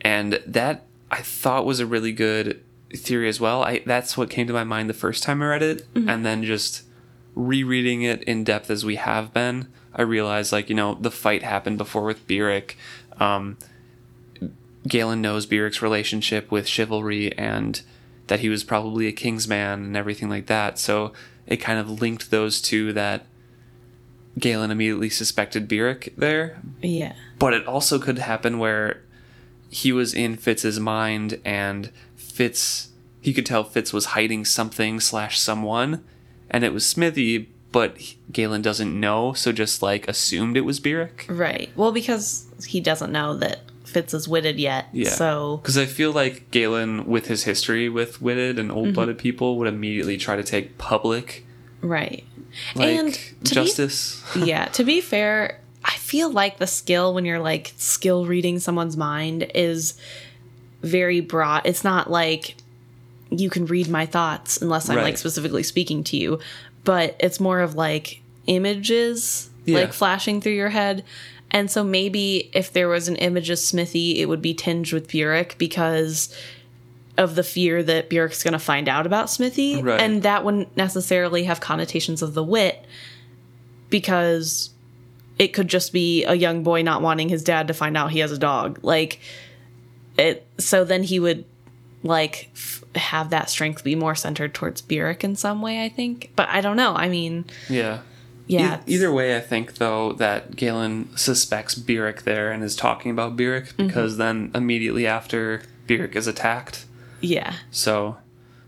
And 0.00 0.40
that 0.46 0.86
I 1.10 1.22
thought 1.22 1.64
was 1.64 1.80
a 1.80 1.86
really 1.86 2.12
good 2.12 2.62
theory 2.94 3.28
as 3.28 3.40
well. 3.40 3.62
I 3.62 3.80
that's 3.84 4.16
what 4.16 4.30
came 4.30 4.46
to 4.46 4.52
my 4.52 4.64
mind 4.64 4.88
the 4.88 4.94
first 4.94 5.22
time 5.22 5.42
I 5.42 5.46
read 5.46 5.62
it, 5.62 5.86
and 5.94 6.24
then 6.24 6.44
just 6.44 6.84
rereading 7.34 8.02
it 8.02 8.22
in 8.24 8.44
depth 8.44 8.70
as 8.70 8.84
we 8.84 8.96
have 8.96 9.32
been, 9.32 9.68
I 9.94 10.02
realized 10.02 10.52
like 10.52 10.68
you 10.68 10.74
know 10.74 10.94
the 10.94 11.10
fight 11.10 11.42
happened 11.42 11.78
before 11.78 12.04
with 12.04 12.26
Burrich. 12.26 12.76
Um, 13.18 13.58
Galen 14.86 15.20
knows 15.20 15.46
Burrich's 15.46 15.82
relationship 15.82 16.50
with 16.50 16.66
chivalry 16.66 17.36
and 17.36 17.80
that 18.28 18.40
he 18.40 18.48
was 18.48 18.64
probably 18.64 19.06
a 19.06 19.12
king's 19.12 19.48
man 19.48 19.84
and 19.84 19.96
everything 19.96 20.28
like 20.28 20.46
that. 20.46 20.78
So 20.78 21.12
it 21.46 21.56
kind 21.58 21.78
of 21.78 22.00
linked 22.00 22.30
those 22.30 22.60
two 22.60 22.92
that 22.92 23.26
Galen 24.38 24.70
immediately 24.70 25.10
suspected 25.10 25.68
Burrich 25.68 26.12
there. 26.16 26.60
Yeah. 26.82 27.14
But 27.38 27.54
it 27.54 27.66
also 27.66 27.98
could 27.98 28.18
happen 28.18 28.58
where 28.58 29.02
he 29.70 29.92
was 29.92 30.14
in 30.14 30.36
Fitz's 30.36 30.80
mind 30.80 31.40
and 31.44 31.90
Fitz 32.16 32.88
he 33.20 33.32
could 33.32 33.46
tell 33.46 33.64
Fitz 33.64 33.92
was 33.92 34.06
hiding 34.06 34.44
something 34.44 35.00
slash 35.00 35.38
someone 35.38 36.04
and 36.50 36.64
it 36.64 36.72
was 36.72 36.86
Smithy, 36.86 37.50
but 37.72 37.98
Galen 38.32 38.62
doesn't 38.62 38.98
know, 38.98 39.32
so 39.32 39.52
just 39.52 39.82
like 39.82 40.08
assumed 40.08 40.56
it 40.56 40.62
was 40.62 40.80
Burrich. 40.80 41.26
Right. 41.28 41.70
Well, 41.76 41.92
because 41.92 42.46
he 42.66 42.80
doesn't 42.80 43.12
know 43.12 43.36
that 43.36 43.60
Fitz 43.84 44.14
is 44.14 44.28
witted 44.28 44.58
yet. 44.58 44.86
Yeah. 44.92 45.10
So 45.10 45.58
Because 45.58 45.76
I 45.76 45.86
feel 45.86 46.12
like 46.12 46.50
Galen, 46.50 47.06
with 47.06 47.26
his 47.26 47.44
history 47.44 47.88
with 47.88 48.22
witted 48.22 48.58
and 48.58 48.70
old 48.70 48.94
blooded 48.94 49.16
mm-hmm. 49.16 49.22
people, 49.22 49.58
would 49.58 49.68
immediately 49.68 50.16
try 50.16 50.36
to 50.36 50.44
take 50.44 50.78
public 50.78 51.44
right. 51.80 52.24
like 52.74 52.88
and 52.88 53.14
to 53.44 53.54
justice. 53.54 54.22
Be, 54.34 54.40
yeah. 54.46 54.66
To 54.66 54.84
be 54.84 55.00
fair, 55.00 55.60
I 55.84 55.92
feel 55.92 56.30
like 56.30 56.58
the 56.58 56.66
skill 56.66 57.14
when 57.14 57.24
you're 57.24 57.38
like 57.38 57.72
skill 57.76 58.26
reading 58.26 58.58
someone's 58.58 58.96
mind 58.96 59.50
is 59.54 59.94
very 60.82 61.20
broad. 61.20 61.62
It's 61.64 61.84
not 61.84 62.10
like 62.10 62.56
you 63.30 63.50
can 63.50 63.66
read 63.66 63.88
my 63.88 64.06
thoughts 64.06 64.60
unless 64.62 64.88
I'm 64.88 64.96
like 64.96 65.18
specifically 65.18 65.62
speaking 65.62 66.02
to 66.04 66.16
you, 66.16 66.40
but 66.84 67.16
it's 67.20 67.40
more 67.40 67.60
of 67.60 67.74
like 67.74 68.22
images 68.46 69.50
Yeah. 69.66 69.80
like 69.80 69.92
flashing 69.92 70.40
through 70.40 70.52
your 70.54 70.70
head. 70.70 71.04
And 71.50 71.70
so 71.70 71.82
maybe 71.82 72.50
if 72.52 72.72
there 72.72 72.88
was 72.88 73.08
an 73.08 73.16
image 73.16 73.50
of 73.50 73.58
Smithy, 73.58 74.20
it 74.20 74.26
would 74.26 74.42
be 74.42 74.54
tinged 74.54 74.92
with 74.92 75.08
Burrich 75.10 75.56
because 75.58 76.34
of 77.18 77.34
the 77.34 77.42
fear 77.42 77.82
that 77.82 78.08
Burrich's 78.08 78.42
going 78.42 78.52
to 78.52 78.58
find 78.58 78.88
out 78.88 79.04
about 79.04 79.28
Smithy. 79.28 79.82
Right. 79.82 80.00
And 80.00 80.22
that 80.22 80.44
wouldn't 80.44 80.74
necessarily 80.76 81.44
have 81.44 81.60
connotations 81.60 82.22
of 82.22 82.32
the 82.32 82.42
wit 82.44 82.86
because 83.90 84.70
it 85.38 85.48
could 85.48 85.68
just 85.68 85.92
be 85.92 86.24
a 86.24 86.34
young 86.34 86.62
boy 86.62 86.82
not 86.82 87.02
wanting 87.02 87.28
his 87.28 87.42
dad 87.44 87.68
to 87.68 87.74
find 87.74 87.96
out 87.96 88.10
he 88.10 88.18
has 88.20 88.32
a 88.32 88.38
dog. 88.38 88.80
Like 88.82 89.20
it 90.16 90.46
so 90.58 90.84
then 90.84 91.02
he 91.02 91.20
would 91.20 91.44
like 92.02 92.50
f- 92.54 92.84
have 92.94 93.30
that 93.30 93.50
strength 93.50 93.84
be 93.84 93.94
more 93.94 94.14
centered 94.14 94.54
towards 94.54 94.80
Burrich 94.80 95.24
in 95.24 95.36
some 95.36 95.62
way, 95.62 95.84
I 95.84 95.88
think. 95.88 96.30
But 96.36 96.48
I 96.48 96.60
don't 96.60 96.76
know. 96.76 96.94
I 96.94 97.08
mean, 97.08 97.44
Yeah. 97.68 98.00
yeah. 98.46 98.80
E- 98.86 98.94
either 98.94 99.12
way, 99.12 99.36
I 99.36 99.40
think 99.40 99.74
though 99.76 100.12
that 100.14 100.56
Galen 100.56 101.16
suspects 101.16 101.74
Burrich 101.74 102.22
there 102.22 102.50
and 102.52 102.62
is 102.62 102.76
talking 102.76 103.10
about 103.10 103.36
Burrich 103.36 103.66
Mm-hmm. 103.76 103.86
because 103.88 104.16
then 104.16 104.50
immediately 104.54 105.06
after 105.06 105.62
Burrich 105.86 106.16
is 106.16 106.26
attacked. 106.26 106.84
Yeah. 107.20 107.54
So, 107.70 108.16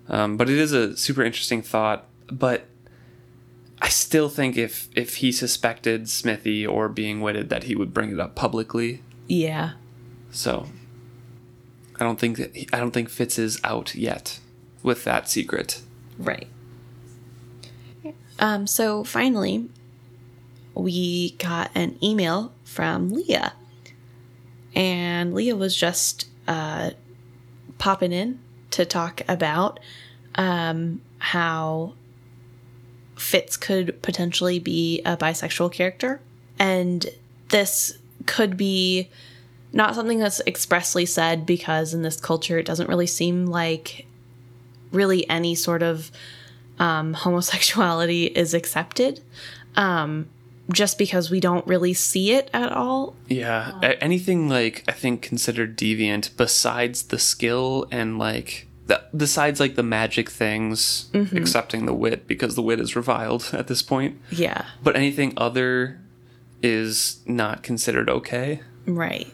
um, 0.08 0.36
but 0.36 0.48
it 0.48 0.58
is 0.58 0.72
a 0.72 0.96
super 0.96 1.22
interesting 1.22 1.62
thought. 1.62 2.06
But 2.30 2.66
I 3.82 3.88
still 3.88 4.28
think 4.28 4.56
if 4.56 4.88
if 4.94 5.16
he 5.16 5.32
suspected 5.32 6.08
Smithy 6.08 6.66
or 6.66 6.88
being 6.88 7.20
witted, 7.20 7.48
that 7.48 7.64
he 7.64 7.74
would 7.74 7.92
bring 7.92 8.10
it 8.12 8.20
up 8.20 8.34
publicly. 8.34 9.02
Yeah. 9.26 9.72
So, 10.30 10.66
I 11.98 12.04
don't 12.04 12.18
think 12.18 12.36
that 12.38 12.56
I 12.72 12.78
don't 12.78 12.92
think 12.92 13.08
Fitz 13.08 13.38
is 13.38 13.60
out 13.64 13.94
yet 13.94 14.40
with 14.82 15.04
that 15.04 15.28
secret. 15.28 15.82
Right. 16.18 16.48
Um, 18.38 18.66
so 18.66 19.04
finally, 19.04 19.68
we 20.74 21.32
got 21.32 21.70
an 21.74 21.98
email 22.02 22.52
from 22.64 23.10
Leah. 23.10 23.52
And 24.74 25.34
Leah 25.34 25.56
was 25.56 25.76
just 25.76 26.26
uh, 26.48 26.90
popping 27.80 28.12
in 28.12 28.38
to 28.70 28.84
talk 28.84 29.22
about 29.28 29.80
um, 30.36 31.00
how 31.18 31.94
Fitz 33.16 33.56
could 33.56 34.00
potentially 34.02 34.60
be 34.60 35.02
a 35.04 35.16
bisexual 35.16 35.72
character. 35.72 36.20
And 36.58 37.06
this 37.48 37.98
could 38.26 38.56
be 38.56 39.08
not 39.72 39.94
something 39.94 40.18
that's 40.18 40.40
expressly 40.46 41.06
said 41.06 41.46
because 41.46 41.92
in 41.94 42.02
this 42.02 42.20
culture 42.20 42.58
it 42.58 42.66
doesn't 42.66 42.88
really 42.88 43.06
seem 43.06 43.46
like 43.46 44.06
really 44.92 45.28
any 45.28 45.54
sort 45.54 45.82
of 45.82 46.10
um, 46.78 47.14
homosexuality 47.24 48.26
is 48.26 48.54
accepted 48.54 49.20
um, 49.76 50.28
just 50.72 50.98
because 50.98 51.30
we 51.30 51.40
don't 51.40 51.66
really 51.66 51.94
see 51.94 52.32
it 52.32 52.50
at 52.52 52.72
all. 52.72 53.14
Yeah, 53.28 53.78
anything 54.00 54.48
like 54.48 54.84
I 54.88 54.92
think 54.92 55.22
considered 55.22 55.76
deviant 55.76 56.36
besides 56.36 57.04
the 57.04 57.18
skill 57.18 57.86
and 57.90 58.18
like 58.18 58.66
the, 58.86 59.02
besides 59.16 59.60
like 59.60 59.76
the 59.76 59.82
magic 59.82 60.28
things, 60.30 61.10
accepting 61.14 61.86
the 61.86 61.94
wit 61.94 62.26
because 62.26 62.56
the 62.56 62.62
wit 62.62 62.80
is 62.80 62.96
reviled 62.96 63.50
at 63.52 63.68
this 63.68 63.82
point. 63.82 64.18
Yeah, 64.30 64.66
But 64.82 64.96
anything 64.96 65.32
other 65.36 66.00
is 66.62 67.20
not 67.26 67.62
considered 67.62 68.10
okay 68.10 68.60
right. 68.86 69.32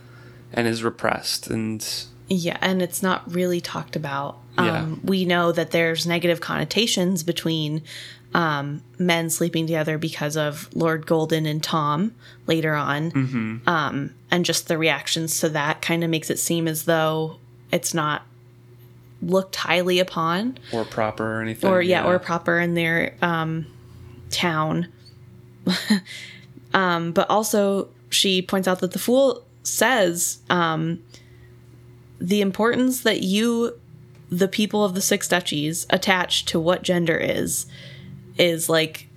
and 0.52 0.68
is 0.68 0.84
repressed 0.84 1.48
and 1.48 1.84
Yeah, 2.28 2.58
and 2.60 2.82
it's 2.82 3.02
not 3.02 3.32
really 3.32 3.60
talked 3.60 3.96
about. 3.96 4.38
Yeah. 4.56 4.80
Um, 4.80 5.00
we 5.04 5.24
know 5.24 5.52
that 5.52 5.70
there's 5.70 6.06
negative 6.06 6.40
connotations 6.40 7.22
between 7.22 7.82
um, 8.34 8.82
men 8.98 9.30
sleeping 9.30 9.66
together 9.66 9.98
because 9.98 10.36
of 10.36 10.68
Lord 10.74 11.06
Golden 11.06 11.46
and 11.46 11.62
Tom 11.62 12.14
later 12.46 12.74
on. 12.74 13.62
Um, 13.66 14.14
and 14.30 14.44
just 14.44 14.68
the 14.68 14.76
reactions 14.76 15.40
to 15.40 15.48
that 15.50 15.80
kind 15.80 16.04
of 16.04 16.10
makes 16.10 16.28
it 16.30 16.38
seem 16.38 16.68
as 16.68 16.84
though 16.84 17.38
it's 17.72 17.94
not 17.94 18.22
looked 19.22 19.56
highly 19.56 19.98
upon. 19.98 20.58
or 20.72 20.84
proper 20.84 21.38
or 21.38 21.42
anything. 21.42 21.70
or 21.70 21.80
yeah, 21.80 22.04
or 22.04 22.18
proper 22.18 22.58
in 22.58 22.74
their 22.74 23.14
um, 23.22 23.66
town. 24.30 24.88
um, 26.74 27.12
but 27.12 27.28
also, 27.30 27.88
she 28.10 28.42
points 28.42 28.68
out 28.68 28.80
that 28.80 28.92
the 28.92 28.98
fool 28.98 29.44
says 29.62 30.38
um, 30.50 31.02
the 32.20 32.40
importance 32.40 33.02
that 33.02 33.22
you, 33.22 33.78
the 34.30 34.48
people 34.48 34.84
of 34.84 34.94
the 34.94 35.00
six 35.00 35.28
duchies, 35.28 35.86
attach 35.90 36.44
to 36.46 36.60
what 36.60 36.82
gender 36.82 37.16
is, 37.16 37.66
is 38.38 38.68
like 38.68 39.08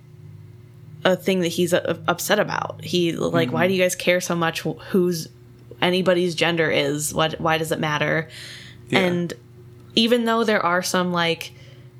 a 1.04 1.16
thing 1.16 1.40
that 1.40 1.48
he's 1.48 1.72
uh, 1.72 1.98
upset 2.08 2.38
about. 2.38 2.82
He 2.84 3.12
like, 3.12 3.52
why 3.52 3.66
do 3.66 3.74
you 3.74 3.82
guys 3.82 3.94
care 3.94 4.20
so 4.20 4.34
much 4.34 4.60
who's 4.60 5.28
anybody's 5.80 6.34
gender 6.34 6.70
is? 6.70 7.14
What? 7.14 7.40
Why 7.40 7.58
does 7.58 7.72
it 7.72 7.80
matter? 7.80 8.28
Yeah. 8.88 9.00
And 9.00 9.32
even 9.94 10.24
though 10.24 10.44
there 10.44 10.64
are 10.64 10.82
some 10.82 11.12
like 11.12 11.52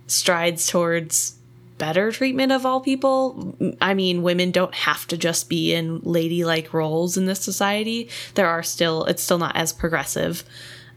strides 0.06 0.66
towards 0.66 1.36
better 1.78 2.12
treatment 2.12 2.52
of 2.52 2.66
all 2.66 2.80
people, 2.80 3.56
I 3.80 3.94
mean, 3.94 4.22
women 4.22 4.50
don't 4.50 4.74
have 4.74 5.06
to 5.08 5.16
just 5.16 5.48
be 5.48 5.72
in 5.72 6.00
ladylike 6.02 6.74
roles 6.74 7.16
in 7.16 7.24
this 7.24 7.40
society. 7.40 8.10
There 8.34 8.46
are 8.46 8.62
still, 8.62 9.04
it's 9.06 9.22
still 9.22 9.38
not 9.38 9.56
as 9.56 9.72
progressive. 9.72 10.44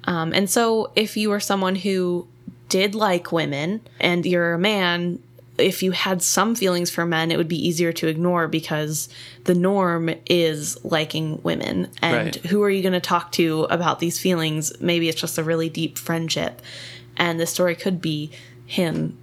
Um, 0.03 0.33
and 0.33 0.49
so 0.49 0.91
if 0.95 1.15
you 1.15 1.29
were 1.29 1.39
someone 1.39 1.75
who 1.75 2.27
did 2.67 2.95
like 2.95 3.31
women 3.31 3.81
and 3.99 4.25
you're 4.25 4.53
a 4.55 4.59
man, 4.59 5.23
if 5.57 5.84
you 5.84 5.91
had 5.91 6.21
some 6.23 6.55
feelings 6.55 6.89
for 6.89 7.05
men, 7.05 7.31
it 7.31 7.38
would 7.38 7.47
be 7.47 7.67
easier 7.67 7.91
to 7.93 8.07
ignore 8.07 8.47
because 8.47 9.07
the 9.43 9.53
norm 9.53 10.09
is 10.25 10.84
liking 10.84 11.39
women. 11.43 11.89
And 12.01 12.15
Right. 12.15 12.35
who 12.47 12.63
are 12.63 12.69
you 12.69 12.81
going 12.81 12.93
to 12.93 12.99
talk 12.99 13.31
to 13.34 13.63
about 13.69 13.99
these 13.99 14.17
feelings? 14.17 14.73
Maybe 14.80 15.09
it's 15.09 15.21
just 15.21 15.38
a 15.38 15.43
really 15.43 15.69
deep 15.69 15.97
friendship. 15.97 16.61
And 17.17 17.39
the 17.39 17.45
story 17.45 17.75
could 17.75 18.01
be 18.01 18.31
him 18.65 19.17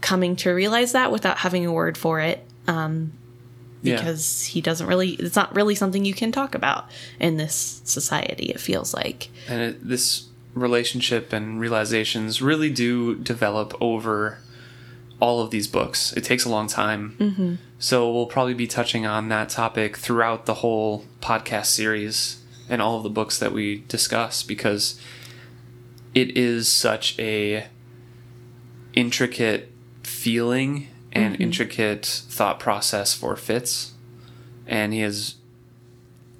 coming 0.00 0.34
to 0.36 0.50
realize 0.50 0.92
that 0.92 1.12
without 1.12 1.38
having 1.38 1.64
a 1.64 1.72
word 1.72 1.96
for 1.96 2.18
it 2.20 2.44
um, 2.66 3.12
Yeah. 3.82 3.96
because 3.96 4.44
he 4.44 4.60
doesn't 4.60 4.86
really, 4.86 5.10
it's 5.10 5.36
not 5.36 5.54
really 5.54 5.74
something 5.76 6.04
you 6.04 6.14
can 6.14 6.32
talk 6.32 6.54
about 6.56 6.86
in 7.20 7.36
this 7.36 7.80
society, 7.84 8.46
it 8.46 8.58
feels 8.60 8.92
like. 8.94 9.28
and 9.48 9.60
it, 9.62 9.88
this 9.88 10.24
relationship 10.54 11.32
and 11.32 11.60
realizations 11.60 12.42
really 12.42 12.70
do 12.70 13.14
develop 13.16 13.74
over 13.80 14.38
all 15.20 15.40
of 15.40 15.50
these 15.50 15.66
books. 15.66 16.12
It 16.12 16.22
takes 16.24 16.44
a 16.44 16.48
long 16.48 16.66
time. 16.68 17.16
Mm-hmm. 17.18 17.54
So 17.78 18.10
we'll 18.12 18.26
probably 18.26 18.54
be 18.54 18.66
touching 18.66 19.04
on 19.06 19.28
that 19.30 19.48
topic 19.48 19.96
throughout 19.96 20.46
the 20.46 20.54
whole 20.54 21.04
podcast 21.20 21.66
series 21.66 22.42
and 22.68 22.80
all 22.82 22.96
of 22.98 23.02
the 23.02 23.10
books 23.10 23.38
that 23.38 23.52
we 23.52 23.84
discuss 23.88 24.42
because 24.42 25.00
it 26.14 26.36
is 26.36 26.68
such 26.68 27.18
a 27.18 27.66
intricate 28.94 29.70
feeling 30.02 30.88
and 31.12 31.40
intricate 31.40 32.04
thought 32.04 32.58
process 32.60 33.14
for 33.14 33.34
Fitz 33.36 33.92
and 34.66 34.92
he 34.92 35.00
has 35.00 35.36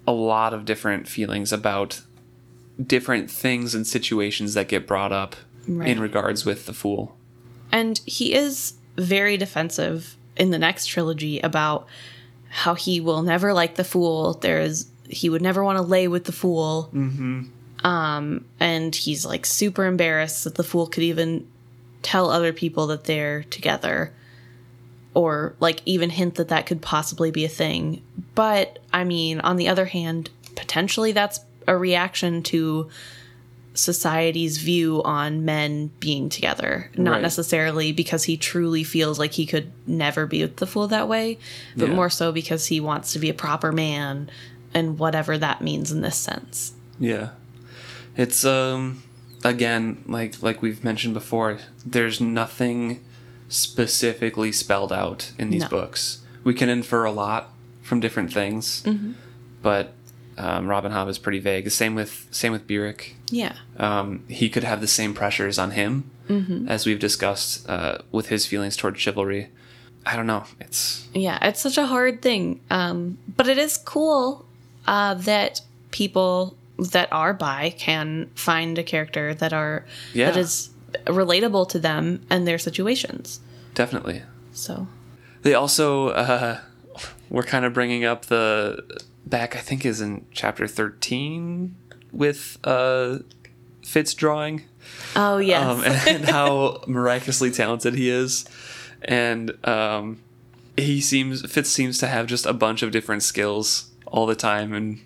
a 0.07 0.13
lot 0.13 0.53
of 0.55 0.65
different 0.65 1.09
feelings 1.09 1.53
about 1.53 2.03
different 2.85 3.31
things 3.31 3.75
and 3.75 3.87
situations 3.87 4.55
that 4.55 4.69
get 4.69 4.87
brought 4.87 5.13
up 5.13 5.37
Right. 5.67 5.89
in 5.91 6.01
regards 6.01 6.47
with 6.47 6.65
the 6.65 6.73
fool. 6.73 7.15
And 7.73 7.99
he 8.07 8.35
is 8.35 8.75
very 8.97 9.37
defensive 9.37 10.17
in 10.37 10.51
the 10.51 10.59
next 10.59 10.87
trilogy 10.87 11.41
about 11.41 11.87
how 12.49 12.75
he 12.75 13.01
will 13.01 13.23
never 13.23 13.53
like 13.53 13.75
the 13.75 13.85
fool. 13.85 14.35
There's 14.35 14.87
he 15.09 15.29
would 15.29 15.43
never 15.43 15.65
want 15.65 15.79
to 15.79 15.83
lay 15.83 16.09
with 16.09 16.25
the 16.25 16.33
fool. 16.33 16.91
Mm-hmm. 16.95 17.87
Um, 17.87 18.45
and 18.59 18.95
he's 18.95 19.25
like 19.25 19.47
super 19.47 19.87
embarrassed 19.87 20.45
that 20.45 20.57
the 20.57 20.65
fool 20.65 20.87
could 20.87 21.03
even 21.03 21.47
tell 22.03 22.31
other 22.31 22.53
people 22.53 22.87
that 22.89 23.05
they're 23.05 23.45
together, 23.45 24.13
or 25.15 25.55
like 25.61 25.83
even 25.85 26.11
hint 26.11 26.37
that 26.37 26.49
that 26.49 26.67
could 26.67 26.83
possibly 26.83 27.31
be 27.31 27.45
a 27.45 27.49
thing. 27.49 28.03
But 28.35 28.79
I 28.93 29.05
mean, 29.05 29.41
on 29.41 29.57
the 29.57 29.69
other 29.69 29.87
hand, 29.87 30.31
potentially 30.57 31.13
that's 31.13 31.41
a 31.67 31.77
reaction 31.77 32.43
to 32.45 32.89
society's 33.79 34.59
view 34.59 35.03
on 35.05 35.45
men 35.45 35.91
being 36.01 36.29
together, 36.29 36.91
not 36.97 37.13
Right. 37.13 37.23
necessarily 37.23 37.93
because 37.93 38.25
he 38.25 38.37
truly 38.37 38.83
feels 38.83 39.19
like 39.19 39.33
he 39.33 39.47
could 39.47 39.71
never 39.87 40.27
be 40.27 40.43
with 40.43 40.57
the 40.57 40.67
fool 40.67 40.89
that 40.89 41.09
way, 41.09 41.39
but 41.77 41.89
Yeah. 41.89 41.95
more 41.95 42.11
so 42.11 42.33
because 42.33 42.67
he 42.67 42.81
wants 42.81 43.13
to 43.13 43.19
be 43.21 43.31
a 43.31 43.35
proper 43.35 43.71
man 43.71 44.31
and 44.75 44.99
whatever 44.99 45.39
that 45.39 45.63
means 45.63 45.93
in 45.93 46.01
this 46.01 46.17
sense. 46.17 46.73
Yeah. 46.99 47.29
It's 48.17 48.45
um 48.45 49.03
again, 49.45 50.03
like 50.07 50.43
like 50.43 50.61
we've 50.61 50.83
mentioned 50.83 51.15
before, 51.15 51.59
there's 51.87 52.21
nothing 52.21 53.01
specifically 53.49 54.51
spelled 54.53 54.93
out 54.93 55.31
in 55.39 55.51
these 55.51 55.63
No. 55.63 55.69
books. 55.69 56.19
We 56.45 56.53
can 56.55 56.69
infer 56.69 57.05
a 57.05 57.13
lot 57.13 57.53
from 57.83 58.01
different 58.01 58.33
things, 58.33 58.83
but 59.63 59.95
um, 60.39 60.67
Robin 60.69 60.93
Hobb 60.93 61.09
is 61.09 61.19
pretty 61.19 61.41
vague. 61.41 61.65
The 61.65 61.71
Same 61.71 61.95
with 61.95 62.27
same 62.31 62.53
with 62.53 62.67
Burrich. 62.67 63.15
Yeah. 63.31 63.55
Um, 63.77 64.25
he 64.29 64.49
could 64.49 64.65
have 64.65 64.81
the 64.81 64.87
same 64.87 65.13
pressures 65.15 65.59
on 65.59 65.73
him 65.73 66.11
as 66.69 66.85
we've 66.87 66.99
discussed 66.99 67.67
uh, 67.69 67.99
with 68.13 68.29
his 68.29 68.47
feelings 68.47 68.77
toward 68.77 68.99
chivalry. 68.99 69.49
I 70.05 70.15
don't 70.17 70.27
know. 70.27 70.45
It's 70.61 71.09
Yeah, 71.15 71.39
it's 71.43 71.61
such 71.61 71.79
a 71.79 71.87
hard 71.87 72.21
thing. 72.23 72.61
Um, 72.71 73.17
but 73.37 73.49
it 73.49 73.57
is 73.59 73.79
cool 73.79 74.45
uh, 74.87 75.15
that 75.15 75.61
people 75.91 76.57
that 76.93 77.09
are 77.13 77.33
bi 77.35 77.71
can 77.79 78.31
find 78.35 78.79
a 78.79 78.83
character 78.83 79.35
that 79.35 79.53
are 79.53 79.85
Yeah. 80.15 80.31
that 80.31 80.39
is 80.39 80.71
relatable 81.07 81.69
to 81.71 81.79
them 81.79 82.21
and 82.31 82.47
their 82.47 82.59
situations. 82.59 83.41
Definitely. 83.75 84.23
So 84.53 84.87
They 85.43 85.55
also 85.55 86.09
uh, 86.11 86.61
were 87.31 87.43
kind 87.43 87.65
of 87.65 87.73
bringing 87.73 88.05
up 88.05 88.27
the 88.27 88.83
back. 89.29 89.57
I 89.57 89.61
think 89.61 89.85
is 89.85 90.01
in 90.01 90.27
chapter 90.33 90.67
thirteen 90.67 91.77
with 92.13 92.59
uh, 92.65 93.19
Fitz 93.85 94.15
drawing. 94.15 94.65
oh 95.17 95.39
yes, 95.39 95.65
um, 95.65 95.83
and 95.85 96.25
how 96.25 96.83
miraculously 96.87 97.51
talented 97.51 97.95
he 97.95 98.11
is. 98.11 98.45
And 99.03 99.57
um, 99.67 100.21
he 100.77 101.01
seems 101.01 101.51
Fitz 101.51 101.71
seems 101.71 101.99
to 101.99 102.07
have 102.07 102.27
just 102.27 102.47
a 102.47 102.53
bunch 102.53 102.83
of 102.83 102.91
different 102.91 103.23
skills 103.23 103.91
all 104.07 104.27
the 104.27 104.35
time, 104.35 104.73
and 104.73 105.01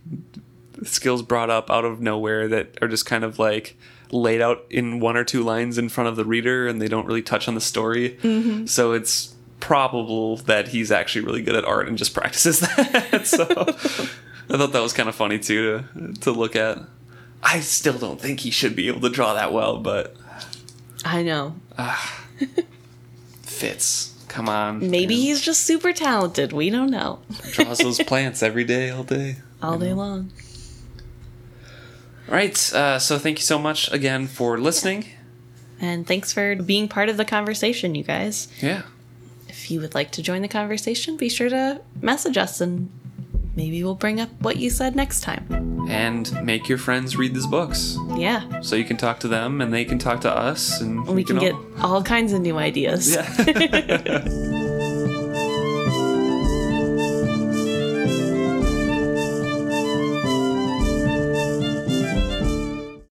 skills 0.85 1.23
brought 1.23 1.51
up 1.51 1.71
out 1.71 1.85
of 1.85 2.01
nowhere 2.01 2.49
that 2.49 2.79
are 2.83 2.89
just 2.89 3.07
kind 3.07 3.25
of 3.25 3.39
like 3.39 3.77
laid 4.11 4.41
out 4.43 4.65
in 4.69 5.01
one 5.01 5.17
or 5.17 5.25
two 5.25 5.43
lines 5.43 5.79
in 5.79 5.89
front 5.89 6.09
of 6.09 6.17
the 6.17 6.25
reader, 6.25 6.69
and 6.69 6.81
they 6.81 6.89
don't 6.89 7.07
really 7.07 7.23
touch 7.23 7.49
on 7.49 7.55
the 7.55 7.61
story. 7.61 8.19
So 8.67 8.93
it's 8.93 9.35
probable 9.63 10.37
that 10.39 10.69
he's 10.69 10.91
actually 10.91 11.25
really 11.25 11.41
good 11.41 11.55
at 11.55 11.65
art 11.65 11.87
and 11.87 11.97
just 11.97 12.13
practices 12.21 12.61
that. 12.61 13.23
so 13.25 13.45
I 14.51 14.59
thought 14.59 14.73
that 14.73 14.83
was 14.83 14.93
kind 14.93 15.09
of 15.09 15.15
funny 15.15 15.39
too 15.39 15.85
to, 15.95 16.13
to 16.21 16.33
look 16.33 16.57
at. 16.57 16.79
I 17.45 17.61
still 17.61 17.97
don't 17.97 18.21
think 18.21 18.41
he 18.41 18.51
should 18.51 18.77
be 18.77 18.89
able 18.89 19.01
to 19.01 19.09
draw 19.09 19.35
that 19.35 19.53
well, 19.53 19.79
but 19.79 20.15
I 21.05 21.23
know. 21.23 21.55
Uh, 21.79 21.97
Fitz. 23.43 24.15
Come 24.29 24.49
on. 24.49 24.91
Maybe 24.91 25.15
man. 25.15 25.23
he's 25.23 25.41
just 25.41 25.63
super 25.63 25.93
talented. 25.93 26.53
We 26.53 26.69
don't 26.71 26.91
know. 26.91 27.21
draws 27.53 27.79
those 27.79 27.99
plants 28.07 28.43
every 28.43 28.65
day, 28.65 28.91
all 28.91 29.05
day. 29.05 29.37
All 29.63 29.79
day 29.79 29.93
long. 29.93 30.31
All 32.29 32.35
right. 32.35 32.73
Uh, 32.75 32.99
so 32.99 33.19
thank 33.19 33.39
you 33.39 33.45
so 33.45 33.59
much 33.59 33.91
again 33.93 34.27
for 34.27 34.59
listening. 34.59 35.07
And 35.81 36.07
thanks 36.07 36.33
for 36.33 36.57
being 36.57 36.89
part 36.89 37.09
of 37.09 37.17
the 37.17 37.25
conversation, 37.25 37.95
you 37.95 38.03
guys. 38.05 38.49
Yeah. 38.61 38.83
If 39.63 39.71
you 39.71 39.81
would 39.81 39.95
like 39.95 40.11
to 40.13 40.23
join 40.25 40.43
the 40.43 40.49
conversation, 40.49 41.17
be 41.17 41.29
sure 41.29 41.49
to 41.49 41.81
message 42.01 42.37
us 42.37 42.61
and 42.61 42.91
maybe 43.55 43.85
we'll 43.85 43.95
bring 43.95 44.21
up 44.21 44.29
what 44.41 44.57
you 44.57 44.71
said 44.71 44.97
next 44.97 45.21
time. 45.21 45.87
And 45.89 46.33
make 46.45 46.69
your 46.69 46.79
friends 46.79 47.17
read 47.17 47.33
these 47.33 47.47
books 47.47 47.97
Yeah. 48.17 48.61
so 48.61 48.75
you 48.75 48.83
can 48.83 48.97
talk 48.97 49.21
to 49.21 49.29
them 49.29 49.61
and 49.61 49.73
they 49.73 49.85
can 49.85 50.01
talk 50.01 50.21
to 50.23 50.31
us 50.37 50.81
and 50.81 51.07
We 51.07 51.23
can 51.23 51.39
get 51.39 51.53
all- 51.81 51.95
all 51.95 52.03
kinds 52.03 52.33
of 52.33 52.41
new 52.41 52.59
ideas. 52.59 53.15
Yeah. 53.15 54.59